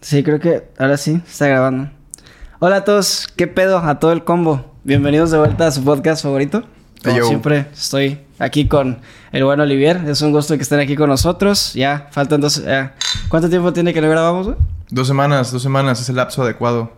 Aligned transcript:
Sí, 0.00 0.22
creo 0.22 0.38
que 0.40 0.68
ahora 0.78 0.96
sí 0.96 1.20
está 1.26 1.48
grabando. 1.48 1.90
Hola 2.60 2.76
a 2.76 2.84
todos, 2.84 3.28
¿qué 3.36 3.46
pedo? 3.46 3.78
A 3.78 3.98
todo 3.98 4.12
el 4.12 4.24
combo. 4.24 4.74
Bienvenidos 4.84 5.30
de 5.30 5.38
vuelta 5.38 5.66
a 5.66 5.70
su 5.70 5.84
podcast 5.84 6.22
favorito. 6.22 6.62
Como 7.02 7.16
Hey, 7.16 7.22
siempre, 7.26 7.66
estoy 7.72 8.20
aquí 8.38 8.66
con 8.68 8.98
el 9.32 9.44
buen 9.44 9.60
Olivier. 9.60 10.00
Es 10.06 10.22
un 10.22 10.32
gusto 10.32 10.56
que 10.56 10.62
estén 10.62 10.80
aquí 10.80 10.96
con 10.96 11.08
nosotros. 11.08 11.74
Ya, 11.74 12.08
faltan 12.10 12.40
dos. 12.40 12.64
ya. 12.64 12.94
¿Cuánto 13.28 13.48
tiempo 13.48 13.72
tiene 13.72 13.92
que 13.92 14.00
no 14.00 14.08
grabamos, 14.08 14.46
güey? 14.46 14.58
Dos 14.90 15.06
semanas, 15.06 15.52
dos 15.52 15.62
semanas 15.62 16.00
es 16.00 16.08
el 16.08 16.16
lapso 16.16 16.42
adecuado. 16.42 16.92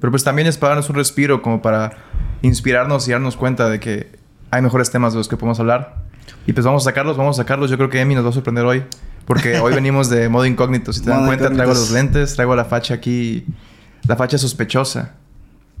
Pero 0.00 0.10
pues 0.10 0.24
también 0.24 0.48
es 0.48 0.56
para 0.58 0.70
darnos 0.70 0.88
un 0.90 0.96
respiro 0.96 1.42
como 1.42 1.60
para 1.62 1.92
inspirarnos 2.42 3.06
y 3.08 3.12
darnos 3.12 3.36
cuenta 3.36 3.68
de 3.68 3.80
que 3.80 4.10
hay 4.50 4.62
mejores 4.62 4.90
temas 4.90 5.12
de 5.12 5.18
los 5.18 5.28
que 5.28 5.36
podemos 5.36 5.60
hablar. 5.60 5.96
Y 6.46 6.52
pues 6.52 6.64
vamos 6.64 6.82
a 6.82 6.90
sacarlos, 6.90 7.16
vamos 7.16 7.38
a 7.38 7.42
sacarlos. 7.42 7.70
Yo 7.70 7.76
creo 7.76 7.90
que 7.90 8.00
Emi 8.00 8.14
nos 8.14 8.24
va 8.24 8.30
a 8.30 8.32
sorprender 8.32 8.64
hoy. 8.64 8.84
Porque 9.28 9.58
hoy 9.58 9.74
venimos 9.74 10.08
de 10.08 10.30
modo 10.30 10.46
incógnito. 10.46 10.90
Si 10.90 11.02
te 11.02 11.10
dan 11.10 11.26
cuenta, 11.26 11.50
traigo 11.50 11.74
los 11.74 11.90
lentes, 11.90 12.34
traigo 12.34 12.56
la 12.56 12.64
facha 12.64 12.94
aquí. 12.94 13.44
La 14.06 14.16
facha 14.16 14.38
sospechosa. 14.38 15.16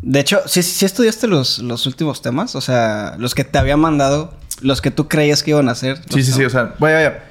De 0.02 0.20
hecho, 0.20 0.42
sí, 0.44 0.62
sí 0.62 0.84
estudiaste 0.84 1.28
los, 1.28 1.58
los 1.60 1.86
últimos 1.86 2.20
temas. 2.20 2.54
O 2.54 2.60
sea, 2.60 3.16
los 3.18 3.34
que 3.34 3.44
te 3.44 3.56
había 3.56 3.78
mandado, 3.78 4.34
los 4.60 4.82
que 4.82 4.90
tú 4.90 5.08
creías 5.08 5.42
que 5.42 5.52
iban 5.52 5.70
a 5.70 5.72
hacer. 5.72 5.96
Sí, 6.10 6.22
sí, 6.22 6.32
sí. 6.32 6.44
O 6.44 6.50
sea, 6.50 6.74
vaya, 6.78 6.96
vaya. 6.96 7.24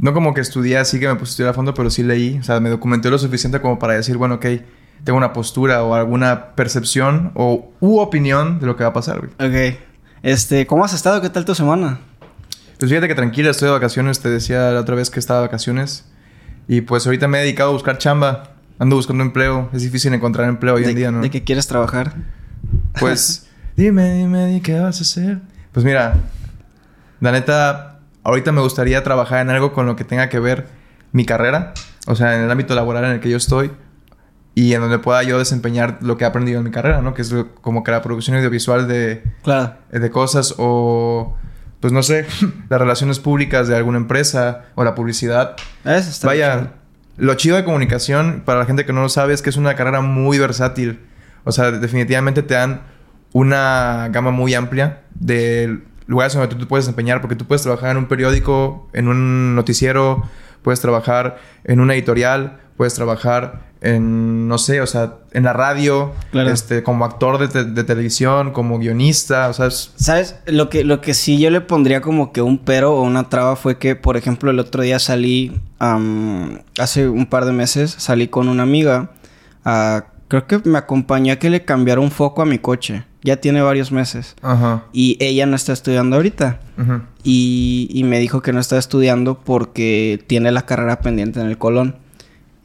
No 0.00 0.12
como 0.12 0.34
que 0.34 0.42
estudié 0.42 0.76
así 0.76 1.00
que 1.00 1.08
me 1.08 1.14
puse 1.14 1.30
a 1.30 1.32
estudiar 1.32 1.50
a 1.52 1.54
fondo, 1.54 1.72
pero 1.72 1.88
sí 1.88 2.02
leí. 2.02 2.36
O 2.38 2.42
sea, 2.42 2.60
me 2.60 2.68
documenté 2.68 3.08
lo 3.08 3.18
suficiente 3.18 3.58
como 3.62 3.78
para 3.78 3.94
decir, 3.94 4.18
bueno, 4.18 4.34
ok, 4.34 4.46
tengo 5.02 5.16
una 5.16 5.32
postura 5.32 5.82
o 5.82 5.94
alguna 5.94 6.54
percepción 6.56 7.32
o 7.34 7.72
u 7.80 8.00
opinión 8.00 8.60
de 8.60 8.66
lo 8.66 8.76
que 8.76 8.84
va 8.84 8.90
a 8.90 8.92
pasar, 8.92 9.20
güey. 9.20 9.30
Ok. 9.30 9.78
Este, 10.22 10.66
¿cómo 10.66 10.84
has 10.84 10.92
estado? 10.92 11.22
¿Qué 11.22 11.30
tal 11.30 11.46
tu 11.46 11.54
semana? 11.54 12.00
Pues 12.78 12.90
fíjate 12.90 13.08
que 13.08 13.14
tranquila, 13.14 13.50
estoy 13.50 13.66
de 13.68 13.72
vacaciones. 13.72 14.20
Te 14.20 14.28
decía 14.28 14.70
la 14.72 14.80
otra 14.80 14.94
vez 14.94 15.10
que 15.10 15.20
estaba 15.20 15.40
de 15.40 15.46
vacaciones. 15.46 16.04
Y 16.68 16.80
pues 16.82 17.06
ahorita 17.06 17.28
me 17.28 17.38
he 17.38 17.42
dedicado 17.42 17.70
a 17.70 17.72
buscar 17.72 17.98
chamba. 17.98 18.54
Ando 18.78 18.96
buscando 18.96 19.22
empleo. 19.22 19.68
Es 19.72 19.82
difícil 19.82 20.12
encontrar 20.14 20.48
empleo 20.48 20.74
hoy 20.74 20.84
en 20.84 20.94
día, 20.96 21.10
¿no? 21.10 21.20
¿De 21.20 21.30
qué 21.30 21.44
quieres 21.44 21.66
trabajar? 21.66 22.14
Pues, 22.98 23.46
dime, 23.76 24.12
dime, 24.14 24.46
di 24.48 24.60
qué 24.60 24.80
vas 24.80 24.98
a 24.98 25.02
hacer. 25.02 25.38
Pues 25.72 25.84
mira, 25.84 26.14
la 27.20 27.32
neta, 27.32 28.00
ahorita 28.24 28.52
me 28.52 28.60
gustaría 28.60 29.02
trabajar 29.04 29.40
en 29.40 29.50
algo 29.50 29.72
con 29.72 29.86
lo 29.86 29.96
que 29.96 30.04
tenga 30.04 30.28
que 30.28 30.38
ver 30.40 30.66
mi 31.12 31.24
carrera. 31.24 31.72
O 32.06 32.16
sea, 32.16 32.36
en 32.36 32.42
el 32.42 32.50
ámbito 32.50 32.74
laboral 32.74 33.04
en 33.04 33.12
el 33.12 33.20
que 33.20 33.30
yo 33.30 33.36
estoy. 33.36 33.70
Y 34.56 34.74
en 34.74 34.80
donde 34.82 34.98
pueda 35.00 35.22
yo 35.24 35.38
desempeñar 35.38 35.98
lo 36.00 36.16
que 36.16 36.24
he 36.24 36.26
aprendido 36.26 36.58
en 36.58 36.64
mi 36.64 36.70
carrera, 36.70 37.00
¿no? 37.02 37.12
Que 37.14 37.22
es 37.22 37.34
como 37.60 37.82
que 37.82 37.90
la 37.90 38.02
producción 38.02 38.36
audiovisual 38.36 38.86
de, 38.86 39.24
Claro. 39.42 39.74
de 39.90 40.10
cosas 40.10 40.54
o, 40.58 41.36
pues 41.84 41.92
no 41.92 42.02
sé, 42.02 42.24
las 42.70 42.80
relaciones 42.80 43.18
públicas 43.18 43.68
de 43.68 43.76
alguna 43.76 43.98
empresa 43.98 44.62
o 44.74 44.84
la 44.84 44.94
publicidad. 44.94 45.54
Eso 45.84 46.08
está 46.08 46.12
chido. 46.12 46.28
Vaya, 46.28 46.72
lo 47.18 47.34
chido 47.34 47.56
de 47.56 47.64
comunicación, 47.64 48.40
para 48.46 48.60
la 48.60 48.64
gente 48.64 48.86
que 48.86 48.94
no 48.94 49.02
lo 49.02 49.10
sabe, 49.10 49.34
es 49.34 49.42
que 49.42 49.50
es 49.50 49.58
una 49.58 49.74
carrera 49.74 50.00
muy 50.00 50.38
versátil. 50.38 51.00
O 51.44 51.52
sea, 51.52 51.72
definitivamente 51.72 52.42
te 52.42 52.54
dan 52.54 52.84
una 53.34 54.08
gama 54.10 54.30
muy 54.30 54.54
amplia 54.54 55.02
de 55.14 55.80
lugares 56.06 56.32
donde 56.32 56.48
tú 56.48 56.56
te 56.56 56.64
puedes 56.64 56.86
desempeñar, 56.86 57.20
porque 57.20 57.36
tú 57.36 57.44
puedes 57.44 57.60
trabajar 57.60 57.90
en 57.90 57.98
un 57.98 58.06
periódico, 58.06 58.88
en 58.94 59.08
un 59.08 59.54
noticiero, 59.54 60.22
puedes 60.62 60.80
trabajar 60.80 61.36
en 61.64 61.80
una 61.80 61.92
editorial, 61.92 62.60
puedes 62.76 62.94
trabajar 62.94 63.72
en, 63.80 64.48
no 64.48 64.56
sé, 64.56 64.80
o 64.80 64.86
sea, 64.86 65.14
en 65.32 65.44
la 65.44 65.52
radio, 65.52 66.12
Claro. 66.30 66.50
este, 66.50 66.82
como 66.82 67.04
actor 67.04 67.38
de, 67.38 67.48
te- 67.48 67.64
de 67.64 67.84
televisión, 67.84 68.52
como 68.52 68.78
guionista, 68.78 69.48
o 69.48 69.52
sea, 69.52 69.66
es- 69.66 69.92
¿Sabes? 69.96 70.36
Lo 70.46 70.70
que, 70.70 70.84
lo 70.84 71.00
que 71.02 71.12
sí 71.12 71.38
yo 71.38 71.50
le 71.50 71.60
pondría 71.60 72.00
como 72.00 72.32
que 72.32 72.40
un 72.40 72.56
pero 72.58 72.94
o 72.96 73.02
una 73.02 73.28
traba 73.28 73.56
fue 73.56 73.76
que, 73.78 73.94
por 73.94 74.16
ejemplo, 74.16 74.50
el 74.50 74.58
otro 74.58 74.82
día 74.82 74.98
salí, 74.98 75.52
am, 75.78 76.60
hace 76.78 77.08
un 77.08 77.26
par 77.26 77.44
de 77.44 77.52
meses, 77.52 77.94
salí 77.98 78.28
con 78.28 78.48
una 78.48 78.62
amiga. 78.62 79.10
ah, 79.66 80.04
creo 80.28 80.46
que 80.46 80.58
me 80.64 80.78
acompañó 80.78 81.32
a 81.34 81.36
que 81.36 81.50
le 81.50 81.64
cambiara 81.64 82.00
un 82.00 82.10
foco 82.10 82.40
a 82.42 82.46
mi 82.46 82.58
coche. 82.58 83.04
Ya 83.22 83.36
tiene 83.36 83.62
varios 83.62 83.92
meses. 83.92 84.34
Ajá. 84.42 84.84
Y 84.92 85.16
ella 85.20 85.46
no 85.46 85.56
está 85.56 85.72
estudiando 85.72 86.16
ahorita. 86.16 86.60
Ujú. 86.78 87.00
Y, 87.22 87.88
y 87.90 88.04
me 88.04 88.18
dijo 88.18 88.42
que 88.42 88.52
no 88.52 88.60
está 88.60 88.76
estudiando 88.78 89.38
porque 89.40 90.22
tiene 90.26 90.52
la 90.52 90.66
carrera 90.66 91.00
pendiente 91.00 91.40
en 91.40 91.46
el 91.46 91.56
Colón. 91.56 91.96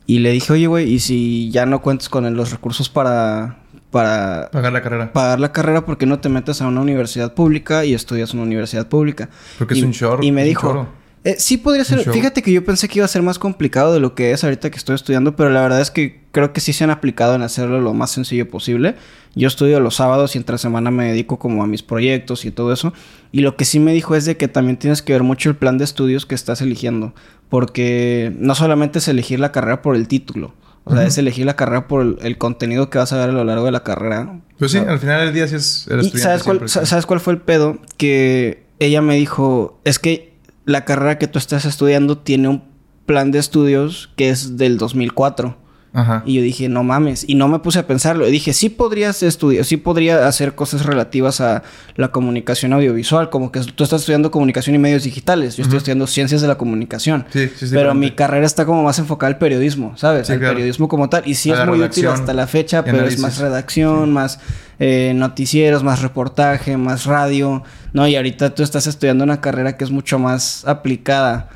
Y 0.09 0.17
le 0.17 0.31
dije, 0.31 0.51
oye, 0.53 0.65
güey, 0.65 0.91
¿y 0.91 0.97
si 0.97 1.51
ya 1.51 1.67
no 1.67 1.83
cuentas 1.83 2.09
con 2.09 2.35
los 2.35 2.49
recursos 2.49 2.89
para, 2.89 3.59
para 3.91 4.49
Pagar 4.51 4.73
la 4.73 4.81
carrera. 4.81 5.13
pagar 5.13 5.39
la 5.39 5.51
carrera, 5.51 5.85
¿por 5.85 5.99
qué 5.99 6.07
no 6.07 6.19
te 6.19 6.29
metes 6.29 6.63
a 6.63 6.67
una 6.67 6.81
universidad 6.81 7.35
pública 7.35 7.85
y 7.85 7.93
estudias 7.93 8.33
en 8.33 8.39
una 8.39 8.47
universidad 8.47 8.87
pública? 8.87 9.29
Porque 9.59 9.75
y, 9.75 9.77
es 9.77 9.83
un 9.83 9.91
chorro. 9.91 10.23
Y 10.23 10.31
me 10.31 10.43
dijo, 10.43 10.87
eh, 11.25 11.35
sí 11.37 11.57
podría 11.57 11.83
ser. 11.83 12.11
Fíjate 12.11 12.41
que 12.41 12.51
yo 12.51 12.65
pensé 12.65 12.87
que 12.87 12.97
iba 12.97 13.05
a 13.05 13.07
ser 13.09 13.21
más 13.21 13.37
complicado 13.37 13.93
de 13.93 13.99
lo 13.99 14.15
que 14.15 14.31
es 14.31 14.43
ahorita 14.43 14.71
que 14.71 14.77
estoy 14.77 14.95
estudiando, 14.95 15.35
pero 15.35 15.51
la 15.51 15.61
verdad 15.61 15.81
es 15.81 15.91
que 15.91 16.21
creo 16.31 16.53
que 16.53 16.61
sí 16.61 16.71
se 16.71 16.85
han 16.85 16.89
aplicado 16.89 17.35
en 17.35 17.41
hacerlo 17.41 17.81
lo 17.81 17.93
más 17.93 18.09
sencillo 18.09 18.49
posible. 18.49 18.95
Yo 19.35 19.47
estudio 19.47 19.79
los 19.79 19.95
sábados 19.95 20.33
y 20.33 20.37
entre 20.37 20.57
semana 20.57 20.91
me 20.91 21.09
dedico 21.09 21.37
como 21.37 21.61
a 21.61 21.67
mis 21.67 21.83
proyectos 21.83 22.45
y 22.45 22.51
todo 22.51 22.73
eso. 22.73 22.93
Y 23.31 23.41
lo 23.41 23.57
que 23.57 23.65
sí 23.65 23.79
me 23.79 23.93
dijo 23.93 24.15
es 24.15 24.25
de 24.25 24.37
que 24.37 24.47
también 24.47 24.77
tienes 24.77 25.01
que 25.01 25.13
ver 25.13 25.23
mucho 25.23 25.49
el 25.49 25.55
plan 25.55 25.77
de 25.77 25.83
estudios 25.83 26.25
que 26.25 26.35
estás 26.35 26.61
eligiendo, 26.61 27.13
porque 27.49 28.33
no 28.37 28.55
solamente 28.55 28.99
es 28.99 29.07
elegir 29.07 29.39
la 29.39 29.51
carrera 29.51 29.81
por 29.81 29.95
el 29.95 30.07
título. 30.07 30.53
O 30.85 30.95
sea, 30.95 31.05
es 31.05 31.17
elegir 31.19 31.45
la 31.45 31.55
carrera 31.55 31.87
por 31.87 32.01
el, 32.01 32.17
el 32.21 32.37
contenido 32.39 32.89
que 32.89 32.97
vas 32.97 33.13
a 33.13 33.17
ver 33.17 33.29
a 33.29 33.33
lo 33.33 33.43
largo 33.43 33.65
de 33.65 33.71
la 33.71 33.83
carrera. 33.83 34.39
Pues 34.57 34.71
sí, 34.71 34.79
al 34.79 34.97
final 34.97 35.23
del 35.23 35.33
día 35.33 35.47
sí 35.47 35.55
es 35.55 35.87
el 35.87 35.99
estudiante 35.99 36.19
¿sabes 36.19 36.43
cuál, 36.43 36.57
siempre. 36.57 36.85
¿sabes 36.87 37.05
cuál 37.05 37.19
fue 37.19 37.33
el 37.33 37.41
pedo? 37.41 37.77
Que 37.97 38.65
ella 38.79 39.01
me 39.01 39.15
dijo, 39.15 39.79
es 39.83 39.99
que 39.99 40.33
la 40.65 40.85
carrera 40.85 41.19
que 41.19 41.27
tú 41.27 41.37
estás 41.37 41.65
estudiando 41.65 42.17
tiene 42.17 42.47
un 42.47 42.63
plan 43.05 43.31
de 43.31 43.39
estudios 43.39 44.09
que 44.15 44.29
es 44.29 44.57
del 44.57 44.77
2004. 44.77 45.57
Ajá. 45.91 46.21
Y 46.25 46.35
yo 46.35 46.41
dije, 46.41 46.69
no 46.69 46.83
mames. 46.83 47.25
Y 47.27 47.35
no 47.35 47.47
me 47.47 47.59
puse 47.59 47.79
a 47.79 47.87
pensarlo. 47.87 48.27
Y 48.27 48.31
dije, 48.31 48.53
sí 48.53 48.69
podrías 48.69 49.23
estudiar, 49.23 49.65
sí 49.65 49.77
podría 49.77 50.27
hacer 50.27 50.53
cosas 50.53 50.85
relativas 50.85 51.41
a 51.41 51.63
la 51.95 52.09
comunicación 52.09 52.73
audiovisual. 52.73 53.29
Como 53.29 53.51
que 53.51 53.59
tú 53.61 53.83
estás 53.83 54.01
estudiando 54.01 54.29
comunicación 54.29 54.75
y 54.75 54.79
medios 54.79 55.03
digitales. 55.03 55.57
Yo 55.57 55.63
estoy 55.63 55.77
estudiando 55.77 56.05
ciencias 56.05 56.41
de 56.41 56.47
la 56.47 56.55
comunicación. 56.55 57.25
Sí, 57.31 57.49
sí, 57.55 57.65
es 57.65 57.71
Pero 57.71 57.95
mi 57.95 58.11
carrera 58.11 58.45
está 58.45 58.65
como 58.65 58.83
más 58.83 58.99
enfocada 58.99 59.29
al 59.31 59.37
periodismo, 59.39 59.97
¿sabes? 59.97 60.27
Sí, 60.27 60.33
al 60.33 60.39
claro. 60.39 60.53
periodismo 60.53 60.87
como 60.87 61.09
tal. 61.09 61.23
Y 61.25 61.35
sí 61.35 61.51
A 61.51 61.61
es 61.61 61.67
muy 61.67 61.81
útil 61.81 62.07
hasta 62.07 62.33
la 62.33 62.45
fecha, 62.45 62.83
pero 62.83 63.03
es 63.05 63.19
más 63.19 63.39
redacción, 63.39 64.13
más 64.13 64.39
eh, 64.79 65.13
noticieros, 65.15 65.83
más 65.83 66.01
reportaje, 66.01 66.77
más 66.77 67.05
radio. 67.05 67.63
No, 67.93 68.07
y 68.07 68.15
ahorita 68.15 68.53
tú 68.53 68.61
estás 68.63 68.85
estudiando 68.87 69.23
una 69.23 69.41
carrera 69.41 69.75
que 69.75 69.83
es 69.83 69.91
mucho 69.91 70.19
más 70.19 70.65
aplicada 70.67 71.49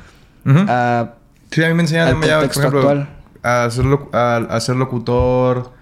a... 0.44 1.12
Sí, 1.50 1.62
a 1.62 1.68
mí 1.68 1.74
me 1.74 1.82
enseñan 1.82 2.08
ya, 2.08 2.14
por 2.14 2.28
contexto 2.28 2.60
ejemplo, 2.60 2.80
actual. 2.80 3.08
A 3.44 3.70
ser, 3.70 3.84
loc- 3.84 4.12
a, 4.14 4.36
a 4.36 4.60
ser 4.60 4.76
locutor, 4.76 5.72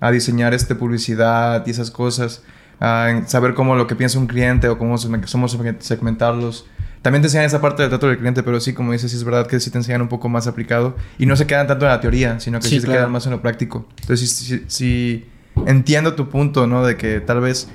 a 0.00 0.10
diseñar 0.10 0.54
este 0.54 0.74
publicidad 0.74 1.64
y 1.66 1.70
esas 1.70 1.90
cosas, 1.90 2.42
a 2.80 3.22
saber 3.26 3.54
cómo 3.54 3.76
lo 3.76 3.86
que 3.86 3.94
piensa 3.94 4.18
un 4.18 4.26
cliente 4.26 4.68
o 4.68 4.76
cómo 4.78 4.98
somos 4.98 5.56
segmentarlos. 5.80 6.66
También 7.02 7.22
te 7.22 7.26
enseñan 7.26 7.46
esa 7.46 7.60
parte 7.60 7.82
del 7.82 7.90
trato 7.90 8.06
del 8.06 8.18
cliente, 8.18 8.42
pero 8.44 8.60
sí, 8.60 8.74
como 8.74 8.92
dices, 8.92 9.10
sí 9.10 9.16
es 9.16 9.24
verdad 9.24 9.46
que 9.48 9.58
sí 9.58 9.70
te 9.70 9.78
enseñan 9.78 10.02
un 10.02 10.08
poco 10.08 10.28
más 10.28 10.46
aplicado 10.46 10.96
y 11.18 11.26
no 11.26 11.34
se 11.34 11.46
quedan 11.48 11.66
tanto 11.66 11.84
en 11.84 11.90
la 11.90 12.00
teoría, 12.00 12.38
sino 12.38 12.58
que 12.60 12.68
Sí, 12.68 12.76
sí, 12.76 12.80
se 12.82 12.86
quedan 12.92 13.10
más 13.10 13.26
en 13.26 13.32
lo 13.32 13.42
práctico. 13.42 13.86
Entonces, 14.02 14.30
sí, 14.30 14.44
sí, 14.44 14.64
sí 14.68 15.28
entiendo 15.66 16.14
tu 16.14 16.28
punto, 16.28 16.66
¿no? 16.68 16.84
De 16.84 16.96
que 16.96 17.20
tal 17.20 17.40
vez... 17.40 17.68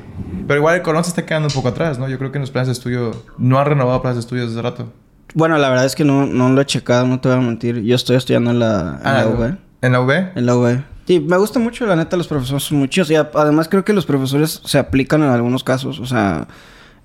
Pero 0.48 0.60
igual 0.60 0.76
el 0.76 0.82
Colón 0.82 1.04
se 1.04 1.10
está 1.10 1.26
quedando 1.26 1.50
un 1.50 1.54
poco 1.54 1.68
atrás, 1.68 2.00
¿no? 2.00 2.08
Yo 2.08 2.18
creo 2.18 2.32
que 2.32 2.38
en 2.38 2.42
los 2.42 2.52
planes 2.52 2.68
de 2.68 2.74
estudio 2.74 3.12
no 3.38 3.60
han 3.60 3.66
renovado 3.66 4.02
planes 4.02 4.16
de 4.16 4.22
estudio 4.22 4.48
desde 4.48 4.62
rato. 4.62 4.94
Bueno, 5.34 5.58
la 5.58 5.70
verdad 5.70 5.86
es 5.86 5.96
que 5.96 6.04
no, 6.04 6.26
no 6.26 6.50
lo 6.50 6.62
he 6.62 6.66
checado, 6.66 7.06
no 7.06 7.20
te 7.20 7.30
voy 7.30 7.38
a 7.38 7.42
mentir. 7.42 7.82
Yo 7.84 7.96
estoy 7.96 8.16
estudiando 8.16 8.52
en 8.52 8.60
la, 8.60 9.00
en 9.02 9.08
Ah, 9.08 9.14
la 9.24 9.28
UV. 9.28 9.58
¿En 9.82 9.92
la 9.92 10.02
UB? 10.02 10.12
En 10.36 10.46
la 10.46 10.56
UV. 10.56 10.84
Sí, 11.06 11.20
me 11.20 11.38
gusta 11.38 11.60
mucho, 11.60 11.86
la 11.86 11.96
neta, 11.96 12.18
los 12.18 12.28
profesores 12.28 12.64
son 12.64 12.80
muy 12.80 12.90
chidos. 12.90 13.10
Y 13.12 13.16
además 13.16 13.68
creo 13.70 13.86
que 13.86 13.94
los 13.94 14.06
profesores 14.06 14.62
se 14.66 14.78
aplican 14.78 15.22
en 15.24 15.30
algunos 15.30 15.64
casos, 15.64 16.00
o 16.00 16.06
sea, 16.06 16.48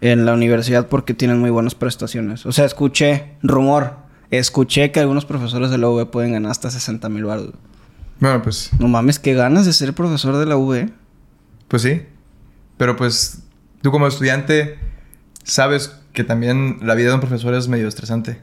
en 0.01 0.25
la 0.27 0.33
universidad 0.33 0.89
porque 0.89 1.15
tienen 1.15 1.39
muy 1.39 1.51
buenas 1.51 1.75
prestaciones. 1.75 2.45
O 2.47 2.53
sea, 2.53 2.65
escuché, 2.65 3.37
rumor, 3.43 3.97
escuché 4.31 4.91
que 4.91 5.01
algunos 5.01 5.25
profesores 5.25 5.71
de 5.71 5.79
la 5.79 5.89
UV 5.89 6.11
pueden 6.11 6.33
ganar 6.33 6.51
hasta 6.51 6.71
60 6.71 7.09
mil 7.11 7.25
baros. 7.25 7.51
Bueno, 8.19 8.43
pues... 8.43 8.71
No 8.79 8.89
mames, 8.89 9.19
qué 9.19 9.35
ganas 9.35 9.67
de 9.67 9.73
ser 9.73 9.93
profesor 9.95 10.37
de 10.37 10.47
la 10.47 10.57
UV. 10.57 10.91
Pues 11.69 11.83
sí. 11.83 12.03
Pero 12.77 12.97
pues 12.97 13.43
tú 13.83 13.91
como 13.93 14.07
estudiante 14.09 14.79
sabes 15.45 15.97
que 16.13 16.25
también 16.25 16.79
la 16.83 16.95
vida 16.95 17.09
de 17.09 17.15
un 17.15 17.21
profesor 17.21 17.55
es 17.55 17.69
medio 17.69 17.89
estresante. 17.89 18.41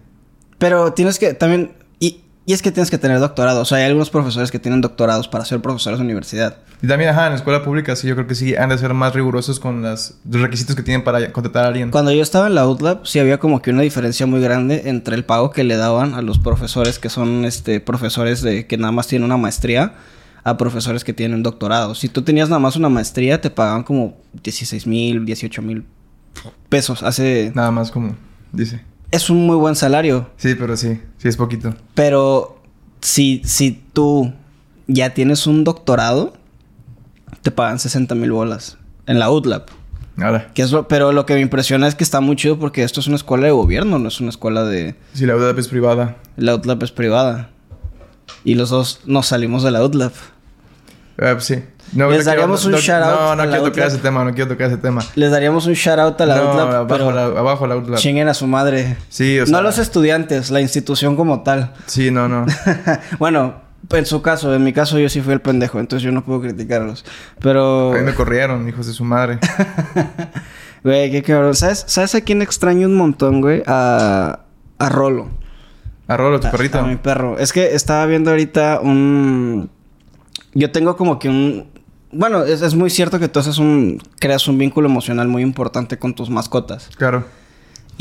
Pero 0.57 0.93
tienes 0.93 1.19
que 1.19 1.33
también... 1.33 1.73
Y, 1.99 2.21
y 2.45 2.53
es 2.53 2.61
que 2.61 2.71
tienes 2.71 2.89
que 2.89 2.97
tener 2.97 3.19
doctorado. 3.19 3.61
O 3.61 3.65
sea, 3.65 3.77
hay 3.77 3.85
algunos 3.85 4.09
profesores 4.09 4.51
que 4.51 4.59
tienen 4.59 4.81
doctorados 4.81 5.27
para 5.27 5.45
ser 5.45 5.61
profesores 5.61 5.99
de 5.99 6.05
universidad. 6.05 6.57
Y 6.81 6.87
también, 6.87 7.09
ajá, 7.09 7.25
en 7.25 7.33
la 7.33 7.35
escuela 7.35 7.61
pública 7.61 7.95
sí, 7.95 8.07
yo 8.07 8.15
creo 8.15 8.25
que 8.25 8.35
sí 8.35 8.55
han 8.55 8.69
de 8.69 8.77
ser 8.77 8.93
más 8.93 9.13
rigurosos 9.13 9.59
con 9.59 9.81
las, 9.83 10.17
los 10.29 10.41
requisitos 10.41 10.75
que 10.75 10.81
tienen 10.81 11.03
para 11.03 11.31
contratar 11.33 11.65
a 11.65 11.67
alguien. 11.67 11.91
Cuando 11.91 12.11
yo 12.11 12.21
estaba 12.21 12.47
en 12.47 12.55
la 12.55 12.67
UTLAB, 12.67 13.05
sí 13.05 13.19
había 13.19 13.37
como 13.37 13.61
que 13.61 13.71
una 13.71 13.81
diferencia 13.81 14.25
muy 14.25 14.39
grande 14.39 14.83
entre 14.85 15.15
el 15.15 15.25
pago 15.25 15.51
que 15.51 15.65
le 15.65 15.75
daban 15.75 16.13
a 16.13 16.21
los 16.21 16.39
profesores 16.39 16.97
que 16.97 17.09
son 17.09 17.43
este 17.43 17.81
profesores 17.81 18.41
de 18.41 18.65
que 18.65 18.77
nada 18.77 18.93
más 18.93 19.07
tienen 19.07 19.25
una 19.25 19.37
maestría 19.37 19.93
a 20.43 20.55
profesores 20.55 21.03
que 21.03 21.13
tienen 21.13 21.43
doctorado. 21.43 21.95
Si 21.95 22.07
tú 22.07 22.21
tenías 22.21 22.47
nada 22.47 22.59
más 22.59 22.77
una 22.77 22.87
maestría, 22.87 23.41
te 23.41 23.49
pagaban 23.49 23.83
como 23.83 24.17
16 24.41 24.87
mil, 24.87 25.25
18 25.25 25.61
mil 25.61 25.85
pesos. 26.69 27.03
Hace... 27.03 27.51
Nada 27.55 27.71
más 27.71 27.91
como 27.91 28.15
dice. 28.51 28.81
Es 29.11 29.29
un 29.29 29.45
muy 29.47 29.55
buen 29.55 29.75
salario, 29.75 30.29
Sí, 30.37 30.53
pero 30.55 30.77
sí, 30.77 31.01
sí 31.17 31.27
es 31.27 31.35
poquito. 31.35 31.73
pero 31.95 32.61
si, 33.01 33.41
si 33.43 33.71
tú 33.93 34.33
ya 34.87 35.13
tienes 35.13 35.47
un 35.47 35.63
doctorado, 35.63 36.33
te 37.41 37.49
pagan 37.51 37.79
60 37.79 38.13
mil 38.15 38.31
bolas 38.31 38.77
en 39.07 39.17
la 39.19 39.31
UTLAP. 39.31 39.67
Ahora. 40.21 40.51
Que 40.53 40.61
es 40.63 40.71
lo- 40.71 40.87
pero 40.87 41.11
lo 41.13 41.25
que 41.25 41.33
me 41.33 41.39
impresiona 41.39 41.87
es 41.87 41.95
que 41.95 42.03
está 42.03 42.19
muy 42.19 42.35
chido 42.35 42.59
porque 42.59 42.83
esto 42.83 42.99
es 42.99 43.07
una 43.07 43.15
escuela 43.15 43.45
de 43.45 43.51
gobierno, 43.51 43.97
no 43.99 44.07
es 44.09 44.19
una 44.19 44.29
escuela 44.29 44.63
de... 44.65 44.95
Si 45.13 45.25
la 45.25 45.35
UDAP 45.35 45.57
es 45.59 45.69
privada. 45.69 46.17
La 46.35 46.55
UTLAP 46.55 46.83
es 46.83 46.91
privada. 46.91 47.49
Y 48.43 48.55
los 48.55 48.69
dos 48.69 48.99
nos 49.05 49.27
salimos 49.27 49.63
de 49.63 49.71
la 49.71 49.83
UTLAP. 49.83 50.11
Eh, 51.19 51.31
pues 51.33 51.45
sí. 51.45 51.55
No, 51.93 52.09
Les 52.09 52.25
daríamos 52.25 52.61
quiero- 52.61 52.77
un 52.77 52.81
shout 52.83 53.03
out 53.03 53.19
No, 53.19 53.31
a 53.31 53.35
no 53.35 53.43
quiero 53.43 53.63
tocar 53.63 53.87
ese 53.87 53.97
tema, 53.97 54.23
no 54.23 54.33
quiero 54.33 54.49
tocar 54.49 54.67
ese 54.67 54.77
tema. 54.77 55.01
Les 55.15 55.31
daríamos 55.31 55.65
un 55.65 55.73
shout 55.73 55.99
out 55.99 56.21
a 56.21 56.25
la 56.25 56.35
no, 56.35 56.51
UTLAP, 56.51 56.73
abajo, 56.91 57.11
la, 57.11 57.23
abajo 57.25 57.67
la 57.67 57.97
chinguen 57.97 58.27
a 58.27 58.33
su 58.33 58.47
madre. 58.47 58.97
Sí, 59.09 59.39
o 59.39 59.45
sea. 59.45 59.51
no 59.57 59.61
los 59.61 59.77
estudiantes, 59.77 60.51
la 60.51 60.61
institución 60.61 61.15
como 61.15 61.41
tal. 61.41 61.73
Sí, 61.87 62.11
no, 62.11 62.27
no. 62.27 62.45
bueno, 63.19 63.55
en 63.91 64.05
su 64.05 64.21
caso, 64.21 64.53
en 64.53 64.63
mi 64.63 64.73
caso 64.73 64.99
yo 64.99 65.09
sí 65.09 65.21
fui 65.21 65.33
el 65.33 65.41
pendejo, 65.41 65.79
entonces 65.79 66.03
yo 66.03 66.11
no 66.11 66.23
puedo 66.23 66.41
criticarlos. 66.41 67.05
Pero... 67.39 67.91
A 67.93 67.97
mí 67.97 68.03
me 68.03 68.13
corrieron, 68.13 68.67
hijos 68.69 68.85
de 68.87 68.93
su 68.93 69.03
madre. 69.03 69.39
Güey, 70.83 71.11
qué 71.11 71.23
cabrón. 71.23 71.55
¿Sabes, 71.55 71.83
¿Sabes 71.87 72.15
a 72.15 72.21
quién 72.21 72.41
extraño 72.41 72.87
un 72.87 72.95
montón, 72.95 73.41
güey? 73.41 73.63
A... 73.67 74.39
A 74.77 74.89
Rolo. 74.89 75.27
A 76.07 76.15
Rolo, 76.15 76.39
tu 76.39 76.49
perrito. 76.49 76.79
A 76.79 76.83
mi 76.83 76.95
perro. 76.95 77.37
Es 77.37 77.51
que 77.51 77.75
estaba 77.75 78.05
viendo 78.05 78.31
ahorita 78.31 78.79
un... 78.81 79.69
Yo 80.53 80.71
tengo 80.71 80.95
como 80.95 81.19
que 81.19 81.27
un... 81.27 81.67
Bueno, 82.11 82.43
es, 82.43 82.61
es 82.61 82.75
muy 82.75 82.89
cierto 82.89 83.19
que 83.19 83.27
tú 83.27 83.39
haces 83.39 83.57
un... 83.57 84.01
Creas 84.19 84.47
un 84.47 84.57
vínculo 84.57 84.87
emocional 84.87 85.27
muy 85.27 85.43
importante 85.43 85.97
con 85.97 86.15
tus 86.15 86.29
mascotas. 86.29 86.89
Claro. 86.97 87.25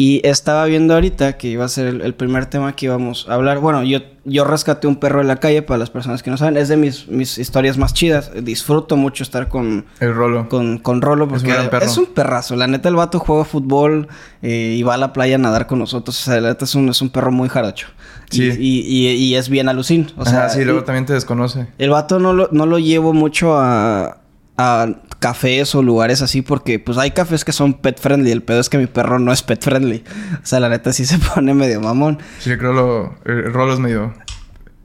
Y 0.00 0.24
estaba 0.24 0.64
viendo 0.66 0.94
ahorita 0.94 1.36
que 1.38 1.48
iba 1.48 1.64
a 1.64 1.68
ser 1.68 1.88
el, 1.88 2.02
el 2.02 2.14
primer 2.14 2.46
tema 2.46 2.76
que 2.76 2.86
íbamos 2.86 3.28
a 3.28 3.34
hablar. 3.34 3.58
Bueno, 3.58 3.82
yo, 3.82 3.98
yo 4.24 4.44
rescaté 4.44 4.86
un 4.86 4.94
perro 4.94 5.18
de 5.18 5.24
la 5.24 5.40
calle 5.40 5.60
para 5.60 5.76
las 5.76 5.90
personas 5.90 6.22
que 6.22 6.30
no 6.30 6.36
saben. 6.36 6.56
Es 6.56 6.68
de 6.68 6.76
mis, 6.76 7.08
mis 7.08 7.36
historias 7.36 7.78
más 7.78 7.94
chidas. 7.94 8.30
Disfruto 8.44 8.96
mucho 8.96 9.24
estar 9.24 9.48
con, 9.48 9.86
El 9.98 10.14
Rolo. 10.14 10.48
con, 10.48 10.78
con 10.78 11.02
Rolo 11.02 11.26
porque 11.26 11.52
perro. 11.52 11.84
es 11.84 11.98
un 11.98 12.06
perrazo. 12.06 12.54
La 12.54 12.68
neta, 12.68 12.88
el 12.88 12.94
vato 12.94 13.18
juega 13.18 13.44
fútbol 13.44 14.06
eh, 14.40 14.76
y 14.78 14.84
va 14.84 14.94
a 14.94 14.98
la 14.98 15.12
playa 15.12 15.34
a 15.34 15.38
nadar 15.38 15.66
con 15.66 15.80
nosotros. 15.80 16.16
O 16.20 16.24
sea, 16.30 16.40
la 16.40 16.50
neta 16.50 16.64
es 16.64 16.76
un, 16.76 16.88
es 16.88 17.02
un 17.02 17.10
perro 17.10 17.32
muy 17.32 17.48
jarocho. 17.48 17.88
Sí. 18.30 18.50
Y, 18.58 19.08
y, 19.08 19.34
es 19.36 19.48
bien 19.48 19.68
alucin. 19.68 20.08
O 20.16 20.24
sea, 20.24 20.46
Ajá, 20.46 20.48
sí, 20.50 20.64
luego 20.64 20.80
y- 20.80 20.84
también 20.84 21.06
te 21.06 21.12
desconoce. 21.14 21.66
el 21.78 21.90
vato 21.90 22.18
no 22.18 22.32
lo, 22.34 22.48
no 22.52 22.66
lo 22.66 22.78
llevo 22.78 23.12
mucho 23.14 23.56
a, 23.58 24.18
a 24.58 24.88
cafés 25.18 25.74
o 25.74 25.82
lugares 25.82 26.20
así 26.22 26.42
porque 26.42 26.78
pues 26.78 26.98
hay 26.98 27.10
cafés 27.12 27.44
que 27.44 27.52
son 27.52 27.74
pet 27.74 27.98
friendly. 27.98 28.30
El 28.30 28.42
pedo 28.42 28.60
es 28.60 28.68
que 28.68 28.78
mi 28.78 28.86
perro 28.86 29.18
no 29.18 29.32
es 29.32 29.42
pet 29.42 29.62
friendly. 29.62 30.04
O 30.42 30.46
sea, 30.46 30.60
la 30.60 30.68
neta 30.68 30.92
sí 30.92 31.06
se 31.06 31.18
pone 31.34 31.54
medio 31.54 31.80
mamón. 31.80 32.18
Sí, 32.38 32.50
creo 32.56 32.72
lo, 32.72 33.14
el 33.24 33.52
Rolo 33.52 33.72
es 33.72 33.78
medio... 33.80 34.12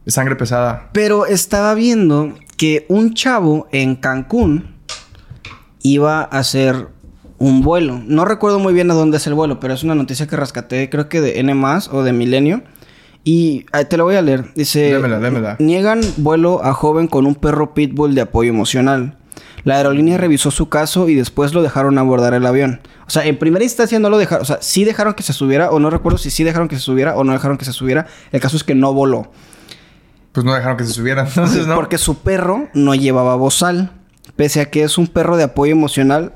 sangre 0.07 0.35
pesada. 0.35 0.89
Pero 0.93 1.25
estaba 1.25 1.73
viendo 1.73 2.33
que 2.57 2.85
un 2.87 3.13
chavo 3.13 3.67
en 3.71 3.95
Cancún 3.95 4.73
iba 5.81 6.21
a 6.21 6.23
hacer 6.23 6.87
un 7.39 7.61
vuelo. 7.61 8.01
No 8.05 8.23
recuerdo 8.25 8.59
muy 8.59 8.73
bien 8.73 8.89
a 8.89 8.93
dónde 8.93 9.17
es 9.17 9.27
el 9.27 9.33
vuelo, 9.33 9.59
pero 9.59 9.73
es 9.73 9.83
una 9.83 9.95
noticia 9.95 10.27
que 10.27 10.35
rescaté, 10.37 10.89
creo 10.89 11.09
que 11.09 11.19
de 11.19 11.39
N 11.39 11.53
o 11.91 12.03
de 12.03 12.13
Milenio. 12.13 12.63
Y 13.23 13.65
ah, 13.71 13.85
te 13.85 13.97
lo 13.97 14.03
voy 14.03 14.15
a 14.15 14.21
leer. 14.21 14.53
Dice: 14.55 14.93
Démela, 14.93 15.19
démela. 15.19 15.55
Niegan 15.59 16.01
vuelo 16.17 16.63
a 16.63 16.73
joven 16.73 17.07
con 17.07 17.25
un 17.25 17.35
perro 17.35 17.73
pitbull 17.73 18.15
de 18.15 18.21
apoyo 18.21 18.49
emocional. 18.49 19.17
La 19.63 19.77
aerolínea 19.77 20.17
revisó 20.17 20.51
su 20.51 20.67
caso 20.67 21.07
y 21.07 21.15
después 21.15 21.53
lo 21.53 21.61
dejaron 21.61 21.97
abordar 21.97 22.33
el 22.33 22.45
avión. 22.45 22.81
O 23.07 23.09
sea, 23.09 23.25
en 23.25 23.37
primera 23.37 23.63
instancia 23.63 23.97
no 23.97 24.09
lo 24.09 24.17
dejaron. 24.17 24.41
O 24.41 24.45
sea, 24.45 24.57
sí 24.61 24.83
dejaron 24.83 25.13
que 25.13 25.23
se 25.23 25.31
subiera, 25.31 25.71
o 25.71 25.79
no 25.79 25.89
recuerdo 25.89 26.17
si 26.17 26.31
sí 26.31 26.43
dejaron 26.43 26.67
que 26.67 26.75
se 26.75 26.81
subiera 26.81 27.15
o 27.15 27.23
no 27.23 27.31
dejaron 27.31 27.57
que 27.57 27.63
se 27.63 27.71
subiera. 27.71 28.07
El 28.31 28.41
caso 28.41 28.57
es 28.57 28.63
que 28.63 28.75
no 28.75 28.93
voló. 28.93 29.31
Pues 30.33 30.45
no 30.45 30.53
dejaron 30.53 30.75
que 30.77 30.83
se 30.83 30.91
subiera. 30.91 31.25
Entonces, 31.25 31.65
¿no? 31.65 31.75
Porque 31.75 31.97
su 31.97 32.15
perro 32.15 32.67
no 32.73 32.93
llevaba 32.95 33.35
bozal. 33.35 33.91
Pese 34.35 34.61
a 34.61 34.69
que 34.69 34.83
es 34.83 34.97
un 34.97 35.07
perro 35.07 35.37
de 35.37 35.43
apoyo 35.43 35.71
emocional, 35.71 36.33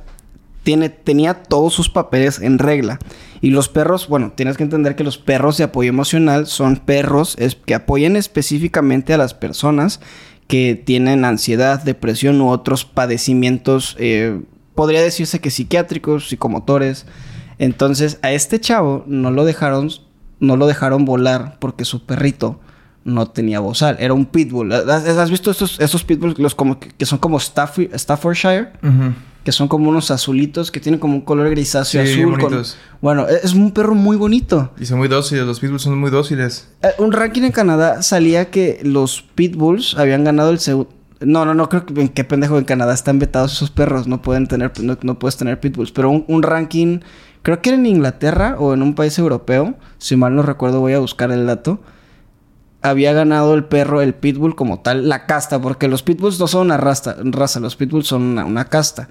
tiene, 0.63 0.89
tenía 0.89 1.33
todos 1.33 1.73
sus 1.73 1.89
papeles 1.89 2.39
en 2.39 2.59
regla. 2.59 2.99
Y 3.41 3.51
los 3.51 3.69
perros, 3.69 4.07
bueno, 4.07 4.33
tienes 4.35 4.57
que 4.57 4.63
entender 4.63 4.95
que 4.95 5.03
los 5.03 5.17
perros 5.17 5.57
de 5.57 5.65
apoyo 5.65 5.89
emocional 5.89 6.47
son 6.47 6.77
perros 6.77 7.37
que 7.65 7.75
apoyan 7.75 8.15
específicamente 8.15 9.13
a 9.13 9.17
las 9.17 9.33
personas 9.33 9.99
que 10.47 10.75
tienen 10.75 11.25
ansiedad, 11.25 11.81
depresión 11.83 12.41
u 12.41 12.49
otros 12.49 12.85
padecimientos, 12.85 13.95
eh, 13.99 14.41
podría 14.75 15.01
decirse 15.01 15.39
que 15.39 15.51
psiquiátricos, 15.51 16.29
psicomotores. 16.29 17.05
Entonces, 17.59 18.19
a 18.21 18.31
este 18.31 18.59
chavo 18.59 19.03
no 19.07 19.31
lo 19.31 19.43
dejaron, 19.43 19.89
no 20.39 20.55
lo 20.55 20.67
dejaron 20.67 21.05
volar 21.05 21.57
porque 21.59 21.83
su 21.85 22.05
perrito 22.05 22.59
no 23.03 23.27
tenía 23.27 23.59
bozal, 23.59 23.97
era 23.99 24.13
un 24.13 24.25
pitbull. 24.25 24.71
¿Has, 24.73 25.29
visto 25.29 25.49
estos, 25.49 25.79
estos 25.79 26.03
pitbulls 26.03 26.35
que 26.97 27.05
son 27.05 27.19
como 27.19 27.37
Staff- 27.37 27.79
Staffordshire? 27.95 28.69
Que 29.47 29.53
son 29.53 29.69
como 29.69 29.87
unos 29.87 30.11
azulitos 30.11 30.71
que 30.71 30.81
tienen 30.81 30.99
como 30.99 31.13
un 31.15 31.21
color 31.21 31.49
grisáceo 31.49 32.05
Sí, 32.05 32.19
azul. 32.21 32.37
con-. 32.37 32.63
Bueno, 32.99 33.29
es 33.29 33.45
es 33.45 33.53
un 33.53 33.71
perro 33.71 33.95
muy 33.95 34.17
bonito. 34.17 34.73
Y 34.77 34.85
son 34.85 34.97
muy 34.97 35.07
dóciles. 35.07 35.45
Los 35.45 35.61
pitbulls 35.61 35.83
son 35.83 35.97
muy 35.97 36.11
dóciles. 36.11 36.67
Eh, 36.81 36.89
un 36.97 37.13
ranking 37.13 37.43
en 37.43 37.53
Canadá 37.53 38.01
salía 38.01 38.51
que 38.51 38.81
los 38.83 39.21
pitbulls 39.35 39.95
habían 39.97 40.25
ganado 40.25 40.49
el 40.49 40.59
segundo. 40.59 40.89
No, 41.21 41.45
no, 41.45 41.53
no 41.53 41.69
creo 41.69 41.85
que 41.85 41.93
en 42.01 42.09
qué 42.09 42.25
pendejo 42.25 42.57
en 42.57 42.65
Canadá 42.65 42.93
están 42.93 43.19
vetados 43.19 43.53
esos 43.53 43.69
perros, 43.71 44.05
no 44.05 44.21
pueden 44.21 44.47
tener, 44.47 44.73
no, 44.81 44.97
no 45.01 45.17
puedes 45.17 45.37
tener 45.37 45.61
pitbulls, 45.61 45.93
pero 45.93 46.09
un, 46.09 46.25
un 46.27 46.43
ranking, 46.43 46.99
creo 47.41 47.61
que 47.61 47.69
era 47.69 47.77
en 47.77 47.85
Inglaterra 47.85 48.57
o 48.59 48.73
en 48.73 48.81
un 48.81 48.95
país 48.95 49.17
europeo, 49.17 49.75
si 49.97 50.17
mal 50.17 50.35
no 50.35 50.41
recuerdo 50.41 50.81
voy 50.81 50.91
a 50.91 50.99
buscar 50.99 51.31
el 51.31 51.47
dato, 51.47 51.79
había 52.81 53.13
ganado 53.13 53.53
el 53.53 53.63
perro, 53.63 54.01
el 54.01 54.13
pitbull 54.13 54.55
como 54.55 54.81
tal, 54.81 55.07
la 55.07 55.25
casta, 55.25 55.61
porque 55.61 55.87
los 55.87 56.03
pitbulls 56.03 56.37
no 56.37 56.47
son 56.47 56.63
una 56.67 56.75
raza, 56.75 57.15
raza 57.23 57.61
los 57.61 57.77
pitbulls 57.77 58.07
son 58.07 58.23
una, 58.23 58.43
una 58.43 58.65
casta. 58.65 59.07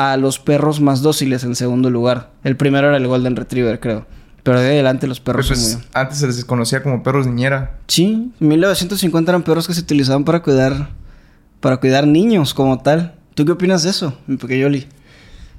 A 0.00 0.16
los 0.16 0.38
perros 0.38 0.80
más 0.80 1.02
dóciles 1.02 1.44
en 1.44 1.54
segundo 1.54 1.90
lugar. 1.90 2.30
El 2.42 2.56
primero 2.56 2.88
era 2.88 2.96
el 2.96 3.06
Golden 3.06 3.36
Retriever, 3.36 3.80
creo. 3.80 4.06
Pero 4.42 4.58
de 4.58 4.68
adelante 4.68 5.06
los 5.06 5.20
perros 5.20 5.48
Pues, 5.48 5.60
son 5.60 5.78
muy... 5.80 5.88
antes 5.92 6.18
se 6.18 6.26
les 6.26 6.44
conocía 6.44 6.82
como 6.82 7.02
perros 7.02 7.26
niñera. 7.26 7.78
Sí, 7.86 8.32
en 8.40 8.48
1950 8.48 9.30
eran 9.30 9.42
perros 9.42 9.66
que 9.66 9.74
se 9.74 9.80
utilizaban 9.80 10.24
para 10.24 10.42
cuidar 10.42 10.88
para 11.60 11.76
cuidar 11.76 12.06
niños 12.06 12.54
como 12.54 12.80
tal. 12.80 13.14
¿Tú 13.34 13.44
qué 13.44 13.52
opinas 13.52 13.82
de 13.82 13.90
eso, 13.90 14.18
mi 14.26 14.36
pequeño 14.36 14.66
Oli? 14.66 14.86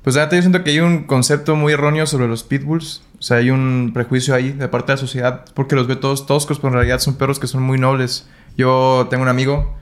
Pues 0.04 0.16
te 0.16 0.36
yo 0.36 0.42
siento 0.42 0.64
que 0.64 0.72
hay 0.72 0.80
un 0.80 1.04
concepto 1.04 1.56
muy 1.56 1.74
erróneo 1.74 2.08
sobre 2.08 2.28
los 2.28 2.44
pitbulls. 2.44 3.04
O 3.20 3.22
sea, 3.22 3.38
hay 3.38 3.52
un 3.52 3.92
prejuicio 3.94 4.34
ahí 4.34 4.52
de 4.52 4.68
parte 4.68 4.92
de 4.92 4.96
la 4.96 4.98
sociedad 5.02 5.46
porque 5.54 5.76
los 5.76 5.86
ve 5.86 5.96
todos 5.96 6.26
toscos, 6.26 6.58
pero 6.58 6.70
en 6.70 6.74
realidad 6.74 7.00
son 7.00 7.16
perros 7.16 7.40
que 7.40 7.46
son 7.46 7.62
muy 7.62 7.78
nobles. 7.78 8.28
Yo 8.58 9.06
tengo 9.12 9.22
un 9.22 9.30
amigo 9.30 9.78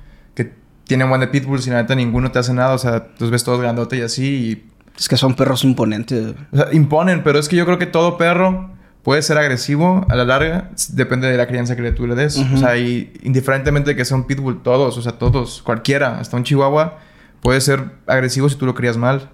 que 0.89 0.95
tiene 0.95 1.03
un 1.03 1.11
buen 1.11 1.21
de 1.21 1.27
pitbulls 1.27 1.67
y 1.67 1.69
la 1.69 1.81
neta 1.83 1.93
ninguno 1.93 2.31
te 2.31 2.39
hace 2.39 2.53
nada. 2.53 2.73
O 2.73 2.77
sea, 2.77 3.07
los 3.19 3.29
ves 3.29 3.43
todos 3.43 3.61
grandote 3.61 3.97
y 3.97 4.01
así. 4.01 4.25
Y, 4.25 4.69
Es 4.97 5.07
que 5.07 5.17
son 5.17 5.35
perros 5.35 5.63
imponentes. 5.63 6.33
o 6.51 6.57
sea, 6.57 6.73
imponen, 6.73 7.23
pero 7.23 7.39
es 7.39 7.47
que 7.47 7.55
yo 7.55 7.65
creo 7.65 7.77
que 7.77 7.85
todo 7.85 8.17
perro 8.17 8.71
puede 9.03 9.21
ser 9.21 9.37
agresivo 9.37 10.05
a 10.09 10.15
la 10.15 10.25
larga. 10.25 10.71
Depende 10.89 11.29
de 11.29 11.37
la 11.37 11.47
crianza 11.47 11.75
que 11.75 11.91
tú 11.91 12.07
le 12.07 12.15
des. 12.15 12.37
O 12.37 12.57
sea, 12.57 12.77
y 12.77 13.13
indiferentemente 13.21 13.95
que 13.95 14.03
sea 14.03 14.17
un 14.17 14.25
pitbull, 14.25 14.61
todos, 14.63 14.97
o 14.97 15.01
sea, 15.01 15.13
todos, 15.13 15.61
cualquiera, 15.61 16.19
hasta 16.19 16.35
un 16.35 16.43
chihuahua, 16.43 16.97
puede 17.41 17.61
ser 17.61 17.91
agresivo 18.07 18.49
si 18.49 18.55
tú 18.55 18.65
lo 18.65 18.73
crías 18.73 18.97
mal. 18.97 19.29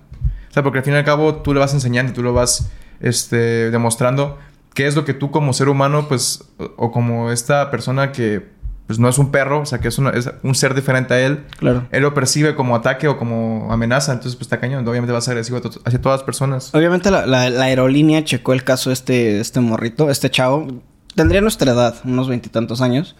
O 0.49 0.53
sea, 0.53 0.61
porque 0.61 0.79
al 0.79 0.85
fin 0.85 0.93
y 0.93 0.97
al 0.97 1.05
cabo 1.05 1.35
tú 1.37 1.53
le 1.53 1.59
vas 1.59 1.73
enseñando, 1.73 2.13
tú 2.13 2.21
lo 2.21 2.33
vas 2.33 2.69
este, 2.99 3.71
demostrando 3.71 4.37
qué 4.73 4.87
es 4.87 4.95
lo 4.95 5.05
que 5.05 5.13
tú 5.13 5.31
como 5.31 5.53
ser 5.53 5.69
humano, 5.69 6.07
pues, 6.07 6.43
o, 6.57 6.71
o 6.75 6.91
como 6.91 7.31
esta 7.31 7.71
persona 7.71 8.11
que 8.11 8.54
pues 8.87 8.99
no 8.99 9.09
es 9.09 9.17
un 9.17 9.31
perro, 9.31 9.61
o 9.61 9.65
sea, 9.65 9.79
que 9.79 9.87
es, 9.87 9.97
una- 9.97 10.11
es 10.11 10.29
un 10.43 10.53
ser 10.55 10.75
diferente 10.75 11.13
a 11.15 11.19
él, 11.25 11.45
Claro. 11.57 11.87
él 11.91 12.01
lo 12.03 12.13
percibe 12.13 12.53
como 12.55 12.75
ataque 12.75 13.07
o 13.07 13.17
como 13.17 13.71
amenaza, 13.71 14.11
entonces 14.13 14.35
pues 14.35 14.45
está 14.45 14.59
cañón, 14.59 14.87
obviamente 14.87 15.11
va 15.11 15.17
a 15.17 15.21
ser 15.21 15.31
agresivo 15.31 15.59
hacia 15.85 16.01
todas 16.01 16.19
las 16.19 16.23
personas. 16.25 16.73
Obviamente 16.75 17.09
la, 17.11 17.25
la- 17.25 17.49
la 17.49 17.63
aerolínea 17.65 18.23
checó 18.23 18.53
el 18.53 18.63
caso 18.63 18.89
de 18.91 18.93
este, 18.93 19.39
este 19.39 19.59
morrito, 19.59 20.09
este 20.11 20.29
chavo. 20.29 20.67
Tendría 21.15 21.41
nuestra 21.41 21.71
edad, 21.71 21.95
unos 22.03 22.27
veintitantos 22.27 22.81
años. 22.81 23.15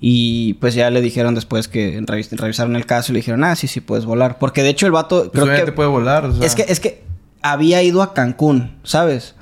Y 0.00 0.54
pues 0.60 0.74
ya 0.74 0.90
le 0.90 1.00
dijeron 1.00 1.34
después 1.34 1.66
que 1.66 2.00
revis- 2.02 2.30
revisaron 2.30 2.76
el 2.76 2.86
caso 2.86 3.10
y 3.10 3.14
le 3.14 3.18
dijeron, 3.18 3.42
ah, 3.42 3.56
sí, 3.56 3.66
sí, 3.66 3.80
puedes 3.80 4.04
volar. 4.04 4.38
Porque 4.38 4.62
de 4.62 4.68
hecho 4.68 4.86
el 4.86 4.92
vato... 4.92 5.28
Pues 5.32 5.44
creo 5.44 5.64
que, 5.64 5.72
puede 5.72 5.88
volar, 5.88 6.24
o 6.26 6.32
sea, 6.32 6.46
es 6.46 6.54
que 6.54 6.66
es 6.68 6.78
que 6.78 7.02
había 7.42 7.82
ido 7.82 8.02
a 8.02 8.14
Cancún, 8.14 8.76
¿sabes? 8.84 9.34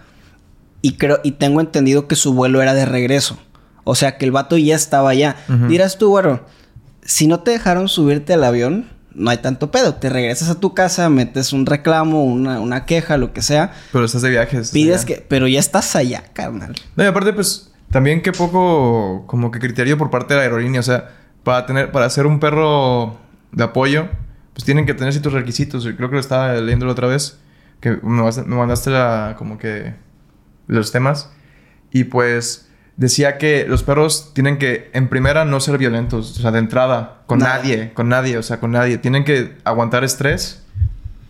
Y 0.81 0.93
creo 0.93 1.19
y 1.25 1.33
tengo 1.33 1.61
entendido 1.61 2.07
que 2.09 2.17
su 2.17 2.33
vuelo 2.33 2.63
era 2.63 2.73
de 2.73 2.87
regreso. 2.87 3.39
O 3.89 3.95
sea, 3.95 4.19
que 4.19 4.25
el 4.25 4.33
vato 4.33 4.59
ya 4.59 4.75
estaba 4.75 5.11
allá. 5.11 5.37
Dirás 5.69 5.97
tú, 5.97 6.11
bueno, 6.11 6.41
si 7.03 7.29
no 7.29 7.41
te 7.41 7.53
dejaron 7.53 7.89
subirte 7.89 8.35
al 8.35 8.43
avión, 8.43 8.87
no 9.15 9.31
hay 9.31 9.39
tanto 9.39 9.71
pedo. 9.71 9.95
Te 9.95 10.09
regresas 10.09 10.51
a 10.51 10.59
tu 10.59 10.75
casa, 10.75 11.09
metes 11.09 11.53
un 11.53 11.67
reclamo, 11.67 12.25
una, 12.25 12.59
una 12.61 12.85
queja, 12.85 13.17
lo 13.17 13.33
que 13.33 13.43
sea. 13.43 13.73
pero 13.93 14.05
estás 14.05 14.23
de 14.23 14.31
viaje. 14.31 14.57
estás 14.59 14.73
Pides 14.73 15.05
allá. 15.05 15.07
que... 15.07 15.27
Pero 15.29 15.47
ya 15.47 15.61
estás 15.61 15.95
allá, 15.95 16.25
carnal. 16.33 16.75
No, 16.97 17.05
y 17.05 17.07
aparte, 17.07 17.33
pues, 17.33 17.73
también 17.93 18.23
qué 18.23 18.33
poco 18.33 19.25
como 19.29 19.53
que 19.53 19.61
criterio 19.61 19.97
por 19.97 20.11
parte 20.11 20.35
de 20.35 20.39
la 20.39 20.43
aerolínea. 20.43 20.81
O 20.81 20.83
sea, 20.83 21.13
para 21.45 21.65
tener, 21.65 21.93
para 21.93 22.11
ser 22.11 22.27
un 22.27 22.41
perro 22.41 23.17
de 23.53 23.63
apoyo, 23.63 24.09
pues 24.53 24.65
tienen 24.65 24.85
que 24.85 24.95
tener 24.95 25.13
ciertos 25.13 25.33
requisitos. 25.33 25.85
Yo 25.85 25.97
Creo 25.97 26.09
que 26.09 26.17
lo 26.17 26.21
estaba 26.21 26.55
leyendo 26.55 26.87
la 26.87 26.93
otra 26.93 27.07
vez. 27.07 27.39
Que 27.79 27.93
me 28.03 28.57
mandaste 28.57 28.91
la, 28.91 29.37
como 29.39 29.59
que 29.59 29.95
los 30.67 30.91
temas. 30.91 31.31
Y 31.93 32.05
pues, 32.05 32.66
decía 32.97 33.39
que 33.39 33.67
los 33.69 33.83
perros 33.83 34.33
tienen 34.35 34.59
que, 34.59 34.91
en 34.93 35.09
primera, 35.09 35.45
no 35.45 35.61
ser 35.61 35.79
violentos. 35.79 36.39
O 36.39 36.43
sea, 36.43 36.51
de 36.51 36.59
entrada, 36.59 37.23
con 37.27 37.39
Nada. 37.41 37.59
nadie, 37.59 37.93
con 37.95 38.09
nadie, 38.09 38.39
o 38.39 38.43
sea, 38.43 38.59
con 38.61 38.71
nadie. 38.73 38.99
Tienen 38.99 39.25
que 39.25 39.57
aguantar 39.65 40.05
estrés. 40.05 40.63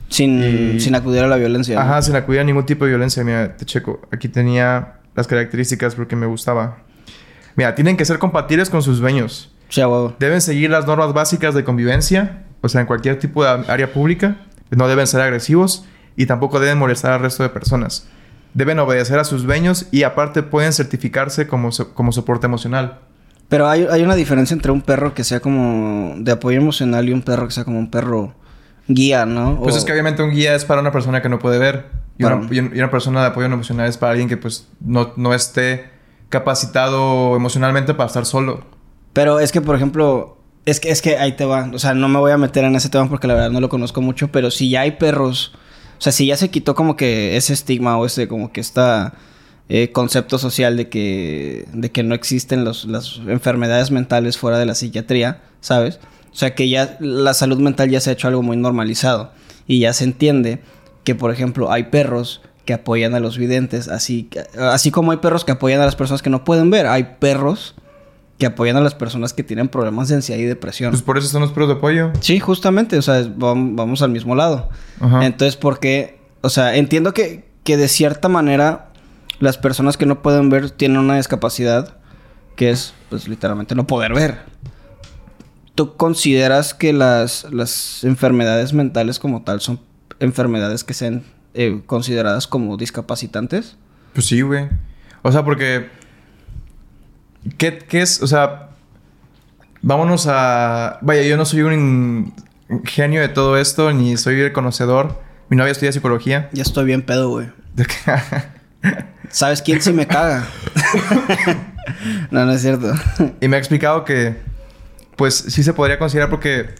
Sin, 0.09 0.43
Y- 0.77 0.81
sin 0.81 0.95
acudir 0.95 1.23
a 1.23 1.27
la 1.27 1.37
violencia. 1.37 1.75
¿no? 1.75 1.81
Ajá, 1.81 2.03
sin 2.03 2.15
acudir 2.15 2.41
a 2.41 2.45
ningún 2.45 2.65
tipo 2.65 2.85
de 2.85 2.91
violencia. 2.91 3.25
Mira, 3.25 3.57
te 3.57 3.65
checo. 3.65 4.01
Aquí 4.13 4.29
tenía 4.29 4.95
las 5.17 5.27
características 5.27 5.95
porque 5.97 6.15
me 6.15 6.27
gustaba. 6.27 6.79
Mira, 7.57 7.75
tienen 7.75 7.97
que 7.97 8.05
ser 8.05 8.19
compatibles 8.19 8.71
con 8.71 8.83
sus 8.83 9.01
dueños. 9.01 9.53
Sí. 9.69 9.81
Deben 10.21 10.41
seguir 10.41 10.71
las 10.71 10.87
normas 10.87 11.13
básicas 11.13 11.55
de 11.55 11.65
convivencia, 11.65 12.45
o 12.61 12.69
sea, 12.69 12.83
en 12.83 12.87
cualquier 12.87 13.19
tipo 13.19 13.43
de 13.43 13.65
área 13.69 13.93
pública. 13.93 14.37
No 14.71 14.87
deben 14.87 15.07
ser 15.09 15.21
agresivos 15.23 15.85
y 16.17 16.27
tampoco 16.27 16.61
deben 16.61 16.79
molestar 16.79 17.13
al 17.13 17.21
resto 17.21 17.43
de 17.43 17.49
personas. 17.49 18.07
Deben 18.57 18.79
obedecer 18.79 19.19
a 19.19 19.25
sus 19.25 19.43
dueños 19.45 19.87
y 19.93 20.03
aparte 20.03 20.43
pueden 20.43 20.73
certificarse 20.73 21.47
como, 21.47 21.71
so- 21.73 21.93
como 21.95 22.11
soporte 22.11 22.47
emocional. 22.47 23.01
Pero 23.49 23.69
hay, 23.69 23.87
hay 23.91 24.03
una 24.03 24.15
diferencia 24.15 24.55
entre 24.55 24.73
un 24.73 24.81
perro 24.81 25.13
que 25.15 25.23
sea 25.25 25.41
como 25.41 26.15
de 26.17 26.33
apoyo 26.33 26.57
emocional 26.59 27.09
y 27.09 27.13
un 27.13 27.21
perro 27.23 27.47
que 27.47 27.53
sea 27.53 27.65
como 27.65 27.79
un 27.79 27.91
perro 27.91 28.35
guía, 28.89 29.27
¿no? 29.27 29.59
Pues 29.63 29.75
O- 29.75 29.79
es 29.79 29.85
que 29.85 29.93
obviamente 29.93 30.23
un 30.23 30.31
guía 30.31 30.55
es 30.55 30.65
para 30.65 30.81
una 30.81 30.91
persona 30.91 31.21
que 31.23 31.29
no 31.29 31.39
puede 31.39 31.59
ver. 31.59 31.85
Y, 32.19 32.23
Para- 32.23 32.37
una, 32.37 32.49
y 32.55 32.59
un- 32.61 32.71
y 32.75 32.79
una 32.79 32.91
persona 32.91 33.21
de 33.21 33.27
apoyo 33.29 33.47
emocional 33.47 33.89
es 33.89 33.99
para 33.99 34.13
alguien 34.13 34.29
que 34.29 34.39
pues 34.39 34.67
no, 34.81 35.13
no 35.17 35.35
esté 35.35 35.91
capacitado 36.31 37.37
emocionalmente 37.37 37.93
para 37.95 38.07
estar 38.07 38.25
solo. 38.25 38.65
Pero 39.13 39.41
es 39.41 39.53
que, 39.53 39.61
por 39.61 39.77
ejemplo, 39.77 40.39
es 40.65 40.81
que, 40.81 40.91
es 40.91 41.03
que 41.03 41.19
ahí 41.19 41.33
te 41.33 41.45
va. 41.45 41.69
O 41.75 41.79
sea, 41.79 41.93
no 41.95 42.09
me 42.09 42.19
voy 42.19 42.33
a 42.33 42.39
meter 42.39 42.65
en 42.65 42.75
ese 42.77 42.89
tema 42.89 43.09
porque 43.09 43.27
la 43.27 43.35
verdad 43.35 43.51
no 43.51 43.61
lo 43.61 43.69
conozco 43.69 44.01
mucho, 44.01 44.29
pero 44.33 44.51
si 44.51 44.71
ya 44.71 44.83
hay 44.83 44.93
perros, 44.93 45.55
o 45.99 46.01
sea, 46.01 46.13
si 46.13 46.27
ya 46.27 46.37
se 46.37 46.51
quitó 46.51 46.75
como 46.75 46.97
que 46.97 47.37
ese 47.37 47.53
estigma 47.53 47.97
o 47.99 48.07
ese 48.07 48.29
como 48.29 48.53
que 48.53 48.61
esta 48.61 49.15
eh, 49.69 49.91
concepto 49.93 50.39
social 50.39 50.77
de 50.77 50.89
que, 50.89 51.67
de 51.73 51.91
que 51.91 52.03
no 52.03 52.15
existen 52.15 52.65
las 52.65 53.21
enfermedades 53.27 53.91
mentales 53.91 54.39
fuera 54.39 54.59
de 54.59 54.67
la 54.67 54.75
psiquiatría, 54.75 55.43
¿sabes? 55.61 55.99
O 56.33 56.37
sea, 56.37 56.55
que 56.55 56.69
ya 56.69 56.97
la 57.01 57.35
salud 57.35 57.59
mental 57.59 57.91
ya 57.91 58.01
se 58.01 58.11
ha 58.11 58.13
hecho 58.13 58.29
algo 58.29 58.43
muy 58.43 58.57
normalizado 58.57 59.33
y 59.67 59.81
ya 59.81 59.93
se 59.93 60.05
entiende 60.05 60.61
que, 61.03 61.15
por 61.15 61.33
ejemplo, 61.33 61.73
hay 61.73 61.85
perros 61.85 62.43
que 62.65 62.75
apoyan 62.75 63.15
a 63.15 63.21
los 63.21 63.39
videntes, 63.39 63.89
así, 63.89 64.29
así 64.59 64.91
como 64.91 65.13
hay 65.13 65.19
perros 65.19 65.45
que 65.45 65.53
apoyan 65.53 65.81
a 65.81 65.85
las 65.85 65.97
personas 65.97 66.21
que 66.21 66.31
no 66.31 66.45
pueden 66.45 66.71
ver, 66.71 66.87
hay 66.87 67.15
perros 67.19 67.75
que 68.39 68.47
apoyan 68.47 68.77
a 68.77 68.81
las 68.81 68.95
personas 68.95 69.33
que 69.33 69.43
tienen 69.43 69.69
problemas 69.69 70.09
de 70.09 70.17
ansiedad 70.17 70.41
y 70.41 70.45
depresión. 70.45 70.91
Pues 70.91 71.03
por 71.03 71.17
eso 71.17 71.29
son 71.29 71.41
los 71.41 71.53
perros 71.53 71.69
de 71.69 71.75
apoyo. 71.75 72.13
Sí, 72.21 72.39
justamente, 72.39 72.99
o 72.99 73.03
sea, 73.03 73.27
vamos 73.37 74.03
al 74.03 74.11
mismo 74.11 74.35
lado. 74.35 74.69
Ajá. 75.01 75.25
Entonces, 75.25 75.57
porque, 75.57 76.19
o 76.43 76.51
sea, 76.51 76.77
entiendo 76.77 77.15
que, 77.15 77.49
que 77.65 77.77
de 77.77 77.89
cierta 77.89 78.29
manera 78.29 78.89
las 79.39 79.59
personas 79.59 79.97
que 79.97 80.07
no 80.07 80.23
pueden 80.23 80.51
ver 80.51 80.71
tienen 80.71 80.99
una 80.99 81.17
discapacidad 81.17 81.97
que 82.57 82.71
es, 82.71 82.95
pues, 83.11 83.29
literalmente 83.29 83.75
no 83.75 83.87
poder 83.87 84.15
ver. 84.15 84.41
¿Tú 85.75 85.97
consideras 85.97 86.73
que 86.73 86.93
las, 86.93 87.47
las 87.53 88.03
enfermedades 88.03 88.73
mentales 88.73 89.19
como 89.19 89.43
tal 89.43 89.61
son 89.61 89.81
enfermedades 90.21 90.85
que 90.85 90.95
sean 90.95 91.23
eh, 91.53 91.83
consideradas 91.85 92.47
como 92.47 92.79
discapacitantes? 92.79 93.77
Pues 94.15 94.27
sí, 94.27 94.41
güey. 94.41 94.69
O 95.23 95.33
sea, 95.33 95.45
porque... 95.45 95.91
¿Qué, 97.59 97.79
qué 97.79 98.03
es? 98.03 98.23
O 98.23 98.27
sea... 98.27 98.63
Vámonos 99.83 100.27
a... 100.29 100.99
Vaya, 101.03 101.23
yo 101.23 101.37
no 101.37 101.45
soy 101.45 101.63
un 101.63 102.33
genio 102.85 103.21
de 103.21 103.29
todo 103.29 103.57
esto, 103.57 103.93
ni 103.93 104.17
soy 104.17 104.41
el 104.41 104.53
conocedor. 104.53 105.21
Mi 105.49 105.57
novia 105.57 105.71
estudia 105.71 105.93
psicología. 105.93 106.49
Ya 106.53 106.63
estoy 106.63 106.87
bien 106.87 107.03
pedo, 107.03 107.29
güey. 107.31 107.49
¿Sabes 109.31 109.63
quién 109.63 109.81
sí 109.83 109.93
me 109.93 110.07
caga? 110.07 110.45
no, 112.31 112.45
no 112.47 112.53
es 112.53 112.63
cierto. 112.63 112.93
y 113.41 113.49
me 113.49 113.57
ha 113.57 113.59
explicado 113.59 114.05
que... 114.05 114.37
Pues 115.17 115.35
sí 115.37 115.63
se 115.63 115.73
podría 115.73 115.99
considerar 115.99 116.31
porque... 116.31 116.75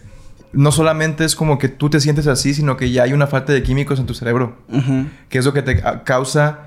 No 0.53 0.71
solamente 0.71 1.25
es 1.25 1.35
como 1.35 1.57
que 1.59 1.67
tú 1.67 1.89
te 1.89 1.99
sientes 1.99 2.25
así, 2.25 2.53
sino 2.53 2.77
que 2.77 2.89
ya 2.91 3.03
hay 3.03 3.13
una 3.13 3.27
falta 3.27 3.51
de 3.53 3.61
químicos 3.63 3.99
en 3.99 4.05
tu 4.05 4.13
cerebro. 4.13 4.57
Que 5.29 5.37
es 5.39 5.45
lo 5.45 5.53
que 5.53 5.61
te 5.61 5.79
ca- 5.81 6.03
causa 6.03 6.59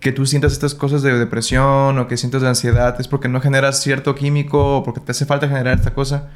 que 0.00 0.12
tú 0.12 0.26
sientas 0.26 0.52
estas 0.52 0.74
cosas 0.74 1.02
de 1.02 1.16
depresión 1.18 1.98
o 1.98 2.08
que 2.08 2.16
sientas 2.16 2.42
de 2.42 2.48
ansiedad, 2.48 2.98
es 2.98 3.06
porque 3.06 3.28
no 3.28 3.40
generas 3.40 3.82
cierto 3.82 4.14
químico 4.14 4.78
o 4.78 4.82
porque 4.82 5.00
te 5.00 5.12
hace 5.12 5.26
falta 5.26 5.46
generar 5.46 5.78
esta 5.78 5.92
cosa. 5.92 6.30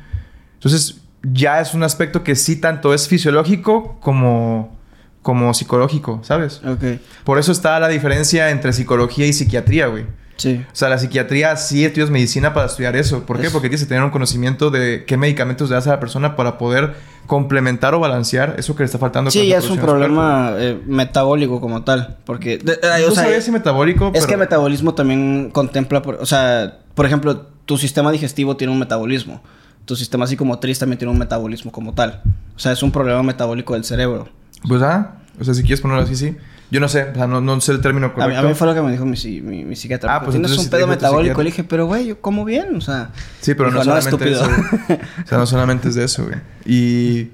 Entonces, 0.54 1.00
ya 1.22 1.60
es 1.60 1.74
un 1.74 1.82
aspecto 1.82 2.22
que 2.22 2.36
sí 2.36 2.56
tanto 2.56 2.92
es 2.92 3.08
fisiológico 3.08 3.98
como, 4.00 4.78
como 5.22 5.54
psicológico, 5.54 6.20
¿sabes? 6.22 6.60
Ok. 6.64 7.00
Por 7.24 7.38
eso 7.38 7.52
está 7.52 7.80
la 7.80 7.88
diferencia 7.88 8.50
entre 8.50 8.74
psicología 8.74 9.26
y 9.26 9.32
psiquiatría, 9.32 9.86
güey. 9.86 10.04
Sí. 10.36 10.64
O 10.66 10.74
sea, 10.74 10.88
la 10.88 10.98
psiquiatría 10.98 11.56
sí 11.56 11.84
estudias 11.84 12.10
medicina 12.10 12.52
para 12.54 12.66
estudiar 12.66 12.96
eso. 12.96 13.24
¿Por 13.24 13.38
qué? 13.40 13.46
Es- 13.46 13.52
Porque 13.52 13.68
tienes 13.68 13.82
que 13.82 13.88
tener 13.88 14.02
un 14.02 14.10
conocimiento 14.10 14.70
de 14.70 15.04
qué 15.06 15.16
medicamentos 15.16 15.68
le 15.70 15.76
das 15.76 15.86
a 15.86 15.90
la 15.90 16.00
persona 16.00 16.34
para 16.36 16.58
poder 16.58 16.94
complementar 17.26 17.94
o 17.94 18.00
balancear 18.00 18.56
eso 18.58 18.74
que 18.74 18.82
le 18.82 18.86
está 18.86 18.98
faltando. 18.98 19.30
Sí, 19.30 19.52
es 19.52 19.70
un 19.70 19.78
problema 19.78 20.52
eh, 20.58 20.78
metabólico 20.86 21.60
como 21.60 21.82
tal. 21.84 22.18
Porque. 22.24 22.58
de- 22.58 22.74
eh, 22.74 22.78
No 23.06 23.08
o 23.08 23.10
sea, 23.12 23.24
sabía 23.24 23.40
si 23.40 23.50
metabólico, 23.50 24.10
es 24.14 24.22
que 24.22 24.32
pero- 24.32 24.38
metabolismo 24.40 24.94
también 24.94 25.50
contempla. 25.52 26.02
por- 26.02 26.16
o 26.16 26.26
sea, 26.26 26.78
por 26.94 27.06
ejemplo, 27.06 27.46
tu 27.64 27.78
sistema 27.78 28.10
digestivo 28.12 28.56
tiene 28.56 28.72
un 28.72 28.78
metabolismo. 28.78 29.40
Tu 29.86 29.96
sistema 29.96 30.26
psicomotriz 30.26 30.78
también 30.78 30.98
tiene 30.98 31.12
un 31.12 31.18
metabolismo 31.18 31.70
como 31.70 31.94
tal. 31.94 32.22
O 32.56 32.58
sea, 32.58 32.72
es 32.72 32.82
un 32.82 32.90
problema 32.90 33.22
metabólico 33.22 33.74
del 33.74 33.84
cerebro. 33.84 34.28
Pues 34.66 34.82
ah, 34.82 35.16
o 35.40 35.44
sea, 35.44 35.54
si 35.54 35.62
quieres 35.62 35.80
ponerlo 35.80 36.02
así, 36.02 36.16
sí. 36.16 36.36
Yo 36.74 36.80
no 36.80 36.88
sé, 36.88 37.04
o 37.04 37.14
sea, 37.14 37.26
no, 37.28 37.40
no 37.40 37.60
sé 37.60 37.70
el 37.70 37.80
término 37.80 38.06
A 38.06 38.08
mí, 38.08 38.14
correcto. 38.16 38.40
a 38.40 38.42
mí 38.48 38.54
fue 38.54 38.66
lo 38.66 38.74
que 38.74 38.82
me 38.82 38.90
dijo 38.90 39.06
mi, 39.06 39.16
mi, 39.42 39.64
mi 39.64 39.76
psiquiatra. 39.76 40.16
Ah, 40.16 40.20
pues 40.22 40.32
Tienes 40.32 40.58
un 40.58 40.68
pedo 40.68 40.88
metabólico. 40.88 41.40
Le 41.40 41.50
dije, 41.50 41.62
pero 41.62 41.86
güey, 41.86 42.06
yo 42.08 42.20
como 42.20 42.44
bien. 42.44 42.74
O 42.76 42.80
sea. 42.80 43.10
Sí, 43.40 43.54
pero 43.54 43.70
no 43.70 43.80
dijo, 43.80 43.84
solamente 43.96 44.32
estúpido". 44.32 44.44
eso. 44.44 45.02
O 45.24 45.26
sea, 45.28 45.38
no 45.38 45.46
solamente 45.46 45.88
es 45.88 45.94
de 45.94 46.04
eso, 46.04 46.24
güey. 46.24 46.36
Y, 46.66 47.30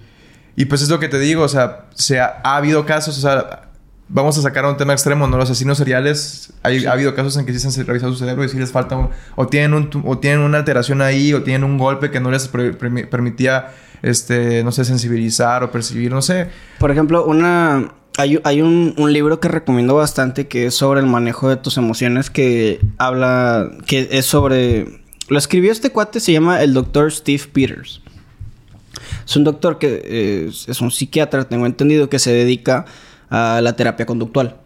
y 0.57 0.67
pues 0.67 0.83
es 0.83 0.91
lo 0.91 0.99
que 1.01 1.09
te 1.09 1.19
digo, 1.19 1.43
o 1.43 1.49
sea, 1.49 1.87
se 1.95 2.21
ha, 2.21 2.41
ha 2.45 2.57
habido 2.57 2.85
casos, 2.85 3.17
o 3.17 3.21
sea, 3.23 3.71
vamos 4.09 4.37
a 4.37 4.43
sacar 4.43 4.65
a 4.65 4.69
un 4.69 4.77
tema 4.77 4.93
extremo, 4.93 5.27
¿no? 5.27 5.37
Los 5.39 5.49
asesinos 5.51 5.79
seriales, 5.79 6.53
hay, 6.63 6.81
Sí. 6.81 6.87
ha 6.87 6.93
habido 6.93 7.15
casos 7.15 7.37
en 7.39 7.47
que 7.47 7.53
sí 7.55 7.61
se 7.61 7.81
han 7.81 7.87
revisado 7.87 8.13
su 8.13 8.19
cerebro 8.19 8.45
y 8.45 8.49
sí 8.51 8.59
les 8.59 8.73
falta 8.73 8.97
un, 8.97 9.09
o 9.37 9.47
tienen 9.47 9.73
un, 9.73 9.89
o 10.05 10.19
tienen 10.19 10.41
una 10.41 10.59
alteración 10.59 11.01
ahí, 11.01 11.33
o 11.33 11.43
tienen 11.43 11.65
un 11.65 11.79
golpe 11.79 12.11
que 12.11 12.21
no 12.21 12.31
les 12.31 12.47
pre- 12.49 12.73
pre- 12.75 13.07
permitía, 13.07 13.69
este, 14.03 14.63
no 14.65 14.73
sé, 14.73 14.85
sensibilizar 14.85 15.63
o 15.63 15.71
percibir, 15.71 16.11
no 16.13 16.21
sé. 16.21 16.49
Por 16.79 16.91
ejemplo, 16.91 17.25
una 17.25 17.93
hay, 18.21 18.39
hay 18.45 18.63
un, 18.63 18.95
un 18.99 19.13
libro 19.13 19.41
que 19.41 19.49
recomiendo 19.49 19.95
bastante 19.95 20.47
que 20.49 20.67
es 20.67 20.75
sobre 20.75 21.01
el 21.01 21.07
manejo 21.07 21.49
de 21.49 21.57
tus 21.57 21.77
emociones 21.77 22.31
que 22.31 22.81
habla 22.99 23.71
que 23.87 24.09
es 24.13 24.27
sobre 24.27 25.01
lo 25.29 25.39
escribió 25.39 25.71
este 25.73 25.91
cuate 25.91 26.21
se 26.21 26.33
llama 26.33 26.63
el 26.63 26.75
doctor 26.75 27.13
Steve 27.13 27.43
Peters. 27.53 28.01
Es 29.25 29.37
un 29.37 29.45
doctor 29.45 29.79
que 29.79 30.03
eh, 30.05 30.51
es, 30.67 30.81
un 30.81 30.91
psiquiatra, 30.91 31.45
tengo 31.45 31.67
entendido, 31.67 32.09
que 32.09 32.19
se 32.19 32.33
dedica 32.33 32.85
a 33.29 33.61
la 33.63 33.77
terapia 33.77 34.07
conductual. 34.07 34.57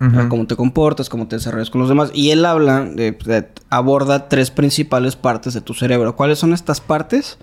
A 0.00 0.28
cómo 0.28 0.46
te 0.46 0.56
comportas, 0.56 1.08
cómo 1.08 1.28
te 1.28 1.36
desarrollas 1.36 1.70
con 1.70 1.80
los 1.80 1.88
demás. 1.88 2.10
Y 2.12 2.30
él 2.30 2.44
habla, 2.44 2.84
de, 2.84 3.12
de- 3.12 3.48
aborda 3.70 4.28
tres 4.28 4.50
principales 4.50 5.16
partes 5.16 5.54
de 5.54 5.60
tu 5.62 5.72
cerebro. 5.72 6.14
¿Cuáles 6.16 6.38
son 6.38 6.52
estas 6.52 6.80
partes? 6.80 7.38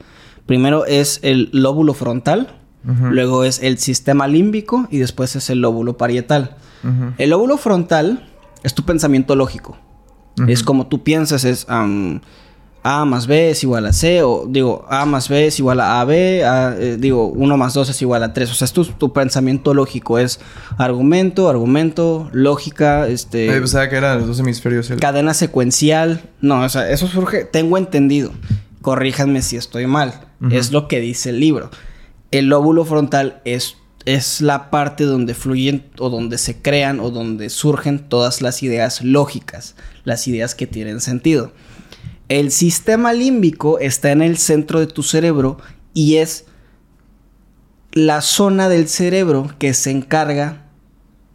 Primero 0.46 0.86
es 0.86 1.20
el 1.24 1.50
lóbulo 1.54 1.94
frontal, 1.96 2.60
Luego 2.84 3.44
es 3.44 3.62
el 3.62 3.78
sistema 3.78 4.28
límbico 4.28 4.88
y 4.90 4.98
después 5.00 5.36
es 5.36 5.50
el 5.50 5.60
lóbulo 5.62 5.98
parietal. 5.98 6.56
El 7.18 7.30
lóbulo 7.30 7.58
frontal 7.58 8.28
es 8.64 8.74
tu 8.74 8.84
pensamiento 8.84 9.36
lógico. 9.36 9.78
Es 10.48 10.64
como 10.64 10.88
tú 10.88 11.04
piensas, 11.04 11.44
es 11.44 11.68
A 12.84 13.06
más 13.06 13.28
B 13.28 13.52
es 13.52 13.62
igual 13.62 13.86
a 13.86 13.94
C, 13.94 14.24
o 14.24 14.48
digo, 14.50 14.86
A 14.90 15.06
más 15.06 15.30
B 15.30 15.46
es 15.46 15.60
igual 15.60 15.80
a 15.82 16.02
AB, 16.02 16.10
A, 16.44 16.74
eh, 16.80 16.98
digo, 17.00 17.28
1 17.28 17.56
más 17.58 17.76
2 17.76 17.90
es 17.90 18.02
igual 18.02 18.24
a 18.24 18.34
3. 18.34 18.50
O 18.50 18.54
sea, 18.56 18.66
es 18.66 18.74
tu, 18.74 18.84
tu 18.86 19.14
pensamiento 19.14 19.76
lógico, 19.76 20.18
es 20.18 20.40
argumento, 20.80 21.48
argumento, 21.48 22.28
lógica, 22.34 23.08
este... 23.08 23.46
Yo 23.46 23.54
pensaba 23.54 23.88
que 23.88 23.98
eran 23.98 24.18
los 24.18 24.28
dos 24.30 24.40
hemisferios. 24.40 24.90
el- 24.90 25.00
Cadena 25.00 25.36
secuencial. 25.36 26.22
No, 26.42 26.62
o 26.62 26.70
sea, 26.70 26.90
eso 26.90 27.06
surge. 27.06 27.46
Tengo 27.46 27.78
entendido. 27.78 28.32
Corríjanme 28.82 29.44
si 29.44 29.58
estoy 29.58 29.86
mal. 29.86 30.22
Es 30.50 30.72
lo 30.72 30.88
que 30.88 31.00
dice 31.00 31.30
el 31.30 31.40
libro. 31.40 31.70
El 32.32 32.48
lóbulo 32.48 32.86
frontal 32.86 33.42
es, 33.44 33.76
es 34.06 34.40
la 34.40 34.70
parte 34.70 35.04
donde 35.04 35.34
fluyen 35.34 35.86
o 36.00 36.10
donde 36.10 36.38
se 36.38 36.62
crean 36.62 37.02
o 37.02 37.12
donde 37.12 37.50
surgen 37.50 38.00
todas 38.00 38.42
las 38.42 38.64
ideas 38.64 39.04
lógicas, 39.04 39.76
las 40.06 40.28
ideas 40.28 40.56
que 40.56 40.66
tienen 40.66 41.02
sentido. 41.02 41.52
El 42.30 42.52
sistema 42.52 43.12
límbico 43.12 43.80
está 43.80 44.12
en 44.12 44.22
el 44.22 44.38
centro 44.38 44.80
de 44.80 44.88
tu 44.88 45.04
cerebro 45.04 45.58
y 45.94 46.16
es 46.16 46.46
la 47.92 48.22
zona 48.22 48.70
del 48.70 48.88
cerebro 48.88 49.54
que 49.60 49.74
se 49.74 49.92
encarga 49.92 50.70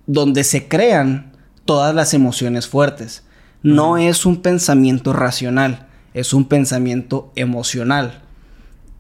donde 0.06 0.44
se 0.44 0.68
crean 0.68 1.32
todas 1.66 1.94
las 1.94 2.14
emociones 2.14 2.66
fuertes. 2.66 3.24
No 3.62 3.98
es 3.98 4.24
un 4.24 4.40
pensamiento 4.40 5.12
racional, 5.12 5.88
es 6.14 6.32
un 6.32 6.46
pensamiento 6.46 7.32
emocional. 7.36 8.25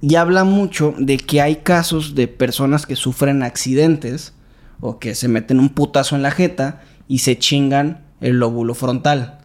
Y 0.00 0.16
habla 0.16 0.44
mucho 0.44 0.94
de 0.98 1.16
que 1.16 1.40
hay 1.40 1.56
casos 1.56 2.14
de 2.14 2.28
personas 2.28 2.86
que 2.86 2.96
sufren 2.96 3.42
accidentes 3.42 4.34
o 4.80 4.98
que 4.98 5.14
se 5.14 5.28
meten 5.28 5.58
un 5.58 5.70
putazo 5.70 6.16
en 6.16 6.22
la 6.22 6.30
jeta 6.30 6.82
y 7.08 7.18
se 7.18 7.38
chingan 7.38 8.04
el 8.20 8.38
lóbulo 8.38 8.74
frontal. 8.74 9.38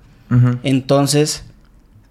Entonces, 0.63 1.45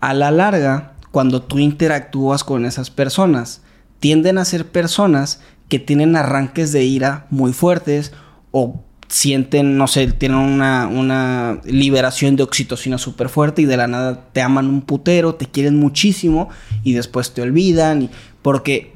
A 0.00 0.14
la 0.14 0.30
larga, 0.30 0.94
cuando 1.10 1.42
tú 1.42 1.58
interactúas 1.58 2.42
con 2.42 2.64
esas 2.64 2.90
personas, 2.90 3.60
tienden 3.98 4.38
a 4.38 4.46
ser 4.46 4.66
personas 4.66 5.40
que 5.68 5.78
tienen 5.78 6.16
arranques 6.16 6.72
de 6.72 6.84
ira 6.84 7.26
muy 7.30 7.52
fuertes 7.52 8.12
o 8.50 8.82
sienten, 9.08 9.76
no 9.76 9.88
sé, 9.88 10.06
tienen 10.12 10.38
una, 10.38 10.86
una 10.86 11.60
liberación 11.64 12.36
de 12.36 12.44
oxitocina 12.44 12.96
súper 12.96 13.28
fuerte 13.28 13.62
y 13.62 13.64
de 13.64 13.76
la 13.76 13.88
nada 13.88 14.28
te 14.32 14.40
aman 14.40 14.68
un 14.68 14.82
putero, 14.82 15.34
te 15.34 15.46
quieren 15.46 15.76
muchísimo 15.76 16.48
y 16.84 16.92
después 16.92 17.34
te 17.34 17.42
olvidan. 17.42 18.02
Y, 18.02 18.10
porque 18.42 18.92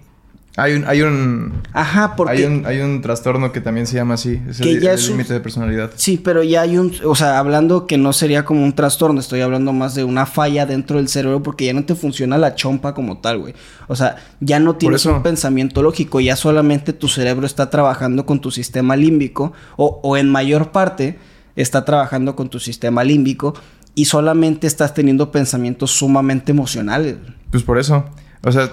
hay 0.56 0.74
un, 0.74 0.84
hay 0.86 1.02
un. 1.02 1.62
Ajá, 1.72 2.14
porque. 2.14 2.36
Hay 2.36 2.44
un, 2.44 2.64
hay 2.64 2.78
un 2.78 3.00
trastorno 3.02 3.50
que 3.50 3.60
también 3.60 3.88
se 3.88 3.96
llama 3.96 4.14
así. 4.14 4.40
Es 4.48 4.60
el, 4.60 4.80
límite 5.08 5.32
de 5.32 5.40
personalidad. 5.40 5.90
Sí, 5.96 6.20
pero 6.22 6.44
ya 6.44 6.62
hay 6.62 6.78
un. 6.78 6.94
O 7.04 7.16
sea, 7.16 7.40
hablando 7.40 7.88
que 7.88 7.98
no 7.98 8.12
sería 8.12 8.44
como 8.44 8.62
un 8.62 8.72
trastorno, 8.72 9.18
estoy 9.18 9.40
hablando 9.40 9.72
más 9.72 9.96
de 9.96 10.04
una 10.04 10.26
falla 10.26 10.64
dentro 10.64 10.98
del 10.98 11.08
cerebro 11.08 11.42
porque 11.42 11.66
ya 11.66 11.72
no 11.72 11.84
te 11.84 11.96
funciona 11.96 12.38
la 12.38 12.54
chompa 12.54 12.94
como 12.94 13.18
tal, 13.18 13.38
güey. 13.38 13.54
O 13.88 13.96
sea, 13.96 14.16
ya 14.38 14.60
no 14.60 14.76
tienes 14.76 15.04
un 15.06 15.24
pensamiento 15.24 15.82
lógico, 15.82 16.20
ya 16.20 16.36
solamente 16.36 16.92
tu 16.92 17.08
cerebro 17.08 17.46
está 17.46 17.68
trabajando 17.68 18.24
con 18.24 18.40
tu 18.40 18.52
sistema 18.52 18.94
límbico, 18.94 19.52
o, 19.76 20.00
o 20.04 20.16
en 20.16 20.30
mayor 20.30 20.70
parte 20.70 21.18
está 21.56 21.84
trabajando 21.84 22.36
con 22.36 22.48
tu 22.48 22.60
sistema 22.60 23.02
límbico 23.02 23.54
y 23.96 24.04
solamente 24.04 24.68
estás 24.68 24.94
teniendo 24.94 25.32
pensamientos 25.32 25.90
sumamente 25.90 26.52
emocionales. 26.52 27.16
Pues 27.50 27.64
por 27.64 27.78
eso. 27.78 28.04
O 28.44 28.52
sea, 28.52 28.70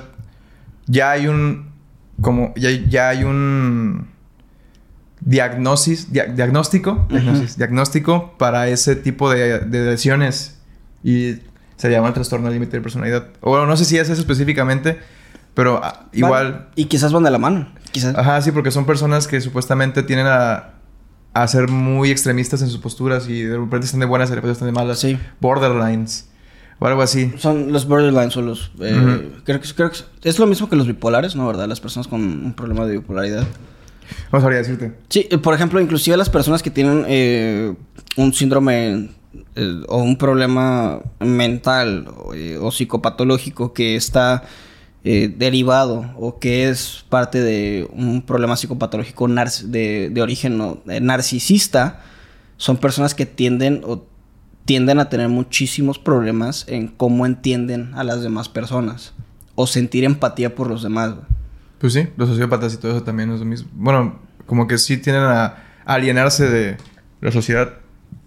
ya 0.91 1.12
hay 1.12 1.27
un 1.27 1.71
como 2.21 2.53
ya, 2.55 3.10
hay 3.10 3.24
un 3.24 4.07
diagnosis, 5.21 6.12
diagnóstico, 6.12 7.07
diagnóstico 7.57 8.36
para 8.38 8.67
ese 8.67 8.95
tipo 8.95 9.29
de, 9.31 9.65
lesiones 9.65 10.60
y 11.03 11.38
se 11.77 11.89
llama 11.89 12.13
trastorno 12.13 12.50
límite 12.50 12.77
de 12.77 12.81
personalidad. 12.81 13.27
O 13.39 13.51
bueno, 13.51 13.65
no 13.65 13.75
sé 13.77 13.86
si 13.86 13.98
es 13.98 14.10
eso 14.10 14.21
específicamente, 14.21 15.00
pero 15.55 15.81
ah, 15.83 16.07
igual... 16.12 16.69
y 16.75 16.86
quizás 16.86 17.12
van 17.12 17.24
de 17.24 17.31
la 17.31 17.39
mano, 17.39 17.71
quizás. 17.91 18.15
Ajá, 18.15 18.39
sí, 18.41 18.51
porque 18.51 18.69
son 18.69 18.86
personas 18.86 19.27
que 19.27 19.41
supuestamente 19.41 20.03
tienen 20.03 20.27
a, 20.27 20.74
a 21.33 21.48
ser 21.48 21.69
muy 21.69 22.12
extremistas 22.12 22.62
en 22.62 22.69
sus 22.69 22.79
posturas 22.79 23.27
y 23.27 23.43
de 23.43 23.57
repente 23.57 23.86
están 23.86 24.01
de 24.01 24.05
buenas 24.05 24.29
y 24.29 24.31
de 24.31 24.36
repente 24.36 24.53
están 24.53 24.67
de 24.67 24.74
malas. 24.74 25.00
Sí. 25.00 25.17
Borderlines. 25.39 26.30
O 26.81 26.88
algo 26.88 27.03
así. 27.03 27.31
Son 27.38 27.71
los 27.71 27.85
borderlines 27.85 28.35
o 28.38 28.41
los... 28.41 28.71
Eh, 28.79 29.29
creo, 29.43 29.61
que, 29.61 29.69
creo, 29.69 29.91
que, 29.91 30.27
es 30.27 30.39
lo 30.39 30.47
mismo 30.47 30.67
que 30.67 30.75
los 30.75 30.88
bipolares, 30.88 31.35
¿no? 31.35 31.45
¿Verdad? 31.45 31.67
Las 31.67 31.79
personas 31.79 32.07
con 32.07 32.21
un 32.23 32.53
problema 32.53 32.88
de 32.88 32.93
bipolaridad. 32.93 33.45
No 34.33 34.41
sabría 34.41 34.57
decirte. 34.57 34.91
Sí, 35.07 35.27
eh, 35.29 35.38
por 35.38 35.53
ejemplo, 35.53 35.79
inclusive 35.79 36.17
las 36.17 36.31
personas 36.31 36.63
que 36.63 36.71
tienen 36.71 37.05
eh, 37.07 37.75
un 38.17 38.33
síndrome 38.33 39.11
o 39.89 39.97
un 39.97 40.17
problema 40.17 41.01
mental 41.19 42.07
o, 42.59 42.71
psicopatológico 42.71 43.73
que 43.73 43.95
está 43.95 44.43
derivado 45.03 46.11
o 46.17 46.39
que 46.39 46.67
es 46.67 47.05
parte 47.09 47.41
de 47.41 47.88
un 47.93 48.23
problema 48.23 48.55
psicopatológico 48.55 49.27
de, 49.27 50.09
de 50.11 50.21
origen 50.21 50.79
narcisista, 50.85 52.01
son 52.57 52.77
personas 52.77 53.13
que 53.13 53.27
tienden 53.27 53.83
o 53.85 54.05
tienden 54.65 55.00
a 55.00 55.10
tener 55.10 55.30
muchísimos 55.30 56.00
problemas 56.00 56.65
en 56.68 56.88
cómo 56.88 57.25
entienden 57.25 57.94
a 57.96 58.03
las 58.03 58.22
demás 58.22 58.50
personas 58.50 59.13
o 59.56 59.68
sentir 59.68 60.03
empatía 60.03 60.56
por 60.56 60.68
los 60.68 60.84
demás. 60.84 61.15
Pues 61.80 61.94
sí, 61.94 62.08
los 62.15 62.30
sociópatas 62.30 62.74
y 62.74 62.77
todo 62.77 62.91
eso 62.91 63.03
también 63.03 63.32
es 63.32 63.39
lo 63.39 63.46
mismo. 63.46 63.70
Bueno, 63.74 64.20
como 64.46 64.68
que 64.68 64.77
sí 64.77 64.98
tienden 64.98 65.24
a 65.24 65.58
alienarse 65.86 66.50
de 66.50 66.77
la 67.22 67.32
sociedad 67.32 67.74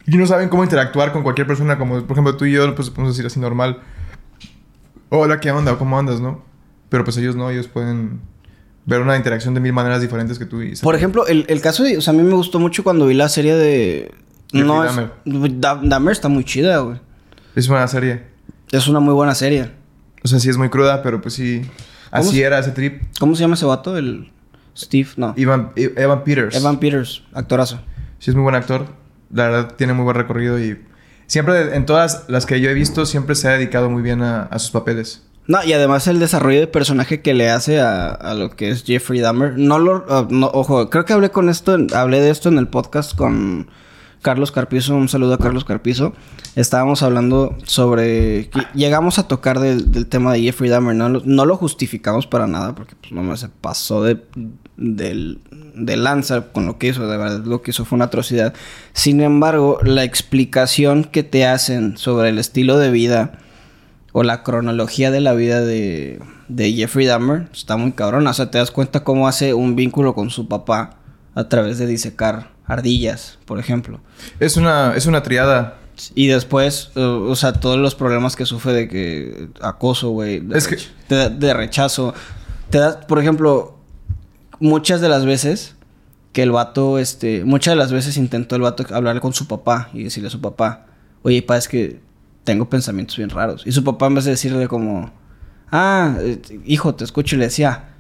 y 0.06 0.16
no 0.16 0.26
saben 0.26 0.48
cómo 0.48 0.64
interactuar 0.64 1.12
con 1.12 1.22
cualquier 1.22 1.46
persona, 1.46 1.78
como 1.78 2.02
por 2.02 2.12
ejemplo 2.12 2.36
tú 2.36 2.44
y 2.44 2.52
yo, 2.52 2.74
pues 2.74 2.90
podemos 2.90 3.16
decir 3.16 3.26
así 3.26 3.40
normal. 3.40 3.80
Hola, 5.08 5.40
¿qué 5.40 5.50
onda? 5.50 5.78
¿Cómo 5.78 5.98
andas, 5.98 6.20
no? 6.20 6.42
Pero 6.88 7.04
pues 7.04 7.16
ellos 7.16 7.36
no, 7.36 7.48
ellos 7.50 7.68
pueden 7.68 8.20
ver 8.86 9.00
una 9.00 9.16
interacción 9.16 9.54
de 9.54 9.60
mil 9.60 9.72
maneras 9.72 10.02
diferentes 10.02 10.38
que 10.38 10.44
tú 10.44 10.60
y... 10.60 10.76
Por 10.76 10.94
ejemplo, 10.94 11.26
el, 11.26 11.46
el 11.48 11.60
caso 11.60 11.84
de... 11.84 11.96
O 11.96 12.00
sea, 12.00 12.12
a 12.12 12.16
mí 12.16 12.22
me 12.22 12.34
gustó 12.34 12.58
mucho 12.58 12.84
cuando 12.84 13.06
vi 13.06 13.14
la 13.14 13.28
serie 13.28 13.54
de 13.54 14.12
no, 14.62 14.84
Dahmer. 14.84 15.10
Dahmer 15.82 16.12
está 16.12 16.28
muy 16.28 16.44
chida, 16.44 16.78
güey. 16.78 16.98
Es 17.54 17.68
buena 17.68 17.86
serie. 17.88 18.22
Es 18.72 18.88
una 18.88 19.00
muy 19.00 19.14
buena 19.14 19.34
serie. 19.34 19.70
O 20.22 20.28
sea, 20.28 20.40
sí 20.40 20.48
es 20.48 20.56
muy 20.56 20.68
cruda, 20.68 21.02
pero 21.02 21.20
pues 21.20 21.34
sí. 21.34 21.62
Así 22.10 22.42
era 22.42 22.58
ese 22.58 22.70
trip. 22.70 23.02
¿Cómo 23.18 23.34
se 23.34 23.42
llama 23.42 23.54
ese 23.54 23.66
vato? 23.66 23.96
El 23.96 24.32
Steve, 24.76 25.08
no. 25.16 25.34
Evan, 25.36 25.72
Evan 25.76 26.24
Peters. 26.24 26.56
Evan 26.56 26.78
Peters, 26.78 27.22
actorazo. 27.32 27.80
Sí, 28.18 28.30
es 28.30 28.34
muy 28.34 28.42
buen 28.42 28.54
actor. 28.54 28.86
La 29.32 29.48
verdad, 29.48 29.74
tiene 29.76 29.94
muy 29.94 30.04
buen 30.04 30.16
recorrido 30.16 30.58
y 30.58 30.78
siempre, 31.26 31.76
en 31.76 31.86
todas 31.86 32.24
las 32.28 32.46
que 32.46 32.60
yo 32.60 32.70
he 32.70 32.74
visto, 32.74 33.06
siempre 33.06 33.34
se 33.34 33.48
ha 33.48 33.52
dedicado 33.52 33.90
muy 33.90 34.02
bien 34.02 34.22
a, 34.22 34.48
sus 34.58 34.70
papeles. 34.70 35.22
No, 35.46 35.62
y 35.62 35.72
además 35.72 36.06
el 36.06 36.20
desarrollo 36.20 36.60
de 36.60 36.66
personaje 36.66 37.20
que 37.20 37.34
le 37.34 37.50
hace 37.50 37.80
a, 37.80 38.34
lo 38.34 38.50
que 38.50 38.70
es 38.70 38.84
Jeffrey 38.84 39.20
Dahmer. 39.20 39.58
No 39.58 39.78
lo... 39.78 40.06
Ah, 40.08 40.26
no, 40.30 40.46
ojo, 40.46 40.88
creo 40.88 41.04
que 41.04 41.12
hablé 41.12 41.30
con 41.30 41.48
esto... 41.48 41.76
Hablé 41.94 42.20
de 42.20 42.30
esto 42.30 42.48
en 42.48 42.58
el 42.58 42.68
podcast 42.68 43.14
con... 43.14 43.68
Carlos 44.24 44.52
Carpizo, 44.52 44.96
un 44.96 45.10
saludo 45.10 45.34
a 45.34 45.38
Carlos 45.38 45.66
Carpizo. 45.66 46.14
Estábamos 46.56 47.02
hablando 47.02 47.58
sobre. 47.64 48.48
Llegamos 48.74 49.18
a 49.18 49.28
tocar 49.28 49.60
del, 49.60 50.06
tema 50.06 50.32
de 50.32 50.40
Jeffrey 50.40 50.70
Dahmer. 50.70 50.96
No, 50.96 51.44
lo 51.44 51.56
justificamos 51.58 52.26
para 52.26 52.46
nada, 52.46 52.74
porque 52.74 52.96
pues 52.98 53.12
no 53.12 53.36
se 53.36 53.50
pasó 53.50 54.02
de, 54.02 54.24
del, 54.78 55.40
de 55.74 55.98
lanza 55.98 56.52
con 56.52 56.64
lo 56.64 56.78
que 56.78 56.88
hizo. 56.88 57.06
De 57.06 57.18
verdad, 57.18 57.44
lo 57.44 57.60
que 57.60 57.72
hizo 57.72 57.84
fue 57.84 57.96
una 57.96 58.06
atrocidad. 58.06 58.54
Sin 58.94 59.20
embargo, 59.20 59.78
la 59.82 60.04
explicación 60.04 61.04
que 61.04 61.22
te 61.22 61.46
hacen 61.46 61.98
sobre 61.98 62.30
el 62.30 62.38
estilo 62.38 62.78
de 62.78 62.90
vida 62.90 63.38
o 64.12 64.22
la 64.22 64.42
cronología 64.42 65.10
de 65.10 65.20
la 65.20 65.34
vida 65.34 65.60
de, 65.60 66.18
Jeffrey 66.48 67.04
Dahmer 67.04 67.50
está 67.52 67.76
muy 67.76 67.92
cabrón. 67.92 68.26
O 68.26 68.32
sea, 68.32 68.50
te 68.50 68.56
das 68.56 68.70
cuenta 68.70 69.04
cómo 69.04 69.28
hace 69.28 69.52
un 69.52 69.76
vínculo 69.76 70.14
con 70.14 70.30
su 70.30 70.48
papá 70.48 70.96
a 71.34 71.50
través 71.50 71.76
de 71.76 71.86
disecar 71.86 72.53
ardillas, 72.66 73.38
por 73.44 73.58
ejemplo. 73.58 74.00
Es 74.40 74.56
una, 74.56 74.94
es 74.96 75.06
una 75.06 75.22
triada. 75.22 75.78
Y 76.14 76.26
después, 76.26 76.90
uh, 76.96 77.00
o 77.00 77.36
sea, 77.36 77.52
todos 77.52 77.78
los 77.78 77.94
problemas 77.94 78.34
que 78.34 78.46
sufre 78.46 78.72
de 78.72 78.88
que 78.88 79.48
acoso, 79.60 80.10
güey. 80.10 80.40
De, 80.40 80.58
es 80.58 80.66
que... 80.66 80.78
de, 81.08 81.54
rechazo. 81.54 82.14
Te 82.70 82.78
da, 82.78 83.00
por 83.00 83.20
ejemplo, 83.20 83.78
muchas 84.58 85.00
de 85.00 85.08
las 85.08 85.24
veces 85.24 85.76
que 86.32 86.42
el 86.42 86.50
vato, 86.50 86.98
este, 86.98 87.44
muchas 87.44 87.72
de 87.72 87.76
las 87.76 87.92
veces 87.92 88.16
intentó 88.16 88.56
el 88.56 88.62
vato 88.62 88.84
hablar 88.92 89.20
con 89.20 89.32
su 89.32 89.46
papá 89.46 89.90
y 89.92 90.02
decirle 90.02 90.26
a 90.26 90.30
su 90.30 90.40
papá, 90.40 90.86
oye, 91.22 91.42
pa, 91.42 91.56
es 91.56 91.68
que 91.68 92.00
tengo 92.42 92.68
pensamientos 92.68 93.16
bien 93.16 93.30
raros. 93.30 93.62
Y 93.64 93.70
su 93.70 93.84
papá 93.84 94.06
en 94.06 94.16
vez 94.16 94.24
de 94.24 94.32
decirle 94.32 94.66
como, 94.66 95.12
ah, 95.70 96.16
eh, 96.18 96.40
hijo, 96.64 96.94
te 96.96 97.04
escucho, 97.04 97.36
y 97.36 97.38
le 97.38 97.44
decía, 97.44 97.90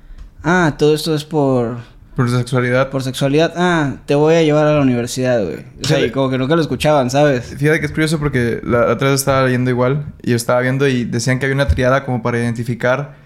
ah, 0.42 0.74
todo 0.76 0.94
esto 0.94 1.14
es 1.14 1.24
por 1.24 1.78
por 2.14 2.30
sexualidad. 2.30 2.90
Por 2.90 3.02
sexualidad. 3.02 3.52
Ah, 3.56 3.96
te 4.06 4.14
voy 4.14 4.34
a 4.34 4.42
llevar 4.42 4.66
a 4.66 4.74
la 4.74 4.80
universidad, 4.80 5.42
güey. 5.42 5.64
O 5.82 5.86
sea, 5.86 6.04
y 6.04 6.10
como 6.10 6.30
que 6.30 6.38
nunca 6.38 6.54
lo 6.54 6.62
escuchaban, 6.62 7.10
¿sabes? 7.10 7.54
Fíjate 7.58 7.80
que 7.80 7.86
es 7.86 7.92
curioso 7.92 8.18
porque 8.18 8.60
la 8.64 8.86
otra 8.86 9.10
vez 9.10 9.20
estaba 9.20 9.44
leyendo 9.44 9.70
igual 9.70 10.06
y 10.22 10.32
estaba 10.32 10.60
viendo 10.60 10.86
y 10.86 11.04
decían 11.04 11.38
que 11.38 11.46
había 11.46 11.54
una 11.54 11.68
triada 11.68 12.04
como 12.04 12.22
para 12.22 12.38
identificar. 12.38 13.16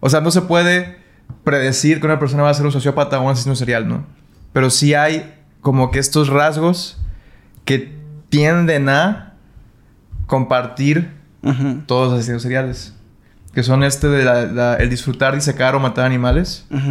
O 0.00 0.08
sea, 0.08 0.20
no 0.20 0.30
se 0.30 0.42
puede 0.42 0.98
predecir 1.44 2.00
que 2.00 2.06
una 2.06 2.18
persona 2.18 2.44
va 2.44 2.50
a 2.50 2.54
ser 2.54 2.64
un 2.64 2.72
sociópata 2.72 3.18
o 3.18 3.24
un 3.24 3.32
asesino 3.32 3.56
serial, 3.56 3.88
¿no? 3.88 4.06
Pero 4.52 4.70
sí 4.70 4.94
hay 4.94 5.34
como 5.60 5.90
que 5.90 5.98
estos 5.98 6.28
rasgos 6.28 7.00
que 7.64 7.92
tienden 8.28 8.88
a 8.88 9.34
compartir 10.26 11.10
todos 11.86 12.10
los 12.10 12.18
asesinos 12.18 12.42
seriales. 12.42 12.94
Que 13.52 13.62
son 13.62 13.82
este 13.82 14.08
de 14.08 14.76
el 14.78 14.90
disfrutar, 14.90 15.34
disecar 15.34 15.74
o 15.74 15.80
matar 15.80 16.04
animales. 16.04 16.66
Pues 16.68 16.82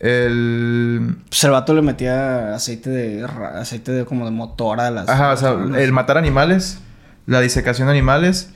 el 0.00 1.16
vato 1.50 1.74
le 1.74 1.82
metía 1.82 2.54
aceite 2.54 2.90
de... 2.90 3.24
Aceite 3.54 3.92
de 3.92 4.04
como 4.04 4.24
de 4.24 4.30
motor 4.30 4.80
a 4.80 4.90
las... 4.90 5.08
Ajá, 5.08 5.32
o 5.32 5.36
sea, 5.36 5.52
el 5.52 5.92
matar 5.92 6.18
animales. 6.18 6.80
La 7.26 7.40
disecación 7.40 7.88
de 7.88 7.92
animales. 7.92 8.50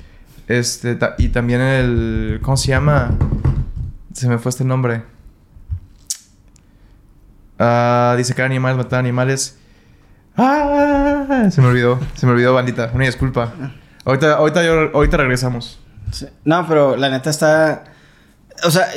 Este... 0.48 0.98
y 1.18 1.28
también 1.28 1.60
el... 1.60 2.40
¿Cómo 2.42 2.56
se 2.56 2.68
llama? 2.68 3.12
Se 4.12 4.28
me 4.28 4.38
fue 4.38 4.50
este 4.50 4.64
nombre. 4.64 5.02
Ah... 7.58 8.14
disecar 8.16 8.46
animales, 8.46 8.76
matar 8.76 9.00
animales. 9.00 9.58
¡Ah! 10.36 11.48
Se 11.50 11.60
me 11.60 11.68
olvidó. 11.68 12.00
Se 12.14 12.26
me 12.26 12.32
olvidó, 12.32 12.54
bandita. 12.54 12.90
Una 12.94 13.04
disculpa. 13.04 13.52
Ahorita, 14.04 14.34
ahorita, 14.34 14.64
yo, 14.64 14.90
ahorita 14.94 15.16
regresamos. 15.16 15.80
No, 16.44 16.66
pero 16.68 16.96
la 16.96 17.10
neta 17.10 17.30
está... 17.30 17.84
O 18.64 18.70
sea, 18.70 18.88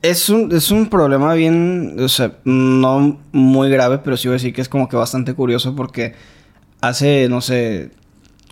es 0.00 0.28
un, 0.28 0.54
es 0.54 0.70
un 0.70 0.88
problema 0.88 1.34
bien, 1.34 1.96
o 1.98 2.08
sea, 2.08 2.38
no 2.44 3.20
muy 3.32 3.70
grave, 3.70 3.98
pero 3.98 4.16
sí 4.16 4.28
voy 4.28 4.34
a 4.34 4.36
decir 4.36 4.54
que 4.54 4.60
es 4.60 4.68
como 4.68 4.88
que 4.88 4.96
bastante 4.96 5.34
curioso 5.34 5.74
porque 5.74 6.14
hace, 6.80 7.28
no 7.28 7.40
sé, 7.40 7.90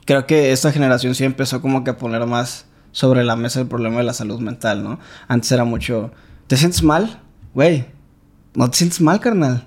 creo 0.05 0.27
que 0.27 0.53
esta 0.53 0.73
generación 0.73 1.15
sí 1.15 1.25
empezó 1.25 1.61
como 1.61 1.85
que 1.85 1.91
a 1.91 1.97
poner 1.97 2.27
más 2.27 2.67
sobre 2.93 3.25
la 3.25 3.37
mesa 3.37 3.61
el 3.61 3.69
problema 3.69 3.99
de 3.99 4.05
la 4.05 4.13
salud 4.13 4.41
mental, 4.41 4.83
¿no? 4.83 4.99
Antes 5.29 5.53
era 5.53 5.65
mucho, 5.65 6.13
¿te 6.47 6.57
sientes 6.57 6.83
mal? 6.83 7.21
Güey, 7.55 7.87
no 8.55 8.71
te 8.71 8.79
sientes 8.79 9.01
mal, 9.01 9.21
carnal. 9.21 9.67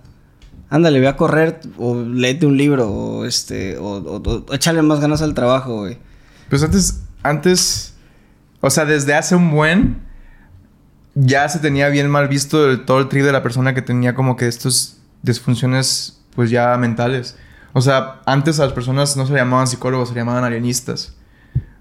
Ándale, 0.69 0.99
ve 0.99 1.07
a 1.07 1.15
correr 1.15 1.61
o 1.77 2.01
léete 2.01 2.45
un 2.45 2.57
libro 2.57 2.89
o 2.89 3.25
este, 3.25 3.77
o, 3.77 3.97
o, 3.97 4.17
o 4.17 4.53
échale 4.53 4.81
más 4.81 4.99
ganas 4.99 5.21
al 5.21 5.33
trabajo, 5.33 5.81
güey. 5.81 5.97
Pues 6.49 6.63
antes, 6.63 7.03
antes 7.21 7.93
O 8.65 8.69
sea, 8.69 8.85
desde 8.85 9.13
hace 9.13 9.35
un 9.35 9.51
buen 9.51 10.01
ya 11.15 11.47
se 11.49 11.59
tenía 11.59 11.89
bien 11.89 12.09
mal 12.09 12.27
visto 12.27 12.69
el, 12.69 12.85
todo 12.85 12.99
el 12.99 13.07
trip 13.07 13.23
de 13.23 13.31
la 13.31 13.43
persona 13.43 13.73
que 13.73 13.81
tenía 13.81 14.15
como 14.15 14.35
que 14.35 14.47
estas 14.47 14.97
disfunciones 15.21 16.19
pues 16.35 16.49
ya 16.49 16.75
mentales. 16.77 17.37
O 17.73 17.81
sea, 17.81 18.21
antes 18.25 18.59
a 18.59 18.65
las 18.65 18.73
personas 18.73 19.17
no 19.17 19.25
se 19.25 19.33
llamaban 19.33 19.67
psicólogos, 19.67 20.09
se 20.09 20.15
llamaban 20.15 20.43
alienistas. 20.43 21.13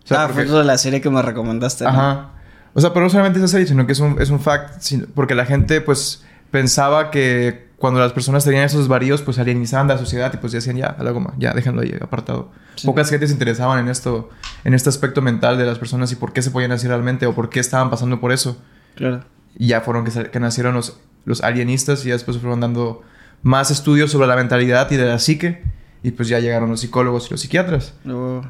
O 0.04 0.06
sea, 0.06 0.22
ah, 0.24 0.26
porque- 0.26 0.34
fue 0.34 0.44
eso 0.44 0.58
de 0.58 0.64
la 0.64 0.78
serie 0.78 1.00
que 1.00 1.10
me 1.10 1.22
recomendaste. 1.22 1.84
¿no? 1.84 1.90
Ajá. 1.90 2.30
O 2.74 2.80
sea, 2.80 2.92
pero 2.92 3.04
no 3.04 3.10
solamente 3.10 3.42
es 3.42 3.50
serie, 3.50 3.66
sino 3.66 3.86
que 3.86 3.92
es 3.92 4.00
un, 4.00 4.20
es 4.20 4.30
un 4.30 4.40
fact. 4.40 4.80
sino- 4.80 5.06
porque 5.14 5.34
la 5.34 5.44
gente, 5.44 5.80
pues, 5.80 6.24
pensaba 6.50 7.10
que 7.10 7.70
cuando 7.76 8.00
las 8.00 8.12
personas 8.12 8.44
tenían 8.44 8.64
esos 8.64 8.88
varíos, 8.88 9.22
pues 9.22 9.38
alienizaban 9.38 9.88
de 9.88 9.94
la 9.94 10.00
sociedad 10.00 10.32
y 10.32 10.36
pues 10.36 10.52
decían, 10.52 10.76
ya, 10.76 10.86
a 10.86 11.02
la 11.02 11.10
goma, 11.10 11.34
ya, 11.38 11.52
déjenlo 11.52 11.82
ahí 11.82 11.94
apartado. 12.00 12.50
Sí. 12.76 12.86
Pocas 12.86 13.10
gentes 13.10 13.30
se 13.30 13.34
interesaban 13.34 13.78
en 13.80 13.88
esto, 13.88 14.30
en 14.64 14.72
este 14.74 14.88
aspecto 14.88 15.20
mental 15.20 15.58
de 15.58 15.66
las 15.66 15.78
personas 15.78 16.12
y 16.12 16.16
por 16.16 16.32
qué 16.32 16.42
se 16.42 16.50
podían 16.52 16.70
hacer 16.72 16.88
realmente 16.90 17.26
o 17.26 17.34
por 17.34 17.50
qué 17.50 17.58
estaban 17.60 17.90
pasando 17.90 18.20
por 18.20 18.30
eso. 18.32 18.56
Claro. 18.94 19.24
Y 19.58 19.68
ya 19.68 19.80
fueron 19.80 20.04
que, 20.04 20.40
nacieron 20.40 20.74
los, 20.74 20.98
los 21.24 21.42
alienistas 21.42 22.04
y 22.04 22.08
ya 22.08 22.14
después 22.14 22.38
fueron 22.38 22.60
dando 22.60 23.02
más 23.42 23.70
estudios 23.70 24.10
sobre 24.10 24.26
la 24.28 24.36
mentalidad 24.36 24.90
y 24.90 24.96
de 24.96 25.06
la 25.06 25.18
psique. 25.18 25.62
Y 26.02 26.10
pues 26.12 26.28
ya 26.28 26.40
llegaron 26.40 26.70
los 26.70 26.80
psicólogos 26.80 27.28
y 27.28 27.30
los 27.30 27.40
psiquiatras. 27.40 27.94
Luego... 28.04 28.42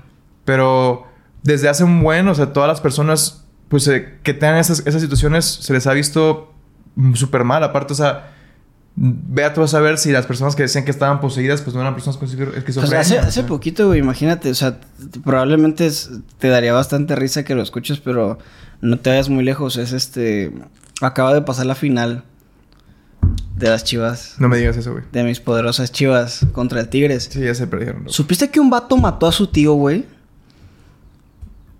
Pero 0.44 1.06
desde 1.42 1.68
hace 1.68 1.84
un 1.84 2.02
buen, 2.02 2.26
o 2.28 2.34
sea, 2.34 2.52
todas 2.52 2.68
las 2.68 2.80
personas 2.80 3.44
pues 3.68 3.86
eh, 3.88 4.18
que 4.22 4.34
tengan 4.34 4.58
esas, 4.58 4.86
esas 4.86 5.00
situaciones 5.00 5.44
se 5.44 5.72
les 5.72 5.86
ha 5.86 5.92
visto 5.92 6.52
súper 7.14 7.44
mal. 7.44 7.62
Aparte, 7.64 7.92
o 7.92 7.96
sea, 7.96 8.32
vea 8.96 9.54
tú 9.54 9.62
a 9.62 9.68
saber 9.68 9.96
si 9.98 10.12
las 10.12 10.26
personas 10.26 10.54
que 10.56 10.62
decían 10.64 10.84
que 10.84 10.90
estaban 10.90 11.20
poseídas 11.20 11.62
pues 11.62 11.74
no 11.74 11.80
eran 11.80 11.94
personas 11.94 12.16
con 12.18 12.28
esquizo- 12.28 12.54
esquizofrenia. 12.56 13.00
hace, 13.00 13.16
o 13.18 13.20
hace 13.20 13.30
sea. 13.32 13.46
poquito, 13.46 13.86
güey, 13.86 14.00
imagínate, 14.00 14.50
o 14.50 14.54
sea, 14.54 14.78
probablemente 15.24 15.86
es- 15.86 16.10
te 16.38 16.48
daría 16.48 16.72
bastante 16.72 17.16
risa 17.16 17.44
que 17.44 17.54
lo 17.54 17.62
escuches, 17.62 17.98
pero 18.00 18.38
no 18.82 18.98
te 19.00 19.08
vayas 19.10 19.30
muy 19.30 19.42
lejos. 19.44 19.78
Es 19.78 19.92
este. 19.92 20.52
Acaba 21.00 21.32
de 21.32 21.40
pasar 21.40 21.64
la 21.66 21.74
final 21.74 22.24
de 23.56 23.68
las 23.68 23.84
chivas, 23.84 24.34
No 24.38 24.48
me 24.48 24.56
digas 24.58 24.76
eso, 24.76 24.92
güey. 24.92 25.04
de 25.12 25.22
mis 25.24 25.38
poderosas 25.40 25.92
chivas 25.92 26.44
contra 26.52 26.80
el 26.80 26.88
Tigres. 26.88 27.28
Sí, 27.32 27.40
ya 27.40 27.54
se 27.54 27.66
perdieron. 27.66 28.00
loco. 28.02 28.12
¿Supiste 28.12 28.50
que 28.50 28.60
un 28.60 28.70
vato 28.70 28.96
mató 28.96 29.26
a 29.26 29.32
su 29.32 29.46
tío, 29.46 29.72
güey? 29.74 30.04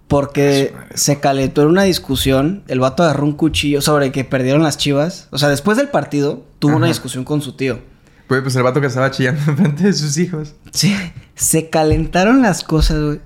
Porque 0.09 0.75
se 0.95 1.21
calentó 1.21 1.62
en 1.62 1.69
una 1.69 1.85
discusión. 1.85 2.62
El 2.69 2.81
vato 2.81 3.03
agarró 3.03 3.25
un 3.25 3.33
cuchillo 3.33 3.81
sobre 3.81 4.12
que 4.12 4.25
perdieron 4.25 4.62
las 4.62 4.77
chivas. 4.77 5.29
O 5.31 5.38
sea, 5.38 5.49
después 5.49 5.79
del 5.79 5.88
partido, 5.88 6.45
tuvo 6.59 6.77
una 6.77 6.87
discusión 6.88 7.25
con 7.25 7.41
su 7.41 7.55
tío. 7.55 7.81
Güey, 8.29 8.43
pues 8.43 8.55
el 8.57 8.62
vato 8.62 8.81
que 8.81 8.87
estaba 8.88 9.11
chillando 9.11 9.41
enfrente 9.51 9.85
de 9.85 9.93
sus 9.95 10.17
hijos. 10.19 10.55
Sí, 10.71 10.95
se 11.35 11.71
calentaron 11.71 12.43
las 12.43 12.62
cosas, 12.62 13.01
güey. 13.03 13.21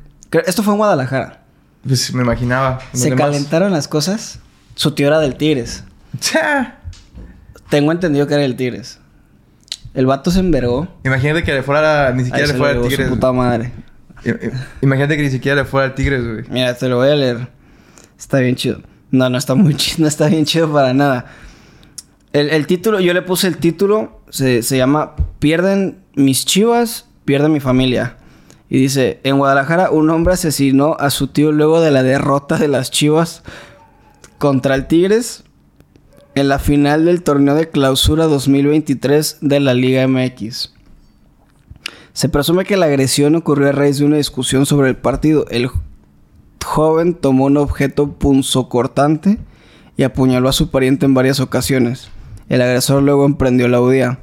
Esto 0.46 0.62
fue 0.62 0.74
en 0.74 0.78
Guadalajara. 0.78 1.45
Pues 1.86 2.12
me 2.14 2.22
imaginaba. 2.22 2.80
Se 2.92 3.14
calentaron 3.14 3.72
las 3.72 3.88
cosas. 3.88 4.40
Su 4.74 4.92
tío 4.92 5.06
era 5.06 5.18
del 5.20 5.36
Tigres. 5.36 5.84
Cha. 6.20 6.78
Tengo 7.70 7.92
entendido 7.92 8.26
que 8.26 8.34
era 8.34 8.42
del 8.42 8.56
Tigres. 8.56 8.98
El 9.94 10.06
vato 10.06 10.30
se 10.30 10.40
envergó. 10.40 10.88
Imagínate 11.04 11.42
que 11.42 11.54
le 11.54 11.62
fuera... 11.62 12.12
Ni 12.12 12.24
siquiera 12.24 12.44
Ahí 12.46 12.52
le 12.52 12.58
fuera 12.58 12.74
al 12.78 12.82
su 12.82 12.88
Tigres. 12.88 13.08
puta 13.08 13.32
madre. 13.32 13.72
Imagínate 14.82 15.16
que 15.16 15.22
ni 15.22 15.30
siquiera 15.30 15.62
le 15.62 15.64
fuera 15.64 15.86
al 15.86 15.94
Tigres, 15.94 16.22
güey. 16.24 16.44
Mira, 16.50 16.74
te 16.74 16.88
lo 16.88 16.96
voy 16.96 17.08
a 17.08 17.14
leer. 17.14 17.48
Está 18.18 18.38
bien 18.40 18.56
chido. 18.56 18.80
No, 19.10 19.30
no 19.30 19.38
está 19.38 19.54
muy 19.54 19.74
chido. 19.76 19.96
No 20.02 20.08
está 20.08 20.28
bien 20.28 20.44
chido 20.44 20.70
para 20.72 20.92
nada. 20.92 21.26
El, 22.32 22.50
el 22.50 22.66
título, 22.66 23.00
yo 23.00 23.14
le 23.14 23.22
puse 23.22 23.46
el 23.46 23.56
título. 23.56 24.20
Se, 24.28 24.62
se 24.62 24.76
llama 24.76 25.14
Pierden 25.38 25.98
mis 26.14 26.44
chivas, 26.44 27.06
pierde 27.24 27.48
mi 27.48 27.60
familia. 27.60 28.16
Y 28.68 28.78
dice: 28.80 29.20
En 29.22 29.38
Guadalajara, 29.38 29.90
un 29.90 30.10
hombre 30.10 30.34
asesinó 30.34 30.96
a 30.98 31.10
su 31.10 31.28
tío 31.28 31.52
luego 31.52 31.80
de 31.80 31.90
la 31.90 32.02
derrota 32.02 32.58
de 32.58 32.68
las 32.68 32.90
chivas 32.90 33.42
contra 34.38 34.74
el 34.74 34.86
Tigres 34.86 35.44
en 36.34 36.48
la 36.48 36.58
final 36.58 37.04
del 37.06 37.22
torneo 37.22 37.54
de 37.54 37.70
clausura 37.70 38.26
2023 38.26 39.38
de 39.40 39.60
la 39.60 39.72
Liga 39.72 40.06
MX. 40.06 40.72
Se 42.12 42.28
presume 42.28 42.64
que 42.64 42.76
la 42.76 42.86
agresión 42.86 43.34
ocurrió 43.34 43.68
a 43.68 43.72
raíz 43.72 43.98
de 43.98 44.04
una 44.04 44.16
discusión 44.16 44.66
sobre 44.66 44.90
el 44.90 44.96
partido. 44.96 45.46
El 45.50 45.70
joven 46.64 47.14
tomó 47.14 47.44
un 47.44 47.56
objeto 47.56 48.12
punzocortante 48.12 49.38
y 49.96 50.02
apuñaló 50.02 50.48
a 50.48 50.52
su 50.52 50.70
pariente 50.70 51.06
en 51.06 51.14
varias 51.14 51.40
ocasiones. 51.40 52.08
El 52.48 52.62
agresor 52.62 53.02
luego 53.02 53.24
emprendió 53.24 53.68
la 53.68 53.80
huida. 53.80 54.18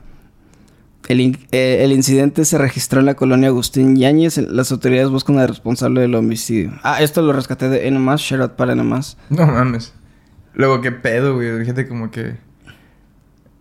El, 1.07 1.37
eh, 1.51 1.79
el 1.81 1.91
incidente 1.91 2.45
se 2.45 2.57
registró 2.57 2.99
en 2.99 3.07
la 3.07 3.15
colonia 3.15 3.49
Agustín 3.49 3.95
Yáñez. 3.95 4.37
Las 4.37 4.71
autoridades 4.71 5.09
buscan 5.09 5.37
al 5.37 5.47
responsable 5.47 6.01
del 6.01 6.15
homicidio. 6.15 6.79
Ah, 6.83 7.01
esto 7.01 7.21
lo 7.21 7.33
rescaté 7.33 7.69
de 7.69 7.89
shout 7.89 8.41
out 8.41 8.51
para 8.53 8.73
N+. 8.73 8.83
No 9.29 9.47
mames. 9.47 9.93
Luego, 10.53 10.81
qué 10.81 10.91
pedo, 10.91 11.35
güey. 11.35 11.65
Gente 11.65 11.87
como 11.87 12.11
que... 12.11 12.37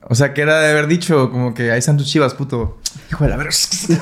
O 0.09 0.15
sea, 0.15 0.35
que 0.35 0.43
era 0.43 0.61
de 0.61 0.71
haber 0.71 0.89
dicho 0.89 1.31
como 1.31 1.55
que 1.55 1.71
ahí 1.71 1.79
están 1.79 1.97
tus 1.97 2.07
chivas, 2.09 2.35
puto. 2.35 2.79
Hijo 3.11 3.25
de 3.25 3.31
la 3.31 3.37
verga. 3.37 3.53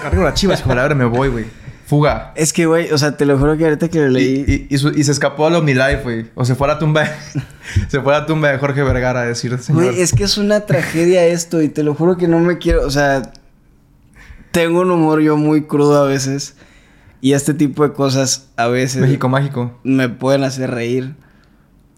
Cargo 0.02 0.24
las 0.24 0.34
chivas, 0.34 0.60
hijo 0.60 0.70
de 0.70 0.74
la 0.74 0.82
verga, 0.82 0.96
me 0.96 1.04
voy, 1.04 1.28
güey. 1.28 1.46
Fuga. 1.90 2.32
Es 2.36 2.52
que, 2.52 2.66
güey, 2.66 2.92
o 2.92 2.98
sea, 2.98 3.16
te 3.16 3.26
lo 3.26 3.36
juro 3.36 3.56
que 3.56 3.64
ahorita 3.64 3.88
que 3.88 3.98
lo 3.98 4.10
Y, 4.10 4.12
leí... 4.12 4.66
y- 4.70 4.74
y 4.74 4.78
su- 4.78 4.90
y 4.96 5.02
se 5.02 5.10
escapó 5.10 5.46
al 5.48 5.56
OmniLife, 5.56 6.02
güey. 6.04 6.26
O 6.36 6.44
se 6.44 6.54
fue 6.54 6.68
a 6.68 6.74
la 6.74 6.78
tumba... 6.78 7.04
se 7.88 8.00
fue 8.00 8.14
a 8.14 8.20
la 8.20 8.26
tumba 8.26 8.48
de 8.50 8.58
Jorge 8.58 8.82
Vergara 8.84 9.22
a 9.22 9.26
decir, 9.26 9.58
señor... 9.58 9.82
Güey, 9.86 10.00
es 10.00 10.12
que 10.12 10.22
es 10.22 10.38
una 10.38 10.60
tragedia 10.66 11.26
esto 11.26 11.60
y 11.60 11.68
te 11.68 11.82
lo 11.82 11.94
juro 11.96 12.16
que 12.16 12.28
no 12.28 12.38
me 12.38 12.58
quiero, 12.58 12.86
o 12.86 12.90
sea, 12.90 13.32
tengo 14.52 14.80
un 14.82 14.90
humor 14.92 15.20
yo 15.20 15.36
muy 15.36 15.64
crudo 15.64 16.02
a 16.02 16.06
veces 16.06 16.54
y 17.20 17.32
este 17.32 17.54
tipo 17.54 17.82
de 17.82 17.92
cosas 17.92 18.48
a 18.56 18.68
veces 18.68 19.02
México 19.02 19.28
mágico. 19.28 19.78
me 19.82 20.08
pueden 20.08 20.44
hacer 20.44 20.70
reír 20.70 21.14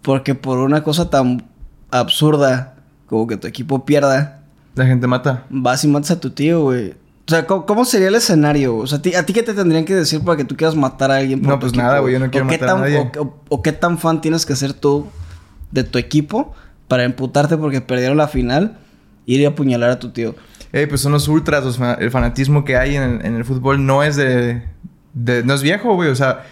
porque 0.03 0.35
por 0.35 0.59
una 0.59 0.83
cosa 0.83 1.11
tan 1.11 1.45
absurda 1.91 2.77
como 3.07 3.27
que 3.27 3.37
tu 3.37 3.47
equipo 3.47 3.85
pierda, 3.85 4.41
La 4.75 4.87
gente 4.87 5.07
mata. 5.07 5.45
vas 5.51 5.85
y 5.85 5.89
matas 5.89 6.13
a 6.13 6.21
tu 6.21 6.31
tío, 6.31 6.63
güey. 6.63 6.95
O 7.27 7.31
sea, 7.31 7.47
¿cómo, 7.47 7.67
cómo 7.67 7.85
sería 7.85 8.09
el 8.09 8.15
escenario? 8.17 8.77
O 8.79 8.87
sea, 8.87 8.99
¿a 8.99 9.03
ti, 9.03 9.15
¿a 9.15 9.25
ti 9.25 9.33
qué 9.33 9.43
te 9.43 9.55
tendrían 9.55 9.85
que 9.85 9.95
decir 9.95 10.23
para 10.25 10.37
que 10.37 10.45
tú 10.45 10.57
quieras 10.57 10.75
matar 10.75 11.11
a 11.11 11.17
alguien? 11.17 11.41
por 11.41 11.49
No, 11.49 11.55
tu 11.55 11.61
pues 11.61 11.73
equipo, 11.73 11.85
nada, 11.87 12.01
güey, 12.01 12.13
yo 12.15 12.19
no 12.19 12.31
quiero 12.31 12.47
¿O 12.47 12.49
qué 12.51 12.59
matar 12.59 12.77
a 12.77 12.81
nadie. 12.81 12.99
O, 12.99 13.23
o- 13.23 13.41
o 13.49 13.63
qué 13.63 13.73
tan 13.73 13.99
fan 13.99 14.21
tienes 14.21 14.45
que 14.45 14.57
ser 14.57 14.73
tú 14.73 15.07
de 15.71 15.85
tu 15.85 15.99
equipo 15.99 16.53
para 16.89 17.05
emputarte 17.05 17.57
porque 17.57 17.81
perdieron 17.81 18.17
la 18.17 18.29
final 18.29 18.79
y 19.25 19.37
ir 19.37 19.47
a 19.47 19.51
apuñalar 19.51 19.91
a 19.91 19.99
tu 19.99 20.11
tío? 20.11 20.35
Ey, 20.73 20.87
pues 20.87 21.01
son 21.01 21.13
los 21.13 21.29
ultras, 21.29 21.65
los 21.65 21.79
el 22.01 22.11
fanatismo 22.11 22.65
que 22.65 22.77
hay 22.77 22.97
en 22.97 23.03
el, 23.03 23.27
en 23.27 23.37
el 23.37 23.45
fútbol 23.45 23.85
no 23.87 24.03
es 24.03 24.17
de, 24.17 24.63
de- 25.15 25.45
No 25.45 25.55
es 25.55 25.63
viejo, 25.63 25.95
güey. 25.95 26.09
O 26.11 26.17
sea, 26.17 26.43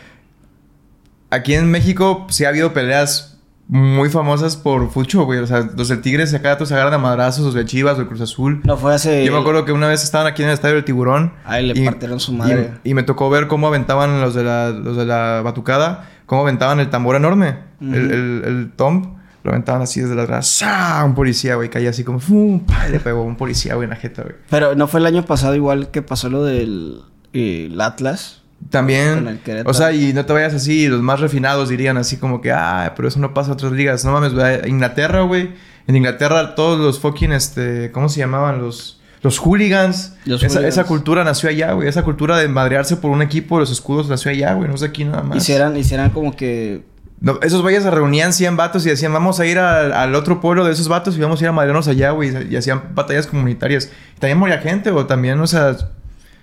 aquí 1.30 1.54
en 1.54 1.70
México 1.70 2.26
sí 2.30 2.44
ha 2.44 2.48
habido 2.50 2.72
peleas 2.72 3.29
muy 3.70 4.08
famosas 4.10 4.56
por 4.56 4.90
fucho, 4.90 5.24
güey. 5.24 5.38
O 5.38 5.46
sea, 5.46 5.68
los 5.76 5.88
del 5.88 6.00
Tigres 6.00 6.34
acá 6.34 6.56
todos 6.56 6.68
se 6.70 6.74
agarran 6.74 6.94
a 6.94 6.98
madrazos, 6.98 7.44
los 7.44 7.54
de 7.54 7.64
Chivas, 7.64 7.96
los 7.96 8.06
de 8.06 8.08
Cruz 8.08 8.20
Azul. 8.20 8.60
No 8.64 8.76
fue 8.76 8.94
hace... 8.94 9.24
Yo 9.24 9.32
me 9.32 9.38
acuerdo 9.38 9.64
que 9.64 9.72
una 9.72 9.86
vez 9.86 10.02
estaban 10.02 10.26
aquí 10.26 10.42
en 10.42 10.48
el 10.48 10.54
estadio 10.54 10.74
del 10.74 10.84
Tiburón. 10.84 11.34
Ay, 11.44 11.66
le 11.72 11.84
partieron 11.84 12.18
su 12.18 12.32
madre. 12.32 12.72
Y, 12.82 12.90
y 12.90 12.94
me 12.94 13.04
tocó 13.04 13.30
ver 13.30 13.46
cómo 13.46 13.68
aventaban 13.68 14.20
los 14.20 14.34
de 14.34 14.42
la, 14.42 14.70
los 14.70 14.96
de 14.96 15.06
la 15.06 15.40
batucada, 15.44 16.10
cómo 16.26 16.42
aventaban 16.42 16.80
el 16.80 16.90
tambor 16.90 17.14
enorme, 17.14 17.58
el, 17.80 17.94
el, 17.94 18.42
el 18.44 18.72
tom. 18.74 19.18
Lo 19.42 19.52
aventaban 19.52 19.80
así 19.80 20.00
desde 20.02 20.14
la 20.14 20.24
atrás. 20.24 20.48
¡Sa! 20.48 21.02
Un 21.02 21.14
policía, 21.14 21.54
güey, 21.54 21.70
caía 21.70 21.90
así 21.90 22.04
como 22.04 22.20
¡fum! 22.20 22.60
¡pa! 22.60 22.88
Y 22.88 22.92
Le 22.92 23.00
pegó 23.00 23.22
un 23.22 23.36
policía, 23.36 23.74
güey, 23.74 23.84
en 23.84 23.90
la 23.90 23.96
jeta, 23.96 24.22
güey. 24.22 24.34
Pero 24.50 24.74
no 24.74 24.86
fue 24.86 25.00
el 25.00 25.06
año 25.06 25.24
pasado 25.24 25.54
igual 25.54 25.90
que 25.90 26.02
pasó 26.02 26.28
lo 26.28 26.44
del 26.44 27.00
eh, 27.32 27.68
el 27.70 27.80
Atlas. 27.80 28.39
También, 28.68 29.40
o 29.64 29.74
sea, 29.74 29.90
y 29.92 30.12
no 30.12 30.26
te 30.26 30.32
vayas 30.32 30.54
así, 30.54 30.86
los 30.86 31.00
más 31.00 31.18
refinados 31.18 31.70
dirían 31.70 31.96
así 31.96 32.18
como 32.18 32.40
que, 32.40 32.52
ah, 32.52 32.92
pero 32.94 33.08
eso 33.08 33.18
no 33.18 33.32
pasa 33.32 33.48
en 33.48 33.52
otras 33.54 33.72
ligas. 33.72 34.04
No 34.04 34.12
mames, 34.12 34.34
güey. 34.34 34.68
Inglaterra, 34.68 35.22
güey. 35.22 35.50
En 35.86 35.96
Inglaterra 35.96 36.54
todos 36.54 36.78
los 36.78 37.00
fucking, 37.00 37.32
este, 37.32 37.90
¿cómo 37.90 38.08
se 38.08 38.20
llamaban? 38.20 38.60
Los, 38.60 39.00
los 39.22 39.38
hooligans. 39.38 40.14
Los 40.24 40.42
esa, 40.42 40.58
hooligans. 40.58 40.74
esa 40.74 40.84
cultura 40.84 41.24
nació 41.24 41.48
allá, 41.48 41.72
güey. 41.72 41.88
Esa 41.88 42.04
cultura 42.04 42.38
de 42.38 42.48
madrearse 42.48 42.96
por 42.96 43.10
un 43.10 43.22
equipo, 43.22 43.58
los 43.58 43.72
escudos 43.72 44.08
nació 44.08 44.30
allá, 44.30 44.52
güey. 44.54 44.68
No 44.68 44.74
es 44.74 44.82
de 44.82 44.86
aquí 44.86 45.04
nada 45.04 45.22
más. 45.22 45.38
Hicieran, 45.38 45.76
hicieran 45.76 46.10
como 46.10 46.36
que... 46.36 46.84
No, 47.18 47.38
esos 47.42 47.62
güeyes 47.62 47.82
se 47.82 47.90
reunían 47.90 48.32
100 48.32 48.56
vatos 48.56 48.86
y 48.86 48.90
decían, 48.90 49.12
vamos 49.12 49.40
a 49.40 49.46
ir 49.46 49.58
al, 49.58 49.92
al 49.92 50.14
otro 50.14 50.40
pueblo 50.40 50.64
de 50.64 50.72
esos 50.72 50.88
vatos 50.88 51.16
y 51.16 51.20
vamos 51.20 51.40
a 51.40 51.44
ir 51.44 51.48
a 51.48 51.52
madrearnos 51.52 51.88
allá, 51.88 52.12
güey. 52.12 52.30
Y 52.50 52.56
hacían 52.56 52.94
batallas 52.94 53.26
comunitarias. 53.26 53.90
Y 54.16 54.20
también 54.20 54.38
moría 54.38 54.58
gente, 54.58 54.90
o 54.90 55.06
también, 55.06 55.40
o 55.40 55.46
sea, 55.46 55.76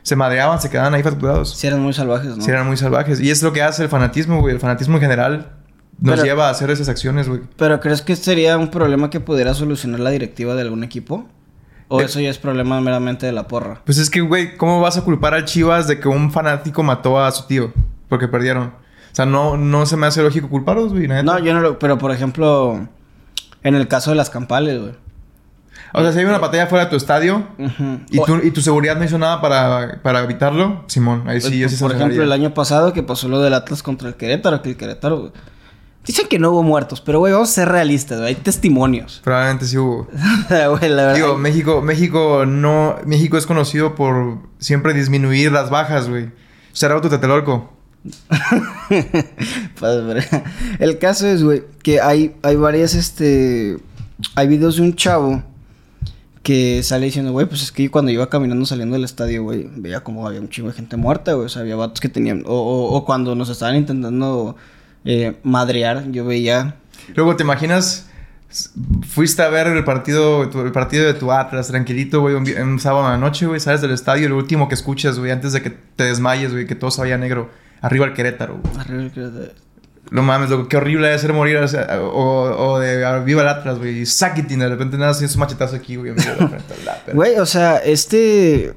se 0.07 0.15
madreaban, 0.15 0.61
se 0.61 0.69
quedaban 0.69 0.93
ahí 0.93 1.03
facturados. 1.03 1.51
Sí 1.57 1.67
eran 1.67 1.81
muy 1.81 1.91
salvajes, 1.91 2.37
¿no? 2.37 2.41
Sí, 2.41 2.49
eran 2.49 2.65
muy 2.65 2.77
salvajes. 2.77 3.19
Y 3.19 3.29
es 3.29 3.43
lo 3.43 3.51
que 3.51 3.61
hace 3.61 3.83
el 3.83 3.89
fanatismo, 3.89 4.39
güey. 4.39 4.53
El 4.53 4.61
fanatismo 4.61 4.95
en 4.95 5.01
general 5.01 5.51
nos 5.99 6.15
Pero- 6.15 6.23
lleva 6.25 6.47
a 6.47 6.51
hacer 6.51 6.69
esas 6.71 6.87
acciones, 6.87 7.27
güey. 7.27 7.41
Pero 7.57 7.81
¿crees 7.81 8.01
que 8.01 8.15
sería 8.15 8.57
un 8.57 8.69
problema 8.69 9.09
que 9.09 9.19
pudiera 9.19 9.53
solucionar 9.53 9.99
la 9.99 10.09
directiva 10.11 10.55
de 10.55 10.61
algún 10.61 10.85
equipo? 10.85 11.27
¿O 11.89 11.99
Eh, 11.99 12.05
eso 12.05 12.21
ya 12.21 12.29
es 12.29 12.37
problema 12.37 12.79
meramente 12.79 13.25
de 13.25 13.33
la 13.33 13.49
porra? 13.49 13.81
Pues 13.83 13.97
es 13.97 14.09
que, 14.09 14.21
güey, 14.21 14.55
¿cómo 14.55 14.79
vas 14.79 14.97
a 14.97 15.01
culpar 15.03 15.33
al 15.33 15.43
Chivas 15.43 15.87
de 15.89 15.99
que 15.99 16.07
un 16.07 16.31
fanático 16.31 16.83
mató 16.83 17.19
a 17.19 17.29
su 17.31 17.45
tío? 17.45 17.73
Porque 18.07 18.29
perdieron. 18.29 18.67
O 19.11 19.15
sea, 19.17 19.25
no, 19.25 19.57
no 19.57 19.85
se 19.85 19.97
me 19.97 20.07
hace 20.07 20.23
lógico 20.23 20.47
culparlos, 20.47 20.93
güey. 20.93 21.07
No, 21.07 21.39
yo 21.39 21.53
no 21.53 21.59
lo... 21.59 21.79
Pero 21.79 21.97
por 21.97 22.11
ejemplo, 22.13 22.87
en 23.63 23.75
el 23.75 23.89
caso 23.89 24.11
de 24.11 24.15
las 24.15 24.29
campales, 24.29 24.79
güey. 24.81 24.93
O 25.93 26.01
sea, 26.01 26.11
si 26.11 26.19
hay 26.19 26.25
una 26.25 26.37
batalla 26.37 26.67
fuera 26.67 26.85
de 26.85 26.91
tu 26.91 26.97
estadio 26.97 27.47
y, 28.09 28.19
tu, 28.21 28.37
y 28.37 28.51
tu 28.51 28.61
seguridad 28.61 28.97
no 28.97 29.05
hizo 29.05 29.17
nada 29.17 29.41
para, 29.41 29.99
para 30.01 30.23
evitarlo, 30.23 30.83
Simón, 30.87 31.23
ahí 31.27 31.41
sí, 31.41 31.57
yo 31.57 31.69
sí 31.69 31.77
por 31.77 31.93
ejemplo, 31.93 32.21
el 32.21 32.31
año 32.31 32.53
pasado 32.53 32.93
que 32.93 33.03
pasó 33.03 33.27
lo 33.29 33.41
del 33.41 33.53
Atlas 33.53 33.83
contra 33.83 34.09
el 34.09 34.15
Querétaro, 34.15 34.61
que 34.61 34.69
el 34.69 34.77
Querétaro 34.77 35.31
Dicen 36.07 36.27
que 36.29 36.39
no 36.39 36.51
hubo 36.51 36.63
muertos, 36.63 37.01
pero 37.01 37.19
güey, 37.19 37.33
vamos 37.33 37.49
a 37.49 37.53
ser 37.53 37.67
realistas, 37.67 38.19
güey. 38.19 38.29
Hay 38.29 38.35
testimonios. 38.35 39.19
Probablemente 39.25 39.65
sí 39.65 39.77
hubo. 39.77 40.07
La. 40.81 41.13
Digo, 41.13 41.37
México, 41.37 41.81
México 41.81 42.45
no... 42.45 42.95
México 43.05 43.37
es 43.37 43.45
conocido 43.45 43.93
por 43.93 44.37
siempre 44.57 44.93
disminuir 44.93 45.51
las 45.51 45.69
bajas, 45.69 46.07
güey. 46.07 46.31
Out 46.81 47.01
to 47.01 47.09
Tetelorco. 47.09 47.73
El 50.79 50.97
caso 50.97 51.27
es, 51.27 51.43
güey, 51.43 51.65
que 51.83 51.99
hay, 51.99 52.37
hay 52.41 52.55
varias, 52.55 52.93
este... 52.93 53.77
Hay 54.35 54.47
videos 54.47 54.77
de 54.77 54.83
un 54.83 54.95
chavo 54.95 55.43
que 56.47 56.81
sale 56.81 57.07
diciendo, 57.07 57.33
güey, 57.33 57.45
pues 57.45 57.61
es 57.61 57.73
que 57.73 57.91
cuando 57.91 58.09
iba 58.09 58.29
caminando 58.29 58.65
saliendo 58.65 58.93
del 58.93 59.03
estadio, 59.03 59.43
güey, 59.43 59.67
veía 59.75 59.99
como 59.99 60.25
había 60.25 60.39
un 60.39 60.47
chingo 60.47 60.69
de 60.69 60.75
gente 60.75 60.95
muerta, 60.95 61.33
güey. 61.33 61.47
O 61.47 61.49
sea, 61.49 61.61
había 61.63 61.75
vatos 61.75 61.99
que 61.99 62.07
tenían... 62.07 62.43
O, 62.45 62.53
o- 62.53 62.95
o 62.95 63.03
cuando 63.03 63.35
nos 63.35 63.49
estaban 63.49 63.75
intentando 63.75 64.55
eh, 65.03 65.35
madrear, 65.43 66.09
yo 66.11 66.23
veía... 66.25 66.75
Luego, 67.15 67.35
¿te 67.35 67.43
imaginas? 67.43 68.09
Fuiste 69.05 69.41
a 69.41 69.49
ver 69.49 69.67
el 69.67 69.83
partido, 69.83 70.49
tu- 70.49 70.61
el 70.61 70.71
partido 70.71 71.05
de 71.05 71.13
tu 71.15 71.33
Atlas, 71.33 71.67
tranquilito, 71.67 72.21
güey, 72.21 72.35
un, 72.35 72.79
sábado 72.79 73.05
en 73.07 73.11
la 73.11 73.17
noche, 73.17 73.45
güey, 73.45 73.59
sales 73.59 73.81
del 73.81 73.91
estadio 73.91 74.27
y 74.27 74.29
lo 74.29 74.37
último 74.37 74.69
que 74.69 74.75
escuchas, 74.75 75.19
güey, 75.19 75.31
antes 75.31 75.51
de 75.51 75.61
que 75.61 75.69
te 75.69 76.05
desmayes, 76.05 76.53
güey, 76.53 76.65
que 76.65 76.75
todo 76.75 76.89
se 76.91 77.01
vaya 77.01 77.17
negro. 77.17 77.49
Arriba 77.81 78.05
el 78.05 78.13
Querétaro, 78.13 78.57
güey. 78.63 78.77
Arriba 78.79 79.03
el 79.03 79.11
que- 79.11 79.66
No 80.11 80.23
mames, 80.23 80.49
loco, 80.49 80.67
qué 80.67 80.77
horrible 80.77 81.07
debe 81.07 81.19
ser 81.19 81.33
morir 81.33 81.57
o, 81.57 81.67
sea, 81.67 81.99
o, 82.01 82.71
o 82.71 82.79
de 82.79 83.21
viva 83.23 83.41
el 83.41 83.47
Atlas, 83.47 83.77
güey. 83.77 84.05
Sakitin, 84.05 84.59
de 84.59 84.69
repente 84.69 84.97
nada, 84.97 85.11
así 85.11 85.27
su 85.27 85.37
machetazo 85.37 85.75
aquí, 85.75 85.95
güey. 85.95 86.13
Güey, 87.13 87.37
o 87.39 87.45
sea, 87.45 87.77
este. 87.77 88.73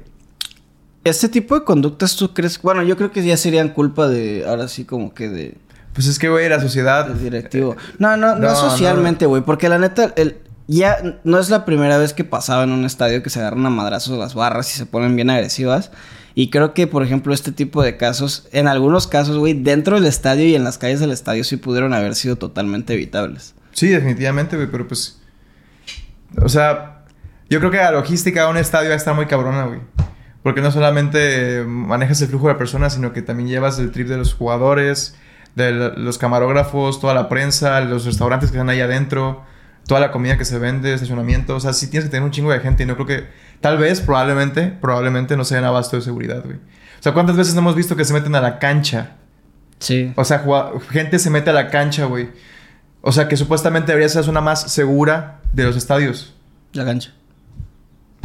Este 1.03 1.29
tipo 1.29 1.57
de 1.57 1.65
conductas, 1.65 2.15
¿tú 2.15 2.31
crees? 2.31 2.61
Bueno, 2.61 2.83
yo 2.83 2.95
creo 2.95 3.11
que 3.11 3.23
ya 3.23 3.37
serían 3.37 3.69
culpa 3.69 4.07
de. 4.07 4.45
Ahora 4.47 4.67
sí, 4.67 4.85
como 4.85 5.13
que 5.13 5.29
de. 5.29 5.57
Pues 5.93 6.07
es 6.07 6.19
que, 6.19 6.29
güey, 6.29 6.47
la 6.47 6.59
sociedad. 6.59 7.07
del 7.07 7.19
directivo. 7.19 7.75
No, 7.97 8.15
no, 8.17 8.35
no, 8.35 8.49
No, 8.49 8.55
socialmente, 8.55 9.25
güey. 9.25 9.41
Porque 9.41 9.67
la 9.67 9.79
neta, 9.79 10.13
el, 10.15 10.37
ya 10.67 11.19
no 11.23 11.39
es 11.39 11.49
la 11.49 11.65
primera 11.65 11.97
vez 11.97 12.13
que 12.13 12.23
pasaba 12.23 12.63
en 12.63 12.71
un 12.71 12.85
estadio 12.85 13.23
que 13.23 13.29
se 13.29 13.39
agarran 13.39 13.65
a 13.65 13.69
madrazos 13.69 14.17
las 14.17 14.35
barras 14.35 14.73
y 14.73 14.77
se 14.77 14.85
ponen 14.85 15.15
bien 15.15 15.29
agresivas. 15.29 15.91
Y 16.33 16.49
creo 16.49 16.73
que, 16.73 16.87
por 16.87 17.03
ejemplo, 17.03 17.33
este 17.33 17.51
tipo 17.51 17.83
de 17.83 17.97
casos, 17.97 18.47
en 18.51 18.67
algunos 18.67 19.07
casos, 19.07 19.37
güey, 19.37 19.53
dentro 19.53 19.95
del 19.95 20.05
estadio 20.05 20.45
y 20.45 20.55
en 20.55 20.63
las 20.63 20.77
calles 20.77 20.99
del 20.99 21.11
estadio 21.11 21.43
sí 21.43 21.57
pudieron 21.57 21.93
haber 21.93 22.15
sido 22.15 22.37
totalmente 22.37 22.93
evitables. 22.93 23.55
Sí, 23.73 23.87
definitivamente, 23.87 24.55
güey, 24.55 24.69
pero 24.69 24.87
pues. 24.87 25.19
O 26.41 26.49
sea, 26.49 27.05
yo 27.49 27.59
creo 27.59 27.71
que 27.71 27.77
la 27.77 27.91
logística 27.91 28.45
de 28.45 28.51
un 28.51 28.57
estadio 28.57 28.93
está 28.93 29.13
muy 29.13 29.25
cabrona, 29.25 29.65
güey. 29.65 29.79
Porque 30.43 30.61
no 30.61 30.71
solamente 30.71 31.63
manejas 31.67 32.21
el 32.21 32.29
flujo 32.29 32.47
de 32.47 32.55
personas, 32.55 32.93
sino 32.93 33.13
que 33.13 33.21
también 33.21 33.49
llevas 33.49 33.77
el 33.77 33.91
trip 33.91 34.07
de 34.07 34.17
los 34.17 34.33
jugadores, 34.33 35.15
de 35.55 35.71
los 35.71 36.17
camarógrafos, 36.17 36.99
toda 36.99 37.13
la 37.13 37.29
prensa, 37.29 37.81
los 37.81 38.05
restaurantes 38.05 38.49
que 38.49 38.57
están 38.57 38.69
ahí 38.69 38.81
adentro, 38.81 39.43
toda 39.91 39.99
la 39.99 40.11
comida 40.13 40.37
que 40.37 40.45
se 40.45 40.57
vende, 40.57 40.93
estacionamiento. 40.93 41.53
O 41.53 41.59
sea, 41.59 41.73
sí 41.73 41.87
tienes 41.89 42.05
que 42.05 42.11
tener 42.11 42.23
un 42.23 42.31
chingo 42.31 42.49
de 42.49 42.61
gente 42.61 42.83
y 42.83 42.85
no 42.85 42.93
creo 42.95 43.05
que. 43.07 43.27
Tal 43.59 43.77
vez, 43.77 43.99
probablemente, 43.99 44.67
probablemente 44.79 45.35
no 45.35 45.43
se 45.43 45.55
den 45.55 45.65
abasto 45.65 45.97
de 45.97 46.01
seguridad, 46.01 46.41
güey. 46.45 46.55
O 46.55 47.03
sea, 47.03 47.11
¿cuántas 47.13 47.35
veces 47.35 47.55
no 47.55 47.59
hemos 47.59 47.75
visto 47.75 47.97
que 47.97 48.05
se 48.05 48.13
meten 48.13 48.33
a 48.35 48.39
la 48.39 48.57
cancha? 48.57 49.17
Sí. 49.79 50.13
O 50.15 50.23
sea, 50.23 50.45
gente 50.91 51.19
se 51.19 51.29
mete 51.29 51.49
a 51.49 51.53
la 51.53 51.67
cancha, 51.67 52.05
güey. 52.05 52.29
O 53.01 53.11
sea, 53.11 53.27
que 53.27 53.35
supuestamente 53.35 53.91
debería 53.91 54.07
ser 54.07 54.21
la 54.21 54.25
zona 54.27 54.39
más 54.39 54.71
segura 54.71 55.41
de 55.51 55.65
los 55.65 55.75
estadios. 55.75 56.35
La 56.71 56.85
cancha. 56.85 57.11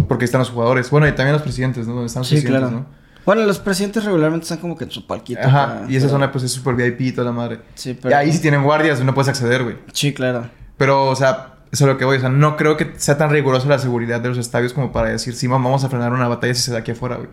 Porque 0.07 0.25
están 0.25 0.39
los 0.39 0.51
jugadores. 0.51 0.89
Bueno, 0.91 1.09
y 1.09 1.13
también 1.17 1.33
los 1.33 1.43
presidentes, 1.43 1.89
¿no? 1.89 1.95
Donde 1.95 2.07
están 2.07 2.21
los 2.21 2.29
Sí, 2.29 2.37
presidentes, 2.37 2.69
claro. 2.71 2.87
Bueno, 3.25 3.43
los 3.45 3.59
presidentes 3.59 4.05
regularmente 4.05 4.45
están 4.45 4.59
como 4.59 4.77
que 4.79 4.85
en 4.85 4.93
su 4.93 5.05
palquito. 5.05 5.41
¿no? 5.43 5.49
Ajá. 5.49 5.83
Y 5.89 5.97
esa 5.97 6.07
pero- 6.07 6.11
zona, 6.11 6.31
pues, 6.31 6.45
es 6.45 6.53
súper 6.53 6.77
VIP 6.77 7.01
y 7.01 7.13
toda 7.13 7.25
la 7.25 7.33
madre. 7.33 7.59
Sí, 7.75 7.91
Y 7.91 7.95
pero... 7.95 8.17
ahí 8.17 8.33
sí 8.33 8.39
tienen 8.41 8.63
guardias, 8.63 9.03
no 9.03 9.13
puedes 9.15 9.29
acceder, 9.29 9.65
güey. 9.65 9.77
Sí, 9.93 10.15
claro. 10.15 10.49
Pero, 10.79 11.07
o 11.09 11.17
sea, 11.17 11.56
eso 11.73 11.85
es 11.85 11.93
lo 11.93 11.99
que 11.99 12.05
voy. 12.05 12.17
O 12.17 12.21
sea, 12.21 12.29
no 12.29 12.57
creo 12.57 12.77
que 12.77 12.93
sea 12.97 13.19
tan 13.19 13.31
rigurosa 13.31 13.69
la 13.69 13.79
seguridad 13.79 14.21
de 14.21 14.29
los 14.29 14.39
estadios 14.39 14.73
como 14.73 14.93
para 14.93 15.11
decir, 15.11 15.35
sí, 15.35 15.47
vamos 15.47 15.85
a 15.85 15.89
frenar 15.89 16.13
una 16.13 16.29
batalla 16.29 16.55
si 16.55 16.63
se 16.63 16.73
da 16.73 16.79
aquí 16.79 16.93
afuera, 16.93 17.17
güey. 17.17 17.29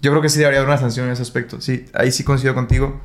Yo 0.00 0.10
creo 0.10 0.22
que 0.22 0.28
sí 0.28 0.38
debería 0.38 0.60
haber 0.60 0.68
una 0.68 0.78
sanción 0.78 1.06
en 1.06 1.12
ese 1.12 1.22
aspecto. 1.22 1.60
Sí, 1.60 1.86
ahí 1.94 2.12
sí 2.12 2.24
coincido 2.24 2.54
contigo. 2.54 3.00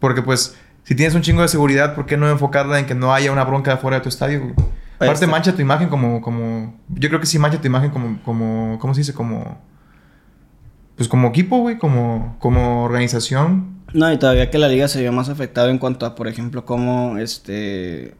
Porque, 0.00 0.22
pues, 0.22 0.56
si 0.84 0.94
tienes 0.94 1.14
un 1.14 1.22
chingo 1.22 1.42
de 1.42 1.48
seguridad, 1.48 1.94
¿por 1.94 2.06
qué 2.06 2.16
no 2.16 2.30
enfocarla 2.30 2.78
en 2.78 2.86
que 2.86 2.94
no 2.94 3.12
haya 3.12 3.32
una 3.32 3.44
bronca 3.44 3.74
afuera 3.74 3.98
de 3.98 4.02
tu 4.02 4.08
estadio, 4.08 4.40
güey? 4.40 4.54
Aparte, 5.00 5.26
mancha 5.26 5.54
tu 5.54 5.62
imagen 5.62 5.88
como, 5.88 6.20
como... 6.20 6.80
Yo 6.88 7.08
creo 7.08 7.20
que 7.20 7.26
sí 7.26 7.38
mancha 7.38 7.60
tu 7.60 7.66
imagen 7.66 7.90
como... 7.90 8.22
como 8.22 8.78
¿Cómo 8.80 8.94
se 8.94 9.00
dice? 9.00 9.14
Como... 9.14 9.60
Pues 10.96 11.08
como 11.08 11.28
equipo, 11.28 11.58
güey. 11.58 11.78
Como, 11.78 12.36
como 12.40 12.84
organización. 12.84 13.78
No, 13.92 14.12
y 14.12 14.18
todavía 14.18 14.50
que 14.50 14.58
la 14.58 14.68
liga 14.68 14.88
se 14.88 15.00
vio 15.00 15.12
más 15.12 15.28
afectada 15.28 15.70
en 15.70 15.78
cuanto 15.78 16.06
a, 16.06 16.14
por 16.14 16.28
ejemplo, 16.28 16.64
cómo 16.64 17.18
este 17.18 18.14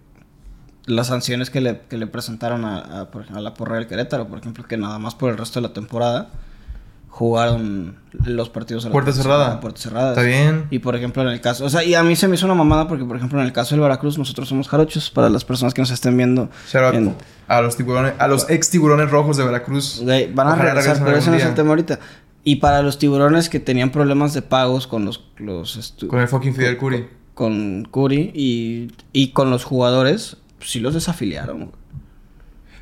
las 0.88 1.06
sanciones 1.08 1.50
que 1.50 1.60
le, 1.60 1.80
que 1.88 1.96
le 1.96 2.06
presentaron 2.06 2.64
a, 2.64 3.02
a, 3.02 3.10
por- 3.10 3.26
a 3.32 3.40
la 3.40 3.54
porra 3.54 3.76
del 3.76 3.86
Querétaro, 3.86 4.26
por 4.28 4.38
ejemplo, 4.38 4.64
que 4.66 4.76
nada 4.76 4.98
más 4.98 5.14
por 5.14 5.30
el 5.30 5.36
resto 5.38 5.60
de 5.60 5.68
la 5.68 5.72
temporada 5.74 6.30
jugaron 7.08 7.96
los 8.24 8.48
partidos 8.48 8.84
a 8.84 8.88
la 8.88 8.92
Puerta 8.92 9.12
cerrada. 9.12 9.52
a 9.54 9.60
puertas 9.60 9.82
cerradas. 9.82 10.10
Está 10.16 10.22
bien. 10.22 10.66
Y 10.70 10.78
por 10.78 10.94
ejemplo, 10.94 11.22
en 11.22 11.28
el 11.28 11.40
caso, 11.40 11.64
o 11.64 11.68
sea, 11.70 11.82
y 11.82 11.94
a 11.94 12.02
mí 12.02 12.14
se 12.16 12.28
me 12.28 12.34
hizo 12.36 12.46
una 12.46 12.54
mamada 12.54 12.86
porque, 12.86 13.04
por 13.04 13.16
ejemplo, 13.16 13.40
en 13.40 13.46
el 13.46 13.52
caso 13.52 13.74
del 13.74 13.80
Veracruz, 13.82 14.18
nosotros 14.18 14.48
somos 14.48 14.68
jarochos, 14.68 15.10
para 15.10 15.28
las 15.28 15.44
personas 15.44 15.74
que 15.74 15.80
nos 15.82 15.90
estén 15.90 16.16
viendo. 16.16 16.48
En- 16.92 17.16
a 17.48 17.60
los 17.60 17.76
tiburones... 17.76 18.12
A 18.18 18.28
los 18.28 18.48
ex 18.50 18.70
tiburones 18.70 19.10
rojos 19.10 19.36
de 19.36 19.44
Veracruz. 19.44 20.02
Van 20.34 20.48
a 20.48 20.54
regresar, 20.54 21.02
pero 21.04 21.16
ese 21.16 21.30
no 21.30 21.36
es 21.36 21.44
el 21.44 21.54
tema 21.54 21.70
ahorita. 21.70 21.98
Y 22.44 22.56
para 22.56 22.82
los 22.82 22.98
tiburones 22.98 23.48
que 23.48 23.58
tenían 23.58 23.90
problemas 23.90 24.32
de 24.32 24.42
pagos 24.42 24.86
con 24.86 25.04
los, 25.04 25.24
los 25.38 25.76
estu- 25.78 26.06
Con 26.06 26.20
el 26.20 26.28
fucking 26.28 26.54
Fidel 26.54 26.76
Curi. 26.78 27.06
con 27.34 27.84
Curi 27.90 28.30
y, 28.34 28.92
y 29.12 29.32
con 29.32 29.50
los 29.50 29.64
jugadores, 29.64 30.36
sí 30.60 30.80
los 30.80 30.94
desafiliaron. 30.94 31.72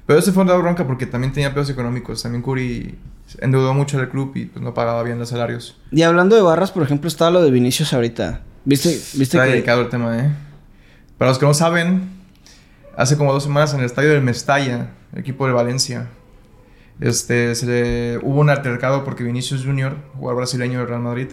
Pero 0.07 0.19
ese 0.19 0.33
fue 0.33 0.45
una 0.45 0.55
bronca 0.55 0.87
porque 0.87 1.07
también 1.07 1.33
tenía 1.33 1.53
pedos 1.53 1.69
económicos. 1.71 2.23
También 2.23 2.43
Curi 2.43 2.97
endeudó 3.41 3.75
mucho 3.75 3.99
al 3.99 4.09
club 4.09 4.33
y 4.37 4.45
pues 4.47 4.65
no 4.65 4.73
pagaba 4.73 5.03
bien 5.03 5.19
los 5.19 5.29
salarios. 5.31 5.77
Y 5.91 6.03
hablando 6.03 6.37
de 6.37 6.43
barras, 6.43 6.71
por 6.71 6.83
ejemplo, 6.85 7.09
estaba 7.09 7.31
lo 7.33 7.43
de 7.43 7.51
Vinicius 7.51 7.93
ahorita. 7.93 8.43
¿Viste, 8.65 8.89
viste 8.91 9.23
Está 9.23 9.45
que 9.47 9.51
dedicado 9.53 9.83
el 9.83 9.89
tema, 9.89 10.17
¿eh? 10.19 10.31
Para 11.19 11.31
los 11.31 11.39
que 11.39 11.47
no 11.47 11.55
saben, 11.55 12.09
hace 12.97 13.17
como 13.17 13.33
dos 13.33 13.43
semanas 13.43 13.73
en 13.75 13.81
el 13.81 13.87
estadio 13.87 14.11
del 14.11 14.23
Mestalla, 14.23 14.91
el 15.13 15.19
equipo 15.21 15.47
de 15.47 15.53
Valencia, 15.53 16.09
este, 17.01 17.55
se 17.55 17.67
le- 17.67 18.19
hubo 18.19 18.41
un 18.41 18.51
altercado 18.51 19.05
porque 19.05 19.25
Vinicius 19.25 19.65
Junior, 19.65 19.97
jugador 20.15 20.37
brasileño 20.39 20.79
del 20.81 20.89
Real 20.89 21.01
Madrid, 21.01 21.29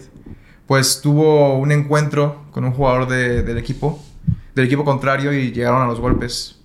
pues 0.66 1.00
tuvo 1.00 1.58
un 1.58 1.70
encuentro 1.72 2.42
con 2.50 2.64
un 2.64 2.72
jugador 2.72 3.06
de- 3.08 3.42
del 3.42 3.58
equipo, 3.58 4.02
del 4.54 4.66
equipo 4.66 4.84
contrario 4.84 5.32
y 5.32 5.52
llegaron 5.52 5.82
a 5.82 5.86
los 5.86 6.00
golpes. 6.00 6.60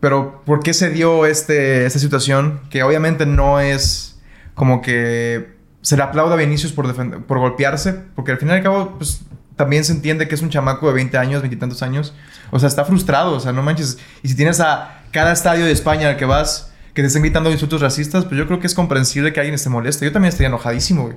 Pero, 0.00 0.42
¿por 0.44 0.60
qué 0.60 0.74
se 0.74 0.90
dio 0.90 1.24
este, 1.24 1.86
esta 1.86 1.98
situación? 1.98 2.60
Que 2.70 2.82
obviamente 2.82 3.24
no 3.24 3.60
es 3.60 4.20
como 4.54 4.82
que 4.82 5.54
se 5.80 5.96
le 5.96 6.02
aplauda 6.02 6.34
a 6.34 6.36
Vinicius 6.36 6.72
por, 6.72 6.92
por 7.24 7.38
golpearse, 7.38 7.94
porque 8.14 8.32
al 8.32 8.38
final 8.38 8.56
y 8.56 8.58
al 8.58 8.64
cabo, 8.64 8.94
pues 8.98 9.22
también 9.56 9.84
se 9.84 9.92
entiende 9.92 10.28
que 10.28 10.34
es 10.34 10.42
un 10.42 10.50
chamaco 10.50 10.88
de 10.88 10.94
20 10.94 11.16
años, 11.16 11.42
20 11.42 11.56
y 11.56 11.58
tantos 11.58 11.82
años. 11.82 12.14
O 12.50 12.58
sea, 12.58 12.68
está 12.68 12.84
frustrado, 12.84 13.32
o 13.32 13.40
sea, 13.40 13.52
no 13.52 13.62
manches. 13.62 13.98
Y 14.22 14.28
si 14.28 14.36
tienes 14.36 14.60
a 14.60 15.02
cada 15.10 15.32
estadio 15.32 15.64
de 15.64 15.72
España 15.72 16.08
al 16.08 16.16
que 16.16 16.24
vas 16.24 16.72
que 16.94 17.02
te 17.02 17.08
estén 17.08 17.22
gritando 17.22 17.50
insultos 17.50 17.80
racistas, 17.80 18.24
pues 18.24 18.38
yo 18.38 18.46
creo 18.46 18.60
que 18.60 18.68
es 18.68 18.74
comprensible 18.74 19.32
que 19.32 19.40
alguien 19.40 19.54
esté 19.54 19.68
molesto. 19.68 20.04
Yo 20.04 20.12
también 20.12 20.28
estaría 20.28 20.46
enojadísimo, 20.46 21.02
güey. 21.04 21.16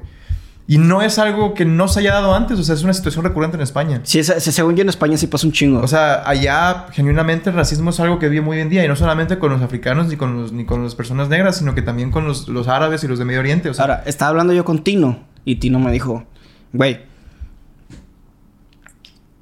Y 0.69 0.77
no 0.79 1.01
es 1.01 1.17
algo 1.17 1.53
que 1.53 1.63
no 1.63 1.87
se 1.87 2.01
haya 2.01 2.13
dado 2.13 2.35
antes, 2.35 2.59
o 2.59 2.63
sea, 2.63 2.75
es 2.75 2.83
una 2.83 2.93
situación 2.93 3.23
recurrente 3.23 3.55
en 3.55 3.61
España. 3.63 4.01
Sí, 4.03 4.21
se- 4.21 4.39
según 4.41 4.75
yo 4.75 4.81
en 4.81 4.89
España 4.89 5.15
sí 5.15 5.27
pasa 5.27 5.47
un 5.47 5.53
chingo. 5.53 5.79
O 5.79 5.87
sea, 5.87 6.27
allá 6.27 6.87
genuinamente 6.91 7.49
el 7.51 7.55
racismo 7.55 7.91
es 7.91 7.99
algo 8.01 8.19
que 8.19 8.27
vive 8.27 8.41
muy 8.41 8.57
hoy 8.57 8.63
en 8.63 8.69
día 8.69 8.83
y 8.83 8.87
no 8.89 8.97
solamente 8.97 9.39
con 9.39 9.49
los 9.53 9.61
africanos 9.61 10.07
ni 10.07 10.17
con, 10.17 10.41
los, 10.41 10.51
ni 10.51 10.65
con 10.65 10.83
las 10.83 10.93
personas 10.93 11.29
negras, 11.29 11.55
sino 11.57 11.73
que 11.73 11.81
también 11.81 12.11
con 12.11 12.25
los, 12.27 12.49
los 12.49 12.67
árabes 12.67 13.01
y 13.05 13.07
los 13.07 13.17
de 13.17 13.23
Medio 13.23 13.39
Oriente. 13.39 13.69
O 13.69 13.73
sea, 13.73 13.83
Ahora, 13.85 14.03
estaba 14.05 14.29
hablando 14.29 14.51
yo 14.51 14.65
con 14.65 14.83
Tino 14.83 15.19
y 15.45 15.55
Tino 15.55 15.79
me 15.79 15.89
dijo, 15.89 16.25
güey, 16.73 16.99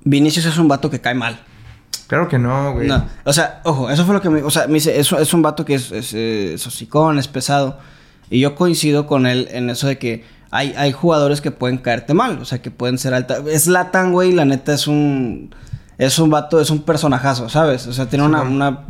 Vinicius 0.04 0.46
es 0.46 0.58
un 0.58 0.68
vato 0.68 0.90
que 0.90 1.02
cae 1.02 1.16
mal. 1.16 1.40
claro 2.08 2.28
que 2.28 2.38
no, 2.38 2.74
güey. 2.74 2.88
No, 2.88 3.04
o 3.24 3.34
sea, 3.34 3.62
ojo, 3.64 3.90
eso 3.90 4.06
fue 4.06 4.14
lo 4.14 4.22
que 4.22 4.30
me... 4.30 4.44
O 4.44 4.52
sea, 4.52 4.68
me 4.68 4.76
dice, 4.76 5.00
es, 5.00 5.12
es 5.12 5.34
un 5.34 5.42
vato 5.42 5.66
que 5.66 5.74
es, 5.76 5.92
es, 5.92 6.14
eh, 6.14 6.54
es 6.54 6.68
hocicón, 6.68 7.18
es 7.18 7.28
pesado. 7.28 7.80
Y 8.30 8.40
yo 8.40 8.54
coincido 8.56 9.08
con 9.08 9.26
él 9.26 9.48
en 9.52 9.70
eso 9.72 9.88
de 9.88 9.98
que 9.98 10.24
hay, 10.56 10.74
hay 10.78 10.92
jugadores 10.94 11.42
que 11.42 11.52
pueden 11.52 11.78
caerte 11.78 12.14
mal. 12.14 12.40
O 12.40 12.46
sea, 12.46 12.62
que 12.62 12.72
pueden 12.72 12.98
ser 12.98 13.14
alta... 13.14 13.40
Es 13.48 13.68
Latan, 13.68 14.14
güey, 14.14 14.32
la 14.32 14.46
neta 14.46 14.74
es 14.74 14.88
un... 14.88 15.54
Es 15.98 16.20
un 16.20 16.30
vato, 16.30 16.60
es 16.60 16.70
un 16.70 16.84
personajazo, 16.84 17.50
¿sabes? 17.50 17.88
O 17.88 17.94
sea, 17.94 18.08
tiene 18.08 18.26
una, 18.26 18.42
una... 18.42 18.86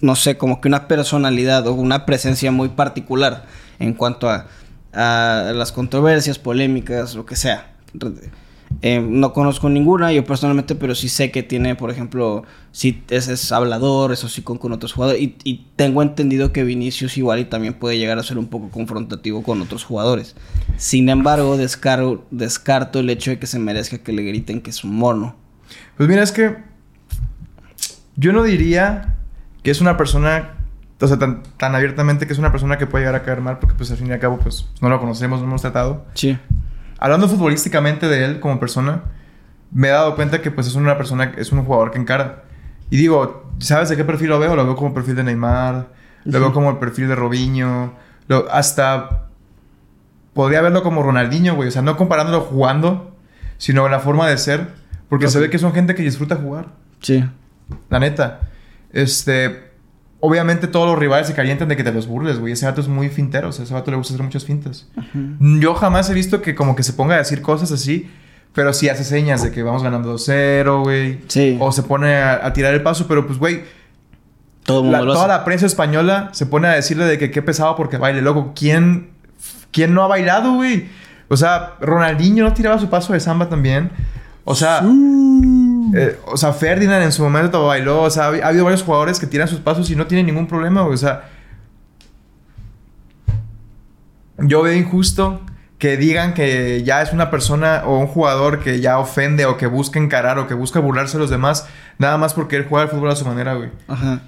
No 0.00 0.16
sé, 0.16 0.38
como 0.38 0.60
que 0.60 0.68
una 0.68 0.88
personalidad 0.88 1.66
o 1.66 1.74
una 1.74 2.06
presencia 2.06 2.50
muy 2.52 2.70
particular 2.70 3.44
en 3.78 3.94
cuanto 3.94 4.30
a, 4.30 4.46
a 4.92 5.52
las 5.54 5.72
controversias, 5.72 6.38
polémicas, 6.38 7.14
lo 7.14 7.26
que 7.26 7.36
sea. 7.36 7.72
Eh, 8.82 9.00
no 9.06 9.32
conozco 9.34 9.68
ninguna, 9.68 10.12
yo 10.12 10.24
personalmente, 10.24 10.74
pero 10.74 10.94
sí 10.94 11.08
sé 11.10 11.30
que 11.30 11.42
tiene, 11.42 11.74
por 11.74 11.90
ejemplo, 11.90 12.44
sí 12.72 13.02
es, 13.10 13.28
es 13.28 13.52
hablador, 13.52 14.10
eso 14.12 14.28
sí 14.28 14.42
con, 14.42 14.56
con 14.56 14.72
otros 14.72 14.94
jugadores. 14.94 15.20
Y, 15.20 15.36
y 15.44 15.66
tengo 15.76 16.00
entendido 16.02 16.52
que 16.52 16.64
Vinicius 16.64 17.18
igual 17.18 17.40
y 17.40 17.44
también 17.44 17.74
puede 17.74 17.98
llegar 17.98 18.18
a 18.18 18.22
ser 18.22 18.38
un 18.38 18.46
poco 18.46 18.70
confrontativo 18.70 19.42
con 19.42 19.60
otros 19.60 19.84
jugadores. 19.84 20.34
Sin 20.76 21.08
embargo, 21.10 21.58
descargo, 21.58 22.24
descarto 22.30 23.00
el 23.00 23.10
hecho 23.10 23.30
de 23.30 23.38
que 23.38 23.46
se 23.46 23.58
merezca 23.58 23.98
que 23.98 24.12
le 24.12 24.22
griten 24.22 24.62
que 24.62 24.70
es 24.70 24.82
un 24.82 24.96
mono. 24.96 25.36
Pues 25.96 26.08
mira, 26.08 26.22
es 26.22 26.32
que 26.32 26.56
Yo 28.16 28.32
no 28.32 28.42
diría 28.42 29.16
que 29.62 29.70
es 29.70 29.80
una 29.80 29.96
persona, 29.96 30.54
o 31.00 31.06
sea, 31.06 31.18
tan, 31.18 31.42
tan 31.56 31.74
abiertamente 31.74 32.26
que 32.26 32.32
es 32.32 32.38
una 32.38 32.50
persona 32.52 32.78
que 32.78 32.86
puede 32.86 33.04
llegar 33.04 33.20
a 33.20 33.24
caer 33.24 33.40
mal, 33.40 33.58
porque 33.58 33.74
pues 33.74 33.90
al 33.90 33.96
fin 33.96 34.08
y 34.08 34.12
al 34.12 34.20
cabo, 34.20 34.38
pues 34.38 34.66
no 34.80 34.88
lo 34.88 35.00
conocemos, 35.00 35.40
no 35.40 35.46
hemos 35.46 35.62
tratado. 35.62 36.06
Sí. 36.14 36.38
Hablando 37.00 37.28
futbolísticamente 37.28 38.06
de 38.08 38.24
él 38.26 38.40
como 38.40 38.60
persona, 38.60 39.04
me 39.72 39.88
he 39.88 39.90
dado 39.90 40.14
cuenta 40.14 40.42
que 40.42 40.50
pues 40.50 40.66
es 40.66 40.74
una 40.74 40.96
persona, 40.96 41.32
es 41.36 41.50
un 41.50 41.64
jugador 41.64 41.90
que 41.90 41.98
encara. 41.98 42.44
Y 42.90 42.98
digo, 42.98 43.50
¿sabes 43.58 43.88
de 43.88 43.96
qué 43.96 44.04
perfil 44.04 44.28
lo 44.28 44.38
veo? 44.38 44.54
Lo 44.54 44.64
veo 44.64 44.76
como 44.76 44.92
perfil 44.92 45.16
de 45.16 45.24
Neymar, 45.24 45.88
lo 46.24 46.40
veo 46.40 46.52
como 46.52 46.70
el 46.70 46.76
perfil 46.76 47.08
de 47.08 47.14
Robinho, 47.14 47.94
lo, 48.28 48.50
hasta 48.52 49.28
podría 50.34 50.60
verlo 50.60 50.82
como 50.82 51.02
Ronaldinho, 51.02 51.54
güey. 51.54 51.68
O 51.68 51.72
sea, 51.72 51.82
no 51.82 51.96
comparándolo 51.96 52.42
jugando, 52.42 53.16
sino 53.56 53.86
en 53.86 53.92
la 53.92 54.00
forma 54.00 54.28
de 54.28 54.36
ser, 54.36 54.68
porque 55.08 55.28
se 55.28 55.40
ve 55.40 55.48
que 55.48 55.58
son 55.58 55.72
gente 55.72 55.94
que 55.94 56.02
disfruta 56.02 56.36
jugar. 56.36 56.66
Sí. 57.00 57.24
La 57.88 57.98
neta. 57.98 58.40
Este. 58.92 59.69
Obviamente 60.22 60.66
todos 60.66 60.86
los 60.86 60.98
rivales 60.98 61.26
se 61.26 61.34
calientan 61.34 61.68
de 61.68 61.76
que 61.76 61.82
te 61.84 61.92
los 61.92 62.06
burles, 62.06 62.38
güey. 62.38 62.52
Ese 62.52 62.66
vato 62.66 62.80
es 62.82 62.88
muy 62.88 63.08
fintero. 63.08 63.48
O 63.48 63.52
sea, 63.52 63.64
ese 63.64 63.72
vato 63.72 63.90
le 63.90 63.96
gusta 63.96 64.12
hacer 64.12 64.22
muchas 64.24 64.44
fintas. 64.44 64.86
Yo 65.40 65.74
jamás 65.74 66.10
he 66.10 66.14
visto 66.14 66.42
que 66.42 66.54
como 66.54 66.76
que 66.76 66.82
se 66.82 66.92
ponga 66.92 67.14
a 67.14 67.18
decir 67.18 67.40
cosas 67.40 67.72
así. 67.72 68.10
Pero 68.52 68.72
sí 68.72 68.88
hace 68.88 69.04
señas 69.04 69.42
de 69.44 69.50
que 69.52 69.62
vamos 69.62 69.82
ganando 69.82 70.12
2-0, 70.14 70.82
güey. 70.82 71.20
Sí. 71.28 71.56
O 71.60 71.70
se 71.72 71.84
pone 71.84 72.16
a, 72.16 72.44
a 72.44 72.52
tirar 72.52 72.74
el 72.74 72.82
paso. 72.82 73.06
Pero 73.08 73.26
pues, 73.26 73.38
güey... 73.38 73.62
Todo 74.64 74.90
la- 74.90 74.98
toda 75.00 75.26
la 75.26 75.44
prensa 75.44 75.64
española 75.66 76.28
se 76.32 76.44
pone 76.46 76.68
a 76.68 76.72
decirle 76.72 77.04
de 77.06 77.16
que 77.16 77.30
qué 77.30 77.40
pesado 77.40 77.74
porque 77.76 77.96
baile. 77.96 78.20
Loco, 78.20 78.52
¿quién, 78.54 79.08
¿quién 79.70 79.94
no 79.94 80.02
ha 80.02 80.06
bailado, 80.06 80.52
güey? 80.54 80.88
O 81.28 81.36
sea, 81.36 81.76
Ronaldinho 81.80 82.44
no 82.44 82.52
tiraba 82.52 82.78
su 82.78 82.90
paso 82.90 83.12
de 83.14 83.20
samba 83.20 83.48
también. 83.48 83.90
O 84.44 84.54
sea... 84.54 84.82
Eh, 85.94 86.18
o 86.26 86.36
sea, 86.36 86.52
Ferdinand 86.52 87.02
en 87.02 87.12
su 87.12 87.22
momento 87.22 87.66
bailó. 87.66 88.02
O 88.02 88.10
sea, 88.10 88.24
ha, 88.24 88.28
ha 88.28 88.48
habido 88.48 88.64
varios 88.64 88.82
jugadores 88.82 89.18
que 89.18 89.26
tiran 89.26 89.48
sus 89.48 89.60
pasos 89.60 89.90
y 89.90 89.96
no 89.96 90.06
tienen 90.06 90.26
ningún 90.26 90.46
problema. 90.46 90.82
güey. 90.82 90.94
O 90.94 90.98
sea, 90.98 91.24
yo 94.38 94.62
veo 94.62 94.74
injusto 94.74 95.40
que 95.78 95.96
digan 95.96 96.34
que 96.34 96.82
ya 96.84 97.02
es 97.02 97.12
una 97.12 97.30
persona 97.30 97.82
o 97.86 97.98
un 97.98 98.06
jugador 98.06 98.60
que 98.60 98.80
ya 98.80 98.98
ofende 98.98 99.46
o 99.46 99.56
que 99.56 99.66
busca 99.66 99.98
encarar 99.98 100.38
o 100.38 100.46
que 100.46 100.54
busca 100.54 100.78
burlarse 100.80 101.14
de 101.16 101.20
los 101.22 101.30
demás, 101.30 101.66
nada 101.98 102.18
más 102.18 102.34
porque 102.34 102.56
él 102.56 102.66
juega 102.68 102.84
el 102.84 102.90
fútbol 102.90 103.10
a 103.10 103.16
su 103.16 103.24
manera, 103.24 103.54
güey. 103.54 103.70
Ajá. 103.88 104.20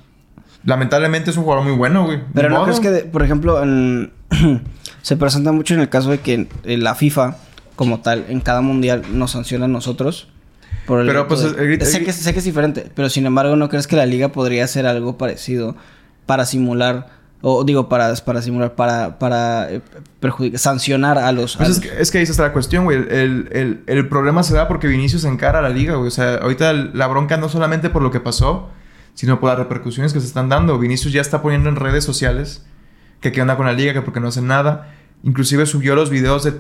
Lamentablemente 0.64 1.30
es 1.30 1.36
un 1.36 1.44
jugador 1.44 1.64
muy 1.64 1.74
bueno, 1.76 2.04
güey. 2.06 2.20
Pero 2.32 2.48
no 2.48 2.62
crees 2.64 2.80
que, 2.80 2.90
de- 2.90 3.04
por 3.04 3.22
ejemplo, 3.22 3.62
en- 3.62 4.12
se 5.02 5.16
presenta 5.16 5.52
mucho 5.52 5.74
en 5.74 5.80
el 5.80 5.88
caso 5.88 6.10
de 6.10 6.20
que 6.20 6.48
eh, 6.64 6.76
la 6.78 6.94
FIFA, 6.94 7.36
como 7.76 8.00
tal, 8.00 8.24
en 8.28 8.40
cada 8.40 8.60
mundial 8.62 9.02
nos 9.12 9.32
sanciona 9.32 9.66
a 9.66 9.68
nosotros. 9.68 10.31
Por 10.86 11.00
el 11.00 11.06
Pero, 11.06 11.28
pues, 11.28 11.42
de- 11.42 11.48
el 11.62 11.66
grito- 11.68 11.84
sé, 11.84 12.04
que, 12.04 12.12
sé 12.12 12.32
que 12.32 12.38
es 12.40 12.44
diferente, 12.44 12.90
pero 12.94 13.08
sin 13.08 13.24
embargo, 13.26 13.54
¿no 13.56 13.68
crees 13.68 13.86
que 13.86 13.96
la 13.96 14.06
liga 14.06 14.28
podría 14.30 14.64
hacer 14.64 14.86
algo 14.86 15.16
parecido 15.16 15.76
para 16.26 16.44
simular, 16.44 17.08
o 17.40 17.62
digo, 17.64 17.88
para, 17.88 18.14
para 18.16 18.42
simular, 18.42 18.74
para, 18.74 19.18
para 19.18 19.70
eh, 19.70 19.80
perjudicar, 20.20 20.58
sancionar 20.58 21.18
a 21.18 21.30
los... 21.32 21.56
Pues 21.56 21.68
a 21.68 21.72
es 21.72 21.78
los- 21.78 21.86
que, 21.92 22.02
es 22.02 22.10
que 22.10 22.18
ahí 22.18 22.24
está 22.24 22.42
la 22.42 22.52
cuestión, 22.52 22.84
güey. 22.84 22.98
El, 22.98 23.48
el- 23.52 23.82
el 23.86 24.08
problema 24.08 24.42
se 24.42 24.54
da 24.54 24.66
porque 24.68 24.86
Vinicius 24.88 25.24
encara 25.24 25.60
a 25.60 25.62
la 25.62 25.68
liga, 25.68 25.94
güey. 25.94 26.08
O 26.08 26.10
sea, 26.12 26.34
ahorita 26.36 26.72
la 26.72 27.06
bronca 27.06 27.36
no 27.36 27.48
solamente 27.48 27.88
por 27.90 28.02
lo 28.02 28.10
que 28.10 28.20
pasó, 28.20 28.68
sino 29.14 29.38
por 29.40 29.50
las 29.50 29.58
repercusiones 29.58 30.12
que 30.12 30.20
se 30.20 30.26
están 30.26 30.48
dando. 30.48 30.78
Vinicius 30.78 31.12
ya 31.12 31.20
está 31.20 31.42
poniendo 31.42 31.68
en 31.68 31.76
redes 31.76 32.02
sociales 32.04 32.64
que 33.20 33.30
qué 33.30 33.40
onda 33.42 33.56
con 33.56 33.66
la 33.66 33.72
liga, 33.72 33.92
que 33.92 34.02
porque 34.02 34.18
no 34.20 34.28
hacen 34.28 34.46
nada. 34.48 34.92
Inclusive 35.22 35.66
subió 35.66 35.94
los 35.94 36.10
videos 36.10 36.42
de... 36.44 36.54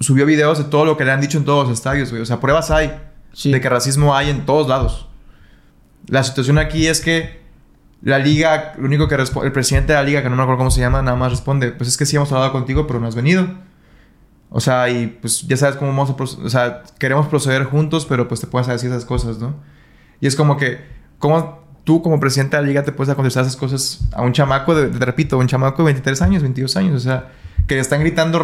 Subió 0.00 0.26
videos 0.26 0.58
de 0.58 0.64
todo 0.64 0.84
lo 0.84 0.96
que 0.96 1.04
le 1.04 1.12
han 1.12 1.20
dicho 1.20 1.38
en 1.38 1.44
todos 1.44 1.68
los 1.68 1.78
estadios, 1.78 2.10
güey. 2.10 2.20
O 2.22 2.26
sea, 2.26 2.40
pruebas 2.40 2.70
hay 2.70 2.92
De 3.44 3.60
que 3.60 3.68
racismo 3.68 4.14
hay 4.14 4.30
en 4.30 4.44
todos 4.44 4.68
lados. 4.68 5.08
La 6.06 6.22
situación 6.22 6.58
aquí 6.58 6.86
es 6.86 7.00
que 7.00 7.40
la 8.02 8.18
liga, 8.18 8.74
lo 8.78 8.86
único 8.86 9.08
que 9.08 9.16
responde, 9.16 9.46
el 9.46 9.52
presidente 9.52 9.92
de 9.92 9.98
la 9.98 10.02
liga, 10.02 10.22
que 10.22 10.28
no 10.28 10.36
me 10.36 10.42
acuerdo 10.42 10.58
cómo 10.58 10.70
se 10.70 10.80
llama, 10.80 11.02
nada 11.02 11.16
más 11.16 11.30
responde, 11.30 11.70
pues 11.70 11.88
es 11.88 11.96
que 11.96 12.04
sí 12.04 12.16
hemos 12.16 12.30
hablado 12.32 12.52
contigo, 12.52 12.86
pero 12.86 12.98
no 13.00 13.06
has 13.06 13.14
venido. 13.14 13.46
O 14.50 14.60
sea, 14.60 14.90
y 14.90 15.06
pues 15.06 15.42
ya 15.42 15.56
sabes 15.56 15.76
cómo 15.76 15.92
vamos 15.92 16.10
a 16.10 16.16
proceder, 16.16 16.46
o 16.46 16.50
sea, 16.50 16.82
queremos 16.98 17.26
proceder 17.28 17.64
juntos, 17.64 18.04
pero 18.04 18.28
pues 18.28 18.40
te 18.40 18.46
puedes 18.46 18.66
decir 18.66 18.90
esas 18.90 19.06
cosas, 19.06 19.38
¿no? 19.38 19.54
Y 20.20 20.26
es 20.26 20.36
como 20.36 20.56
que, 20.56 20.84
¿cómo 21.18 21.61
tú 21.84 22.02
como 22.02 22.20
presidente 22.20 22.56
de 22.56 22.62
la 22.62 22.68
liga 22.68 22.82
te 22.82 22.92
puedes 22.92 23.14
contestar 23.14 23.42
esas 23.42 23.56
cosas 23.56 24.00
a 24.12 24.22
un 24.22 24.32
chamaco, 24.32 24.74
de, 24.74 24.88
te 24.88 25.04
repito, 25.04 25.38
un 25.38 25.46
chamaco 25.46 25.78
de 25.82 25.86
23 25.86 26.22
años, 26.22 26.42
22 26.42 26.76
años? 26.76 26.94
O 26.96 27.00
sea, 27.00 27.28
que 27.66 27.74
le 27.76 27.80
están 27.80 28.00
gritando 28.00 28.42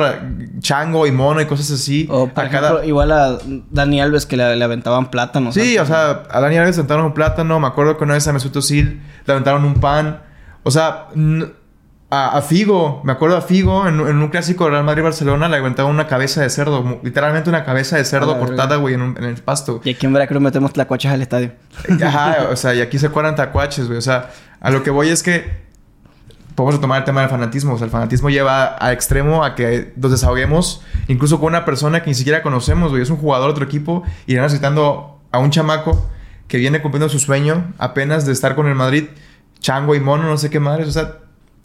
chango 0.60 1.06
y 1.06 1.12
mono 1.12 1.40
y 1.40 1.46
cosas 1.46 1.70
así. 1.72 2.06
O, 2.10 2.28
por 2.28 2.44
a 2.44 2.46
ejemplo, 2.46 2.68
cada- 2.76 2.86
igual 2.86 3.10
a 3.12 3.38
Dani 3.70 4.00
Alves 4.00 4.26
que 4.26 4.36
le, 4.36 4.54
le 4.56 4.64
aventaban 4.64 5.10
plátanos. 5.10 5.54
Sí, 5.54 5.76
antes, 5.76 5.80
o 5.82 5.86
sea, 5.86 6.22
a 6.30 6.40
Dani 6.40 6.56
Alves 6.56 6.76
le 6.76 6.80
aventaron 6.82 7.06
un 7.06 7.14
plátano. 7.14 7.58
Me 7.60 7.66
acuerdo 7.66 7.96
que 7.96 8.04
una 8.04 8.14
vez 8.14 8.26
a 8.28 8.32
Mesut 8.32 8.54
Özil 8.56 9.00
le 9.26 9.32
aventaron 9.32 9.64
un 9.64 9.74
pan. 9.74 10.22
O 10.62 10.70
sea, 10.70 11.06
a, 12.10 12.38
a 12.38 12.42
Figo, 12.42 13.02
me 13.04 13.12
acuerdo 13.12 13.36
a 13.36 13.42
Figo 13.42 13.86
en, 13.86 14.00
en 14.00 14.16
un 14.16 14.28
clásico 14.28 14.64
de 14.64 14.70
Real 14.70 14.84
Madrid-Barcelona 14.84 15.46
le 15.48 15.56
aventaron 15.58 15.90
una 15.92 16.06
cabeza 16.06 16.40
de 16.40 16.48
cerdo. 16.48 17.00
Literalmente 17.02 17.50
una 17.50 17.64
cabeza 17.64 17.96
de 17.98 18.04
cerdo 18.04 18.38
cortada, 18.38 18.76
güey, 18.76 18.94
en, 18.94 19.02
un- 19.02 19.16
en 19.18 19.24
el 19.24 19.34
pasto. 19.36 19.80
Y 19.84 19.90
aquí 19.90 20.06
en 20.06 20.14
Veracruz 20.14 20.40
metemos 20.40 20.72
tlacuachas 20.72 21.12
al 21.12 21.20
estadio. 21.22 21.52
Ajá, 22.02 22.48
o 22.50 22.56
sea, 22.56 22.74
y 22.74 22.80
aquí 22.80 22.98
se 22.98 23.10
cuadran 23.10 23.34
tacuaches, 23.36 23.86
güey. 23.88 23.98
O 23.98 24.02
sea, 24.02 24.30
a 24.60 24.70
lo 24.70 24.82
que 24.82 24.90
voy 24.90 25.10
es 25.10 25.22
que 25.22 25.68
podemos 26.54 26.76
retomar 26.76 26.98
el 26.98 27.04
tema 27.04 27.20
del 27.20 27.28
fanatismo. 27.30 27.74
O 27.74 27.76
sea, 27.78 27.84
el 27.84 27.90
fanatismo 27.90 28.30
lleva 28.30 28.76
a 28.84 28.92
extremo 28.92 29.44
a 29.44 29.54
que 29.54 29.92
nos 29.96 30.10
desahoguemos, 30.10 30.82
incluso 31.08 31.38
con 31.38 31.48
una 31.48 31.64
persona 31.66 32.02
que 32.02 32.08
ni 32.10 32.14
siquiera 32.14 32.42
conocemos, 32.42 32.90
güey. 32.90 33.02
Es 33.02 33.10
un 33.10 33.18
jugador 33.18 33.48
de 33.48 33.52
otro 33.52 33.64
equipo 33.66 34.02
y 34.26 34.34
le 34.34 34.48
citando 34.48 35.20
a 35.30 35.38
un 35.40 35.50
chamaco 35.50 36.08
que 36.48 36.56
viene 36.56 36.80
cumpliendo 36.80 37.10
su 37.10 37.18
sueño 37.18 37.74
apenas 37.76 38.24
de 38.24 38.32
estar 38.32 38.54
con 38.56 38.66
el 38.66 38.74
Madrid, 38.74 39.08
chango 39.60 39.94
y 39.94 40.00
mono, 40.00 40.22
no 40.24 40.38
sé 40.38 40.48
qué 40.48 40.58
madres. 40.58 40.88
O 40.88 40.92
sea, 40.92 41.16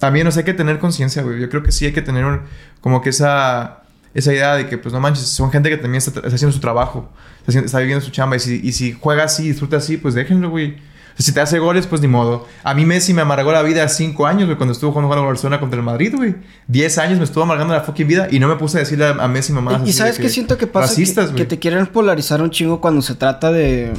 también, 0.03 0.27
o 0.27 0.31
sea, 0.31 0.41
hay 0.41 0.45
que 0.45 0.53
tener 0.53 0.79
conciencia, 0.79 1.21
güey. 1.21 1.39
Yo 1.39 1.49
creo 1.49 1.63
que 1.63 1.71
sí 1.71 1.85
hay 1.85 1.93
que 1.93 2.01
tener 2.01 2.25
un- 2.25 2.41
como 2.81 3.01
que 3.01 3.09
esa, 3.09 3.83
esa 4.13 4.33
idea 4.33 4.55
de 4.55 4.67
que, 4.67 4.77
pues 4.77 4.91
no 4.91 4.99
manches, 4.99 5.27
son 5.27 5.49
gente 5.49 5.69
que 5.69 5.77
también 5.77 5.99
está, 5.99 6.19
está 6.19 6.27
haciendo 6.27 6.51
su 6.51 6.59
trabajo, 6.59 7.09
está, 7.47 7.79
viviendo 7.79 8.03
su 8.03 8.11
chamba. 8.11 8.35
Y 8.35 8.39
si, 8.39 8.59
y 8.61 8.73
si 8.73 8.91
juega 8.91 9.23
así, 9.23 9.47
disfruta 9.47 9.77
así, 9.77 9.95
pues 9.95 10.13
déjenlo, 10.13 10.49
güey. 10.49 10.71
O 10.71 11.15
sea, 11.15 11.25
si 11.25 11.31
te 11.31 11.39
hace 11.39 11.57
goles, 11.57 11.87
pues 11.87 12.01
ni 12.01 12.09
modo. 12.09 12.45
A 12.65 12.73
mí 12.73 12.85
Messi 12.85 13.13
me 13.13 13.21
amargó 13.21 13.53
la 13.53 13.61
vida 13.61 13.87
cinco 13.87 14.27
años, 14.27 14.43
güey, 14.47 14.57
cuando 14.57 14.73
estuvo 14.73 14.91
jugando 14.91 15.15
con 15.15 15.25
Barcelona 15.25 15.61
contra 15.61 15.79
el 15.79 15.85
Madrid, 15.85 16.13
güey. 16.17 16.35
Diez 16.67 16.97
años 16.97 17.17
me 17.17 17.23
estuvo 17.23 17.45
amargando 17.45 17.73
la 17.73 17.79
fucking 17.79 18.05
vida 18.05 18.27
y 18.29 18.39
no 18.39 18.49
me 18.49 18.57
puse 18.57 18.79
a 18.79 18.79
decirle 18.81 19.05
a, 19.05 19.27
Messi 19.29 19.53
mamá. 19.53 19.83
Y, 19.85 19.91
y 19.91 19.93
sabes 19.93 20.19
qué 20.19 20.27
siento 20.27 20.57
que 20.57 20.67
pasa 20.67 20.87
Racistas, 20.87 21.29
que, 21.29 21.35
que 21.37 21.45
te 21.45 21.59
quieren 21.59 21.87
polarizar 21.87 22.41
un 22.41 22.49
chingo 22.49 22.81
cuando 22.81 23.01
se 23.01 23.15
trata 23.15 23.53
de 23.53 23.93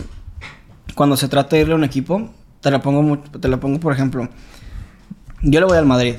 cuando 0.95 1.17
se 1.17 1.29
trata 1.29 1.57
de 1.57 1.63
irle 1.63 1.73
a 1.73 1.77
un 1.77 1.85
equipo. 1.85 2.31
Te 2.61 2.71
la 2.71 2.83
pongo 2.83 3.19
te 3.19 3.49
la 3.49 3.59
pongo 3.59 3.81
por 3.81 3.95
ejemplo. 3.95 4.29
Yo 5.45 5.61
le 5.61 5.67
voy 5.67 5.77
al 5.79 5.87
Madrid. 5.87 6.15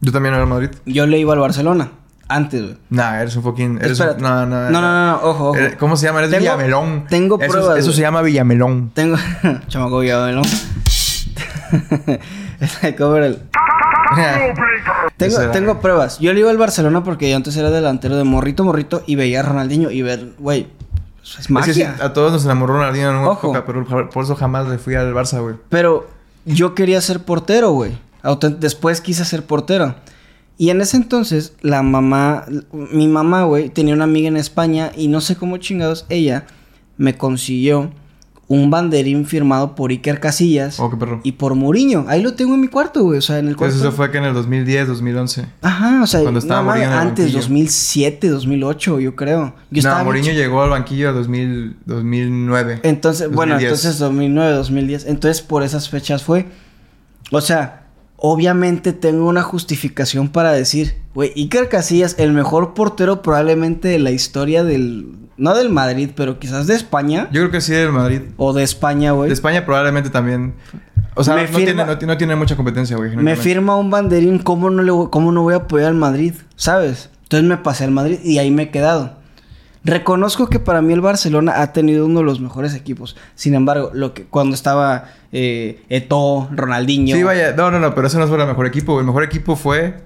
Yo 0.00 0.10
también 0.12 0.34
era 0.34 0.42
al 0.42 0.48
Madrid. 0.48 0.70
Yo 0.86 1.06
le 1.06 1.18
iba 1.18 1.32
al 1.32 1.38
Barcelona 1.38 1.90
antes, 2.28 2.62
güey. 2.62 2.76
Nah, 2.90 3.20
eres 3.20 3.36
un 3.36 3.42
fucking. 3.42 3.78
Eres 3.82 4.00
un- 4.00 4.06
no, 4.18 4.46
no, 4.46 4.46
no, 4.46 4.70
no, 4.70 4.80
no, 4.80 5.06
no, 5.10 5.16
ojo, 5.22 5.48
ojo. 5.50 5.56
Eres- 5.56 5.76
¿Cómo 5.76 5.96
se 5.96 6.06
llama? 6.06 6.18
Eres 6.20 6.30
Tengo- 6.30 6.42
Villamelón. 6.42 7.06
tengo 7.08 7.38
Eso- 7.40 7.52
pruebas, 7.52 7.78
Eso, 7.78 7.92
se 7.92 8.00
llama 8.00 8.22
Villamelón. 8.22 8.90
Tengo 8.94 9.16
chamaco. 9.68 10.02
Cover 12.98 13.22
el- 13.24 13.38
Tengo, 15.16 15.40
era. 15.40 15.52
tengo 15.52 15.80
pruebas. 15.80 16.18
Yo 16.18 16.32
le 16.32 16.40
iba 16.40 16.50
al 16.50 16.58
Barcelona 16.58 17.02
porque 17.02 17.30
yo 17.30 17.36
antes 17.36 17.56
era 17.56 17.70
delantero 17.70 18.16
de 18.16 18.24
morrito, 18.24 18.64
morrito 18.64 19.02
y 19.06 19.16
veía 19.16 19.40
a 19.40 19.42
Ronaldinho 19.42 19.90
y 19.90 20.02
ver, 20.02 20.32
güey, 20.38 20.68
pues, 21.16 21.32
es 21.34 21.38
Es 21.40 21.46
que 21.46 21.52
magia. 21.52 21.74
sí, 21.74 21.82
a 21.82 22.12
todos 22.12 22.32
nos 22.32 22.44
enamoró 22.44 22.74
Ronaldinho 22.74 23.10
en 23.10 23.16
una 23.16 23.28
Ojo. 23.30 23.48
época, 23.56 23.64
pero 23.66 24.08
por 24.10 24.24
eso 24.24 24.36
jamás 24.36 24.68
le 24.68 24.78
fui 24.78 24.94
al 24.94 25.12
Barça, 25.14 25.40
güey. 25.40 25.56
Pero 25.68 26.06
yo 26.44 26.74
quería 26.74 27.00
ser 27.00 27.20
portero, 27.20 27.70
güey. 27.72 27.98
Después 28.58 29.00
quise 29.00 29.24
ser 29.24 29.44
portero. 29.44 29.94
Y 30.56 30.70
en 30.70 30.80
ese 30.80 30.96
entonces, 30.96 31.54
la 31.62 31.82
mamá, 31.82 32.44
mi 32.72 33.08
mamá, 33.08 33.44
güey, 33.44 33.70
tenía 33.70 33.92
una 33.94 34.04
amiga 34.04 34.28
en 34.28 34.36
España 34.36 34.92
y 34.96 35.08
no 35.08 35.20
sé 35.20 35.34
cómo 35.36 35.56
chingados, 35.56 36.06
ella 36.08 36.46
me 36.96 37.16
consiguió 37.16 37.90
un 38.46 38.70
banderín 38.70 39.24
firmado 39.26 39.74
por 39.74 39.90
Iker 39.90 40.20
Casillas 40.20 40.78
Oh, 40.78 40.90
qué 40.90 40.96
perro. 40.98 41.20
y 41.24 41.32
por 41.32 41.54
Mourinho. 41.54 42.04
Ahí 42.08 42.22
lo 42.22 42.34
tengo 42.34 42.54
en 42.54 42.60
mi 42.60 42.68
cuarto, 42.68 43.02
güey, 43.02 43.18
o 43.18 43.22
sea, 43.22 43.38
en 43.38 43.48
el 43.48 43.56
cuarto. 43.56 43.74
Entonces 43.74 43.88
eso 43.88 43.96
fue 43.96 44.10
que 44.12 44.18
en 44.18 44.24
el 44.24 44.34
2010, 44.34 44.86
2011. 44.86 45.46
Ajá, 45.62 46.02
o 46.02 46.06
sea, 46.06 46.20
Cuando 46.20 46.38
estaba 46.38 46.60
no, 46.60 46.66
Mourinho 46.66 46.90
antes, 46.92 47.24
banquillo. 47.24 47.40
2007, 47.40 48.28
2008, 48.28 49.00
yo 49.00 49.16
creo. 49.16 49.54
Yo 49.70 49.82
no, 49.82 49.88
estaba 49.88 50.04
Mourinho 50.04 50.32
llegó 50.32 50.62
al 50.62 50.70
banquillo 50.70 51.08
en 51.08 51.14
2000, 51.16 51.76
2009. 51.86 52.80
Entonces, 52.84 53.28
bueno, 53.30 53.54
2010. 53.54 53.72
entonces 53.72 53.98
2009, 53.98 54.52
2010. 54.52 55.06
Entonces, 55.06 55.42
por 55.42 55.62
esas 55.64 55.88
fechas 55.88 56.22
fue. 56.22 56.46
O 57.32 57.40
sea, 57.40 57.83
obviamente 58.26 58.94
tengo 58.94 59.28
una 59.28 59.42
justificación 59.42 60.28
para 60.28 60.52
decir, 60.52 60.94
güey, 61.14 61.32
Iker 61.36 61.68
Casillas, 61.68 62.16
el 62.18 62.32
mejor 62.32 62.72
portero 62.72 63.20
probablemente 63.20 63.88
de 63.88 63.98
la 63.98 64.10
historia 64.10 64.64
del. 64.64 65.16
No 65.36 65.54
del 65.54 65.68
Madrid, 65.68 66.10
pero 66.14 66.38
quizás 66.38 66.66
de 66.68 66.74
España. 66.76 67.28
Yo 67.32 67.40
creo 67.42 67.50
que 67.50 67.60
sí 67.60 67.72
del 67.72 67.90
Madrid. 67.92 68.20
O 68.36 68.52
de 68.52 68.62
España, 68.62 69.10
güey. 69.12 69.28
De 69.28 69.34
España 69.34 69.66
probablemente 69.66 70.08
también. 70.08 70.54
O 71.16 71.22
sea, 71.24 71.34
no, 71.34 71.42
firma- 71.42 71.56
tiene, 71.56 71.84
no, 71.84 71.98
ti- 71.98 72.06
no 72.06 72.16
tiene 72.16 72.36
mucha 72.36 72.56
competencia, 72.56 72.96
güey. 72.96 73.14
Me 73.16 73.34
firma 73.36 73.76
un 73.76 73.90
banderín, 73.90 74.38
¿cómo 74.38 74.70
no, 74.70 74.82
le, 74.82 74.90
voy- 74.92 75.08
¿cómo 75.10 75.32
no 75.32 75.42
voy 75.42 75.54
a 75.54 75.58
apoyar 75.58 75.88
al 75.88 75.94
Madrid? 75.96 76.34
¿Sabes? 76.56 77.10
Entonces 77.24 77.48
me 77.48 77.56
pasé 77.58 77.84
al 77.84 77.90
Madrid 77.90 78.18
y 78.24 78.38
ahí 78.38 78.50
me 78.50 78.64
he 78.64 78.70
quedado. 78.70 79.16
Reconozco 79.84 80.48
que 80.48 80.58
para 80.58 80.80
mí 80.80 80.94
el 80.94 81.02
Barcelona 81.02 81.60
ha 81.60 81.72
tenido 81.74 82.06
uno 82.06 82.20
de 82.20 82.24
los 82.24 82.40
mejores 82.40 82.74
equipos. 82.74 83.16
Sin 83.34 83.54
embargo, 83.54 83.90
lo 83.92 84.14
que 84.14 84.24
cuando 84.24 84.54
estaba 84.54 85.10
eh, 85.30 85.82
Eto'o, 85.90 86.48
Ronaldinho. 86.52 87.14
Sí, 87.14 87.22
vaya, 87.22 87.52
no, 87.52 87.70
no, 87.70 87.78
no, 87.78 87.94
pero 87.94 88.06
ese 88.06 88.18
no 88.18 88.26
fue 88.26 88.40
el 88.40 88.46
mejor 88.46 88.66
equipo. 88.66 88.98
El 88.98 89.04
mejor 89.04 89.24
equipo 89.24 89.56
fue 89.56 90.02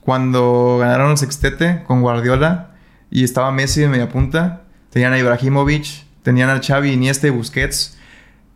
cuando 0.00 0.78
ganaron 0.80 1.12
el 1.12 1.16
sextete 1.16 1.84
con 1.86 2.02
Guardiola 2.02 2.72
y 3.08 3.22
estaba 3.22 3.52
Messi 3.52 3.80
de 3.80 3.88
media 3.88 4.08
punta. 4.08 4.62
Tenían 4.90 5.12
a 5.12 5.18
Ibrahimovic, 5.18 6.04
tenían 6.24 6.50
a 6.50 6.60
Xavi, 6.60 6.90
Iniesta 6.90 7.28
y 7.28 7.30
Busquets, 7.30 7.96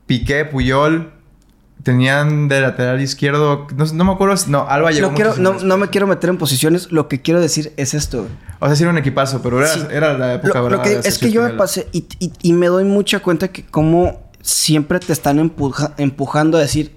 Piqué, 0.07 0.45
Puyol, 0.45 1.13
Tenían 1.85 2.49
de 2.49 2.61
lateral 2.63 3.01
izquierdo, 3.01 3.67
no, 3.77 3.85
no 3.85 4.05
me 4.05 4.13
acuerdo, 4.13 4.37
si- 4.39 4.51
no, 4.51 4.67
Alba 4.69 4.91
llegó 4.91 5.11
No, 5.11 5.15
quiero, 5.15 5.37
no, 5.37 5.53
no 5.61 5.77
me 5.77 5.89
quiero 5.91 6.07
meter 6.07 6.31
en 6.31 6.39
posiciones. 6.39 6.91
Lo 6.91 7.09
que 7.09 7.21
quiero 7.23 7.41
decir 7.41 7.73
es 7.77 7.93
esto. 7.95 8.23
güey. 8.23 8.31
O 8.61 8.67
sea, 8.67 8.75
sí 8.75 8.83
era 8.85 8.91
un 8.91 8.99
equipazo, 8.99 9.43
pero 9.43 9.59
era, 9.61 9.69
Sí. 9.69 9.81
era 9.91 10.17
la 10.17 10.35
época 10.35 10.61
Lo- 10.61 10.71
lo 10.71 10.83
que- 10.83 11.01
es 11.05 11.19
que 11.19 11.31
yo 11.31 11.43
me 11.43 11.51
pasé 11.51 11.87
y, 11.93 12.07
y- 12.19 12.33
y 12.43 12.53
me 12.55 12.67
doy 12.69 12.85
mucha 12.85 13.21
cuenta 13.21 13.49
que 13.49 13.65
como 13.67 14.31
siempre 14.41 14.99
te 14.99 15.13
están 15.13 15.39
empuja- 15.39 15.93
empujando 15.99 16.57
a 16.57 16.63
decir, 16.63 16.97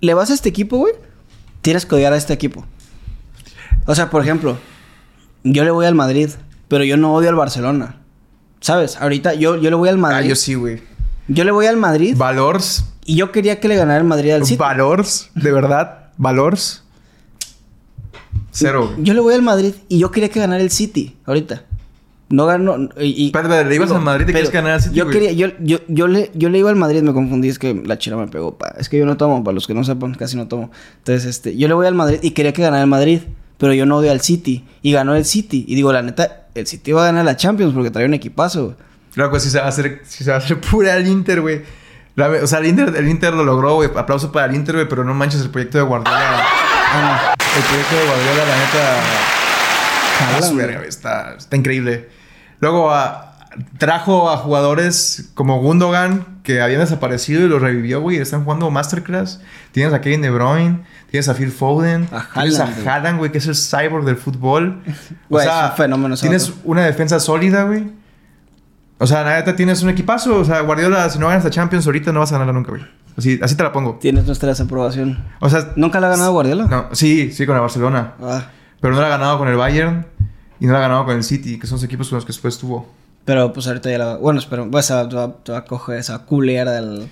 ¿le 0.00 0.14
vas 0.14 0.30
a 0.30 0.34
este 0.34 0.48
equipo, 0.48 0.78
güey? 0.78 0.94
Tienes 1.60 1.84
que 1.84 1.94
odiar 1.94 2.14
a 2.14 2.16
este 2.16 2.32
equipo. 2.32 2.64
O 3.84 3.94
sea, 3.94 4.08
por 4.08 4.22
ejemplo, 4.22 4.56
yo 5.44 5.62
le 5.64 5.70
voy 5.70 5.84
al 5.84 5.94
Madrid, 5.94 6.30
pero 6.68 6.84
yo 6.84 6.96
no 6.96 7.12
odio 7.14 7.28
al 7.28 7.34
Barcelona. 7.34 7.96
¿Sabes? 8.60 8.96
Ahorita 8.98 9.34
yo, 9.34 9.56
yo 9.56 9.68
le 9.70 9.76
voy 9.76 9.88
al 9.90 9.96
Ah, 9.96 9.98
Madrid. 9.98 10.28
yo 10.30 10.36
sí, 10.36 10.54
güey. 10.54 10.82
Yo 11.28 11.44
le 11.44 11.50
voy 11.50 11.66
al 11.66 11.76
Madrid 11.76 12.14
Valors, 12.16 12.84
y 13.10 13.16
yo 13.16 13.32
quería 13.32 13.58
que 13.60 13.68
le 13.68 13.76
ganara 13.76 13.98
el 13.98 14.04
Madrid 14.06 14.30
al 14.32 14.44
City. 14.44 14.56
Valors, 14.58 15.30
de 15.34 15.52
verdad, 15.52 16.10
Valors. 16.16 16.84
Cero. 18.52 18.92
Yo 18.98 19.14
le 19.14 19.20
voy 19.20 19.34
al 19.34 19.42
Madrid 19.42 19.74
y 19.88 19.98
yo 19.98 20.10
quería 20.10 20.28
que 20.28 20.40
ganara 20.40 20.62
el 20.62 20.70
City 20.70 21.16
ahorita. 21.24 21.64
No 22.28 22.46
ganó. 22.46 22.88
Y, 23.00 23.06
y- 23.26 23.32
¿le 23.32 23.74
ibas 23.74 23.88
digo, 23.88 23.96
al 23.96 24.02
Madrid 24.02 24.28
y 24.28 24.32
quieres 24.32 24.50
ganar 24.52 24.72
al 24.74 24.82
City, 24.82 24.94
Yo 24.94 25.04
güey? 25.06 25.14
quería, 25.18 25.32
yo, 25.32 25.48
yo, 25.60 25.78
yo, 25.88 26.06
le, 26.06 26.30
yo 26.34 26.48
le 26.48 26.58
iba 26.58 26.70
al 26.70 26.76
Madrid, 26.76 27.02
me 27.02 27.12
confundí, 27.12 27.48
es 27.48 27.58
que 27.58 27.74
la 27.84 27.98
chira 27.98 28.16
me 28.16 28.28
pegó. 28.28 28.56
Pa. 28.56 28.68
Es 28.78 28.88
que 28.88 28.98
yo 28.98 29.06
no 29.06 29.16
tomo, 29.16 29.42
para 29.42 29.54
los 29.54 29.66
que 29.66 29.74
no 29.74 29.82
sepan, 29.82 30.14
casi 30.14 30.36
no 30.36 30.46
tomo. 30.46 30.70
Entonces, 30.98 31.24
este, 31.26 31.56
yo 31.56 31.66
le 31.66 31.74
voy 31.74 31.86
al 31.88 31.94
Madrid 31.94 32.20
y 32.22 32.30
quería 32.30 32.52
que 32.52 32.62
ganara 32.62 32.82
el 32.84 32.88
Madrid, 32.88 33.22
pero 33.58 33.74
yo 33.74 33.84
no 33.86 33.96
odio 33.96 34.12
al 34.12 34.20
City. 34.20 34.64
Y 34.82 34.92
ganó 34.92 35.16
el 35.16 35.24
City. 35.24 35.64
Y 35.66 35.74
digo, 35.74 35.92
la 35.92 36.02
neta, 36.02 36.46
el 36.54 36.66
City 36.68 36.92
va 36.92 37.02
a 37.02 37.06
ganar 37.06 37.24
la 37.24 37.36
Champions 37.36 37.74
porque 37.74 37.90
trae 37.90 38.04
un 38.06 38.14
equipazo. 38.14 38.64
güey. 38.66 38.76
Luego, 39.16 39.32
pues, 39.32 39.42
si 39.42 39.50
se 39.50 39.58
va 39.58 39.64
a 39.64 39.68
hacer, 39.68 40.02
si 40.06 40.22
se 40.22 40.30
va 40.30 40.36
a 40.36 40.38
hacer 40.38 40.60
pura 40.60 40.96
el 40.96 41.08
Inter, 41.08 41.40
güey. 41.40 41.62
La- 42.20 42.42
o 42.44 42.46
sea, 42.46 42.58
el 42.58 42.66
Inter, 42.66 42.94
el 42.96 43.08
Inter 43.08 43.32
lo 43.34 43.44
logró, 43.44 43.74
güey. 43.76 43.90
Aplauso 43.96 44.30
para 44.30 44.46
el 44.46 44.54
Inter, 44.54 44.74
güey, 44.76 44.88
pero 44.88 45.04
no 45.04 45.14
manches 45.14 45.40
el 45.40 45.50
proyecto 45.50 45.78
de 45.78 45.84
Guardiola. 45.84 46.18
Ah, 46.92 47.34
El 47.38 47.62
proyecto 47.62 47.96
de 47.96 48.04
Guardiola, 48.06 48.44
la 48.46 48.56
neta. 48.56 50.32
Jala, 50.32 50.42
su 50.46 50.54
verga, 50.56 50.82
está, 50.86 51.34
está 51.38 51.56
increíble. 51.56 52.08
Luego 52.60 52.90
ah, 52.92 53.36
trajo 53.78 54.30
a 54.30 54.36
jugadores 54.36 55.30
como 55.34 55.60
Gundogan 55.60 56.26
que 56.42 56.60
habían 56.60 56.80
desaparecido 56.80 57.44
y 57.44 57.48
los 57.48 57.60
revivió, 57.62 58.00
güey. 58.00 58.18
Están 58.18 58.44
jugando 58.44 58.70
Masterclass. 58.70 59.40
Tienes 59.72 59.94
a 59.94 60.00
Kevin 60.00 60.20
De 60.22 60.30
Bruyne, 60.30 60.80
tienes 61.10 61.28
a 61.28 61.34
Phil 61.34 61.52
Foden, 61.52 62.08
A 62.12 62.26
tienes 62.34 62.58
Haaland, 62.60 62.88
a 62.88 62.94
Haaland, 62.94 63.18
güey, 63.18 63.32
que 63.32 63.38
es 63.38 63.46
el 63.46 63.54
cyborg 63.56 64.04
del 64.04 64.16
fútbol. 64.16 64.82
O 64.86 64.92
Güey, 65.30 65.46
sea, 65.46 65.64
es 65.66 65.70
un 65.70 65.76
fenómeno 65.76 66.14
ese 66.14 66.22
tienes 66.22 66.52
una 66.64 66.84
defensa 66.84 67.18
sólida, 67.20 67.62
güey. 67.64 67.90
O 69.02 69.06
sea, 69.06 69.22
la 69.24 69.36
neta 69.36 69.56
tienes 69.56 69.82
un 69.82 69.88
equipazo. 69.90 70.36
O 70.38 70.44
sea, 70.44 70.60
Guardiola, 70.60 71.08
si 71.10 71.18
no 71.18 71.26
ganas 71.28 71.42
la 71.42 71.50
Champions 71.50 71.86
ahorita 71.86 72.12
no 72.12 72.20
vas 72.20 72.30
a 72.30 72.34
ganarla 72.34 72.52
nunca, 72.52 72.70
güey. 72.70 72.82
Así, 73.16 73.40
así 73.42 73.56
te 73.56 73.62
la 73.62 73.72
pongo. 73.72 73.98
Tienes 74.00 74.24
nuestra 74.26 74.50
desaprobación. 74.50 75.18
O 75.40 75.48
sea, 75.50 75.72
¿Nunca 75.76 75.98
le 76.00 76.06
ha 76.06 76.10
ganado 76.10 76.32
Guardiola? 76.32 76.66
no, 76.70 76.86
sí, 76.92 77.32
sí, 77.32 77.44
con 77.46 77.56
el 77.56 77.62
Barcelona. 77.62 78.12
Ah, 78.22 78.44
Pero 78.80 78.94
no 78.94 79.00
la 79.00 79.06
ha 79.08 79.10
ganado 79.10 79.38
con 79.38 79.48
el 79.48 79.56
Bayern 79.56 80.06
y 80.60 80.66
no 80.66 80.72
la 80.74 80.78
ha 80.78 80.82
ganado 80.82 81.04
con 81.06 81.16
el 81.16 81.24
City, 81.24 81.58
que 81.58 81.66
son 81.66 81.76
los 81.76 81.84
equipos 81.84 82.08
con 82.08 82.16
los 82.16 82.24
que 82.24 82.28
después 82.32 82.56
tuvo. 82.58 82.88
pero 83.24 83.52
pues 83.52 83.66
ahorita 83.66 83.90
ya 83.90 83.98
la. 83.98 84.16
Bueno, 84.16 84.38
espero. 84.38 84.70
Pues, 84.70 84.86
se 84.86 84.94
va, 84.94 85.08
te 85.08 85.16
va- 85.16 85.34
te 85.42 85.52
va 85.52 85.58
a 85.58 85.64
coger 85.64 85.98
esa 85.98 86.20
culera 86.20 86.72
del. 86.72 87.08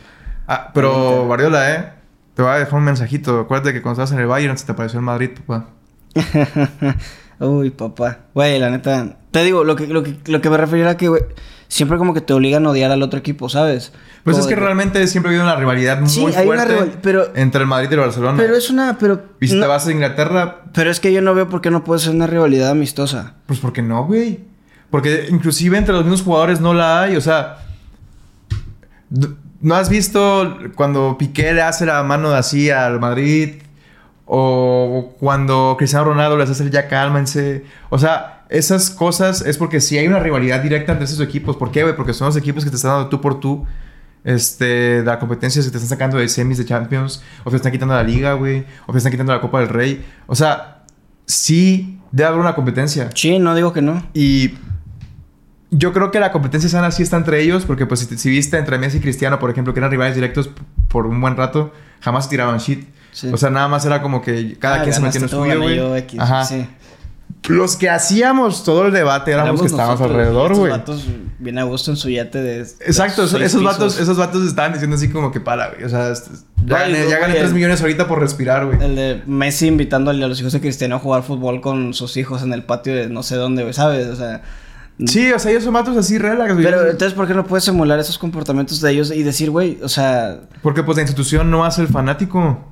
Ah, 0.47 0.70
pero 0.74 1.24
Guardiola, 1.26 1.74
¿eh? 1.74 1.93
Te 2.34 2.43
voy 2.43 2.53
a 2.53 2.59
dejar 2.59 2.74
un 2.78 2.84
mensajito. 2.84 3.41
Acuérdate 3.41 3.72
que 3.72 3.82
cuando 3.82 4.01
estabas 4.03 4.12
en 4.12 4.20
el 4.20 4.26
Bayern 4.28 4.57
se 4.57 4.66
te 4.66 4.72
apareció 4.72 4.99
el 5.01 5.05
Madrid, 5.05 5.30
papá. 5.47 5.66
Uy, 7.41 7.70
papá. 7.70 8.18
Güey, 8.34 8.59
la 8.59 8.70
neta. 8.70 9.16
Te 9.30 9.43
digo, 9.45 9.64
lo 9.64 9.76
que, 9.76 9.86
lo 9.86 10.03
que, 10.03 10.16
lo 10.26 10.41
que 10.41 10.51
me 10.51 10.57
refería 10.57 10.84
era 10.84 10.97
que, 10.97 11.09
güey, 11.09 11.22
siempre 11.68 11.99
como 11.99 12.14
que 12.14 12.20
te 12.20 12.32
obligan 12.32 12.66
a 12.66 12.70
odiar 12.70 12.91
al 12.91 13.03
otro 13.03 13.18
equipo, 13.18 13.49
¿sabes? 13.49 13.93
Pues 14.24 14.36
Como 14.36 14.49
es 14.49 14.55
que 14.55 14.61
realmente 14.61 15.07
siempre 15.07 15.30
ha 15.30 15.32
habido 15.32 15.45
una 15.45 15.57
rivalidad 15.57 16.01
muy 16.01 16.09
Sí, 16.09 16.20
hay 16.20 16.47
una 16.47 16.64
fuerte 16.64 16.66
rival- 16.74 16.99
pero- 17.03 17.30
entre 17.36 17.61
el 17.62 17.66
Madrid 17.66 17.89
y 17.91 17.95
el 17.95 18.01
Barcelona. 18.01 18.36
Pero 18.36 18.57
es 18.57 18.70
una. 18.70 18.97
Pero, 18.99 19.22
Y 19.41 19.49
si 19.49 19.55
no- 19.55 19.62
te 19.62 19.66
vas 19.68 19.86
a 19.86 19.93
Inglaterra, 19.93 20.62
pero 20.72 20.91
es 20.91 20.99
que 21.01 21.12
yo 21.12 21.22
no 21.22 21.34
veo 21.34 21.49
por 21.49 21.61
qué 21.61 21.70
no 21.70 21.84
puede 21.84 22.01
ser 22.01 22.14
una 22.14 22.26
rivalidad 22.26 22.70
amistosa. 22.70 23.34
pues 23.47 23.61
¿por 23.61 23.72
qué 23.72 23.82
no, 23.82 24.05
güey? 24.07 24.41
Porque 24.91 25.26
inclusive 25.30 25.76
entre 25.78 25.93
los 25.95 26.03
mismos 26.05 26.22
jugadores 26.22 26.61
no 26.61 26.72
la 26.74 27.03
hay, 27.03 27.16
o 27.16 27.20
sea... 27.20 27.59
¿No 29.61 29.74
has 29.74 29.89
visto 29.89 30.57
cuando 30.76 31.16
Piqué 31.18 31.53
le 31.53 31.62
hace 31.62 31.84
la 31.86 32.03
mano 32.03 32.30
así 32.30 32.70
al 32.70 33.01
Madrid? 33.01 33.55
O 34.30 35.14
cuando 35.18 35.74
Cristiano 35.78 36.04
Ronaldo 36.04 36.36
les 36.36 36.50
hace 36.50 36.62
el 36.62 36.70
ya 36.70 36.86
cálmense. 36.86 37.64
O 37.88 37.98
sea, 37.98 38.44
esas 38.50 38.90
cosas 38.90 39.40
es 39.40 39.56
porque 39.56 39.80
si 39.80 39.96
hay 39.96 40.06
una 40.06 40.20
rivalidad 40.20 40.62
directa 40.62 40.92
entre 40.92 41.06
esos 41.06 41.20
equipos. 41.20 41.56
¿Por 41.56 41.70
qué, 41.70 41.82
güey? 41.82 41.96
Porque 41.96 42.12
son 42.12 42.26
los 42.26 42.36
equipos 42.36 42.62
que 42.62 42.70
te 42.70 42.76
están 42.76 42.92
dando 42.92 43.08
tú 43.08 43.20
por 43.22 43.40
tú. 43.40 43.66
Este, 44.24 44.64
de 45.00 45.04
la 45.04 45.18
competencia 45.18 45.62
se 45.62 45.70
te 45.70 45.78
están 45.78 45.88
sacando 45.88 46.18
de 46.18 46.28
semis 46.28 46.58
de 46.58 46.66
Champions. 46.66 47.22
O 47.44 47.50
te 47.50 47.56
están 47.56 47.72
quitando 47.72 47.94
la 47.94 48.02
liga, 48.02 48.34
güey. 48.34 48.66
O 48.86 48.92
te 48.92 48.98
están 48.98 49.12
quitando 49.12 49.32
la 49.32 49.40
Copa 49.40 49.60
del 49.60 49.70
Rey. 49.70 50.04
O 50.26 50.34
sea, 50.34 50.84
sí 51.24 51.98
debe 52.12 52.28
haber 52.28 52.40
una 52.40 52.54
competencia. 52.54 53.08
Sí, 53.14 53.38
no 53.38 53.54
digo 53.54 53.72
que 53.72 53.80
no. 53.80 54.02
Y 54.12 54.58
yo 55.70 55.94
creo 55.94 56.10
que 56.10 56.20
la 56.20 56.32
competencia 56.32 56.68
sana 56.68 56.90
sí 56.90 57.02
está 57.02 57.16
entre 57.16 57.42
ellos, 57.42 57.64
porque 57.64 57.86
pues 57.86 58.00
si, 58.00 58.18
si 58.18 58.30
viste 58.30 58.58
entre 58.58 58.78
Messi 58.78 58.98
y 58.98 59.00
Cristiano, 59.00 59.38
por 59.38 59.50
ejemplo, 59.50 59.72
que 59.74 59.80
eran 59.80 59.90
rivales 59.90 60.14
directos 60.14 60.50
por 60.88 61.06
un 61.06 61.20
buen 61.20 61.36
rato, 61.36 61.72
jamás 62.00 62.24
se 62.24 62.30
tiraban 62.30 62.58
shit. 62.58 62.86
Sí. 63.20 63.30
O 63.32 63.36
sea, 63.36 63.50
nada 63.50 63.66
más 63.66 63.84
era 63.84 64.00
como 64.00 64.22
que 64.22 64.56
cada 64.58 64.76
Ah, 64.76 64.82
quien 64.82 64.94
se 64.94 65.00
metía 65.00 65.18
en 65.20 65.22
lo 65.24 65.28
suyo, 65.28 65.88
güey. 65.88 66.04
Ajá. 66.18 66.44
sí. 66.44 66.66
Los 67.48 67.76
que 67.76 67.88
hacíamos 67.88 68.62
todo 68.64 68.86
el 68.86 68.92
debate 68.92 69.32
éramos 69.32 69.52
los 69.52 69.60
que 69.62 69.66
estábamos 69.68 70.00
alrededor, 70.00 70.54
güey. 70.54 70.70
vatos 70.70 71.04
bien 71.38 71.58
a 71.58 71.62
gusto 71.64 71.90
en 71.90 71.96
su 71.96 72.10
yate 72.10 72.38
de. 72.42 72.60
Exacto, 72.60 73.24
esos, 73.24 73.40
esos 73.40 73.62
vatos, 73.62 73.98
esos 73.98 74.16
vatos 74.18 74.46
estaban 74.46 74.72
diciendo 74.72 74.96
así 74.96 75.08
como 75.08 75.30
que 75.32 75.40
para, 75.40 75.70
güey. 75.70 75.84
O 75.84 75.88
sea, 75.88 76.10
est- 76.10 76.28
ya 76.66 76.76
Ay, 76.80 76.92
gané, 76.92 77.04
no, 77.04 77.10
ya 77.10 77.18
gané 77.18 77.32
güey, 77.32 77.38
3 77.38 77.48
el- 77.48 77.54
millones 77.54 77.80
ahorita 77.80 78.06
por 78.08 78.20
respirar, 78.20 78.66
güey. 78.66 78.82
El 78.82 78.96
de 78.96 79.22
Messi 79.26 79.66
invitando 79.66 80.10
a 80.10 80.14
los 80.14 80.40
hijos 80.40 80.52
de 80.52 80.60
Cristiano 80.60 80.96
a 80.96 80.98
jugar 80.98 81.22
fútbol 81.22 81.60
con 81.60 81.94
sus 81.94 82.16
hijos 82.16 82.42
en 82.42 82.52
el 82.52 82.62
patio 82.64 82.94
de 82.94 83.08
no 83.08 83.22
sé 83.22 83.36
dónde, 83.36 83.62
güey, 83.62 83.72
¿sabes? 83.74 84.06
O 84.08 84.16
sea. 84.16 84.42
Sí, 85.06 85.30
o 85.30 85.38
sea, 85.38 85.52
ellos 85.52 85.62
son 85.62 85.74
vatos 85.74 85.96
así 85.96 86.18
relax, 86.18 86.52
güey. 86.54 86.64
Pero 86.64 86.82
entonces, 86.90 87.14
¿por 87.14 87.28
qué 87.28 87.34
no 87.34 87.44
puedes 87.46 87.66
emular 87.68 88.00
esos 88.00 88.18
comportamientos 88.18 88.80
de 88.80 88.90
ellos 88.90 89.12
y 89.12 89.22
decir, 89.22 89.48
güey, 89.50 89.78
o 89.82 89.88
sea, 89.88 90.40
Porque 90.60 90.82
pues 90.82 90.96
la 90.96 91.02
institución 91.02 91.50
no 91.52 91.64
hace 91.64 91.82
el 91.82 91.88
fanático. 91.88 92.67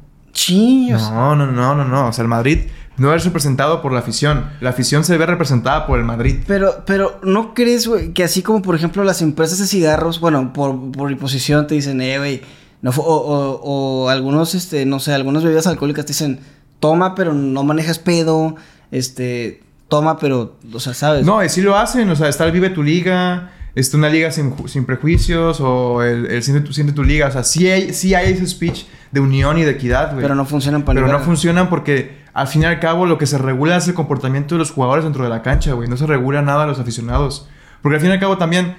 No, 1.11 1.35
no, 1.37 1.47
no, 1.47 1.75
no, 1.75 1.85
no. 1.85 2.09
O 2.09 2.13
sea, 2.13 2.23
el 2.23 2.29
Madrid 2.29 2.61
no 2.97 3.15
es 3.15 3.25
representado 3.25 3.83
por 3.83 3.93
la 3.93 4.01
afición. 4.01 4.51
La 4.61 4.71
afición 4.71 5.05
se 5.05 5.17
ve 5.17 5.27
representada 5.27 5.87
por 5.87 5.99
el 5.99 6.05
Madrid. 6.05 6.37
pero, 6.47 6.85
pero, 6.87 7.19
¿no 7.23 7.55
crees, 7.55 7.87
güey, 7.87 8.13
que 8.13 8.25
así 8.25 8.43
como, 8.43 8.63
por 8.63 8.75
ejemplo, 8.75 9.05
las 9.05 9.23
empresas 9.23 9.59
de 9.59 9.67
cigarros, 9.67 10.21
bueno, 10.21 10.53
por, 10.53 10.93
por 10.93 11.11
imposición 11.11 11.67
te 11.67 11.75
dicen, 11.75 12.01
eh, 12.01 12.19
güey, 12.19 12.43
no 12.83 12.91
o, 12.91 13.03
o, 13.03 14.05
o 14.05 14.09
algunos, 14.09 14.55
este, 14.55 14.87
no 14.87 15.01
sé, 15.01 15.13
algunas 15.13 15.43
bebidas 15.43 15.67
alcohólicas 15.67 16.07
te 16.07 16.13
dicen, 16.13 16.41
toma, 16.81 17.15
pero 17.15 17.33
no 17.33 17.65
manejas 17.65 17.99
pedo, 17.99 18.57
este, 18.91 19.63
toma, 19.89 20.19
pero, 20.19 20.57
o 20.73 20.81
sea, 20.81 20.95
¿sabes? 20.95 21.25
No, 21.25 21.43
y 21.43 21.49
sí 21.49 21.63
lo 21.63 21.77
hacen. 21.77 22.09
O 22.11 22.17
sea, 22.17 22.29
está 22.29 22.45
el 22.45 22.53
Vive 22.53 22.71
tu 22.71 22.83
Liga, 22.83 23.53
está 23.81 23.97
una 23.97 24.09
liga 24.09 24.31
sin, 24.33 24.51
ju- 24.57 24.67
sin 24.69 24.85
prejuicios 24.85 25.61
o 25.61 26.03
el, 26.03 26.27
el 26.27 26.43
siente, 26.43 26.67
tu, 26.67 26.73
Siente 26.73 26.93
tu 26.93 27.05
Liga. 27.05 27.29
O 27.29 27.31
sea, 27.31 27.45
sí 27.45 27.69
hay, 27.71 27.93
sí 27.93 28.15
hay 28.15 28.33
ese 28.33 28.47
speech 28.47 28.87
de 29.13 29.21
unión 29.21 29.59
y 29.59 29.63
de 29.63 29.71
equidad, 29.73 30.11
güey. 30.13 30.23
pero 30.23 30.35
no 30.35 30.45
funcionan 30.45 30.83
para 30.85 31.01
Pero 31.01 31.13
no 31.13 31.21
funcionan 31.23 31.69
porque 31.69 32.25
al 32.35 32.49
fin 32.49 32.63
y 32.63 32.65
al 32.65 32.81
cabo 32.81 33.07
lo 33.07 33.17
que 33.19 33.27
se 33.27 33.39
regula 33.39 33.77
es 33.77 33.87
el 33.89 33.95
comportamiento 33.95 34.55
de 34.57 34.59
los 34.59 34.71
jugadores 34.73 35.05
dentro 35.05 35.23
de 35.25 35.31
la 35.31 35.43
cancha, 35.43 35.73
güey. 35.75 35.89
No 35.89 35.97
se 35.97 36.07
regula 36.07 36.43
nada 36.43 36.65
a 36.65 36.67
los 36.67 36.79
aficionados. 36.81 37.49
Porque 37.83 37.97
al 37.97 38.01
fin 38.01 38.11
y 38.11 38.15
al 38.15 38.21
cabo 38.21 38.37
también, 38.39 38.77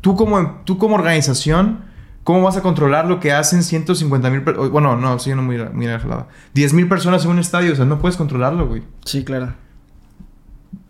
tú 0.00 0.14
como, 0.16 0.60
tú 0.64 0.78
como 0.78 0.94
organización, 0.94 1.84
¿cómo 2.22 2.42
vas 2.42 2.56
a 2.56 2.62
controlar 2.62 3.06
lo 3.06 3.20
que 3.20 3.32
hacen 3.32 3.62
150 3.62 4.30
mil 4.30 4.42
personas? 4.42 4.70
Bueno, 4.70 4.96
no, 4.96 5.18
sí, 5.18 5.30
no 5.34 5.42
muy, 5.42 5.58
muy 5.72 5.86
jalada. 5.86 6.28
10 6.54 6.72
mil 6.74 6.88
personas 6.88 7.24
en 7.24 7.30
un 7.32 7.38
estadio, 7.38 7.72
o 7.72 7.76
sea, 7.76 7.84
no 7.84 7.98
puedes 7.98 8.16
controlarlo, 8.16 8.66
güey. 8.68 8.82
Sí, 9.04 9.24
claro. 9.24 9.54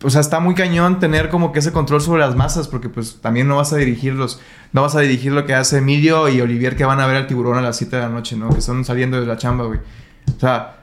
O 0.03 0.09
sea, 0.09 0.21
está 0.21 0.39
muy 0.39 0.53
cañón 0.53 0.99
tener 0.99 1.29
como 1.29 1.51
que 1.51 1.59
ese 1.59 1.71
control 1.71 2.01
sobre 2.01 2.21
las 2.21 2.35
masas, 2.35 2.67
porque 2.67 2.87
pues 2.89 3.19
también 3.21 3.47
no 3.47 3.57
vas 3.57 3.73
a 3.73 3.77
dirigirlos, 3.77 4.39
no 4.73 4.81
vas 4.83 4.95
a 4.95 4.99
dirigir 4.99 5.31
lo 5.31 5.45
que 5.45 5.55
hace 5.55 5.79
Emilio 5.79 6.29
y 6.29 6.39
Olivier 6.41 6.75
que 6.75 6.85
van 6.85 6.99
a 6.99 7.07
ver 7.07 7.15
al 7.15 7.27
tiburón 7.27 7.57
a 7.57 7.61
las 7.61 7.77
7 7.77 7.95
de 7.95 8.01
la 8.03 8.09
noche, 8.09 8.35
¿no? 8.35 8.49
Que 8.49 8.59
están 8.59 8.85
saliendo 8.85 9.19
de 9.19 9.25
la 9.25 9.37
chamba, 9.37 9.65
güey. 9.65 9.79
O 10.35 10.39
sea, 10.39 10.77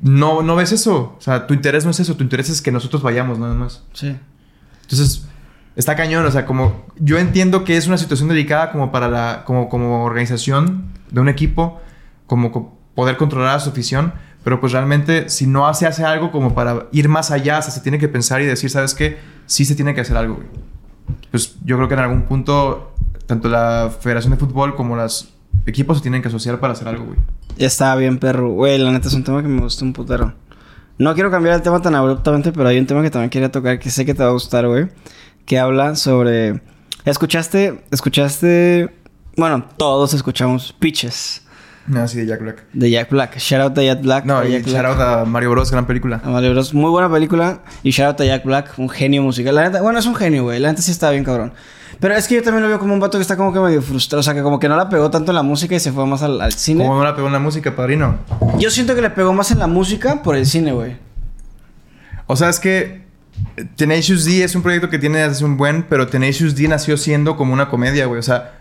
no, 0.00 0.42
no 0.42 0.56
ves 0.56 0.72
eso. 0.72 1.14
O 1.16 1.20
sea, 1.20 1.46
tu 1.46 1.54
interés 1.54 1.84
no 1.84 1.92
es 1.92 2.00
eso, 2.00 2.14
tu 2.16 2.22
interés 2.24 2.50
es 2.50 2.60
que 2.60 2.72
nosotros 2.72 3.02
vayamos, 3.02 3.38
nada 3.38 3.54
más. 3.54 3.82
Sí. 3.94 4.16
Entonces, 4.82 5.26
está 5.76 5.96
cañón, 5.96 6.26
o 6.26 6.30
sea, 6.30 6.44
como 6.44 6.84
yo 6.98 7.18
entiendo 7.18 7.64
que 7.64 7.76
es 7.76 7.86
una 7.86 7.96
situación 7.96 8.28
delicada 8.28 8.70
como 8.72 8.92
para 8.92 9.08
la, 9.08 9.44
como, 9.46 9.68
como 9.68 10.04
organización 10.04 10.86
de 11.10 11.20
un 11.20 11.28
equipo, 11.30 11.80
como 12.26 12.52
co- 12.52 12.76
poder 12.94 13.16
controlar 13.16 13.56
a 13.56 13.60
su 13.60 13.70
afición, 13.70 14.12
pero 14.44 14.60
pues 14.60 14.72
realmente 14.72 15.28
si 15.28 15.46
no 15.46 15.72
se 15.74 15.86
hace 15.86 16.04
algo 16.04 16.30
como 16.30 16.54
para 16.54 16.86
ir 16.92 17.08
más 17.08 17.30
allá, 17.30 17.58
o 17.58 17.62
sea, 17.62 17.70
se 17.70 17.80
tiene 17.80 17.98
que 17.98 18.08
pensar 18.08 18.40
y 18.40 18.46
decir, 18.46 18.70
¿sabes 18.70 18.94
qué? 18.94 19.18
Sí 19.46 19.64
se 19.64 19.74
tiene 19.74 19.94
que 19.94 20.00
hacer 20.00 20.16
algo, 20.16 20.36
güey. 20.36 20.46
pues 21.30 21.56
yo 21.64 21.76
creo 21.76 21.88
que 21.88 21.94
en 21.94 22.00
algún 22.00 22.22
punto, 22.22 22.94
tanto 23.26 23.48
la 23.48 23.90
Federación 24.00 24.32
de 24.32 24.38
Fútbol 24.38 24.74
como 24.74 24.96
los 24.96 25.32
equipos 25.66 25.98
se 25.98 26.02
tienen 26.02 26.22
que 26.22 26.28
asociar 26.28 26.58
para 26.58 26.72
hacer 26.72 26.88
algo, 26.88 27.04
güey. 27.06 27.18
Ya 27.56 27.66
estaba 27.66 27.96
bien, 27.96 28.18
perro. 28.18 28.50
Güey, 28.52 28.78
la 28.78 28.92
neta 28.92 29.08
es 29.08 29.14
un 29.14 29.24
tema 29.24 29.42
que 29.42 29.48
me 29.48 29.60
gusta 29.60 29.84
un 29.84 29.92
putero. 29.92 30.32
No 30.98 31.14
quiero 31.14 31.30
cambiar 31.30 31.54
el 31.54 31.62
tema 31.62 31.80
tan 31.82 31.94
abruptamente, 31.94 32.52
pero 32.52 32.68
hay 32.68 32.78
un 32.78 32.86
tema 32.86 33.02
que 33.02 33.10
también 33.10 33.30
quería 33.30 33.50
tocar 33.50 33.78
que 33.78 33.90
sé 33.90 34.04
que 34.04 34.14
te 34.14 34.22
va 34.22 34.30
a 34.30 34.32
gustar, 34.32 34.66
güey. 34.66 34.88
Que 35.46 35.58
habla 35.58 35.96
sobre... 35.96 36.62
¿Escuchaste? 37.04 37.84
¿Escuchaste? 37.90 38.94
Bueno, 39.36 39.64
todos 39.76 40.14
escuchamos 40.14 40.72
Pitches. 40.78 41.41
No, 41.86 42.06
sí, 42.06 42.18
de 42.18 42.26
Jack 42.26 42.40
Black. 42.40 42.64
De 42.72 42.90
Jack 42.90 43.10
Black. 43.10 43.38
Shout 43.38 43.60
out 43.60 43.78
a 43.78 43.82
Jack 43.82 44.02
Black. 44.02 44.24
No, 44.24 44.44
y 44.44 44.52
Jack 44.52 44.66
shout 44.66 44.84
out 44.84 45.00
a 45.00 45.24
Mario 45.24 45.50
Bros, 45.50 45.70
gran 45.70 45.86
película. 45.86 46.20
A 46.24 46.30
Mario 46.30 46.52
Bros. 46.52 46.72
Muy 46.74 46.90
buena 46.90 47.10
película. 47.10 47.60
Y 47.82 47.90
shout 47.90 48.08
out 48.08 48.20
a 48.20 48.24
Jack 48.24 48.44
Black, 48.44 48.74
un 48.78 48.88
genio 48.88 49.22
musical. 49.22 49.54
La 49.54 49.64
neta, 49.64 49.82
bueno, 49.82 49.98
es 49.98 50.06
un 50.06 50.14
genio, 50.14 50.44
güey. 50.44 50.60
La 50.60 50.68
neta 50.68 50.82
sí 50.82 50.90
está 50.92 51.10
bien 51.10 51.24
cabrón. 51.24 51.52
Pero 51.98 52.14
es 52.14 52.26
que 52.26 52.34
yo 52.36 52.42
también 52.42 52.62
lo 52.62 52.68
veo 52.68 52.78
como 52.78 52.94
un 52.94 53.00
vato 53.00 53.18
que 53.18 53.22
está 53.22 53.36
como 53.36 53.52
que 53.52 53.60
medio 53.60 53.82
frustrado. 53.82 54.20
O 54.20 54.22
sea, 54.22 54.34
que 54.34 54.42
como 54.42 54.58
que 54.58 54.68
no 54.68 54.76
la 54.76 54.88
pegó 54.88 55.10
tanto 55.10 55.30
en 55.30 55.36
la 55.36 55.42
música 55.42 55.74
y 55.74 55.80
se 55.80 55.92
fue 55.92 56.06
más 56.06 56.22
al, 56.22 56.40
al 56.40 56.52
cine. 56.52 56.84
¿Cómo 56.84 56.98
no 56.98 57.04
la 57.04 57.14
pegó 57.14 57.26
en 57.28 57.32
la 57.32 57.38
música, 57.38 57.76
padrino? 57.76 58.18
Yo 58.58 58.70
siento 58.70 58.94
que 58.94 59.02
le 59.02 59.10
pegó 59.10 59.32
más 59.32 59.50
en 59.50 59.58
la 59.58 59.66
música 59.66 60.22
por 60.22 60.36
el 60.36 60.46
cine, 60.46 60.72
güey. 60.72 60.96
O 62.26 62.36
sea, 62.36 62.48
es 62.48 62.58
que 62.58 63.02
eh, 63.56 63.64
Tenacious 63.76 64.24
D 64.24 64.42
es 64.42 64.54
un 64.54 64.62
proyecto 64.62 64.88
que 64.88 64.98
tiene 64.98 65.22
hace 65.22 65.44
un 65.44 65.56
buen, 65.56 65.84
pero 65.84 66.06
Tenacious 66.06 66.56
D 66.56 66.66
nació 66.66 66.96
siendo 66.96 67.36
como 67.36 67.52
una 67.52 67.68
comedia, 67.68 68.06
güey. 68.06 68.18
O 68.18 68.22
sea, 68.22 68.52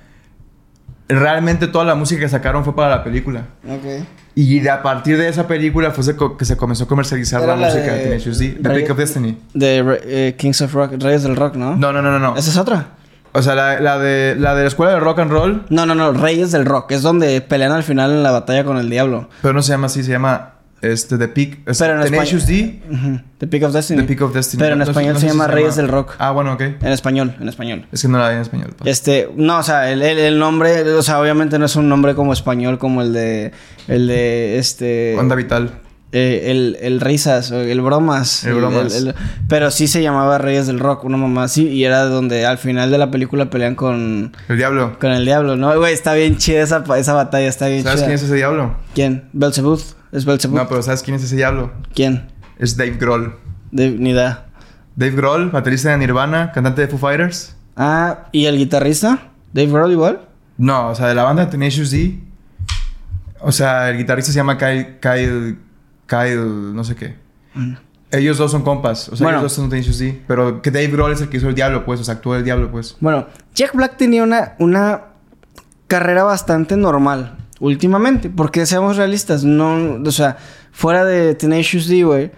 realmente 1.14 1.68
toda 1.68 1.86
la 1.86 1.96
música 1.96 2.22
que 2.22 2.30
sacaron 2.30 2.64
fue 2.64 2.76
para 2.76 2.90
la 2.90 3.04
película. 3.04 3.46
Ok. 3.68 4.06
Y 4.36 4.66
a 4.68 4.82
partir 4.82 5.18
de 5.18 5.28
esa 5.28 5.48
película 5.48 5.92
fue 5.92 6.04
que 6.38 6.46
se 6.46 6.56
comenzó 6.58 6.86
a 6.86 6.88
comercializar 6.88 7.42
la, 7.42 7.56
la 7.56 7.68
música 7.68 7.94
de, 7.94 8.18
D. 8.18 8.60
The 8.62 8.70
Pick 8.70 8.90
of 8.92 8.98
Destiny. 8.98 9.38
De 9.54 10.00
eh, 10.06 10.36
Kings 10.38 10.62
of 10.62 10.74
Rock, 10.74 10.94
Reyes 11.00 11.24
del 11.24 11.36
Rock, 11.36 11.56
¿no? 11.56 11.76
No, 11.76 11.92
no, 11.92 12.02
no, 12.02 12.12
no. 12.12 12.20
no. 12.20 12.36
¿Esa 12.38 12.50
es 12.50 12.58
otra? 12.58 12.88
O 13.34 13.42
sea, 13.42 13.56
la, 13.56 13.80
la 13.80 13.98
de, 13.98 14.36
la 14.38 14.56
de 14.56 14.64
la 14.64 14.68
escuela 14.68 14.92
de 14.94 15.00
rock 15.00 15.20
and 15.20 15.32
roll, 15.32 15.66
No, 15.70 15.86
no, 15.86 15.96
no, 15.96 16.12
Reyes 16.12 16.52
del 16.52 16.66
Rock. 16.66 16.92
Es 16.92 17.02
donde 17.02 17.40
pelean 17.42 17.72
al 17.72 17.84
final 17.84 18.12
en 18.12 18.24
la 18.24 18.32
batalla 18.32 18.64
con 18.64 18.78
el 18.78 18.90
diablo. 18.90 19.30
pero 19.42 19.54
no 19.54 19.62
se 19.62 19.72
llama 19.72 19.88
así, 19.88 20.04
se 20.04 20.12
llama 20.12 20.54
este, 20.82 21.18
The 21.18 21.28
Peak. 21.28 21.60
es 21.66 21.78
Pero 21.80 21.96
en 22.02 22.10
Tenacious 22.12 22.46
D. 22.48 22.80
The 23.38 23.48
Peak 23.48 23.64
of 23.64 23.74
Destiny. 23.74 24.02
The 24.02 24.08
Peak 24.08 24.22
of 24.22 24.34
Destiny. 24.34 24.60
Pero 24.62 24.74
en 24.74 24.80
No 24.80 24.86
español 24.86 25.14
no 25.14 25.20
se 25.20 25.26
si 25.28 25.32
llama 25.32 25.48
Reyes 25.48 25.76
del 25.76 25.88
Rock. 25.88 26.14
Ah, 26.20 26.32
bueno, 26.32 26.54
ok. 26.54 26.62
En 26.62 26.88
español, 26.92 27.36
en 27.40 27.50
español. 27.50 27.86
Es 27.92 28.02
que 28.02 28.08
no 28.08 28.18
la 28.18 28.30
vi 28.30 28.36
en 28.36 28.42
español. 28.42 28.74
pues. 28.78 28.90
Este, 28.90 29.30
no, 29.36 29.60
o 29.60 29.64
sea, 29.64 29.92
el, 29.92 30.02
el- 30.02 30.18
el 30.20 30.40
nombre, 30.40 30.82
o 30.94 31.02
sea, 31.02 31.20
obviamente 31.22 31.58
no 31.60 31.66
es 31.66 31.76
un 31.76 31.88
nombre 31.90 32.16
como 32.16 32.34
español 32.34 32.78
como 32.80 33.02
el 33.02 33.14
de, 33.14 33.52
el 33.88 34.08
de, 34.08 34.58
este... 34.60 35.16
Onda 35.18 35.36
Vital. 35.36 35.72
eh, 36.14 36.48
el, 36.52 36.78
el 36.82 37.00
Risas, 37.00 37.52
el 37.52 37.80
Bromas. 37.82 38.44
El 38.44 38.56
Bromas. 38.56 38.94
el- 38.96 39.16
pero 39.48 39.72
sí 39.72 39.88
se 39.88 40.02
llamaba 40.02 40.38
Reyes 40.38 40.68
del 40.68 40.80
Rock, 40.80 41.04
una 41.06 41.18
mamá 41.18 41.44
así, 41.44 41.68
y 41.68 41.84
era 41.86 42.04
donde 42.06 42.46
al 42.46 42.58
final 42.58 42.92
de 42.92 42.98
la 42.98 43.12
película 43.12 43.50
pelean 43.50 43.76
con, 43.76 44.34
El 44.50 44.58
diablo. 44.58 44.98
con 45.00 45.12
el 45.12 45.26
diablo, 45.26 45.56
¿no? 45.58 45.78
Güey, 45.78 45.94
está 45.94 46.14
bien 46.14 46.38
chida 46.38 46.62
esa, 46.64 46.84
esa 46.98 47.14
batalla, 47.14 47.48
está 47.48 47.68
bien 47.68 47.84
¿Sabes 47.84 48.00
chida. 48.00 48.08
quién 48.08 48.16
es 48.16 48.24
ese 48.24 48.36
diablo? 48.36 48.76
¿Quién? 48.94 49.24
¿Belzebuth? 49.34 49.82
¿Es? 50.12 50.26
No, 50.50 50.68
pero 50.68 50.82
¿sabes 50.82 51.04
quién 51.04 51.16
es 51.16 51.24
ese 51.24 51.36
diablo? 51.36 51.72
¿Quién? 51.94 52.28
Es 52.60 52.76
Dave 52.76 52.98
Grohl. 53.00 53.36
De, 53.72 53.90
ni 53.92 54.10
idea. 54.12 54.46
Dave 54.96 55.14
Grohl, 55.16 55.50
baterista 55.52 55.90
de 55.92 55.98
Nirvana, 55.98 56.52
cantante 56.52 56.82
de 56.82 56.88
Foo 56.88 57.00
Fighters. 57.00 57.56
Ah, 57.78 58.28
¿y 58.34 58.46
el 58.46 58.58
guitarrista? 58.58 59.30
¿Dave 59.54 59.72
Grohl 59.72 59.92
igual? 59.92 60.28
No, 60.58 60.90
o 60.90 60.96
sea, 60.96 61.08
de 61.08 61.16
la 61.16 61.24
banda 61.24 61.50
Tenacious 61.50 61.92
D. 61.92 62.20
O 63.40 63.52
sea, 63.52 63.90
el 63.90 63.98
guitarrista 63.98 64.32
se 64.32 64.36
llama 64.38 64.58
Kyle... 64.58 65.00
Kyle... 65.00 65.58
Kyle... 66.06 66.76
No 66.76 66.84
sé 66.84 66.96
qué. 66.96 67.16
Ellos 68.12 68.38
dos 68.38 68.52
son 68.52 68.64
compas. 68.64 69.08
O 69.10 69.16
sea, 69.16 69.26
Bueno. 69.26 69.40
ellos 69.40 69.52
dos 69.52 69.54
son 69.54 69.70
Tenacious 69.70 69.98
D. 70.00 70.22
Pero 70.28 70.62
que 70.62 70.70
Dave 70.72 70.88
Grohl 70.88 71.14
es 71.14 71.22
el 71.22 71.30
que 71.30 71.38
hizo 71.38 71.48
el 71.48 71.56
diablo, 71.56 71.86
pues. 71.86 72.02
O 72.02 72.04
sea, 72.04 72.16
actuó 72.16 72.36
el 72.36 72.44
diablo, 72.44 72.70
pues. 72.70 72.98
Bueno, 73.00 73.28
Jack 73.56 73.74
Black 73.74 73.96
tenía 73.98 74.22
una, 74.24 74.54
una 74.60 75.04
carrera 75.88 76.24
bastante 76.24 76.76
normal 76.76 77.38
últimamente, 77.62 78.30
porque 78.30 78.66
seamos 78.66 78.98
realistas, 78.98 79.46
no, 79.46 80.02
o 80.06 80.12
sea, 80.12 80.36
fuera 80.74 81.06
de 81.06 81.34
Tenacious 81.36 81.88
D, 81.88 82.04
güey, 82.04 82.32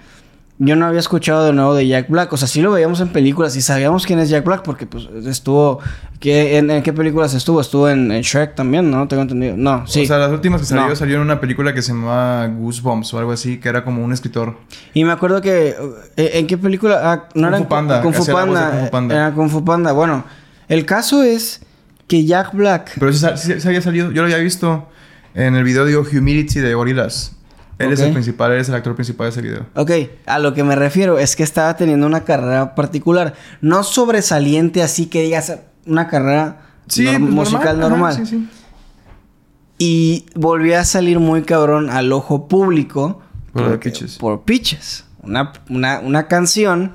yo 0.59 0.75
no 0.75 0.85
había 0.85 0.99
escuchado 0.99 1.45
de 1.45 1.51
nuevo 1.51 1.73
de 1.73 1.87
Jack 1.87 2.09
Black, 2.09 2.31
o 2.31 2.37
sea, 2.37 2.47
sí 2.47 2.61
lo 2.61 2.71
veíamos 2.71 3.01
en 3.01 3.07
películas 3.09 3.55
y 3.55 3.61
sabíamos 3.61 4.05
quién 4.05 4.19
es 4.19 4.29
Jack 4.29 4.45
Black 4.45 4.61
porque 4.63 4.85
pues 4.85 5.07
estuvo, 5.25 5.79
¿qué, 6.19 6.57
en, 6.59 6.69
en 6.69 6.83
qué 6.83 6.93
películas 6.93 7.33
estuvo? 7.33 7.59
Estuvo 7.59 7.89
en, 7.89 8.11
en 8.11 8.21
Shrek 8.21 8.53
también, 8.53 8.89
¿no? 8.91 9.07
Tengo 9.07 9.23
entendido. 9.23 9.57
No, 9.57 9.85
sí. 9.87 10.03
O 10.03 10.05
sea, 10.05 10.19
las 10.19 10.31
últimas 10.31 10.61
que 10.61 10.67
salió 10.67 10.87
No. 10.87 10.95
salió 10.95 11.15
en 11.15 11.21
una 11.23 11.41
película 11.41 11.73
que 11.73 11.81
se 11.81 11.91
llamaba 11.91 12.45
Goosebumps 12.47 13.13
o 13.15 13.17
algo 13.19 13.31
así, 13.31 13.57
que 13.59 13.67
era 13.67 13.83
como 13.83 14.05
un 14.05 14.13
escritor. 14.13 14.55
Y 14.93 15.03
me 15.03 15.11
acuerdo 15.11 15.41
que... 15.41 15.75
eh, 16.17 16.31
¿En 16.35 16.45
qué 16.47 16.57
película? 16.57 17.01
Ah, 17.03 17.27
no 17.33 17.47
Kung 17.47 17.55
era 17.55 17.57
Fu 17.57 17.67
Panda, 17.67 18.01
Kung 18.01 18.13
Fu 18.13 18.25
Panda. 18.31 18.69
Kung 18.71 18.79
Fu 18.85 18.91
Panda. 18.91 19.15
Era 19.15 19.31
Kung 19.33 19.49
Fu 19.49 19.65
Panda. 19.65 19.91
Bueno, 19.91 20.23
el 20.69 20.85
caso 20.85 21.23
es 21.23 21.61
que 22.07 22.25
Jack 22.25 22.53
Black... 22.53 22.91
Pero 22.99 23.11
sa- 23.11 23.35
sí- 23.37 23.59
sí 23.59 23.67
había 23.67 23.81
salido, 23.81 24.11
yo 24.11 24.21
lo 24.21 24.25
había 24.27 24.37
visto 24.37 24.87
en 25.33 25.55
el 25.55 25.63
video, 25.63 25.85
digo, 25.85 26.03
Humility 26.11 26.59
de 26.59 26.73
Gorillaz. 26.73 27.31
Él 27.79 27.91
es 27.91 27.99
el 27.99 28.13
principal, 28.13 28.51
él 28.53 28.59
es 28.61 28.69
el 28.69 28.75
actor 28.75 28.95
principal 28.95 29.25
de 29.25 29.29
ese 29.31 29.41
video. 29.41 29.65
Ok, 29.75 29.91
a 30.25 30.39
lo 30.39 30.53
que 30.53 30.63
me 30.63 30.75
refiero 30.75 31.17
es 31.17 31.35
que 31.35 31.43
estaba 31.43 31.75
teniendo 31.75 32.05
una 32.07 32.23
carrera 32.23 32.75
particular. 32.75 33.33
No 33.61 33.83
sobresaliente 33.83 34.81
así 34.83 35.07
que 35.07 35.23
digas 35.23 35.53
una 35.85 36.07
carrera 36.07 36.61
norm- 36.87 37.19
pues, 37.19 37.31
musical 37.51 37.79
ajá, 37.79 37.89
normal. 37.89 38.15
sí, 38.15 38.25
sí. 38.25 38.47
Y 39.77 40.25
volvió 40.35 40.79
a 40.79 40.85
salir 40.85 41.19
muy 41.19 41.41
cabrón 41.41 41.89
al 41.89 42.11
ojo 42.13 42.47
público. 42.47 43.21
Por 43.51 43.63
porque- 43.69 43.89
Pitches. 43.89 44.17
Por 44.17 44.43
Pitches. 44.43 45.05
Una, 45.21 45.51
una, 45.69 45.99
una 45.99 46.27
canción. 46.27 46.93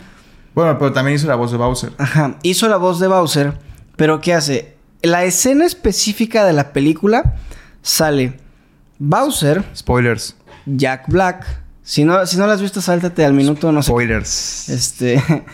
Bueno, 0.55 0.79
pero 0.79 0.93
también 0.93 1.17
hizo 1.17 1.27
la 1.27 1.35
voz 1.35 1.51
de 1.51 1.59
Bowser. 1.59 1.93
Ajá. 1.99 2.37
Hizo 2.43 2.69
la 2.69 2.77
voz 2.77 3.01
de 3.01 3.09
Bowser. 3.09 3.59
Pero 3.97 4.21
¿qué 4.21 4.33
hace? 4.35 4.77
La 5.03 5.25
escena 5.25 5.67
específica 5.67 6.45
de 6.45 6.53
la 6.53 6.73
película 6.73 7.35
sale 7.83 8.39
Bowser, 8.99 9.65
Spoilers. 9.75 10.37
Jack 10.67 11.09
Black. 11.09 11.47
Si 11.83 12.05
no, 12.05 12.27
si 12.27 12.37
no 12.37 12.47
la 12.47 12.55
has 12.55 12.63
visto, 12.63 12.81
sáltate 12.81 13.25
al 13.25 13.33
minuto, 13.33 13.73
no 13.73 13.83
sé. 13.83 13.89
Spoilers. 13.89 14.69
Este. 14.69 15.23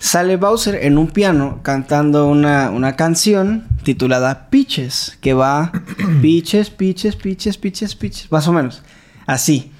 Sale 0.00 0.38
Bowser 0.38 0.76
en 0.76 0.96
un 0.96 1.08
piano 1.08 1.60
cantando 1.62 2.26
una, 2.26 2.70
una 2.70 2.96
canción 2.96 3.68
titulada 3.82 4.48
Pitches, 4.48 5.18
que 5.20 5.34
va 5.34 5.72
Pitches, 6.22 6.70
Pitches, 6.70 7.16
Pitches, 7.16 7.58
Pitches, 7.58 7.94
Pitches, 7.94 8.32
más 8.32 8.48
o 8.48 8.52
menos. 8.54 8.82
Así. 9.26 9.70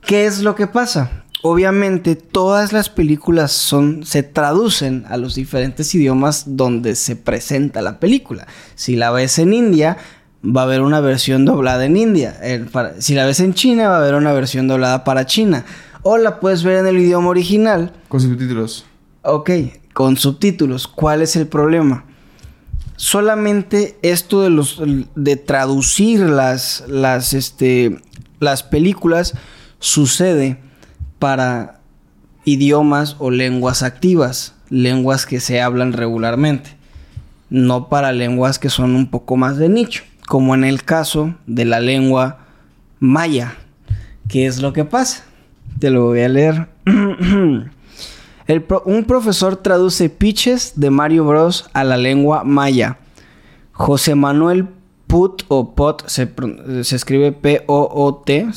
¿Qué 0.00 0.24
es 0.24 0.38
lo 0.40 0.54
que 0.54 0.66
pasa? 0.66 1.24
Obviamente 1.42 2.16
todas 2.16 2.72
las 2.72 2.88
películas 2.88 3.52
son 3.52 4.04
se 4.06 4.22
traducen 4.22 5.04
a 5.10 5.18
los 5.18 5.34
diferentes 5.34 5.94
idiomas 5.94 6.56
donde 6.56 6.94
se 6.94 7.14
presenta 7.14 7.82
la 7.82 8.00
película. 8.00 8.46
Si 8.74 8.96
la 8.96 9.10
ves 9.10 9.38
en 9.38 9.52
India, 9.52 9.98
va 10.44 10.62
a 10.62 10.64
haber 10.64 10.82
una 10.82 11.00
versión 11.00 11.44
doblada 11.44 11.84
en 11.84 11.96
India. 11.96 12.36
El 12.42 12.66
para- 12.66 13.00
si 13.00 13.14
la 13.14 13.26
ves 13.26 13.40
en 13.40 13.54
China, 13.54 13.88
va 13.88 13.96
a 13.96 14.00
haber 14.00 14.14
una 14.14 14.32
versión 14.32 14.68
doblada 14.68 15.04
para 15.04 15.26
China. 15.26 15.64
O 16.02 16.16
la 16.16 16.40
puedes 16.40 16.62
ver 16.62 16.78
en 16.78 16.86
el 16.86 16.98
idioma 16.98 17.28
original. 17.28 17.92
Con 18.08 18.20
subtítulos. 18.20 18.84
Ok, 19.22 19.50
con 19.92 20.16
subtítulos. 20.16 20.86
¿Cuál 20.86 21.22
es 21.22 21.34
el 21.36 21.46
problema? 21.48 22.04
Solamente 22.96 23.96
esto 24.02 24.42
de 24.42 24.50
los 24.50 24.80
de 25.14 25.36
traducir 25.36 26.20
las 26.20 26.84
las 26.88 27.32
este 27.32 28.00
las 28.40 28.62
películas 28.64 29.34
sucede 29.78 30.58
para 31.20 31.80
idiomas 32.44 33.14
o 33.20 33.30
lenguas 33.30 33.82
activas, 33.84 34.54
lenguas 34.68 35.26
que 35.26 35.38
se 35.38 35.60
hablan 35.60 35.92
regularmente, 35.92 36.70
no 37.50 37.88
para 37.88 38.10
lenguas 38.12 38.58
que 38.58 38.68
son 38.70 38.96
un 38.96 39.10
poco 39.10 39.36
más 39.36 39.58
de 39.58 39.68
nicho, 39.68 40.02
como 40.28 40.54
en 40.54 40.64
el 40.64 40.84
caso 40.84 41.34
de 41.46 41.64
la 41.64 41.80
lengua 41.80 42.38
maya. 43.00 43.54
¿Qué 44.28 44.46
es 44.46 44.60
lo 44.60 44.72
que 44.72 44.84
pasa? 44.84 45.24
Te 45.78 45.90
lo 45.90 46.04
voy 46.06 46.20
a 46.20 46.28
leer. 46.28 46.68
El 48.46 48.62
pro- 48.62 48.82
un 48.86 49.04
profesor 49.04 49.56
traduce 49.56 50.08
pitches 50.08 50.72
de 50.76 50.90
Mario 50.90 51.24
Bros 51.24 51.68
a 51.74 51.84
la 51.84 51.96
lengua 51.96 52.44
maya. 52.44 52.98
José 53.72 54.14
Manuel 54.14 54.68
Put 55.06 55.44
o 55.48 55.74
Pot 55.74 56.06
se, 56.08 56.28
escribe 56.94 57.32
P-O-O-T. 57.32 58.48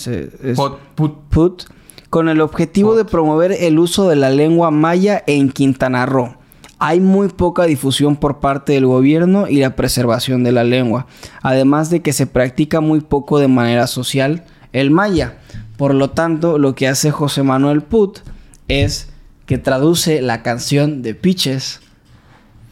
Pot, 0.56 0.80
put. 0.96 1.14
Put, 1.30 1.64
con 2.10 2.28
el 2.30 2.42
objetivo 2.42 2.96
de 2.96 3.06
promover 3.06 3.52
el 3.54 3.80
uso 3.80 4.10
de 4.10 4.16
la 4.18 4.30
lengua 4.30 4.72
maya 4.72 5.24
en 5.28 5.50
Quintana 5.52 6.06
Roo. 6.06 6.36
Hay 6.84 7.00
muy 7.00 7.28
poca 7.28 7.66
difusión 7.66 8.16
por 8.16 8.40
parte 8.40 8.74
del 8.74 8.88
gobierno 8.88 9.48
y 9.48 9.58
la 9.58 9.76
preservación 9.76 10.44
de 10.44 10.52
la 10.52 10.64
lengua, 10.64 11.06
además 11.44 11.92
de 11.92 12.02
que 12.02 12.12
se 12.12 12.26
practica 12.26 12.82
muy 12.82 13.02
poco 13.02 13.38
de 13.38 13.48
manera 13.48 13.86
social 13.86 14.46
el 14.74 14.90
maya. 14.90 15.38
Por 15.78 15.94
lo 15.94 16.10
tanto, 16.10 16.58
lo 16.58 16.74
que 16.74 16.88
hace 16.88 17.12
José 17.12 17.44
Manuel 17.44 17.84
Put 17.84 18.22
es 18.68 19.10
que 19.46 19.60
traduce 19.60 20.24
la 20.24 20.42
canción 20.42 21.04
de 21.04 21.14
Pitches 21.14 21.82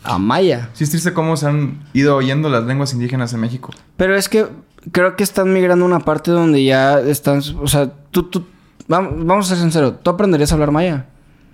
a 0.04 0.18
maya. 0.18 0.72
Sí 0.74 0.86
es 0.86 0.90
triste 0.90 1.14
cómo 1.14 1.38
se 1.38 1.46
han 1.46 1.84
ido 1.94 2.16
oyendo 2.16 2.50
las 2.50 2.64
lenguas 2.64 2.94
indígenas 2.94 3.32
en 3.34 3.42
México. 3.42 3.72
Pero 3.96 4.16
es 4.16 4.28
que 4.28 4.48
creo 4.92 5.16
que 5.18 5.24
están 5.24 5.54
migrando 5.54 5.86
a 5.86 5.88
una 5.88 6.00
parte 6.00 6.32
donde 6.32 6.64
ya 6.64 7.00
están, 7.00 7.44
o 7.62 7.68
sea, 7.68 7.92
tú, 8.10 8.24
tú, 8.24 8.48
vamos, 8.88 9.24
vamos 9.24 9.46
a 9.46 9.50
ser 9.50 9.60
sinceros, 9.60 10.02
¿tú 10.02 10.10
aprenderías 10.10 10.52
a 10.52 10.56
hablar 10.56 10.72
maya? 10.72 11.06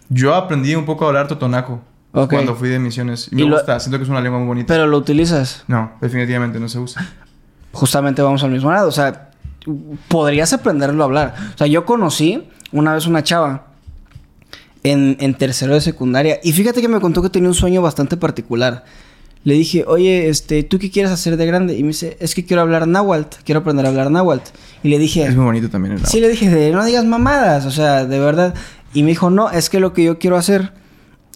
Yo 0.07 0.33
aprendí 0.35 0.73
un 0.73 0.85
poco 0.85 1.03
a 1.03 1.09
hablar 1.09 1.27
totonaco. 1.27 1.81
Cuando 2.29 2.55
fui 2.55 2.69
de 2.69 2.79
misiones. 2.79 3.29
Y 3.31 3.35
me 3.35 3.41
Y 3.41 3.45
lo- 3.47 3.55
gusta, 3.57 3.79
siento 3.79 3.97
que 3.97 4.03
es 4.03 4.09
una 4.09 4.21
lengua 4.21 4.39
muy 4.39 4.47
bonita. 4.47 4.73
Pero 4.73 4.87
lo 4.87 4.97
utilizas. 4.97 5.63
No, 5.67 5.91
definitivamente 6.01 6.59
no 6.59 6.69
se 6.69 6.79
usa. 6.79 7.05
Justamente 7.71 8.21
vamos 8.21 8.43
al 8.43 8.51
mismo 8.51 8.71
lado. 8.71 8.87
O 8.87 8.91
sea, 8.91 9.29
podrías 10.07 10.53
aprenderlo 10.53 11.03
a 11.03 11.05
hablar. 11.05 11.35
O 11.53 11.57
sea, 11.57 11.67
yo 11.67 11.85
conocí 11.85 12.47
una 12.71 12.93
vez 12.93 13.05
una 13.07 13.23
chava 13.23 13.67
en, 14.83 15.17
en 15.19 15.33
tercero 15.33 15.73
de 15.73 15.81
secundaria. 15.81 16.39
Y 16.43 16.53
fíjate 16.53 16.81
que 16.81 16.87
me 16.87 16.99
contó 16.99 17.21
que 17.21 17.29
tenía 17.29 17.49
un 17.49 17.55
sueño 17.55 17.81
bastante 17.81 18.17
particular. 18.17 18.85
Le 19.43 19.53
dije, 19.53 19.83
oye, 19.87 20.27
este, 20.29 20.63
¿tú 20.63 20.79
qué 20.79 20.89
quieres 20.89 21.11
hacer 21.11 21.37
de 21.37 21.45
grande? 21.45 21.75
Y 21.77 21.83
me 21.83 21.89
dice, 21.89 22.17
es 22.19 22.33
que 22.33 22.45
quiero 22.45 22.61
hablar 22.63 22.87
náhuatl, 22.87 23.37
quiero 23.43 23.61
aprender 23.61 23.85
a 23.85 23.89
hablar 23.89 24.09
náhuatl. 24.09 24.49
Y 24.81 24.89
le 24.89 24.97
dije, 24.97 25.23
Es 25.25 25.35
muy 25.35 25.45
bonito 25.45 25.69
también 25.69 25.95
el 25.95 26.05
Sí, 26.05 26.19
le 26.19 26.29
dije, 26.29 26.71
no 26.71 26.83
digas 26.83 27.05
mamadas, 27.05 27.65
o 27.65 27.71
sea, 27.71 28.05
de 28.05 28.19
verdad. 28.19 28.55
Y 28.93 29.03
me 29.03 29.09
dijo, 29.09 29.29
no, 29.29 29.51
es 29.51 29.69
que 29.69 29.79
lo 29.79 29.93
que 29.93 30.03
yo 30.03 30.17
quiero 30.17 30.35
hacer 30.37 30.71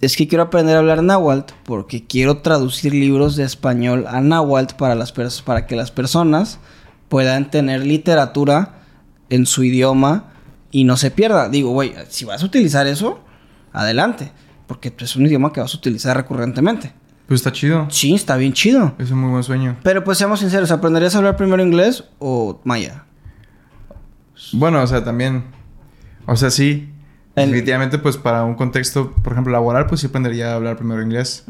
es 0.02 0.16
que 0.16 0.28
quiero 0.28 0.43
aprender 0.45 0.76
a 0.76 0.80
hablar 0.80 1.04
náhuatl 1.04 1.54
porque 1.66 2.06
quiero 2.06 2.38
traducir 2.38 2.93
libros 2.93 3.36
de 3.36 3.43
español 3.43 4.06
a 4.08 4.22
náhuatl 4.22 4.76
para, 4.76 4.95
las 4.95 5.12
para 5.12 5.68
que 5.68 5.76
las 5.76 5.91
personas 5.91 6.60
puedan 7.10 7.52
tener 7.52 7.86
literatura 7.86 8.80
en 9.30 9.45
su 9.45 9.64
idioma 9.64 10.32
y 10.72 10.84
no 10.84 10.97
se 10.97 11.12
pierda. 11.12 11.50
Digo, 11.50 11.72
güey, 11.72 11.93
si 12.10 12.26
vas 12.26 12.43
a 12.43 12.45
utilizar 12.45 12.88
eso, 12.88 13.20
adelante, 13.74 14.32
porque 14.68 14.93
es 14.97 15.16
un 15.16 15.26
idioma 15.26 15.52
que 15.52 15.60
vas 15.60 15.74
a 15.74 15.78
utilizar 15.78 16.16
recurrentemente. 16.16 16.93
Pues 17.28 17.41
está 17.41 17.52
chido. 17.52 17.88
Sí, 17.91 18.16
está 18.16 18.38
bien 18.38 18.54
chido. 18.54 18.95
Es 18.97 19.12
un 19.12 19.20
muy 19.20 19.30
buen 19.30 19.43
sueño. 19.43 19.78
Pero 19.84 20.04
pues 20.04 20.18
seamos 20.18 20.39
sinceros, 20.39 20.72
¿aprenderías 20.72 21.14
a 21.14 21.20
hablar 21.20 21.36
primero 21.36 21.62
inglés 21.62 22.06
o 22.18 22.60
maya? 22.64 23.06
Bueno, 24.54 24.82
o 24.82 24.88
sea, 24.88 25.04
también. 25.04 25.43
O 26.26 26.36
sea, 26.36 26.50
sí. 26.50 26.89
Definitivamente, 27.48 27.98
pues 28.00 28.18
para 28.18 28.44
un 28.44 28.56
contexto, 28.56 29.12
por 29.24 29.34
ejemplo, 29.34 29.52
laboral, 29.54 29.88
pues 29.88 30.02
sí 30.02 30.08
aprendería 30.08 30.52
a 30.52 30.56
hablar 30.56 30.78
primero 30.78 31.02
inglés. 31.02 31.44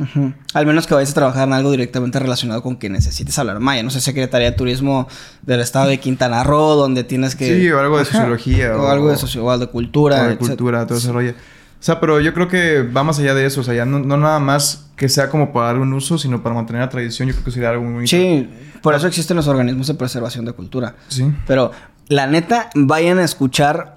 Al 0.54 0.66
menos 0.66 0.88
que 0.88 0.94
vayas 0.94 1.12
a 1.12 1.14
trabajar 1.14 1.48
en 1.48 1.54
algo 1.54 1.72
directamente 1.72 2.20
relacionado 2.20 2.62
con 2.64 2.78
que 2.78 2.90
necesites 2.90 3.38
hablar 3.40 3.60
maya. 3.60 3.84
No 3.84 3.90
sé, 3.90 4.02
Secretaría 4.02 4.52
de 4.52 4.58
Turismo 4.58 5.08
del 5.42 5.60
Estado 5.62 5.90
de 5.90 6.00
Quintana 6.00 6.44
Roo, 6.44 6.76
donde 6.76 7.04
tienes 7.04 7.36
que... 7.36 7.60
Sí, 7.60 7.70
o 7.72 7.80
algo 7.80 7.98
de 8.00 8.06
sociología, 8.06 8.76
O, 8.78 8.84
o- 8.84 8.88
algo 8.88 9.10
de 9.10 9.18
sociología, 9.18 9.58
de 9.58 9.68
cultura. 9.68 10.24
o 10.24 10.28
de 10.30 10.38
cultura, 10.38 10.86
todo 10.88 10.98
ese 10.98 11.12
rollo. 11.12 11.32
O 11.32 11.82
sea, 11.82 12.00
pero 12.02 12.20
yo 12.20 12.34
creo 12.34 12.50
que 12.50 12.82
va 12.84 13.04
más 13.06 13.20
allá 13.20 13.34
de 13.34 13.46
eso. 13.46 13.62
O 13.62 13.64
sea, 13.64 13.74
ya 13.74 13.86
no, 13.86 14.00
no 14.00 14.18
nada 14.18 14.40
más 14.40 14.88
que 14.98 15.08
sea 15.08 15.30
como 15.30 15.54
para 15.54 15.68
darle 15.68 15.84
un 15.84 15.94
uso, 15.94 16.18
sino 16.18 16.44
para 16.44 16.54
mantener 16.54 16.82
la 16.82 16.90
tradición. 16.90 17.30
Yo 17.30 17.34
creo 17.36 17.46
que 17.46 17.52
sería 17.52 17.70
algo 17.70 17.86
muy. 17.86 18.06
Sí, 18.06 18.50
por 18.82 18.96
eso 18.96 19.08
existen 19.08 19.38
los 19.38 19.48
organismos 19.48 19.88
de 19.88 19.94
preservación 19.94 20.44
de 20.44 20.52
cultura. 20.52 20.96
Sí. 21.08 21.32
Pero, 21.48 21.72
la 22.10 22.28
neta, 22.28 22.70
vayan 22.76 23.18
a 23.20 23.24
escuchar 23.24 23.96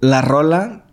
la 0.00 0.20
rola 0.20 0.83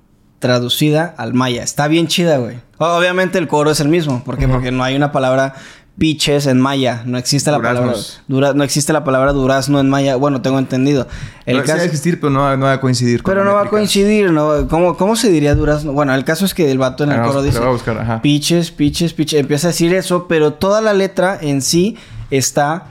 traducida 0.41 1.13
al 1.17 1.33
maya. 1.33 1.63
Está 1.63 1.87
bien 1.87 2.07
chida, 2.07 2.37
güey. 2.37 2.57
Obviamente 2.79 3.37
el 3.37 3.47
coro 3.47 3.71
es 3.71 3.79
el 3.79 3.87
mismo. 3.87 4.21
¿Por 4.25 4.37
qué? 4.37 4.45
Ujú. 4.45 4.55
Porque 4.55 4.71
no 4.71 4.83
hay 4.83 4.97
una 4.97 5.13
palabra 5.13 5.53
piches 5.97 6.47
en 6.47 6.59
maya. 6.59 7.03
No 7.05 7.17
existe 7.19 7.51
la 7.51 7.61
palabra... 7.61 7.93
Dura, 8.27 8.53
no 8.53 8.63
existe 8.63 8.91
la 8.91 9.03
palabra 9.03 9.33
durazno 9.33 9.79
en 9.79 9.87
maya. 9.89 10.15
Bueno, 10.15 10.41
tengo 10.41 10.57
entendido. 10.57 11.07
El 11.45 11.57
No, 11.57 11.61
sí 11.61 11.67
caso... 11.67 11.77
va 11.77 11.83
a 11.83 11.85
existir, 11.85 12.19
pero 12.19 12.31
no, 12.31 12.39
va- 12.39 12.57
no 12.57 12.65
va 12.65 12.73
a 12.73 12.81
coincidir. 12.81 13.21
con 13.21 13.31
Pero 13.33 13.45
no 13.45 13.53
va 13.53 13.61
a 13.63 13.69
coincidir, 13.69 14.31
¿no? 14.31 14.67
¿Cómo, 14.67 14.97
¿Cómo 14.97 15.15
se 15.15 15.29
diría 15.29 15.53
durazno? 15.53 15.91
Bueno, 15.93 16.13
el 16.15 16.23
caso 16.25 16.43
es 16.45 16.53
que 16.55 16.71
el 16.71 16.79
vato 16.79 17.03
en 17.03 17.11
el 17.11 17.19
Ah, 17.19 17.23
coro 17.23 17.43
dice... 17.43 17.59
buscar. 17.59 18.21
Piches, 18.23 18.71
piches, 18.71 19.13
piches. 19.13 19.39
Empieza 19.41 19.67
a 19.67 19.71
decir 19.71 19.93
eso, 19.93 20.27
pero 20.27 20.53
toda 20.53 20.81
la 20.81 20.93
letra 20.93 21.37
en 21.39 21.61
sí 21.61 21.97
está 22.31 22.85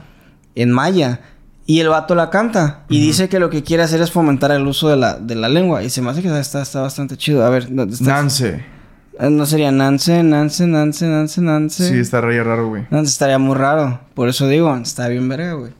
en 0.55 0.71
maya. 0.71 1.19
Y 1.71 1.79
el 1.79 1.87
vato 1.87 2.15
la 2.15 2.29
canta. 2.29 2.83
Y 2.89 2.99
dice 2.99 3.29
que 3.29 3.39
lo 3.39 3.49
que 3.49 3.63
quiere 3.63 3.81
hacer 3.83 4.01
es 4.01 4.11
fomentar 4.11 4.51
el 4.51 4.67
uso 4.67 4.89
de 4.89 4.97
la, 4.97 5.17
de 5.17 5.35
la 5.35 5.47
lengua. 5.47 5.81
Y 5.83 5.89
se 5.89 6.01
me 6.01 6.09
hace 6.09 6.21
que 6.21 6.27
está, 6.37 6.61
está 6.61 6.81
bastante 6.81 7.15
chido. 7.15 7.45
A 7.45 7.49
ver, 7.49 7.73
¿dónde 7.73 7.93
está? 7.93 8.11
Nance. 8.11 8.65
Eh, 9.17 9.29
No 9.29 9.45
sería 9.45 9.71
Nance, 9.71 10.21
Nance, 10.21 10.67
Nance, 10.67 11.07
Nance, 11.07 11.39
Nance. 11.39 11.87
Sí, 11.87 11.97
está 11.97 12.19
re 12.19 12.43
raro, 12.43 12.67
güey. 12.67 12.87
Nance 12.89 13.09
estaría 13.09 13.39
muy 13.39 13.55
raro. 13.55 14.01
Por 14.15 14.27
eso 14.27 14.49
digo, 14.49 14.75
está 14.75 15.07
bien 15.07 15.29
verga, 15.29 15.53
güey. 15.53 15.71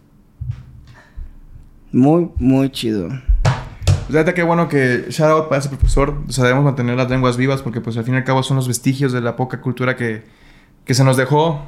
Muy, 1.92 2.30
muy 2.38 2.72
chido. 2.72 3.10
Pues 3.10 4.12
neta, 4.12 4.34
qué 4.34 4.44
bueno 4.44 4.70
que 4.70 5.08
shout 5.10 5.30
out 5.30 5.50
para 5.50 5.60
ese 5.60 5.68
profesor. 5.68 6.24
O 6.26 6.32
sea, 6.32 6.46
debemos 6.46 6.64
mantener 6.64 6.96
las 6.96 7.10
lenguas 7.10 7.36
vivas 7.36 7.62
porque 7.62 7.82
pues 7.82 7.98
al 7.98 8.06
fin 8.06 8.14
y 8.14 8.18
al 8.18 8.24
cabo 8.24 8.44
son 8.44 8.56
los 8.56 8.70
vestigios 8.70 9.12
de 9.12 9.20
la 9.20 9.36
poca 9.36 9.60
cultura 9.60 9.98
que, 9.98 10.24
que 10.86 10.94
se 10.94 11.04
nos 11.04 11.18
dejó 11.18 11.66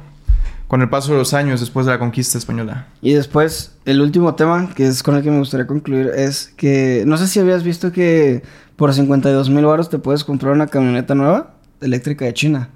con 0.68 0.80
el 0.82 0.88
paso 0.88 1.12
de 1.12 1.18
los 1.18 1.34
años 1.34 1.60
después 1.60 1.86
de 1.86 1.92
la 1.92 1.98
conquista 1.98 2.38
española. 2.38 2.86
Y 3.00 3.12
después, 3.12 3.76
el 3.84 4.00
último 4.00 4.34
tema, 4.34 4.70
que 4.74 4.86
es 4.86 5.02
con 5.02 5.14
el 5.16 5.22
que 5.22 5.30
me 5.30 5.38
gustaría 5.38 5.66
concluir, 5.66 6.10
es 6.16 6.52
que... 6.56 7.04
No 7.06 7.16
sé 7.16 7.28
si 7.28 7.38
habías 7.38 7.62
visto 7.62 7.92
que 7.92 8.42
por 8.76 8.92
52 8.92 9.50
mil 9.50 9.64
baros 9.66 9.88
te 9.90 9.98
puedes 9.98 10.24
comprar 10.24 10.52
una 10.52 10.66
camioneta 10.66 11.14
nueva 11.14 11.54
eléctrica 11.80 12.24
de 12.24 12.34
China. 12.34 12.68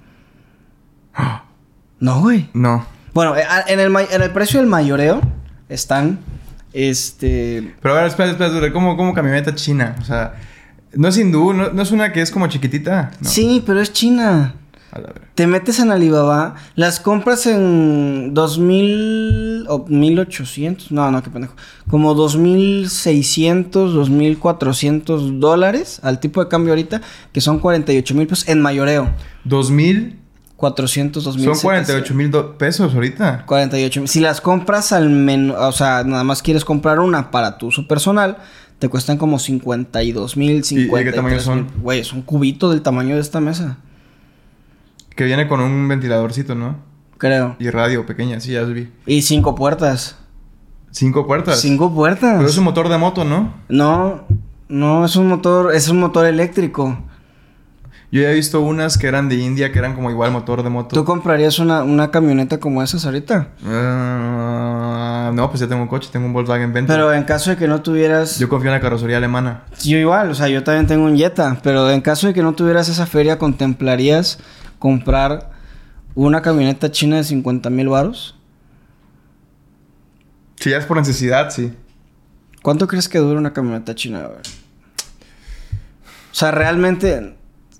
No, 2.01 2.21
güey. 2.21 2.49
No. 2.53 2.85
Bueno, 3.13 3.35
eh, 3.35 3.43
a- 3.43 3.65
en 3.67 3.81
el, 3.81 3.89
ma- 3.89 4.03
en 4.03 4.21
el 4.21 4.31
precio 4.31 4.59
del 4.61 4.69
mayoreo 4.69 5.19
están... 5.67 6.19
Este... 6.71 7.75
Pero 7.81 7.93
a 7.93 7.97
ver, 7.97 8.07
espera, 8.07 8.29
espera, 8.31 8.49
espera. 8.51 8.71
¿Cómo, 8.71 8.95
cómo 8.95 9.13
camioneta 9.13 9.53
china? 9.55 9.95
O 9.99 10.05
sea, 10.05 10.35
no 10.93 11.07
es 11.09 11.17
hindú, 11.17 11.51
no, 11.53 11.71
no 11.71 11.81
es 11.81 11.91
una 11.91 12.13
que 12.13 12.21
es 12.21 12.31
como 12.31 12.47
chiquitita. 12.47 13.11
No. 13.19 13.27
Sí, 13.29 13.61
pero 13.65 13.81
es 13.81 13.91
China. 13.91 14.53
Te 15.35 15.47
metes 15.47 15.79
en 15.79 15.91
Alibaba, 15.91 16.55
las 16.75 16.99
compras 16.99 17.45
en 17.45 18.33
2000 18.33 19.65
o 19.67 19.85
1800, 19.87 20.91
no, 20.91 21.11
no, 21.11 21.21
qué 21.23 21.29
pendejo, 21.29 21.53
como 21.89 22.13
2600, 22.15 23.93
2400 23.93 25.39
dólares 25.39 25.99
al 26.03 26.19
tipo 26.19 26.43
de 26.43 26.49
cambio 26.49 26.73
ahorita, 26.73 27.01
que 27.31 27.41
son 27.41 27.59
48 27.59 28.15
mil 28.15 28.27
pesos 28.27 28.47
en 28.47 28.61
mayoreo. 28.61 29.09
2000 29.43 30.19
400, 30.59 31.23
2000. 31.23 31.45
son 31.45 31.61
48 31.61 32.13
mil 32.13 32.31
pesos 32.57 32.93
ahorita. 32.93 33.45
48 33.45 34.01
mil. 34.01 34.09
Si 34.09 34.19
las 34.19 34.41
compras 34.41 34.91
al 34.91 35.09
menos, 35.09 35.55
o 35.57 35.71
sea, 35.71 36.03
nada 36.03 36.25
más 36.25 36.41
quieres 36.41 36.65
comprar 36.65 36.99
una 36.99 37.31
para 37.31 37.57
tu 37.57 37.67
uso 37.67 37.87
personal, 37.87 38.37
te 38.77 38.89
cuestan 38.89 39.17
como 39.17 39.39
52 39.39 40.35
mil, 40.35 40.57
de 40.57 40.63
50 40.63 41.09
qué 41.09 41.15
tamaño 41.15 41.39
son? 41.39 41.67
Güey, 41.81 42.01
es 42.01 42.11
un 42.11 42.23
cubito 42.23 42.69
del 42.69 42.81
tamaño 42.81 43.15
de 43.15 43.21
esta 43.21 43.39
mesa, 43.39 43.77
Que 45.19 45.25
viene 45.25 45.49
con 45.49 45.59
un 45.59 45.85
ventiladorcito, 45.85 46.55
¿no? 46.55 46.77
creo. 47.17 47.57
Y 47.59 47.69
radio 47.71 48.05
pequeña, 48.05 48.39
sí, 48.39 48.53
ya 48.53 48.63
vi. 48.63 48.89
Y 49.05 49.21
cinco 49.21 49.53
puertas. 49.53 50.15
Cinco 50.91 51.27
puertas. 51.27 51.59
Cinco 51.59 51.93
puertas. 51.93 52.37
Pero 52.37 52.47
es 52.47 52.57
un 52.57 52.63
motor 52.63 52.87
de 52.87 52.97
moto, 52.97 53.25
¿no? 53.25 53.53
No, 53.67 54.23
no, 54.69 55.03
es 55.03 55.17
un 55.17 55.27
motor, 55.27 55.75
es 55.75 55.89
un 55.89 55.99
motor 55.99 56.25
eléctrico. 56.25 56.97
Yo 58.13 58.21
ya 58.21 58.31
he 58.31 58.33
visto 58.33 58.61
unas 58.61 58.97
que 58.97 59.07
eran 59.07 59.27
de 59.27 59.35
India, 59.35 59.73
que 59.73 59.79
eran 59.79 59.93
como 59.93 60.09
igual 60.09 60.31
motor 60.31 60.63
de 60.63 60.69
moto. 60.69 60.95
¿Tú 60.95 61.03
comprarías 61.03 61.59
una, 61.59 61.83
una 61.83 62.11
camioneta 62.11 62.57
como 62.57 62.81
esas 62.81 63.05
ahorita? 63.05 63.49
Ah, 63.67 65.31
no, 65.33 65.49
pues 65.49 65.59
ya 65.59 65.67
tengo 65.67 65.81
un 65.81 65.89
coche, 65.89 66.09
tengo 66.11 66.27
un 66.27 66.33
Volkswagen 66.33 66.71
Vento. 66.71 66.93
Pero 66.93 67.13
en 67.13 67.23
caso 67.23 67.49
de 67.49 67.57
que 67.57 67.67
no 67.67 67.81
tuvieras... 67.81 68.39
Yo 68.39 68.47
confío 68.47 68.69
en 68.69 68.75
la 68.75 68.81
carrocería 68.81 69.17
alemana. 69.17 69.65
Yo 69.83 69.97
igual, 69.97 70.31
o 70.31 70.33
sea, 70.33 70.47
yo 70.47 70.63
también 70.63 70.87
tengo 70.87 71.03
un 71.03 71.17
Jetta, 71.17 71.59
pero 71.61 71.91
en 71.91 71.99
caso 71.99 72.27
de 72.27 72.33
que 72.33 72.41
no 72.41 72.53
tuvieras 72.53 72.87
esa 72.87 73.05
feria, 73.05 73.37
¿contemplarías 73.37 74.39
comprar 74.79 75.51
una 76.15 76.41
camioneta 76.41 76.91
china 76.91 77.17
de 77.17 77.23
50 77.23 77.69
mil 77.69 77.89
varos? 77.89 78.35
Si 80.55 80.71
ya 80.71 80.77
es 80.77 80.85
por 80.85 80.97
necesidad, 80.97 81.51
sí. 81.51 81.73
¿Cuánto 82.61 82.87
crees 82.87 83.07
que 83.07 83.19
dura 83.19 83.39
una 83.39 83.53
camioneta 83.53 83.95
china? 83.95 84.27
O 84.27 84.39
sea, 86.31 86.51
realmente... 86.51 87.35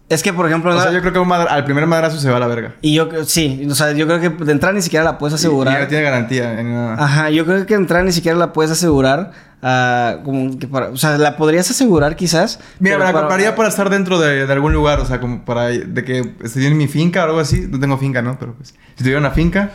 Es 0.10 0.24
que, 0.24 0.34
por 0.34 0.48
ejemplo... 0.48 0.76
O 0.76 0.82
sea, 0.82 0.92
yo 0.92 1.02
creo 1.02 1.14
que 1.14 1.20
madra- 1.20 1.52
al 1.52 1.64
primer 1.66 1.86
madrazo 1.86 2.20
se 2.20 2.30
va 2.32 2.38
a 2.38 2.40
la 2.40 2.48
verga. 2.48 2.74
Y 2.82 2.96
yo, 2.96 3.08
sí, 3.26 3.68
o 3.70 3.76
sea, 3.76 3.92
yo 3.92 4.08
creo 4.08 4.20
que 4.20 4.30
de 4.44 4.52
entrada 4.52 4.74
ni 4.74 4.82
siquiera 4.82 5.06
la 5.06 5.18
puedes 5.20 5.36
asegurar. 5.36 5.78
y 5.78 5.84
no 5.84 5.88
tiene 5.88 6.04
garantía. 6.04 6.60
en 6.60 6.74
nada. 6.74 6.96
Ajá, 7.04 7.30
yo 7.30 7.46
creo 7.46 7.64
que 7.68 7.76
entrar 7.76 8.04
ni 8.04 8.12
siquiera 8.12 8.36
la 8.38 8.52
puedes 8.52 8.72
asegurar. 8.72 9.32
ah, 9.62 10.18
como 10.26 10.58
que 10.58 10.68
para, 10.68 10.88
o 10.90 10.98
sea, 10.98 11.18
la 11.20 11.38
podrías 11.38 11.70
asegurar 11.70 12.16
quizás. 12.16 12.60
Mira, 12.80 12.98
me 12.98 13.04
la 13.04 13.12
para- 13.12 13.20
compraría 13.28 13.56
para 13.56 13.70
estar 13.70 13.90
dentro 13.92 14.18
de, 14.20 14.48
de 14.48 14.52
algún 14.54 14.74
lugar. 14.74 15.00
O 15.00 15.06
sea, 15.06 15.20
como 15.20 15.46
para... 15.46 15.66
De 15.68 16.04
que 16.04 16.34
estuviera 16.44 16.72
en 16.72 16.78
mi 16.78 16.88
finca 16.88 17.22
o 17.22 17.26
algo 17.28 17.40
así. 17.40 17.68
No 17.70 17.80
tengo 17.80 17.98
finca, 18.00 18.22
¿no? 18.24 18.38
Pero 18.40 18.56
pues... 18.56 18.70
Si 18.96 19.04
tuviera 19.04 19.20
una 19.20 19.32
finca... 19.32 19.70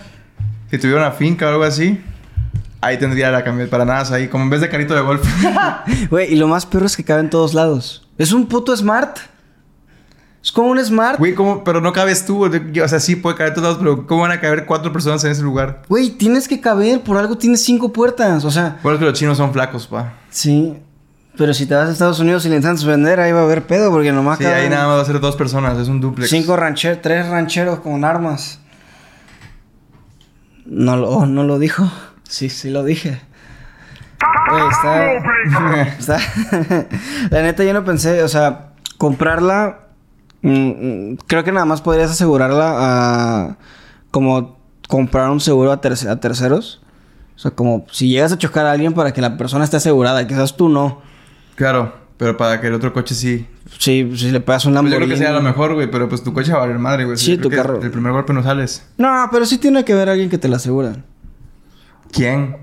Si 0.68 0.78
tuviera 0.78 1.00
una 1.00 1.12
finca 1.12 1.46
o 1.46 1.50
algo 1.50 1.62
así... 1.64 2.02
Ahí 2.80 2.98
tendría 2.98 3.30
la 3.30 3.42
camioneta 3.44 3.70
para 3.70 3.84
nada. 3.84 4.14
ahí, 4.14 4.28
como 4.28 4.44
en 4.44 4.50
vez 4.50 4.60
de 4.60 4.68
carrito 4.68 4.94
de 4.94 5.00
golf. 5.00 5.22
Güey, 6.10 6.32
y 6.34 6.36
lo 6.36 6.48
más 6.48 6.66
perro 6.66 6.84
es 6.86 6.96
que 6.96 7.04
cabe 7.04 7.20
en 7.20 7.30
todos 7.30 7.54
lados. 7.54 8.06
Es 8.18 8.32
un 8.32 8.46
puto 8.46 8.76
smart. 8.76 9.16
Es 10.44 10.52
como 10.52 10.68
un 10.68 10.84
smart. 10.84 11.18
Güey, 11.18 11.34
¿cómo? 11.34 11.64
Pero 11.64 11.80
no 11.80 11.90
cabes 11.94 12.26
tú. 12.26 12.44
O 12.44 12.88
sea, 12.88 13.00
sí 13.00 13.16
puede 13.16 13.34
caber 13.36 13.54
todos 13.54 13.62
lados, 13.64 13.78
pero 13.78 14.06
¿cómo 14.06 14.20
van 14.22 14.32
a 14.32 14.40
caber 14.40 14.66
cuatro 14.66 14.92
personas 14.92 15.24
en 15.24 15.30
ese 15.32 15.40
lugar? 15.40 15.80
Güey, 15.88 16.10
tienes 16.10 16.46
que 16.48 16.60
caber. 16.60 17.00
Por 17.00 17.16
algo 17.16 17.38
tienes 17.38 17.64
cinco 17.64 17.92
puertas. 17.94 18.44
O 18.44 18.50
sea, 18.50 18.76
Bueno, 18.82 18.96
es 18.96 19.00
que 19.00 19.06
los 19.06 19.18
chinos 19.18 19.38
son 19.38 19.52
flacos, 19.54 19.86
pa. 19.86 20.12
sí. 20.28 20.78
Pero 21.36 21.52
si 21.52 21.66
te 21.66 21.74
vas 21.74 21.88
a 21.88 21.92
Estados 21.92 22.20
Unidos 22.20 22.46
y 22.46 22.48
le 22.48 22.56
intentas 22.56 22.84
vender, 22.84 23.18
ahí 23.18 23.32
va 23.32 23.40
a 23.40 23.42
haber 23.42 23.62
pedo. 23.66 23.90
Porque 23.90 24.12
nomás 24.12 24.38
Sí, 24.38 24.44
caben 24.44 24.58
ahí 24.64 24.68
nada 24.68 24.86
más 24.86 24.98
va 24.98 25.02
a 25.02 25.04
ser 25.06 25.18
dos 25.18 25.34
personas. 25.34 25.76
Es 25.78 25.88
un 25.88 26.00
duplex. 26.00 26.30
Cinco 26.30 26.54
rancheros, 26.56 27.00
tres 27.02 27.26
rancheros 27.26 27.80
con 27.80 28.04
armas. 28.04 28.60
No 30.66 30.96
lo, 30.96 31.08
oh, 31.10 31.26
no 31.26 31.42
lo 31.42 31.58
dijo. 31.58 31.90
Sí, 32.28 32.48
sí 32.50 32.70
lo 32.70 32.84
dije. 32.84 33.20
Güey, 34.50 34.62
está. 34.70 35.82
está- 35.98 36.86
la 37.30 37.42
neta, 37.42 37.64
yo 37.64 37.72
no 37.72 37.84
pensé, 37.84 38.22
o 38.22 38.28
sea, 38.28 38.72
comprarla 38.96 39.83
Mm, 40.44 41.12
mm, 41.12 41.16
creo 41.26 41.42
que 41.42 41.50
nada 41.52 41.66
más 41.66 41.80
podrías 41.80 42.10
asegurarla 42.10 42.74
a... 42.76 43.56
Como 44.10 44.58
comprar 44.88 45.30
un 45.30 45.40
seguro 45.40 45.72
a, 45.72 45.80
terce- 45.80 46.08
a 46.08 46.20
terceros. 46.20 46.80
O 47.34 47.38
sea, 47.38 47.50
como 47.50 47.84
si 47.90 48.08
llegas 48.08 48.30
a 48.32 48.38
chocar 48.38 48.66
a 48.66 48.72
alguien 48.72 48.92
para 48.92 49.12
que 49.12 49.20
la 49.20 49.36
persona 49.36 49.64
esté 49.64 49.78
asegurada. 49.78 50.24
Quizás 50.26 50.56
tú 50.56 50.68
no. 50.68 51.00
Claro, 51.56 51.94
pero 52.16 52.36
para 52.36 52.60
que 52.60 52.68
el 52.68 52.74
otro 52.74 52.92
coche 52.92 53.14
sí. 53.14 53.46
Si, 53.78 54.16
si 54.16 54.30
le 54.30 54.40
pegas 54.40 54.66
un 54.66 54.72
Pues 54.74 54.82
yo 54.84 54.90
Lamborghini... 54.90 55.06
creo 55.06 55.08
que 55.08 55.16
sea 55.16 55.32
lo 55.32 55.40
mejor, 55.40 55.74
güey, 55.74 55.90
pero 55.90 56.08
pues 56.08 56.22
tu 56.22 56.32
coche 56.32 56.52
va 56.52 56.58
a 56.58 56.60
valer 56.60 56.78
madre, 56.78 57.06
güey. 57.06 57.16
Sí, 57.16 57.32
Yo 57.32 57.36
creo 57.38 57.42
tu 57.42 57.50
que 57.50 57.56
carro. 57.56 57.80
El 57.82 57.90
primer 57.90 58.12
golpe 58.12 58.32
no 58.32 58.42
sales. 58.42 58.86
No, 58.98 59.28
pero 59.32 59.46
sí 59.46 59.58
tiene 59.58 59.84
que 59.84 59.94
haber 59.94 60.10
alguien 60.10 60.28
que 60.30 60.38
te 60.38 60.46
la 60.48 60.56
asegura. 60.56 60.96
¿Quién? 62.12 62.56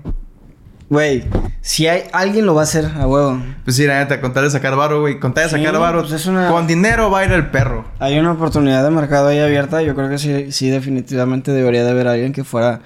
Güey, 0.92 1.24
si 1.62 1.86
hay... 1.86 2.02
Alguien 2.12 2.44
lo 2.44 2.54
va 2.54 2.60
a 2.60 2.64
hacer 2.64 2.84
a 2.84 3.06
huevo. 3.06 3.42
Pues 3.64 3.76
sí, 3.76 3.86
la 3.86 3.98
neta, 4.00 4.20
con 4.20 4.34
tal 4.34 4.44
de 4.44 4.50
sacar 4.50 4.76
varo, 4.76 5.00
güey. 5.00 5.18
Con 5.18 5.32
tal 5.32 5.44
de 5.44 5.48
Sí, 5.50 5.56
sacar 5.64 5.80
varo. 5.80 6.00
pues 6.00 6.12
es 6.12 6.26
una- 6.26 6.50
Con 6.50 6.66
dinero 6.66 7.10
va 7.10 7.20
a 7.20 7.24
ir 7.24 7.32
el 7.32 7.46
perro. 7.50 7.86
Hay 7.98 8.18
una 8.18 8.32
oportunidad 8.32 8.84
de 8.84 8.90
mercado 8.90 9.28
ahí 9.28 9.38
abierta. 9.38 9.80
Yo 9.80 9.94
creo 9.94 10.10
que 10.10 10.18
sí, 10.18 10.52
sí 10.52 10.68
definitivamente 10.68 11.50
debería 11.50 11.82
de 11.82 11.92
haber 11.92 12.08
alguien 12.08 12.34
que 12.34 12.44
fuera 12.44 12.80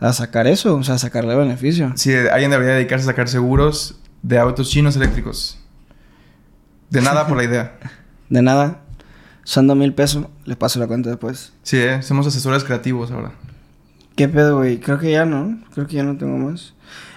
a 0.00 0.12
sacar 0.12 0.48
eso. 0.48 0.74
O 0.74 0.82
sea, 0.82 0.96
a 0.96 0.98
sacarle 0.98 1.36
beneficio. 1.36 1.92
Sí, 1.94 2.12
alguien 2.32 2.50
debería 2.50 2.74
dedicarse 2.74 3.04
a 3.04 3.12
sacar 3.12 3.28
seguros 3.28 4.00
de 4.22 4.40
autos 4.40 4.68
chinos 4.68 4.96
eléctricos. 4.96 5.60
De 6.90 7.00
nada 7.00 7.28
por 7.28 7.36
la 7.36 7.44
idea. 7.44 7.78
De 8.28 8.42
nada. 8.42 8.80
Son 9.44 9.68
dos 9.68 9.76
mil 9.76 9.94
pesos. 9.94 10.26
Le 10.46 10.56
paso 10.56 10.80
la 10.80 10.88
cuenta 10.88 11.10
después. 11.10 11.52
Sí, 11.62 11.76
eh, 11.78 12.02
somos 12.02 12.26
asesores 12.26 12.64
creativos 12.64 13.12
ahora. 13.12 13.30
¿Qué 14.16 14.28
pedo, 14.28 14.56
güey? 14.58 14.80
Creo 14.80 14.98
que 14.98 15.12
ya 15.12 15.24
no. 15.24 15.60
Creo 15.72 15.86
que 15.86 15.94
ya 15.94 16.02
no 16.02 16.16
tengo 16.18 16.36
más. 16.38 16.74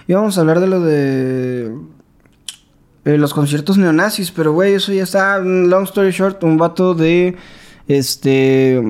Y 0.08 0.12
vamos 0.14 0.38
a 0.38 0.40
hablar 0.42 0.60
de 0.60 0.66
lo 0.66 0.80
de... 0.80 1.72
eh, 3.04 3.18
los 3.18 3.34
conciertos 3.34 3.76
neonazis. 3.78 4.30
Pero, 4.30 4.52
güey, 4.52 4.74
eso 4.74 4.92
ya 4.92 5.02
está... 5.02 5.38
Long 5.38 5.84
story 5.84 6.10
short, 6.12 6.42
un 6.44 6.56
vato 6.58 6.94
de... 6.94 7.36
Este... 7.88 8.82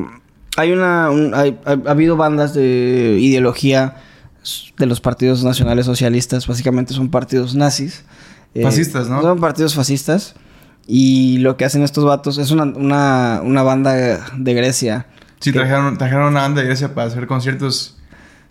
Hay 0.56 0.72
una... 0.72 1.10
un- 1.10 1.34
hay- 1.34 1.58
ha, 1.64 1.70
ha 1.72 1.90
habido 1.90 2.16
bandas 2.16 2.54
de 2.54 3.18
ideología 3.20 3.96
de 4.78 4.86
los 4.86 5.00
partidos 5.00 5.42
nacionales 5.42 5.86
socialistas. 5.86 6.46
Básicamente 6.46 6.92
son 6.94 7.10
partidos 7.10 7.54
nazis. 7.54 8.04
Eh, 8.54 8.62
Fascistas, 8.62 9.08
¿no? 9.08 9.22
Son 9.22 9.40
partidos 9.40 9.74
fascistas. 9.74 10.34
Y 10.86 11.38
lo 11.38 11.56
que 11.56 11.64
hacen 11.64 11.82
estos 11.82 12.04
vatos... 12.04 12.38
Es 12.38 12.50
una, 12.50 12.64
una, 12.64 13.40
una 13.42 13.62
banda 13.62 13.94
de 14.36 14.54
Grecia. 14.54 15.06
Sí, 15.40 15.50
que- 15.52 15.58
trajeron, 15.58 15.96
trajeron 15.98 16.26
una 16.28 16.42
banda 16.42 16.60
de 16.60 16.66
Grecia 16.68 16.94
para 16.94 17.08
hacer 17.08 17.26
conciertos 17.26 17.95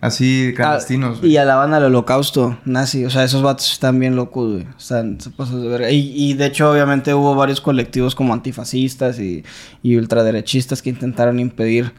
así 0.06 0.52
clandestinos. 0.56 1.20
Ah, 1.22 1.26
y 1.26 1.36
alaban 1.36 1.74
al 1.74 1.84
holocausto 1.84 2.58
nazi. 2.64 3.04
O 3.04 3.10
sea, 3.10 3.24
esos 3.24 3.42
vatos 3.42 3.70
están 3.72 3.98
bien 3.98 4.16
locos, 4.16 4.52
güey. 4.54 4.66
Están 4.78 5.20
se 5.20 5.30
pasan 5.30 5.62
de 5.62 5.68
verga. 5.68 5.90
Y, 5.90 6.12
y 6.14 6.34
de 6.34 6.46
hecho, 6.46 6.70
obviamente, 6.70 7.12
hubo 7.14 7.34
varios 7.34 7.60
colectivos 7.60 8.14
como 8.14 8.32
antifascistas 8.32 9.18
y, 9.18 9.44
y 9.82 9.96
ultraderechistas 9.96 10.82
que 10.82 10.90
intentaron 10.90 11.38
impedir 11.40 11.92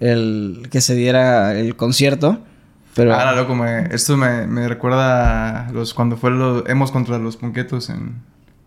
el 0.00 0.68
que 0.70 0.80
se 0.80 0.94
diera 0.94 1.54
el 1.58 1.76
concierto. 1.76 2.40
Pero 2.94 3.14
Ah, 3.14 3.32
loco, 3.32 3.54
me- 3.54 3.86
esto 3.94 4.16
me, 4.18 4.46
me 4.46 4.68
recuerda 4.68 5.68
a 5.68 5.72
los 5.72 5.94
cuando 5.94 6.16
fue 6.18 6.30
los 6.30 6.64
hemos 6.68 6.90
contra 6.92 7.18
los 7.18 7.38
punquetos 7.38 7.88
en, 7.88 8.16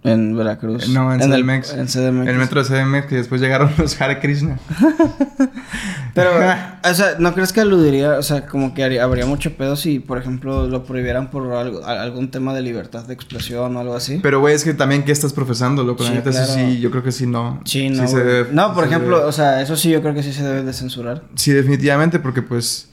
en 0.03 0.35
Veracruz. 0.35 0.89
no, 0.89 1.13
en, 1.13 1.21
el- 1.21 1.43
CDMX. 1.43 1.73
en 1.73 1.85
CDMX. 1.87 2.27
El 2.29 2.37
metro 2.37 2.63
de 2.63 2.67
CDMX 2.69 3.05
que 3.07 3.15
después 3.17 3.39
llegaron 3.39 3.69
los 3.77 4.01
Hare 4.01 4.19
Krishna. 4.19 4.57
Pero, 6.15 6.31
o 6.89 6.93
sea, 6.95 7.17
¿no 7.19 7.33
crees 7.35 7.53
que 7.53 7.61
aludiría, 7.61 8.17
o 8.17 8.23
sea, 8.23 8.47
como 8.47 8.73
que 8.73 8.83
haría- 8.83 9.03
habría 9.03 9.27
mucho 9.27 9.55
pedo 9.55 9.75
si, 9.75 9.99
por 9.99 10.17
ejemplo, 10.17 10.65
lo 10.67 10.83
prohibieran 10.83 11.29
por 11.29 11.51
algo, 11.53 11.85
algún 11.85 12.31
tema 12.31 12.53
de 12.55 12.61
libertad 12.63 13.03
de 13.05 13.13
expresión 13.13 13.75
o 13.75 13.79
algo 13.79 13.93
así? 13.95 14.19
Pero 14.23 14.39
güey, 14.39 14.55
es 14.55 14.63
que 14.63 14.73
también 14.73 15.03
qué 15.03 15.11
estás 15.11 15.33
profesando, 15.33 15.83
loco. 15.83 16.03
Sí, 16.03 16.11
neta, 16.13 16.31
eso 16.31 16.45
claro. 16.51 16.53
sí, 16.71 16.79
yo 16.79 16.89
creo 16.89 17.03
que 17.03 17.11
sí 17.11 17.27
no. 17.27 17.61
Sí, 17.65 17.89
no. 17.89 18.07
se 18.07 18.13
güey. 18.13 18.25
debe- 18.25 18.51
no, 18.51 18.73
por 18.73 18.85
se 18.85 18.89
ejemplo, 18.89 19.17
debe. 19.17 19.29
o 19.29 19.31
sea, 19.31 19.61
eso 19.61 19.75
sí 19.75 19.91
yo 19.91 20.01
creo 20.01 20.15
que 20.15 20.23
sí 20.23 20.33
se 20.33 20.41
debe 20.43 20.63
de 20.63 20.73
censurar. 20.73 21.23
Sí, 21.35 21.51
definitivamente, 21.51 22.17
porque 22.19 22.41
pues 22.41 22.89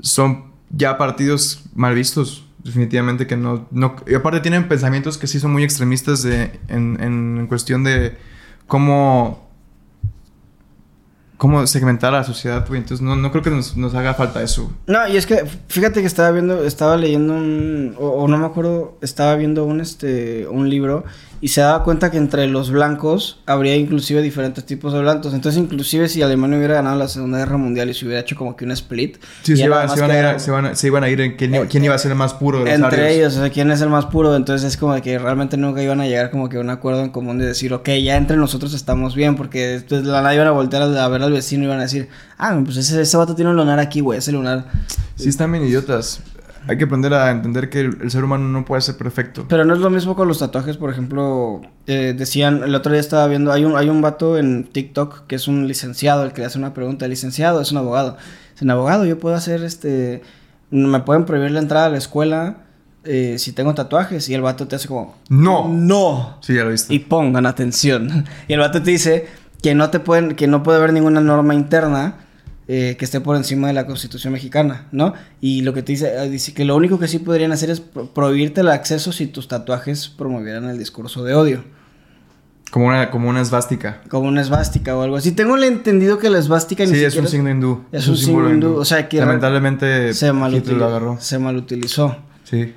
son 0.00 0.44
ya 0.70 0.96
partidos 0.96 1.64
mal 1.74 1.94
vistos. 1.94 2.46
Definitivamente 2.62 3.26
que 3.26 3.36
no, 3.38 3.66
no... 3.70 3.96
Y 4.06 4.14
aparte 4.14 4.40
tienen 4.40 4.68
pensamientos 4.68 5.16
que 5.16 5.26
sí 5.26 5.40
son 5.40 5.50
muy 5.50 5.64
extremistas 5.64 6.22
de, 6.22 6.60
en, 6.68 6.98
en 7.02 7.46
cuestión 7.48 7.84
de 7.84 8.16
cómo... 8.66 9.49
Cómo 11.40 11.66
segmentar 11.66 12.12
a 12.12 12.18
la 12.18 12.24
sociedad. 12.24 12.66
Entonces 12.68 13.00
no, 13.00 13.16
no 13.16 13.30
creo 13.30 13.42
que 13.42 13.48
nos, 13.48 13.74
nos 13.74 13.94
haga 13.94 14.12
falta 14.12 14.42
eso. 14.42 14.70
No, 14.86 15.08
y 15.08 15.16
es 15.16 15.24
que 15.24 15.46
fíjate 15.68 16.02
que 16.02 16.06
estaba 16.06 16.30
viendo, 16.32 16.62
estaba 16.64 16.98
leyendo 16.98 17.32
un, 17.32 17.96
o, 17.98 18.08
o 18.08 18.28
no 18.28 18.36
me 18.36 18.44
acuerdo, 18.44 18.98
estaba 19.00 19.36
viendo 19.36 19.64
un 19.64 19.80
este, 19.80 20.46
un 20.48 20.68
libro 20.68 21.04
y 21.42 21.48
se 21.48 21.60
daba 21.62 21.82
cuenta 21.84 22.10
que 22.10 22.18
entre 22.18 22.46
los 22.46 22.70
blancos 22.70 23.40
habría 23.46 23.74
inclusive 23.76 24.20
diferentes 24.20 24.64
tipos 24.66 24.92
de 24.92 25.00
blancos. 25.00 25.32
Entonces, 25.32 25.60
inclusive 25.60 26.08
si 26.08 26.20
Alemania 26.22 26.58
hubiera 26.58 26.74
ganado 26.74 26.98
la 26.98 27.08
Segunda 27.08 27.38
Guerra 27.38 27.56
Mundial 27.56 27.88
y 27.88 27.94
se 27.94 28.04
hubiera 28.04 28.20
hecho 28.20 28.36
como 28.36 28.56
que 28.56 28.64
un 28.66 28.72
split, 28.72 29.16
Sí, 29.42 29.56
se, 29.56 29.64
iba- 29.64 29.84
iban 29.84 29.90
a 29.90 29.94
ir, 29.94 30.00
quedara- 30.10 30.30
a- 30.36 30.38
se, 30.38 30.50
van 30.50 30.66
a- 30.66 30.74
se 30.74 30.86
iban 30.88 31.02
a 31.04 31.08
ir 31.08 31.20
en 31.20 31.36
quién, 31.36 31.54
iba- 31.54 31.64
Eh, 31.64 31.68
quién 31.70 31.82
iba 31.84 31.94
a 31.94 31.98
ser 31.98 32.10
el 32.10 32.18
más 32.18 32.34
puro 32.34 32.58
de 32.58 32.64
los 32.66 32.74
entre 32.74 33.14
ellos, 33.14 33.36
o 33.36 33.40
sea, 33.40 33.50
quién 33.50 33.70
es 33.70 33.80
el 33.80 33.88
más 33.88 34.06
puro, 34.06 34.36
entonces 34.36 34.68
es 34.72 34.76
como 34.76 35.00
que 35.00 35.18
realmente 35.18 35.56
nunca 35.56 35.82
iban 35.82 36.00
a 36.00 36.06
llegar 36.06 36.30
como 36.30 36.48
que 36.48 36.58
a 36.58 36.60
un 36.60 36.68
acuerdo 36.70 37.02
en 37.02 37.08
común 37.10 37.38
de 37.38 37.46
decir, 37.46 37.72
ok, 37.72 37.88
ya 38.02 38.16
entre 38.16 38.36
nosotros 38.36 38.74
estamos 38.74 39.14
bien, 39.14 39.34
porque 39.36 39.66
después 39.66 40.02
de 40.04 40.10
la 40.10 40.18
nada 40.20 40.34
iban 40.34 40.46
a 40.46 40.50
voltear 40.50 40.82
a, 40.82 41.04
a 41.04 41.08
ver 41.08 41.22
al 41.22 41.32
vecino 41.32 41.62
y 41.62 41.66
iban 41.66 41.78
a 41.78 41.82
decir, 41.82 42.08
ah, 42.36 42.60
pues 42.64 42.76
ese, 42.76 43.00
ese 43.00 43.16
vato 43.16 43.34
tiene 43.34 43.50
un 43.50 43.56
lunar 43.56 43.78
aquí, 43.78 44.00
güey, 44.00 44.18
ese 44.18 44.32
lunar. 44.32 44.66
Sí, 45.16 45.28
están 45.30 45.50
bien 45.52 45.64
idiotas. 45.64 46.20
Hay 46.68 46.76
que 46.78 46.84
aprender 46.84 47.14
a 47.14 47.30
entender 47.30 47.70
que 47.70 47.80
el, 47.80 47.98
el 48.02 48.10
ser 48.10 48.22
humano 48.24 48.48
no 48.48 48.64
puede 48.64 48.82
ser 48.82 48.96
perfecto. 48.96 49.46
Pero 49.48 49.64
no 49.64 49.74
es 49.74 49.80
lo 49.80 49.90
mismo 49.90 50.14
con 50.14 50.28
los 50.28 50.38
tatuajes, 50.38 50.76
por 50.76 50.90
ejemplo, 50.90 51.62
eh, 51.86 52.14
decían, 52.16 52.62
el 52.62 52.74
otro 52.74 52.92
día 52.92 53.00
estaba 53.00 53.26
viendo, 53.26 53.50
hay 53.52 53.64
un, 53.64 53.76
hay 53.76 53.88
un 53.88 54.02
vato 54.02 54.38
en 54.38 54.64
TikTok 54.64 55.26
que 55.26 55.36
es 55.36 55.48
un 55.48 55.66
licenciado, 55.66 56.24
el 56.24 56.32
que 56.32 56.40
le 56.42 56.46
hace 56.46 56.58
una 56.58 56.74
pregunta, 56.74 57.08
licenciado, 57.08 57.60
es 57.60 57.72
un 57.72 57.78
abogado. 57.78 58.16
Es 58.54 58.62
un 58.62 58.70
abogado, 58.70 59.04
yo 59.06 59.18
puedo 59.18 59.34
hacer 59.34 59.64
este, 59.64 60.22
me 60.70 61.00
pueden 61.00 61.24
prohibir 61.24 61.50
la 61.50 61.60
entrada 61.60 61.86
a 61.86 61.90
la 61.90 61.98
escuela 61.98 62.58
eh, 63.04 63.36
si 63.38 63.52
tengo 63.52 63.74
tatuajes. 63.74 64.28
Y 64.28 64.34
el 64.34 64.42
vato 64.42 64.68
te 64.68 64.76
hace 64.76 64.86
como, 64.88 65.16
No. 65.28 65.68
no. 65.68 66.36
Sí, 66.42 66.54
ya 66.54 66.64
lo 66.64 66.70
viste. 66.70 66.94
Y 66.94 67.00
pongan 67.00 67.46
atención. 67.46 68.24
Y 68.48 68.52
el 68.52 68.60
vato 68.60 68.82
te 68.82 68.90
dice 68.90 69.26
que 69.62 69.74
no 69.74 69.90
te 69.90 70.00
pueden, 70.00 70.36
que 70.36 70.46
no 70.46 70.62
puede 70.62 70.78
haber 70.78 70.92
ninguna 70.92 71.20
norma 71.20 71.54
interna 71.54 72.14
eh, 72.72 72.94
que 72.96 73.04
esté 73.04 73.20
por 73.20 73.34
encima 73.36 73.66
de 73.66 73.72
la 73.74 73.84
Constitución 73.86 74.32
mexicana, 74.32 74.86
¿no? 74.92 75.12
Y 75.40 75.62
lo 75.62 75.72
que 75.74 75.82
te 75.82 75.90
dice, 75.90 76.12
eh, 76.14 76.28
dice 76.28 76.54
que 76.54 76.64
lo 76.64 76.76
único 76.76 77.00
que 77.00 77.08
sí 77.08 77.18
podrían 77.18 77.50
hacer 77.50 77.68
es 77.70 77.80
pro- 77.80 78.12
prohibirte 78.14 78.60
el 78.60 78.68
acceso 78.68 79.10
si 79.10 79.26
tus 79.26 79.48
tatuajes 79.48 80.08
promovieran 80.08 80.66
el 80.70 80.78
discurso 80.78 81.24
de 81.24 81.34
odio. 81.34 81.64
Como 82.70 82.86
una, 82.86 83.10
como 83.10 83.28
una 83.28 83.40
esvástica. 83.40 84.00
Como 84.08 84.28
una 84.28 84.40
esvástica 84.42 84.96
o 84.96 85.02
algo 85.02 85.16
así. 85.16 85.32
Tengo 85.32 85.56
el 85.56 85.64
entendido 85.64 86.18
que 86.18 86.30
la 86.30 86.38
esvástica 86.38 86.84
ni 86.84 86.90
Sí, 86.92 87.02
es 87.04 87.16
un 87.16 87.26
signo 87.26 87.50
hindú. 87.50 87.82
es 87.90 88.06
un 88.06 88.16
símbolo 88.16 88.54
hindú. 88.54 88.76
O 88.76 88.84
sea, 88.84 89.08
que 89.08 89.18
Lamentablemente 89.18 90.14
se, 90.14 90.28
Hitler 90.28 90.40
malutil- 90.40 90.76
lo 90.76 90.84
agarró. 90.86 91.16
se 91.18 91.38
malutilizó. 91.40 92.16
Sí. 92.44 92.72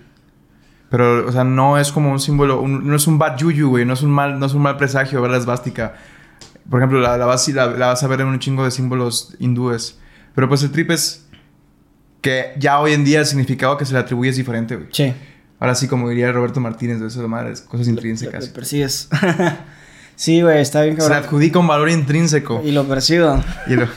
Pero, 0.89 1.27
o 1.27 1.31
sea, 1.31 1.43
no 1.43 1.77
es 1.77 1.91
como 1.91 2.11
un 2.11 2.19
símbolo, 2.19 2.61
un- 2.61 2.87
no 2.87 2.95
es 2.95 3.05
un 3.05 3.19
bad 3.19 3.37
yuyu, 3.37 3.69
güey. 3.69 3.85
No 3.85 3.93
es 3.93 4.01
un 4.01 4.09
mal, 4.09 4.39
no 4.39 4.45
es 4.47 4.53
un 4.55 4.63
mal 4.63 4.77
presagio 4.77 5.21
ver 5.21 5.29
la 5.29 5.37
esvástica. 5.37 5.93
Por 6.69 6.79
ejemplo, 6.79 6.99
la, 6.99 7.17
la 7.17 7.25
vas, 7.25 7.47
la, 7.49 7.67
la 7.67 7.87
vas 7.87 8.03
a 8.03 8.07
ver 8.07 8.21
en 8.21 8.27
un 8.27 8.39
chingo 8.39 8.63
de 8.63 8.71
símbolos 8.71 9.35
hindúes. 9.39 9.97
Pero 10.35 10.47
pues 10.47 10.63
el 10.63 10.71
trip 10.71 10.91
es 10.91 11.25
que 12.21 12.53
ya 12.57 12.79
hoy 12.79 12.93
en 12.93 13.03
día 13.03 13.19
el 13.19 13.25
significado 13.25 13.77
que 13.77 13.85
se 13.85 13.93
le 13.93 13.99
atribuye 13.99 14.29
es 14.29 14.37
diferente, 14.37 14.75
güey. 14.77 14.87
Sí. 14.91 15.13
Ahora 15.59 15.75
sí, 15.75 15.87
como 15.87 16.09
diría 16.09 16.31
Roberto 16.31 16.59
Martínez, 16.59 16.99
de 16.99 17.07
eso 17.07 17.21
de 17.21 17.27
madres, 17.27 17.61
cosas 17.61 17.87
Lo 17.87 17.93
intrínsecas. 17.93 18.47
persigues. 18.49 19.09
sí, 20.15 20.41
güey, 20.41 20.59
está 20.61 20.81
bien 20.83 20.95
Se 20.95 21.01
le 21.03 21.07
cabrón. 21.09 21.23
adjudica 21.25 21.59
un 21.59 21.67
valor 21.67 21.89
intrínseco 21.89 22.61
Y 22.63 22.71
lo 22.71 22.85
persigo. 22.87 23.41
y 23.67 23.75
lo, 23.75 23.87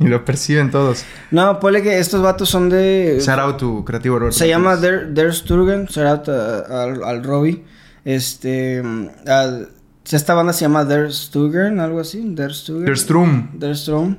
y 0.00 0.04
lo 0.08 0.24
perciben 0.24 0.70
todos. 0.70 1.04
No, 1.30 1.60
ponle 1.60 1.82
que 1.82 1.98
estos 1.98 2.22
vatos 2.22 2.48
son 2.48 2.68
de... 2.70 3.18
Shout 3.20 3.38
out 3.38 3.84
creativo 3.84 4.18
Roberto. 4.18 4.38
Se 4.38 4.48
llama 4.48 4.70
Martínez. 4.72 5.14
Der, 5.14 5.24
Der 5.26 5.34
Sturgen, 5.34 5.86
shout 5.86 6.06
out 6.06 6.28
a- 6.28 6.82
al, 6.84 7.04
al 7.04 7.22
Robbie. 7.24 7.64
Este. 8.04 8.82
al- 9.26 9.68
esta 10.12 10.34
banda 10.34 10.52
se 10.52 10.62
llama 10.62 10.84
Der 10.84 11.10
Stugern, 11.12 11.80
algo 11.80 12.00
así. 12.00 12.20
Der 12.34 12.50
Stugern. 12.52 12.84
Der 12.86 12.96
Strum. 12.96 13.48
Der 13.58 13.74
Strum. 13.74 14.16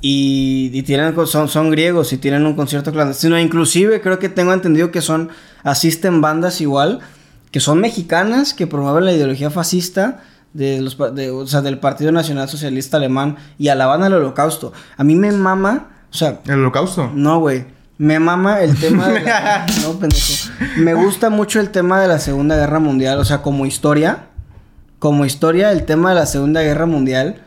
Y, 0.00 0.70
y 0.72 0.82
tienen, 0.82 1.14
son, 1.26 1.48
son 1.48 1.70
griegos 1.70 2.12
y 2.12 2.18
tienen 2.18 2.44
un 2.46 2.54
concierto 2.54 2.92
clandestino. 2.92 3.38
Inclusive 3.38 4.00
creo 4.00 4.18
que 4.18 4.28
tengo 4.28 4.52
entendido 4.52 4.90
que 4.90 5.00
son. 5.00 5.30
Asisten 5.62 6.20
bandas 6.20 6.60
igual. 6.60 7.00
Que 7.50 7.60
son 7.60 7.80
mexicanas, 7.80 8.52
que 8.54 8.66
promueven 8.66 9.04
la 9.04 9.12
ideología 9.12 9.50
fascista. 9.50 10.22
De 10.52 10.80
los, 10.80 10.96
de- 11.14 11.30
o 11.30 11.46
sea, 11.46 11.60
del 11.62 11.78
Partido 11.78 12.12
Nacional 12.12 12.48
Socialista 12.48 12.96
Alemán. 12.98 13.36
Y 13.58 13.68
alaban 13.68 14.02
al 14.02 14.14
holocausto. 14.14 14.72
A 14.96 15.04
mí 15.04 15.16
me 15.16 15.32
mama. 15.32 15.88
O 16.10 16.14
sea, 16.14 16.40
El 16.46 16.60
holocausto. 16.60 17.10
no, 17.14 17.40
güey. 17.40 17.64
Me 17.98 18.18
mama 18.20 18.60
el 18.60 18.76
tema 18.76 19.08
de 19.08 19.22
la... 19.22 19.64
No, 19.82 19.94
pendejo. 19.98 20.50
Me 20.76 20.92
gusta 20.92 21.30
mucho 21.30 21.60
el 21.60 21.70
tema 21.70 21.98
de 22.00 22.08
la 22.08 22.18
Segunda 22.18 22.54
Guerra 22.56 22.78
Mundial. 22.78 23.18
O 23.18 23.24
sea, 23.24 23.40
como 23.40 23.64
historia. 23.64 24.26
Como 24.98 25.24
historia, 25.24 25.72
el 25.72 25.84
tema 25.84 26.10
de 26.10 26.16
la 26.16 26.26
Segunda 26.26 26.62
Guerra 26.62 26.86
Mundial. 26.86 27.42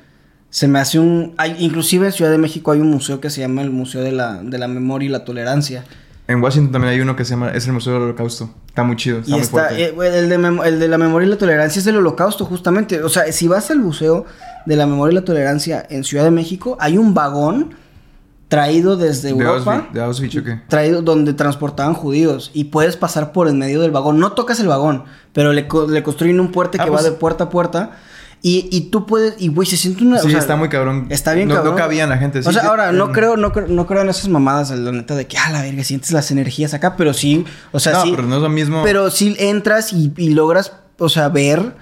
Se 0.50 0.68
me 0.68 0.80
hace 0.80 1.00
un... 1.00 1.34
Hay, 1.38 1.56
inclusive 1.60 2.08
en 2.08 2.12
Ciudad 2.12 2.32
de 2.32 2.38
México 2.38 2.72
hay 2.72 2.80
un 2.80 2.89
museo 2.89 3.20
que 3.22 3.30
se 3.30 3.41
llama 3.41 3.62
el 3.62 3.70
Museo 3.70 4.02
de 4.02 4.12
la, 4.12 4.41
de 4.41 4.58
la 4.58 4.68
Memoria 4.68 5.08
y 5.08 5.12
la 5.12 5.26
Tolerancia. 5.26 5.84
En 6.28 6.41
Washington 6.41 6.72
también 6.72 6.93
hay 6.93 7.02
uno 7.02 7.16
que 7.16 7.26
se 7.26 7.32
llama... 7.32 7.52
Es 7.52 7.66
el 7.68 7.74
Museo 7.74 7.93
del 7.93 8.04
Holocausto. 8.04 8.54
Está 8.68 8.84
muy 8.84 8.95
chido. 8.95 9.20
Está 9.20 9.30
y 9.30 9.34
muy 9.34 9.41
está... 9.41 9.68
fuerte. 9.68 9.84
eh, 9.84 9.93
el, 10.20 10.30
de 10.30 10.36
el 10.68 10.80
de 10.80 10.88
la 10.88 10.97
Memoria 10.97 11.28
y 11.28 11.30
la 11.30 11.38
Tolerancia 11.38 11.80
es 11.80 11.86
del 11.86 11.97
Holocausto, 11.97 12.45
justamente. 12.45 13.02
O 13.04 13.10
sea, 13.10 13.32
si 13.32 13.47
vas 13.47 13.70
al 13.72 13.80
museo, 13.80 14.26
de 14.66 14.76
la 14.76 14.86
memoria 14.86 15.14
y 15.14 15.16
la 15.16 15.26
tolerancia 15.26 15.86
en 15.89 16.04
Ciudad 16.04 16.24
de 16.24 16.32
México, 16.32 16.78
hay 16.80 16.97
un 16.97 17.14
vagón 17.14 17.72
traído 18.50 18.97
desde 18.97 19.30
¿De 19.30 19.30
Europa. 19.30 19.74
Auschwitz, 19.76 19.93
¿De 19.93 20.02
Auschwitz 20.02 20.36
o 20.38 20.43
qué? 20.43 20.62
Traído 20.68 21.02
donde 21.02 21.34
transportaban 21.34 21.93
judíos 21.93 22.52
y 22.54 22.66
puedes 22.66 22.97
pasar 22.97 23.32
por 23.32 23.47
en 23.47 23.58
medio 23.58 23.80
del 23.80 23.91
vagón. 23.91 24.20
No 24.20 24.34
tocas 24.34 24.60
el 24.60 24.68
vagón, 24.68 25.06
pero 25.34 25.54
le, 25.54 25.68
co- 25.68 25.88
le 25.88 26.04
construyen 26.04 26.39
un 26.41 26.52
puente 26.52 26.78
Ah, 26.82 26.84
que 26.86 26.91
pues- 26.91 27.02
va 27.06 27.10
de 27.10 27.16
puerta 27.16 27.45
a 27.45 27.50
puerta. 27.50 27.91
Y, 28.41 28.70
y 28.72 28.89
tú 28.89 29.06
puedes, 29.06 29.36
y 29.38 29.50
güey, 29.50 29.68
se 29.68 29.76
siente 29.76 30.02
una. 30.04 30.18
Sí, 30.20 30.28
o 30.28 30.30
sea, 30.30 30.39
está 30.39 30.56
muy 30.56 30.70
cabrón. 30.70 31.08
Está 31.10 31.34
bien 31.34 31.50
no, 31.50 31.56
cabrón. 31.56 31.74
No 31.74 31.78
cabía 31.78 32.06
en 32.06 32.10
la 32.10 32.18
gente. 32.18 32.39
o 32.39 32.43
sea, 32.52 32.62
que- 32.62 32.68
ahora, 32.68 32.91
no 32.93 33.12
creo, 33.12 33.36
no, 33.36 33.52
creo- 33.52 33.68
no 33.68 33.86
creo 33.86 34.02
en 34.02 34.10
esas 34.10 34.30
mamadas, 34.30 34.72
la 34.72 34.93
neta, 34.93 35.14
de 35.16 35.28
que, 35.28 35.38
ah, 35.38 35.52
la 35.52 35.62
verga, 35.62 35.84
sientes 35.84 36.12
las 36.12 36.32
energías 36.32 36.74
acá, 36.74 36.95
pero 36.95 37.14
sí, 37.14 37.43
o 37.74 37.80
sea, 37.82 37.91
no, 37.93 38.04
sí. 38.04 38.14
pero 38.16 38.28
no 38.28 38.38
es 38.38 38.41
lo 38.41 38.47
mismo. 38.50 38.82
Pero 38.86 39.12
sí 39.12 39.36
entras 39.39 39.91
y, 39.91 40.14
y 40.16 40.30
logras, 40.30 40.72
o 41.00 41.10
sea, 41.10 41.28
ver, 41.28 41.76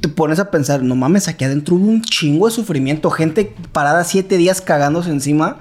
te 0.00 0.08
pones 0.08 0.40
a 0.40 0.50
pensar, 0.50 0.82
no 0.82 0.96
mames, 0.96 1.28
aquí 1.28 1.44
adentro 1.44 1.76
hubo 1.76 1.86
un 1.86 2.02
chingo 2.02 2.46
de 2.48 2.52
sufrimiento, 2.52 3.08
gente 3.10 3.54
parada 3.70 4.02
siete 4.02 4.36
días 4.36 4.60
cagándose 4.60 5.10
encima. 5.10 5.58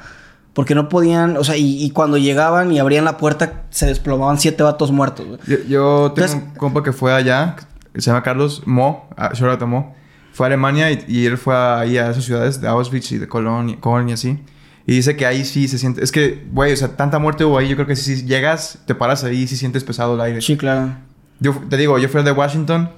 Porque 0.58 0.74
no 0.74 0.90
podían, 0.90 1.38
o 1.38 1.44
sea, 1.44 1.56
y, 1.56 1.84
y 1.86 1.92
cuando 1.92 2.18
llegaban 2.18 2.72
y 2.72 2.80
abrían 2.80 3.06
la 3.06 3.18
puerta, 3.18 3.66
se 3.70 3.86
desplomaban 3.86 4.40
siete 4.40 4.64
vatos 4.64 4.92
muertos. 4.92 5.28
güey. 5.28 5.40
Yo, 5.46 5.58
yo 5.68 6.12
tengo 6.16 6.26
Entonces- 6.26 6.34
un 6.36 6.56
compa 6.56 6.82
que 6.82 6.92
fue 6.94 7.14
allá, 7.14 7.56
se 7.94 8.02
llama 8.02 8.24
Carlos 8.24 8.64
Mo, 8.66 9.08
ah, 9.16 9.30
shout 9.36 9.52
out 9.52 9.62
a 9.62 9.66
Mo. 9.68 9.96
Fue 10.34 10.46
a 10.46 10.48
Alemania 10.48 10.92
y, 10.92 11.06
y 11.08 11.26
él 11.28 11.38
fue 11.38 11.56
ahí 11.56 12.00
a 12.00 12.10
esas 12.10 12.24
ciudades 12.26 12.60
de 12.60 12.68
Auschwitz 12.68 13.12
y 13.12 13.20
de 13.20 13.28
Colonia, 13.28 13.78
Colonia 13.80 14.16
así. 14.16 14.40
Y 14.88 14.94
dice 14.96 15.16
que 15.16 15.28
ahí 15.28 15.46
sí 15.46 15.68
se 15.68 15.78
siente. 15.78 16.04
Es 16.04 16.12
que, 16.12 16.48
güey, 16.52 16.74
o 16.74 16.76
sea, 16.78 16.96
tanta 16.96 17.20
muerte 17.20 17.46
hubo 17.46 17.60
ahí. 17.60 17.68
Yo 17.68 17.76
creo 17.76 17.86
que 17.88 17.96
si 17.96 18.24
llegas, 18.26 18.80
te 18.88 18.96
paras 18.96 19.24
ahí 19.24 19.42
y 19.44 19.48
sí 19.48 19.58
sientes 19.58 19.84
pesado 19.84 20.16
el 20.16 20.22
aire. 20.22 20.42
Sí, 20.42 20.58
claro. 20.58 20.96
Yo 21.40 21.54
te 21.70 21.78
digo, 21.78 22.00
yo 22.00 22.10
fui 22.10 22.18
al 22.20 22.26
de 22.26 22.32
Washington, 22.32 22.90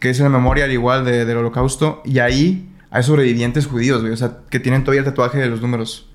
que 0.00 0.10
es 0.10 0.20
una 0.20 0.28
memorial 0.28 0.70
igual 0.70 1.04
de- 1.06 1.24
del 1.24 1.38
holocausto, 1.38 2.02
y 2.04 2.18
ahí 2.18 2.68
hay 2.90 3.02
sobrevivientes 3.02 3.66
judíos, 3.66 4.00
güey, 4.02 4.12
o 4.12 4.16
sea, 4.18 4.38
que 4.50 4.58
tienen 4.60 4.82
todavía 4.84 5.00
el 5.00 5.06
tatuaje 5.06 5.38
de 5.38 5.46
los 5.46 5.62
números. 5.62 6.05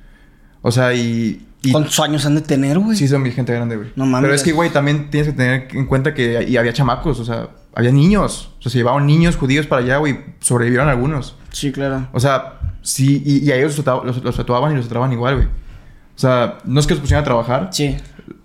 O 0.62 0.72
sea, 0.72 0.94
y... 0.94 1.46
y 1.62 1.72
¿Cuántos 1.72 2.00
años 2.00 2.26
han 2.26 2.36
de 2.36 2.42
tener, 2.42 2.78
güey? 2.80 2.96
sí 2.98 3.08
son 3.08 3.22
mi 3.24 3.32
gente 3.32 3.54
grande, 3.54 3.76
güey. 3.76 3.92
No 3.96 4.06
mames. 4.06 4.28
Pero 4.28 4.36
es 4.36 4.44
que, 4.44 4.52
güey, 4.52 4.70
también 4.70 5.10
tienes 5.10 5.30
que 5.32 5.36
tener 5.36 5.68
en 5.72 5.86
cuenta 5.86 6.14
que 6.14 6.46
y 6.48 6.58
había 6.58 6.74
chamacos, 6.74 7.20
o 7.20 7.26
sea, 7.26 7.50
había 7.74 7.92
niños. 7.92 8.52
O 8.60 8.62
sea, 8.62 8.72
se 8.72 8.78
llevaban 8.78 9.06
niños 9.06 9.36
judíos 9.36 9.68
para 9.68 9.82
allá, 9.84 9.98
güey, 9.98 10.20
sobrevivieron 10.40 10.88
algunos. 10.90 11.36
Sí, 11.52 11.72
claro. 11.72 12.08
O 12.14 12.20
sea, 12.20 12.60
sí, 12.82 13.22
y, 13.26 13.46
y 13.46 13.52
a 13.52 13.56
ellos 13.56 13.78
los, 13.78 14.06
los, 14.06 14.24
los 14.24 14.36
tatuaban 14.36 14.72
y 14.74 14.76
los 14.76 14.88
trataban 14.88 15.12
igual, 15.14 15.36
güey. 15.36 15.48
O 15.48 16.20
sea, 16.22 16.60
no 16.66 16.80
es 16.80 16.88
que 16.88 16.94
los 16.94 17.02
pusieran 17.02 17.24
a 17.24 17.26
trabajar, 17.26 17.70
Sí. 17.72 17.98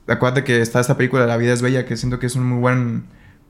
Acuérdate 0.09 0.45
que 0.45 0.61
está 0.61 0.79
esta 0.79 0.97
película 0.97 1.27
La 1.27 1.37
vida 1.37 1.53
es 1.53 1.62
bella, 1.62 1.85
que 1.85 1.97
siento 1.97 2.19
que 2.19 2.27
es 2.27 2.37
un 2.37 2.47
muy 2.47 2.59
buen... 2.61 3.05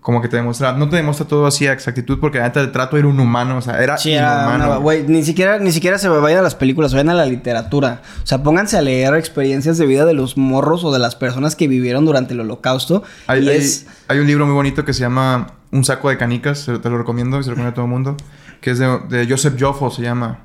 Como 0.06 0.22
que 0.22 0.28
te 0.28 0.36
demuestra... 0.36 0.70
No 0.72 0.88
te 0.88 0.94
demuestra 0.94 1.26
todo 1.26 1.48
así 1.48 1.66
a 1.66 1.72
exactitud, 1.72 2.20
porque 2.20 2.38
la 2.38 2.44
neta 2.44 2.60
el 2.60 2.70
trato 2.70 2.96
era 2.96 3.08
un 3.08 3.18
humano, 3.18 3.56
o 3.56 3.60
sea, 3.60 3.82
era 3.82 3.98
Sí, 3.98 4.12
inhumano. 4.12 4.80
güey, 4.80 5.02
ni 5.02 5.24
siquiera, 5.24 5.58
ni 5.58 5.72
siquiera 5.72 5.98
se 5.98 6.08
vayan 6.08 6.38
a 6.38 6.42
las 6.42 6.54
películas, 6.54 6.92
vayan 6.92 7.10
a 7.10 7.14
la 7.14 7.26
literatura. 7.26 8.02
O 8.22 8.24
sea, 8.26 8.40
pónganse 8.44 8.78
a 8.78 8.82
leer 8.82 9.12
experiencias 9.16 9.78
de 9.78 9.86
vida 9.86 10.04
de 10.04 10.14
los 10.14 10.36
morros 10.36 10.84
o 10.84 10.92
de 10.92 11.00
las 11.00 11.16
personas 11.16 11.56
que 11.56 11.66
vivieron 11.66 12.04
durante 12.04 12.34
el 12.34 12.40
holocausto. 12.40 13.02
Hay, 13.26 13.44
y 13.46 13.48
hay- 13.48 13.56
es... 13.56 13.88
hay 14.06 14.20
un 14.20 14.28
libro 14.28 14.46
muy 14.46 14.54
bonito 14.54 14.84
que 14.84 14.92
se 14.94 15.00
llama 15.00 15.48
Un 15.72 15.82
saco 15.84 16.08
de 16.08 16.16
canicas, 16.16 16.66
te 16.80 16.88
lo 16.88 16.98
recomiendo 16.98 17.40
y 17.40 17.42
se 17.42 17.48
lo 17.50 17.56
recomiendo 17.56 17.72
a 17.72 17.74
todo 17.74 17.86
el 17.86 17.90
mundo, 17.90 18.16
que 18.60 18.70
es 18.70 18.78
de, 18.78 19.00
de 19.08 19.26
Joseph 19.28 19.56
Joffo, 19.58 19.90
se 19.90 20.02
llama. 20.02 20.38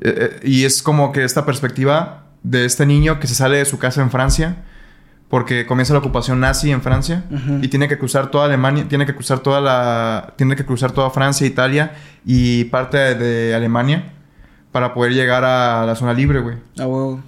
Eh, 0.00 0.38
eh, 0.40 0.40
y 0.42 0.64
es 0.64 0.82
como 0.82 1.12
que 1.12 1.24
esta 1.24 1.44
perspectiva 1.44 2.24
de 2.42 2.64
este 2.64 2.86
niño 2.86 3.20
que 3.20 3.26
se 3.26 3.34
sale 3.34 3.58
de 3.58 3.66
su 3.66 3.78
casa 3.78 4.00
en 4.00 4.10
Francia 4.10 4.64
porque 5.30 5.64
comienza 5.64 5.92
la 5.94 6.00
ocupación 6.00 6.40
nazi 6.40 6.70
en 6.72 6.82
Francia 6.82 7.24
Ujú. 7.30 7.60
y 7.62 7.68
tiene 7.68 7.88
que 7.88 7.96
cruzar 7.96 8.30
toda 8.30 8.46
Alemania, 8.46 8.86
tiene 8.88 9.06
que 9.06 9.14
cruzar 9.14 9.38
toda 9.38 9.60
la 9.60 10.34
tiene 10.36 10.56
que 10.56 10.66
cruzar 10.66 10.90
toda 10.92 11.08
Francia, 11.10 11.46
Italia 11.46 11.92
y 12.26 12.64
parte 12.64 12.98
de, 12.98 13.14
de 13.14 13.54
Alemania 13.54 14.12
para 14.72 14.92
poder 14.92 15.12
llegar 15.14 15.44
a 15.44 15.86
la 15.86 15.94
zona 15.94 16.12
libre, 16.12 16.40
güey. 16.40 16.56
Ah, 16.78 16.86
huevo. 16.86 17.22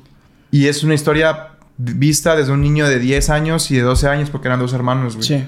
Y 0.51 0.67
es 0.67 0.83
una 0.83 0.95
historia 0.95 1.51
vista 1.79 2.37
desde 2.37 2.53
un 2.53 2.61
niño 2.61 2.89
de 2.89 2.99
10 2.99 3.31
años 3.31 3.71
y 3.71 3.77
de 3.77 3.83
12 3.83 4.09
años 4.09 4.31
porque 4.31 4.49
eran 4.49 4.59
dos 4.61 4.73
hermanos, 4.73 5.17
güey. 5.17 5.27
Sí. 5.27 5.47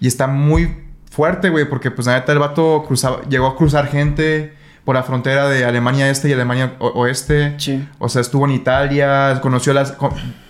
Y 0.00 0.08
está 0.08 0.26
muy 0.26 0.84
fuerte, 1.10 1.48
güey, 1.50 1.68
porque 1.68 1.90
pues 1.90 2.06
la 2.06 2.14
neta 2.14 2.32
el 2.32 2.38
vato 2.40 2.84
cruzaba, 2.86 3.22
llegó 3.28 3.46
a 3.46 3.56
cruzar 3.56 3.86
gente 3.86 4.54
por 4.86 4.94
la 4.94 5.02
frontera 5.02 5.48
de 5.50 5.64
Alemania 5.66 6.08
Este 6.08 6.28
y 6.30 6.32
Alemania 6.32 6.74
Oeste. 6.78 7.56
Sí. 7.58 7.86
O 7.98 8.08
sea, 8.08 8.22
estuvo 8.22 8.46
en 8.46 8.52
Italia, 8.52 9.38
conoció 9.42 9.74
las... 9.74 9.94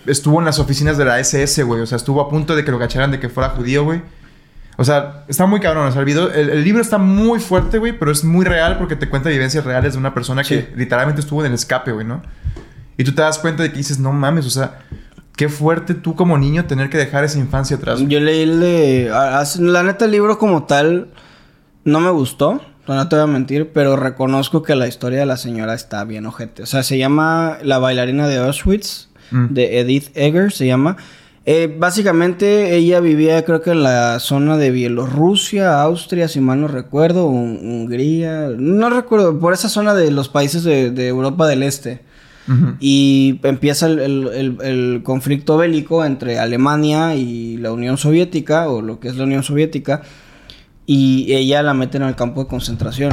estuvo 0.05 0.39
en 0.39 0.45
las 0.45 0.59
oficinas 0.59 0.97
de 0.97 1.03
la 1.05 1.19
SS, 1.19 1.63
güey. 1.63 1.81
O 1.81 1.85
sea, 1.85 1.95
estuvo 1.97 2.21
a 2.21 2.29
punto 2.29 2.55
de 2.55 2.63
que 2.63 2.71
lo 2.71 2.79
cacharan 2.79 3.11
de 3.11 3.19
que 3.19 3.27
fuera 3.27 3.49
judío, 3.49 3.83
güey. 3.83 4.01
O 4.77 4.83
sea, 4.85 5.23
está 5.27 5.47
muy 5.47 5.59
cabrón. 5.59 5.87
O 5.87 5.91
sea, 5.91 6.01
el, 6.01 6.05
video- 6.05 6.31
el, 6.31 6.51
el 6.51 6.63
libro 6.63 6.81
está 6.83 6.99
muy 6.99 7.39
fuerte, 7.39 7.79
güey, 7.79 7.97
pero 7.97 8.11
es 8.11 8.23
muy 8.23 8.45
real 8.45 8.77
porque 8.77 8.95
te 8.95 9.09
cuenta 9.09 9.27
vivencias 9.29 9.65
reales 9.65 9.93
de 9.93 9.99
una 9.99 10.13
persona 10.13 10.43
que 10.43 10.69
literalmente 10.75 11.19
estuvo 11.21 11.41
en 11.41 11.47
el 11.47 11.53
escape, 11.55 11.91
güey, 11.91 12.05
¿no? 12.05 12.21
Y 12.95 13.03
tú 13.03 13.13
te 13.13 13.23
das 13.23 13.39
cuenta 13.39 13.63
de 13.63 13.71
que 13.71 13.77
dices, 13.77 13.97
no 13.97 14.13
mames, 14.13 14.45
o 14.45 14.51
sea, 14.51 14.79
qué 15.35 15.49
fuerte 15.49 15.95
tú 15.95 16.15
como 16.15 16.37
niño 16.37 16.65
tener 16.65 16.91
que 16.91 16.97
dejar 16.99 17.23
esa 17.23 17.39
infancia 17.39 17.77
atrás. 17.77 17.97
güey. 17.99 18.07
Yo 18.11 18.19
leí 18.19 19.07
a- 19.11 19.43
La 19.59 19.81
neta, 19.81 20.05
el 20.05 20.11
libro 20.11 20.37
como 20.37 20.65
tal 20.65 21.07
no 21.83 21.99
me 21.99 22.11
gustó. 22.11 22.61
No 22.87 23.07
te 23.09 23.15
voy 23.15 23.23
a 23.23 23.27
mentir, 23.27 23.69
pero 23.73 23.95
reconozco 23.95 24.63
que 24.63 24.75
la 24.75 24.87
historia 24.87 25.19
de 25.19 25.25
la 25.25 25.37
señora 25.37 25.73
está 25.73 26.03
bien 26.05 26.25
ojete. 26.25 26.63
O 26.63 26.65
sea, 26.65 26.83
se 26.83 26.97
llama 26.97 27.57
La 27.63 27.79
bailarina 27.79 28.27
de 28.27 28.37
Auschwitz, 28.37 29.09
Mm. 29.31 29.47
de 29.53 29.79
Edith 29.79 30.09
Egger, 30.15 30.51
se 30.53 30.67
llama. 30.67 30.95
Eh, 31.45 31.73
básicamente, 31.79 32.75
ella 32.75 32.99
vivía, 33.01 33.43
creo 33.45 33.61
que 33.61 33.71
en 33.71 33.83
la 33.83 34.19
zona 34.19 34.57
de 34.57 34.71
Bielorrusia, 34.71 35.81
Austria, 35.81 36.27
si 36.27 36.39
mal 36.41 36.61
no 36.61 36.67
recuerdo, 36.67 37.27
Hun- 37.27 37.59
Hungría, 37.61 38.49
no 38.57 38.89
recuerdo, 38.89 39.37
por 39.39 39.53
esa 39.53 39.67
zona 39.69 39.93
de 39.93 40.11
los 40.11 40.29
países 40.29 40.63
de, 40.63 40.91
de 40.91 41.07
Europa 41.07 41.45
del 41.47 41.63
Este. 41.63 42.01
Y 42.79 43.39
empieza 43.43 43.87
el, 43.87 43.99
el- 43.99 44.27
el- 44.33 44.57
el 44.61 45.01
conflicto 45.03 45.57
bélico 45.57 46.05
entre 46.05 46.39
Alemania 46.39 47.15
y 47.15 47.57
la 47.57 47.73
Unión 47.73 47.97
Soviética, 47.97 48.69
o 48.69 48.81
lo 48.81 48.99
que 49.01 49.09
es 49.09 49.17
la 49.17 49.25
Unión 49.25 49.43
Soviética, 49.43 50.03
y 50.87 51.31
ella 51.35 51.61
la 51.61 51.75
meten 51.75 52.01
al 52.01 52.15
campo 52.15 52.41
de 52.41 52.49
concentración. 52.49 53.11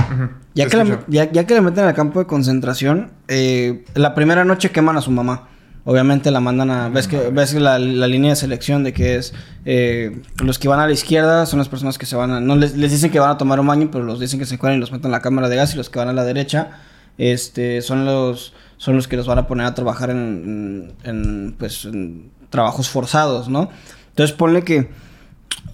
Ya, 0.55 0.67
que 0.69 0.77
la, 0.79 1.05
ya, 1.09 1.31
ya 1.31 1.45
que 1.45 1.55
la 1.55 1.61
meten 1.61 1.85
al 1.85 1.93
campo 1.93 2.21
de 2.21 2.27
concentración, 2.27 3.11
eh, 3.29 3.85
la 3.95 4.15
primera 4.15 4.47
noche 4.47 4.71
queman 4.71 4.97
a 4.97 5.03
su 5.03 5.11
mamá. 5.11 5.49
Obviamente 5.85 6.31
la 6.31 6.41
mandan 6.41 6.71
a... 6.71 6.89
¿Ves, 6.89 7.09
que, 7.09 7.29
ves 7.29 7.53
que 7.53 7.61
la, 7.61 7.79
la 7.79 8.07
línea 8.07 8.31
de 8.31 8.37
selección 8.37 8.85
de 8.85 8.95
que 8.95 9.17
es... 9.17 9.35
eh, 9.67 10.23
los 10.43 10.59
que 10.59 10.69
van 10.69 10.81
a 10.81 10.87
la 10.87 10.93
izquierda 10.95 11.45
son 11.45 11.59
las 11.59 11.69
personas 11.69 11.99
que 11.99 12.07
se 12.07 12.17
van 12.17 12.31
a... 12.31 12.41
No 12.41 12.57
les, 12.57 12.75
les 12.77 12.91
dicen 12.91 13.11
que 13.11 13.19
van 13.19 13.29
a 13.31 13.37
tomar 13.37 13.61
un 13.61 13.67
baño, 13.67 13.91
pero 13.93 14.05
los 14.05 14.19
dicen 14.19 14.39
que 14.39 14.47
se 14.47 14.57
cuelan 14.57 14.79
y 14.79 14.81
los 14.81 14.93
meten 14.93 15.07
en 15.07 15.13
la 15.13 15.21
cámara 15.21 15.51
de 15.51 15.57
gas. 15.57 15.75
Y 15.75 15.77
los 15.77 15.91
que 15.91 15.99
van 15.99 16.09
a 16.09 16.15
la 16.15 16.25
derecha 16.25 16.79
este, 17.19 17.83
son, 17.83 18.07
los, 18.07 18.55
son 18.79 18.97
los 18.97 19.09
que 19.09 19.17
los 19.17 19.27
van 19.27 19.39
a 19.39 19.47
poner 19.47 19.67
a 19.67 19.75
trabajar 19.75 20.09
en, 20.09 20.95
en, 21.03 21.11
en, 21.11 21.57
pues, 21.59 21.85
en 21.85 22.31
trabajos 22.49 22.89
forzados, 22.89 23.51
¿no? 23.51 23.69
Entonces 24.11 24.35
ponle 24.35 24.63
que 24.63 24.89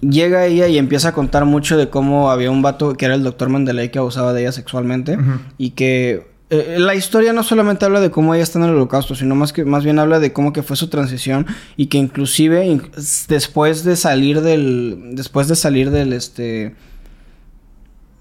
llega 0.01 0.45
ella 0.45 0.67
y 0.67 0.77
empieza 0.77 1.09
a 1.09 1.13
contar 1.13 1.45
mucho 1.45 1.77
de 1.77 1.89
cómo 1.89 2.31
había 2.31 2.49
un 2.51 2.61
vato 2.61 2.93
que 2.95 3.05
era 3.05 3.15
el 3.15 3.23
doctor 3.23 3.49
Mendeley 3.49 3.89
que 3.89 3.99
abusaba 3.99 4.33
de 4.33 4.41
ella 4.41 4.51
sexualmente 4.51 5.17
y 5.57 5.71
que 5.71 6.29
eh, 6.49 6.77
la 6.79 6.95
historia 6.95 7.31
no 7.33 7.43
solamente 7.43 7.85
habla 7.85 8.01
de 8.01 8.11
cómo 8.11 8.33
ella 8.33 8.43
está 8.43 8.59
en 8.59 8.65
el 8.65 8.71
holocausto, 8.71 9.15
sino 9.15 9.35
más 9.35 9.53
que 9.53 9.63
más 9.63 9.83
bien 9.85 9.99
habla 9.99 10.19
de 10.19 10.33
cómo 10.33 10.51
que 10.53 10.63
fue 10.63 10.75
su 10.75 10.87
transición 10.89 11.45
y 11.77 11.85
que 11.85 11.97
inclusive 11.97 12.65
in- 12.65 12.81
después 13.29 13.83
de 13.83 13.95
salir 13.95 14.41
del 14.41 15.11
después 15.13 15.47
de 15.47 15.55
salir 15.55 15.91
del 15.91 16.11
este 16.13 16.75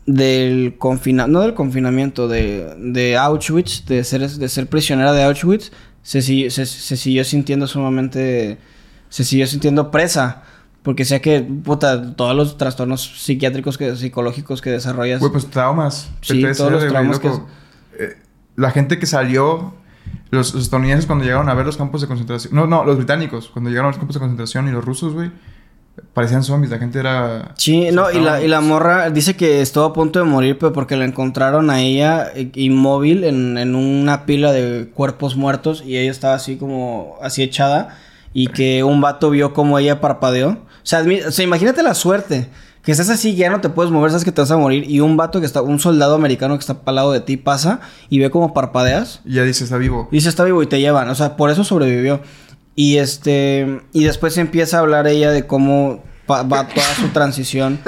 del 0.06 0.74
confinamiento, 0.78 1.38
no 1.38 1.44
del 1.44 1.54
confinamiento, 1.54 2.26
de, 2.28 2.74
de 2.78 3.16
Auschwitz, 3.16 3.84
de 3.86 4.02
ser, 4.04 4.28
de 4.28 4.48
ser 4.48 4.66
prisionera 4.66 5.12
de 5.12 5.22
Auschwitz, 5.22 5.70
se, 6.02 6.20
se 6.22 6.66
siguió 6.96 7.24
sintiendo 7.24 7.66
sumamente, 7.66 8.58
se 9.08 9.24
siguió 9.24 9.46
sintiendo 9.46 9.90
presa. 9.90 10.42
Porque 10.82 11.04
sea 11.04 11.20
que, 11.20 11.40
puta, 11.40 12.14
todos 12.14 12.34
los 12.34 12.56
trastornos 12.56 13.22
psiquiátricos, 13.22 13.76
que, 13.76 13.96
psicológicos 13.96 14.62
que 14.62 14.70
desarrollas. 14.70 15.20
Güey, 15.20 15.30
pues 15.30 15.46
traumas. 15.46 16.10
Sí, 16.22 16.42
PTSD, 16.42 16.56
todos 16.56 16.72
los 16.72 16.88
traumas. 16.88 17.20
Eh, 17.98 18.16
la 18.56 18.70
gente 18.70 18.98
que 18.98 19.04
salió, 19.04 19.74
los, 20.30 20.54
los 20.54 20.64
estadounidenses 20.64 21.06
cuando 21.06 21.24
llegaron 21.24 21.50
a 21.50 21.54
ver 21.54 21.66
los 21.66 21.76
campos 21.76 22.00
de 22.00 22.06
concentración. 22.06 22.54
No, 22.54 22.66
no, 22.66 22.84
los 22.84 22.96
británicos, 22.96 23.50
cuando 23.50 23.68
llegaron 23.68 23.88
a 23.88 23.90
los 23.90 23.98
campos 23.98 24.14
de 24.14 24.20
concentración 24.20 24.68
y 24.68 24.70
los 24.70 24.82
rusos, 24.82 25.12
güey, 25.12 25.30
parecían 26.14 26.42
zombies. 26.42 26.70
La 26.70 26.78
gente 26.78 26.98
era. 26.98 27.52
Sí, 27.58 27.90
no, 27.92 28.10
y 28.10 28.18
la, 28.18 28.42
y 28.42 28.48
la 28.48 28.62
morra 28.62 29.10
dice 29.10 29.36
que 29.36 29.60
estuvo 29.60 29.84
a 29.84 29.92
punto 29.92 30.18
de 30.18 30.24
morir, 30.24 30.56
pero 30.58 30.72
porque 30.72 30.96
la 30.96 31.04
encontraron 31.04 31.68
a 31.68 31.82
ella 31.82 32.28
eh, 32.34 32.50
inmóvil 32.54 33.24
en, 33.24 33.58
en 33.58 33.74
una 33.74 34.24
pila 34.24 34.50
de 34.52 34.88
cuerpos 34.88 35.36
muertos 35.36 35.82
y 35.84 35.98
ella 35.98 36.10
estaba 36.10 36.34
así 36.34 36.56
como, 36.56 37.18
así 37.20 37.42
echada 37.42 37.98
y 38.32 38.46
que 38.48 38.84
un 38.84 39.00
vato 39.00 39.30
vio 39.30 39.52
como 39.52 39.78
ella 39.78 40.00
parpadeó. 40.00 40.58
O 40.82 40.86
sea, 40.86 41.04
o 41.26 41.30
sea, 41.30 41.44
imagínate 41.44 41.82
la 41.82 41.94
suerte. 41.94 42.48
Que 42.82 42.92
estás 42.92 43.10
así, 43.10 43.34
ya 43.36 43.50
no 43.50 43.60
te 43.60 43.68
puedes 43.68 43.92
mover, 43.92 44.10
sabes 44.10 44.24
que 44.24 44.32
te 44.32 44.40
vas 44.40 44.50
a 44.50 44.56
morir. 44.56 44.88
Y 44.90 45.00
un 45.00 45.16
vato 45.18 45.40
que 45.40 45.46
está, 45.46 45.60
un 45.60 45.78
soldado 45.78 46.14
americano 46.14 46.56
que 46.56 46.60
está 46.60 46.78
al 46.86 46.94
lado 46.94 47.12
de 47.12 47.20
ti 47.20 47.36
pasa 47.36 47.80
y 48.08 48.18
ve 48.20 48.30
como 48.30 48.54
parpadeas. 48.54 49.20
Y 49.26 49.34
ya 49.34 49.42
dice, 49.42 49.64
está 49.64 49.76
vivo. 49.76 50.08
Dice, 50.10 50.30
está 50.30 50.44
vivo 50.44 50.62
y 50.62 50.66
te 50.66 50.80
llevan. 50.80 51.10
O 51.10 51.14
sea, 51.14 51.36
por 51.36 51.50
eso 51.50 51.62
sobrevivió. 51.62 52.22
Y 52.74 52.96
este. 52.96 53.82
Y 53.92 54.04
después 54.04 54.38
empieza 54.38 54.78
a 54.78 54.80
hablar 54.80 55.06
ella 55.08 55.30
de 55.30 55.46
cómo 55.46 56.02
va 56.28 56.44
toda 56.68 56.94
su 56.98 57.08
transición. 57.08 57.80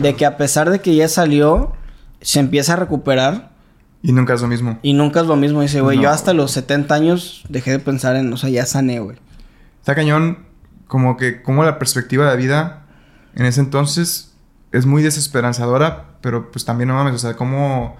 De 0.00 0.14
que 0.16 0.26
a 0.26 0.36
pesar 0.36 0.70
de 0.70 0.80
que 0.80 0.96
ya 0.96 1.08
salió, 1.08 1.72
se 2.20 2.40
empieza 2.40 2.72
a 2.72 2.76
recuperar. 2.76 3.50
Y 4.02 4.12
nunca 4.12 4.34
es 4.34 4.40
lo 4.40 4.48
mismo. 4.48 4.78
Y 4.82 4.94
nunca 4.94 5.20
es 5.20 5.26
lo 5.26 5.36
mismo. 5.36 5.60
Dice, 5.62 5.80
güey, 5.80 5.96
No. 5.98 6.02
yo 6.04 6.10
hasta 6.10 6.34
los 6.34 6.50
70 6.50 6.92
años 6.94 7.44
dejé 7.48 7.70
de 7.70 7.78
pensar 7.78 8.16
en, 8.16 8.32
o 8.32 8.36
sea, 8.36 8.50
ya 8.50 8.66
sané, 8.66 8.98
güey. 8.98 9.16
Está 9.80 9.94
cañón 9.94 10.38
como 10.86 11.16
que 11.16 11.42
como 11.42 11.64
la 11.64 11.78
perspectiva 11.78 12.30
de 12.30 12.36
vida 12.36 12.84
en 13.34 13.46
ese 13.46 13.60
entonces 13.60 14.34
es 14.72 14.86
muy 14.86 15.02
desesperanzadora, 15.02 16.16
pero 16.20 16.50
pues 16.50 16.64
también 16.64 16.88
no 16.88 16.94
mames, 16.94 17.14
o 17.14 17.18
sea, 17.18 17.34
como 17.34 17.96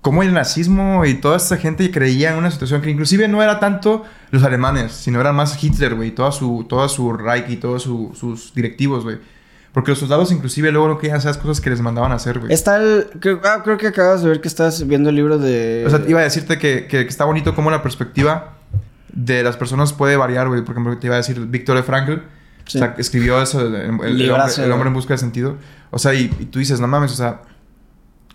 como 0.00 0.22
el 0.22 0.32
nazismo 0.32 1.04
y 1.04 1.14
toda 1.14 1.36
esta 1.36 1.56
gente 1.56 1.90
creía 1.90 2.30
en 2.30 2.36
una 2.38 2.50
situación 2.52 2.80
que 2.80 2.90
inclusive 2.90 3.26
no 3.26 3.42
era 3.42 3.58
tanto 3.58 4.04
los 4.30 4.44
alemanes, 4.44 4.92
sino 4.92 5.20
era 5.20 5.32
más 5.32 5.60
Hitler, 5.62 5.96
güey, 5.96 6.12
toda 6.12 6.30
su 6.30 6.64
toda 6.68 6.88
su 6.88 7.12
Reich 7.12 7.48
y 7.50 7.56
todos 7.56 7.82
su- 7.82 8.12
sus 8.14 8.54
directivos, 8.54 9.02
güey. 9.02 9.18
Porque 9.72 9.90
los 9.90 9.98
soldados 9.98 10.30
inclusive 10.32 10.70
luego 10.72 10.88
no 10.88 10.98
querían 10.98 11.18
hacer 11.18 11.30
las 11.30 11.38
cosas 11.38 11.60
que 11.60 11.68
les 11.70 11.80
mandaban 11.80 12.12
a 12.12 12.14
hacer, 12.14 12.38
güey. 12.38 12.50
Está 12.52 12.76
el... 12.76 13.08
Creo, 13.20 13.40
ah, 13.44 13.60
creo 13.62 13.76
que 13.76 13.88
acabas 13.88 14.22
de 14.22 14.28
ver 14.30 14.40
que 14.40 14.48
estás 14.48 14.86
viendo 14.86 15.10
el 15.10 15.16
libro 15.16 15.38
de... 15.38 15.84
O 15.86 15.90
sea, 15.90 16.00
iba 16.08 16.20
a 16.20 16.22
decirte 16.22 16.56
que, 16.58 16.86
que- 16.86 17.02
que 17.02 17.08
está 17.08 17.24
bonito 17.26 17.54
cómo 17.54 17.70
la 17.70 17.82
perspectiva 17.82 18.55
de 19.16 19.42
las 19.42 19.56
personas 19.56 19.92
puede 19.92 20.16
variar, 20.16 20.46
güey. 20.46 20.62
Por 20.62 20.74
ejemplo, 20.74 20.96
te 20.98 21.06
iba 21.08 21.14
a 21.16 21.18
decir 21.18 21.40
Víctor 21.46 21.76
E. 21.78 21.82
Frankl. 21.82 22.12
Sí. 22.66 22.78
O 22.78 22.80
sea, 22.80 22.94
escribió 22.98 23.40
eso, 23.42 23.60
el, 23.60 23.74
el- 23.74 24.20
el 24.20 24.30
hombre, 24.30 24.52
el 24.64 24.72
hombre 24.72 24.88
en 24.88 24.94
busca 24.94 25.14
de 25.14 25.18
sentido. 25.18 25.56
O 25.90 25.98
sea, 25.98 26.14
y, 26.14 26.24
y 26.38 26.44
tú 26.46 26.58
dices, 26.58 26.80
no 26.80 26.86
mames, 26.88 27.12
o 27.12 27.14
sea, 27.16 27.42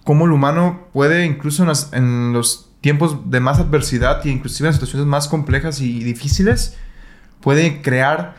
cómo 0.03 0.25
el 0.25 0.31
humano 0.31 0.87
puede, 0.93 1.25
incluso 1.25 1.63
en, 1.63 1.69
las- 1.69 1.91
en 1.93 2.33
los 2.33 2.69
tiempos 2.81 3.29
de 3.29 3.39
más 3.39 3.59
adversidad 3.59 4.23
y 4.25 4.29
inclusive 4.29 4.67
en 4.69 4.73
situaciones 4.73 5.07
más 5.07 5.27
complejas 5.27 5.81
y 5.81 6.03
difíciles, 6.03 6.75
puede 7.41 7.81
crear 7.81 8.35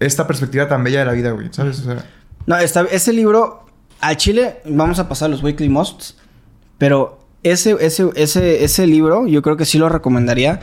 esta 0.00 0.26
perspectiva 0.26 0.68
tan 0.68 0.84
bella 0.84 0.98
de 1.00 1.04
la 1.06 1.12
vida, 1.12 1.30
güey. 1.30 1.48
¿Sabes? 1.52 1.80
O 1.80 1.84
sea, 1.84 2.04
No, 2.46 2.58
está, 2.58 2.82
ese 2.82 3.12
libro, 3.12 3.64
al 4.00 4.16
Chile, 4.18 4.60
vamos 4.66 4.98
a 4.98 5.08
pasar 5.08 5.30
los 5.30 5.42
weekly 5.42 5.68
musts, 5.70 6.16
pero 6.78 7.24
ese, 7.42 7.76
ese, 7.80 8.10
ese, 8.16 8.64
ese 8.64 8.86
libro 8.86 9.26
yo 9.26 9.40
creo 9.40 9.56
que 9.56 9.64
sí 9.64 9.78
lo 9.78 9.88
recomendaría. 9.88 10.60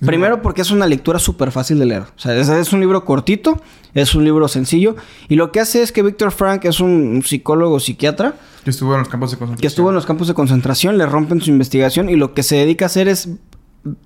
Primero 0.00 0.42
porque 0.42 0.62
es 0.62 0.70
una 0.70 0.86
lectura 0.86 1.18
súper 1.18 1.50
fácil 1.50 1.78
de 1.78 1.86
leer. 1.86 2.02
O 2.02 2.18
sea, 2.18 2.36
es, 2.36 2.48
es 2.48 2.72
un 2.72 2.80
libro 2.80 3.04
cortito, 3.04 3.60
es 3.94 4.14
un 4.14 4.24
libro 4.24 4.46
sencillo. 4.46 4.94
Y 5.28 5.34
lo 5.34 5.50
que 5.50 5.60
hace 5.60 5.82
es 5.82 5.90
que 5.90 6.02
Víctor 6.02 6.30
Frank 6.30 6.64
es 6.66 6.78
un, 6.80 6.90
un 6.90 7.22
psicólogo 7.22 7.80
psiquiatra 7.80 8.34
que 8.62 8.70
estuvo 8.70 8.92
en 8.92 9.00
los 9.00 9.08
campos 9.08 9.30
de 9.30 9.38
concentración. 9.38 9.60
que 9.60 9.66
estuvo 9.66 9.88
en 9.88 9.94
los 9.94 10.06
campos 10.06 10.28
de 10.28 10.34
concentración, 10.34 10.98
le 10.98 11.06
rompen 11.06 11.40
su 11.40 11.50
investigación 11.50 12.08
y 12.08 12.16
lo 12.16 12.34
que 12.34 12.42
se 12.42 12.56
dedica 12.56 12.84
a 12.84 12.86
hacer 12.86 13.08
es, 13.08 13.30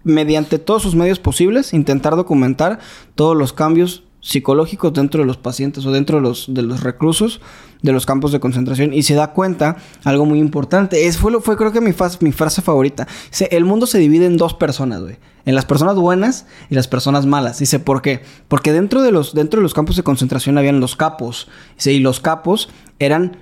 mediante 0.04 0.58
todos 0.58 0.82
sus 0.82 0.94
medios 0.94 1.18
posibles, 1.18 1.74
intentar 1.74 2.16
documentar 2.16 2.78
todos 3.14 3.36
los 3.36 3.52
cambios 3.52 4.04
psicológicos 4.22 4.94
dentro 4.94 5.20
de 5.20 5.26
los 5.26 5.36
pacientes 5.36 5.84
o 5.84 5.92
dentro 5.92 6.16
de 6.16 6.22
los, 6.22 6.46
de 6.48 6.62
los 6.62 6.82
reclusos 6.82 7.40
de 7.82 7.92
los 7.92 8.06
campos 8.06 8.32
de 8.32 8.40
concentración 8.40 8.94
y 8.94 9.02
se 9.02 9.14
da 9.14 9.32
cuenta 9.32 9.76
algo 10.04 10.24
muy 10.24 10.38
importante. 10.38 11.06
Es, 11.06 11.18
fue, 11.18 11.40
fue 11.40 11.56
creo 11.56 11.72
que 11.72 11.80
mi, 11.80 11.92
mi 12.20 12.32
frase 12.32 12.62
favorita. 12.62 13.06
Dice, 13.30 13.48
el 13.50 13.64
mundo 13.64 13.86
se 13.86 13.98
divide 13.98 14.26
en 14.26 14.36
dos 14.36 14.54
personas, 14.54 15.02
güey. 15.02 15.16
En 15.44 15.56
las 15.56 15.66
personas 15.66 15.96
buenas 15.96 16.46
y 16.70 16.76
las 16.76 16.86
personas 16.86 17.26
malas. 17.26 17.58
Dice, 17.58 17.80
¿por 17.80 18.00
qué? 18.00 18.22
Porque 18.46 18.72
dentro 18.72 19.02
de 19.02 19.10
los, 19.10 19.34
dentro 19.34 19.58
de 19.58 19.62
los 19.62 19.74
campos 19.74 19.96
de 19.96 20.04
concentración 20.04 20.56
habían 20.56 20.78
los 20.78 20.94
capos. 20.94 21.48
Y 21.84 21.98
los 21.98 22.20
capos 22.20 22.70
eran 23.00 23.38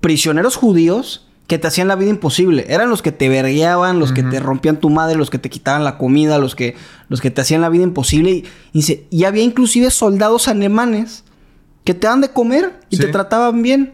prisioneros 0.00 0.54
judíos 0.54 1.26
que 1.50 1.58
te 1.58 1.66
hacían 1.66 1.88
la 1.88 1.96
vida 1.96 2.08
imposible. 2.10 2.64
Eran 2.68 2.88
los 2.88 3.02
que 3.02 3.10
te 3.12 3.28
vergueaban, 3.28 3.98
los 3.98 4.12
que 4.12 4.22
te 4.22 4.38
rompían 4.38 4.76
tu 4.78 4.88
madre, 4.88 5.16
los 5.16 5.30
que 5.30 5.38
te 5.38 5.50
quitaban 5.50 5.82
la 5.82 5.98
comida, 5.98 6.38
los 6.38 6.54
que, 6.54 6.76
los 7.08 7.20
que 7.20 7.30
te 7.32 7.40
hacían 7.40 7.60
la 7.60 7.68
vida 7.68 7.82
imposible. 7.82 8.30
Y, 8.30 8.36
y 8.72 8.78
dice, 8.78 9.06
y 9.10 9.24
había 9.24 9.42
inclusive 9.42 9.90
soldados 9.90 10.46
alemanes 10.46 11.24
que 11.84 11.92
te 11.92 12.06
dan 12.06 12.20
de 12.20 12.28
comer 12.30 12.78
y 12.88 12.96
Sí. 12.96 13.02
te 13.02 13.08
trataban 13.08 13.62
bien. 13.62 13.92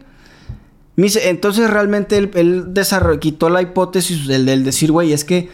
Me 0.95 1.05
dice, 1.05 1.29
entonces 1.29 1.67
realmente 1.69 2.17
él, 2.17 2.31
él 2.35 3.19
quitó 3.19 3.49
la 3.49 3.61
hipótesis 3.63 4.27
del, 4.27 4.45
del 4.45 4.63
decir, 4.63 4.91
güey, 4.91 5.11
es 5.11 5.25
que 5.25 5.49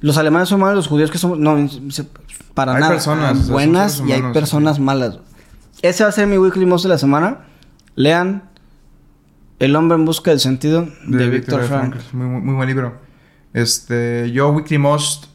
los 0.00 0.16
alemanes 0.18 0.48
son 0.48 0.60
malos, 0.60 0.76
los 0.76 0.86
judíos 0.86 1.10
que 1.10 1.18
somos... 1.18 1.38
No, 1.40 1.68
se- 1.90 2.06
para 2.54 2.74
Hay 2.74 2.80
nada. 2.80 2.92
personas, 2.92 3.36
sea, 3.36 3.44
son 3.46 3.52
buenas 3.52 4.02
y 4.06 4.12
hay 4.12 4.22
personas 4.32 4.78
malas. 4.78 5.18
Ese 5.82 6.04
va 6.04 6.10
a 6.10 6.12
ser 6.12 6.26
mi 6.28 6.38
weekly 6.38 6.66
most 6.66 6.84
de 6.84 6.88
la 6.90 6.98
semana. 6.98 7.38
Lean 7.96 8.48
El 9.62 9.76
hombre 9.76 9.94
en 9.94 10.04
busca 10.04 10.32
del 10.32 10.40
sentido 10.40 10.88
de, 11.06 11.28
Víctor 11.28 11.62
Frank. 11.62 11.94
Muy, 12.10 12.26
muy, 12.26 12.40
muy 12.40 12.54
buen 12.56 12.66
libro. 12.66 12.94
Este, 13.54 14.32
yo, 14.32 14.48
Weekly 14.48 14.76
Most, 14.76 15.26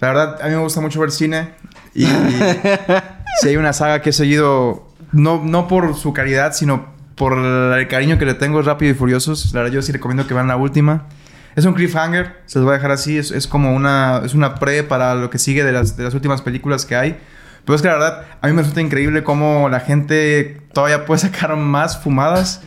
la 0.00 0.08
verdad, 0.08 0.42
a 0.42 0.46
mí 0.46 0.50
me 0.50 0.60
gusta 0.60 0.80
mucho 0.80 0.98
ver 0.98 1.12
cine. 1.12 1.50
Y, 1.94 2.04
si 3.40 3.48
hay 3.48 3.56
una 3.56 3.72
saga 3.72 4.02
que 4.02 4.10
he 4.10 4.12
seguido, 4.12 4.88
no, 5.12 5.40
no 5.44 5.68
por 5.68 5.94
su 5.94 6.12
calidad, 6.12 6.54
sino 6.54 6.86
por 7.14 7.38
el 7.38 7.86
cariño 7.86 8.18
que 8.18 8.26
le 8.26 8.34
tengo, 8.34 8.60
Rápido 8.62 8.90
y 8.90 8.94
Furiosos. 8.94 9.52
La 9.54 9.60
verdad, 9.60 9.74
yo 9.74 9.82
sí 9.82 9.92
recomiendo 9.92 10.26
que 10.26 10.34
vean 10.34 10.48
la 10.48 10.56
última. 10.56 11.06
Es 11.54 11.64
un 11.64 11.74
cliffhanger, 11.74 12.42
se 12.46 12.58
los 12.58 12.64
voy 12.64 12.72
a 12.72 12.78
dejar 12.78 12.90
así. 12.90 13.16
Es, 13.16 13.30
es 13.30 13.46
como 13.46 13.76
una, 13.76 14.22
es 14.24 14.34
una 14.34 14.56
pre 14.56 14.82
para 14.82 15.14
lo 15.14 15.30
que 15.30 15.38
sigue 15.38 15.62
de 15.62 15.70
las, 15.70 15.96
de 15.96 16.02
las 16.02 16.14
últimas 16.14 16.42
películas 16.42 16.84
que 16.84 16.96
hay. 16.96 17.16
Pero 17.64 17.76
es 17.76 17.82
que 17.82 17.86
la 17.86 17.94
verdad, 17.94 18.24
a 18.40 18.48
mí 18.48 18.54
me 18.54 18.62
resulta 18.62 18.80
increíble 18.80 19.22
cómo 19.22 19.68
la 19.68 19.78
gente 19.78 20.62
todavía 20.72 21.06
puede 21.06 21.20
sacar 21.20 21.54
más 21.54 22.02
fumadas 22.02 22.62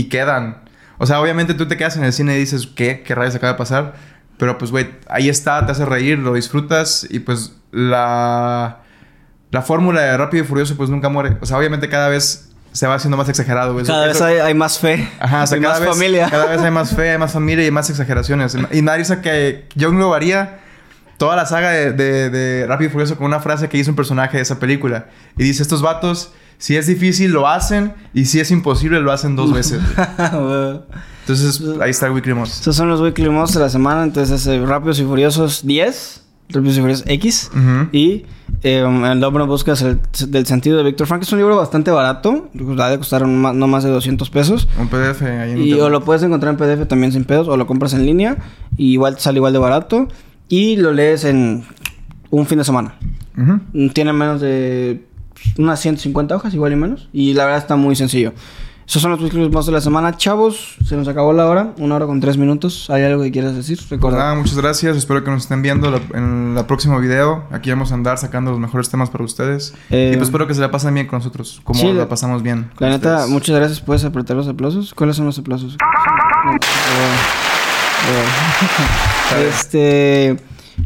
y 0.00 0.08
quedan. 0.08 0.58
O 0.98 1.06
sea, 1.06 1.20
obviamente 1.20 1.54
tú 1.54 1.66
te 1.68 1.76
quedas 1.76 1.96
en 1.96 2.04
el 2.04 2.12
cine 2.12 2.34
y 2.36 2.38
dices, 2.40 2.66
¿qué? 2.74 3.02
¿Qué 3.06 3.14
rayos 3.14 3.34
acaba 3.34 3.52
de 3.52 3.58
pasar? 3.58 3.94
Pero 4.36 4.58
pues, 4.58 4.70
güey, 4.70 4.88
ahí 5.08 5.28
está, 5.28 5.64
te 5.66 5.72
hace 5.72 5.84
reír, 5.84 6.18
lo 6.18 6.34
disfrutas 6.34 7.06
y 7.08 7.20
pues 7.20 7.54
la, 7.72 8.78
la 9.50 9.62
fórmula 9.62 10.00
de 10.02 10.16
Rápido 10.16 10.44
y 10.44 10.46
Furioso 10.46 10.76
pues 10.76 10.90
nunca 10.90 11.08
muere. 11.08 11.36
O 11.40 11.46
sea, 11.46 11.56
obviamente 11.58 11.88
cada 11.88 12.08
vez 12.08 12.50
se 12.72 12.86
va 12.86 12.94
haciendo 12.94 13.16
más 13.16 13.28
exagerado. 13.28 13.72
güey. 13.72 13.84
Cada 13.86 14.10
Eso- 14.10 14.24
vez 14.24 14.40
hay, 14.40 14.46
hay 14.46 14.54
más 14.54 14.78
fe. 14.78 15.08
Ajá, 15.18 15.42
o 15.42 15.46
sea, 15.46 15.58
y 15.58 15.60
cada 15.60 15.74
más 15.74 15.80
vez, 15.82 15.90
familia. 15.90 16.28
Cada 16.30 16.46
vez 16.46 16.60
hay 16.60 16.70
más 16.70 16.94
fe, 16.94 17.10
hay 17.10 17.18
más 17.18 17.32
familia 17.32 17.66
y 17.66 17.70
más 17.70 17.90
exageraciones. 17.90 18.56
Y 18.72 18.82
da 18.82 18.96
risa 18.96 19.20
que 19.22 19.66
yo 19.74 19.88
englobaría 19.88 20.58
toda 21.16 21.34
la 21.34 21.46
saga 21.46 21.70
de, 21.70 21.92
de, 21.92 22.30
de 22.30 22.66
Rápido 22.66 22.90
y 22.90 22.92
Furioso 22.92 23.16
con 23.16 23.26
una 23.26 23.40
frase 23.40 23.68
que 23.68 23.76
hizo 23.78 23.90
un 23.90 23.96
personaje 23.96 24.36
de 24.36 24.42
esa 24.42 24.60
película. 24.60 25.06
Y 25.36 25.42
dice, 25.44 25.62
estos 25.62 25.82
vatos, 25.82 26.32
si 26.58 26.76
es 26.76 26.86
difícil, 26.86 27.30
lo 27.30 27.48
hacen. 27.48 27.94
Y 28.14 28.26
si 28.26 28.40
es 28.40 28.50
imposible, 28.50 29.00
lo 29.00 29.12
hacen 29.12 29.36
dos 29.36 29.52
veces. 29.54 29.80
Entonces, 31.20 31.62
ahí 31.80 31.90
está 31.90 32.06
el 32.06 32.12
Weekly 32.12 32.34
Most. 32.34 32.54
Estos 32.54 32.76
son 32.76 32.88
los 32.88 33.00
weekly 33.00 33.28
most 33.28 33.54
de 33.54 33.60
la 33.60 33.68
semana. 33.68 34.02
Entonces, 34.02 34.46
eh, 34.46 34.64
Rápidos 34.64 34.98
y 35.00 35.04
Furiosos 35.04 35.66
10. 35.66 36.22
Rápidos 36.50 36.78
y 36.78 36.80
Furiosos 36.80 37.04
X. 37.06 37.50
Ujú. 37.52 37.88
Y 37.92 38.24
eh, 38.62 38.78
El 38.78 39.22
hombre 39.24 39.44
busca 39.44 39.74
del, 39.74 40.00
del 40.28 40.46
sentido 40.46 40.78
de 40.78 40.84
Víctor 40.84 41.06
Frank. 41.06 41.22
Es 41.22 41.30
un 41.32 41.38
libro 41.38 41.56
bastante 41.56 41.90
barato. 41.90 42.48
Ha 42.78 42.88
de 42.88 42.96
costar 42.98 43.22
un 43.24 43.42
no 43.42 43.66
más 43.68 43.84
de 43.84 43.90
200 43.90 44.30
pesos. 44.30 44.68
Un 44.78 44.88
PDF 44.88 45.20
ahí 45.22 45.50
en 45.52 45.58
Y 45.58 45.62
internet. 45.64 45.80
o 45.82 45.90
lo 45.90 46.02
puedes 46.04 46.22
encontrar 46.22 46.54
en 46.54 46.56
PDF 46.58 46.88
también 46.88 47.12
sin 47.12 47.24
pedos. 47.24 47.46
O 47.48 47.56
lo 47.58 47.66
compras 47.66 47.92
en 47.92 48.06
línea. 48.06 48.38
Y 48.78 48.92
igual 48.92 49.16
te 49.16 49.20
sale 49.20 49.36
igual 49.36 49.52
de 49.52 49.58
barato. 49.58 50.08
Y 50.48 50.76
lo 50.76 50.92
lees 50.94 51.24
en 51.24 51.64
un 52.30 52.46
fin 52.46 52.56
de 52.58 52.64
semana. 52.64 52.94
Tiene 53.92 54.12
menos 54.14 54.40
de 54.40 55.04
unas 55.58 55.80
150 55.80 56.34
hojas, 56.36 56.54
igual 56.54 56.72
y 56.72 56.76
menos. 56.76 57.08
Y 57.12 57.34
la 57.34 57.44
verdad 57.44 57.58
está 57.60 57.76
muy 57.76 57.96
sencillo. 57.96 58.32
Esos 58.86 59.02
son 59.02 59.10
los 59.10 59.20
weekly 59.20 59.50
most 59.50 59.66
de 59.68 59.72
la 59.72 59.82
semana. 59.82 60.16
Chavos, 60.16 60.76
se 60.82 60.96
nos 60.96 61.06
acabó 61.08 61.34
la 61.34 61.44
hora. 61.46 61.74
Una 61.76 61.96
hora 61.96 62.06
con 62.06 62.20
tres 62.20 62.38
minutos. 62.38 62.88
¿Hay 62.88 63.02
algo 63.02 63.22
que 63.22 63.30
quieras 63.30 63.54
decir? 63.54 63.76
Pues 63.76 63.90
Recuerda. 63.90 64.16
nada, 64.18 64.34
muchas 64.34 64.56
gracias. 64.56 64.96
Espero 64.96 65.22
que 65.22 65.30
nos 65.30 65.42
estén 65.42 65.60
viendo 65.60 65.90
la- 65.90 66.00
en 66.14 66.54
el 66.56 66.64
próximo 66.64 66.98
video. 66.98 67.44
Aquí 67.50 67.68
vamos 67.68 67.90
a 67.92 67.96
andar 67.96 68.16
sacando 68.16 68.50
los 68.50 68.58
mejores 68.58 68.88
temas 68.88 69.10
para 69.10 69.24
ustedes. 69.24 69.74
Eh, 69.90 70.12
y 70.14 70.16
pues 70.16 70.28
espero 70.28 70.46
que 70.46 70.54
se 70.54 70.62
la 70.62 70.70
pasen 70.70 70.94
bien 70.94 71.06
con 71.06 71.18
nosotros. 71.18 71.60
Como 71.64 71.78
sí, 71.80 71.88
la 71.88 71.92
la- 71.92 72.08
pasamos 72.08 72.42
bien. 72.42 72.70
con 72.76 72.88
La 72.88 72.96
neta, 72.96 73.14
ustedes. 73.16 73.30
muchas 73.30 73.56
gracias. 73.56 73.80
¿Puedes 73.82 74.04
apretar 74.06 74.38
los 74.38 74.48
aplausos? 74.48 74.94
¿Cuáles 74.94 75.16
son 75.16 75.26
los 75.26 75.38
aplausos? 75.38 75.76
Eh, 78.08 78.24
eh. 79.42 79.50
este. 79.50 80.36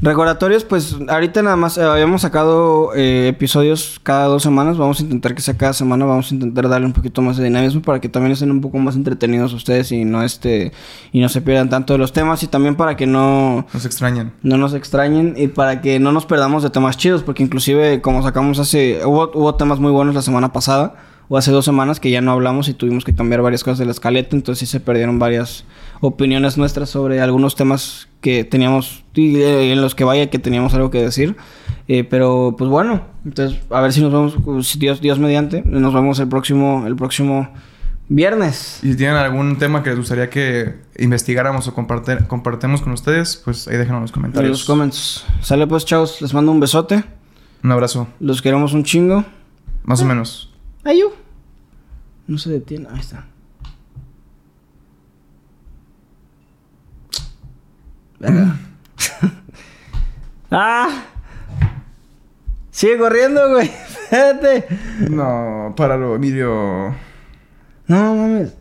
Recordatorios, 0.01 0.65
pues 0.65 0.97
ahorita 1.09 1.43
nada 1.43 1.57
más 1.57 1.79
eh, 1.79 1.83
habíamos 1.83 2.23
sacado 2.23 2.95
eh, 2.95 3.29
episodios 3.29 4.01
cada 4.03 4.27
dos 4.27 4.43
semanas. 4.43 4.79
Vamos 4.79 5.01
a 5.01 5.03
intentar 5.03 5.35
que 5.35 5.43
sea 5.43 5.57
cada 5.57 5.73
semana. 5.73 6.05
Vamos 6.05 6.31
a 6.31 6.35
intentar 6.35 6.69
darle 6.69 6.87
un 6.87 6.93
poquito 6.93 7.23
más 7.23 7.37
de 7.37 7.45
dinamismo 7.45 7.83
para 7.83 8.01
que 8.01 8.09
también 8.09 8.33
estén 8.33 8.51
un 8.51 8.61
poco 8.61 8.79
más 8.79 8.97
entretenidos 8.97 9.53
ustedes 9.53 9.93
y 9.93 10.05
no 10.05 10.23
este 10.23 10.73
y 11.13 11.21
no 11.21 11.29
se 11.29 11.41
pierdan 11.41 11.69
tanto 11.69 11.93
de 11.93 11.99
los 11.99 12.13
temas 12.13 12.43
y 12.43 12.47
también 12.47 12.75
para 12.75 12.97
que 12.97 13.07
no 13.07 13.67
Nos 13.73 13.85
extrañan. 13.85 14.33
no 14.43 14.57
nos 14.57 14.75
extrañen 14.75 15.35
y 15.37 15.49
para 15.49 15.81
que 15.81 16.01
no 16.01 16.11
nos 16.11 16.27
perdamos 16.27 16.63
de 16.63 16.71
temas 16.71 16.97
chidos, 16.97 17.23
porque 17.23 17.43
inclusive 17.43 18.01
como 18.01 18.23
sacamos 18.23 18.59
hace, 18.59 19.05
hubo, 19.05 19.31
hubo 19.35 19.55
temas 19.55 19.79
muy 19.79 19.93
buenos 19.93 20.15
la 20.15 20.23
semana 20.23 20.53
pasada, 20.53 20.95
o 21.29 21.37
hace 21.37 21.51
dos 21.51 21.65
semanas 21.65 22.01
que 22.01 22.11
ya 22.11 22.21
no 22.21 22.33
hablamos 22.33 22.69
y 22.69 22.75
tuvimos 22.75 23.05
que 23.05 23.15
cambiar 23.15 23.43
varias 23.43 23.63
cosas 23.63 23.79
de 23.79 23.85
la 23.85 23.93
escaleta, 23.93 24.37
entonces 24.37 24.67
sí 24.69 24.71
se 24.71 24.81
perdieron 24.81 25.19
varias 25.19 25.65
opiniones 26.03 26.59
nuestras 26.59 26.91
sobre 26.91 27.21
algunos 27.23 27.55
temas 27.55 28.09
que 28.21 28.45
teníamos, 28.45 29.05
y, 29.15 29.37
eh, 29.37 29.73
en 29.73 29.81
los 29.81 29.95
que 29.95 30.05
vaya 30.05 30.29
que 30.29 30.39
teníamos 30.39 30.75
algo 30.75 30.91
que 30.91 31.01
decir, 31.03 31.37
Eh, 31.89 32.05
pero 32.05 32.55
pues 32.57 32.71
bueno, 32.71 33.03
entonces 33.25 33.59
a 33.71 33.81
ver 33.81 33.93
si 33.93 34.01
nos 34.01 34.13
vemos, 34.13 34.67
si 34.67 34.79
Dios, 34.79 35.01
Dios 35.01 35.19
mediante, 35.19 35.63
nos 35.67 35.93
vemos 35.93 36.19
el 36.21 36.29
próximo, 36.29 36.85
el 36.87 36.95
próximo 36.95 37.49
viernes. 38.09 38.79
Y 38.85 38.93
si 38.93 38.97
tienen 38.97 39.17
algún 39.17 39.59
tema 39.59 39.83
que 39.83 39.91
les 39.91 39.99
gustaría 39.99 40.31
que 40.31 40.77
investigáramos 40.99 41.67
o 41.67 41.75
compartir, 41.75 42.27
compartemos 42.29 42.83
con 42.83 42.93
ustedes, 42.93 43.37
pues 43.45 43.67
ahí 43.67 43.77
déjenlo 43.77 43.97
en 43.99 44.03
los 44.03 44.11
En 44.11 44.15
comentarios. 44.15 44.51
los 44.51 44.65
comments. 44.65 45.25
Sale 45.41 45.67
pues, 45.67 45.85
chavos, 45.85 46.23
les 46.23 46.33
mando 46.33 46.53
un 46.53 46.61
besote, 46.61 47.03
Un 47.65 47.73
abrazo. 47.73 48.07
los 48.21 48.41
queremos 48.43 48.73
un 48.75 48.85
chingo. 48.85 49.25
Más 49.85 50.01
o 50.03 50.05
menos. 50.05 50.53
Ayu. 50.85 51.11
No 52.29 52.39
se 52.39 52.49
detiene. 52.51 52.87
Ahí 52.93 53.01
está. 53.01 53.27
¡Ah! 60.51 61.05
Sigue 62.71 62.99
corriendo, 62.99 63.51
güey. 63.51 63.67
Espérate. 63.67 64.67
No, 65.11 65.75
páralo, 65.77 66.17
Emilio. 66.17 66.95
No 67.87 68.15
mames. 68.15 68.55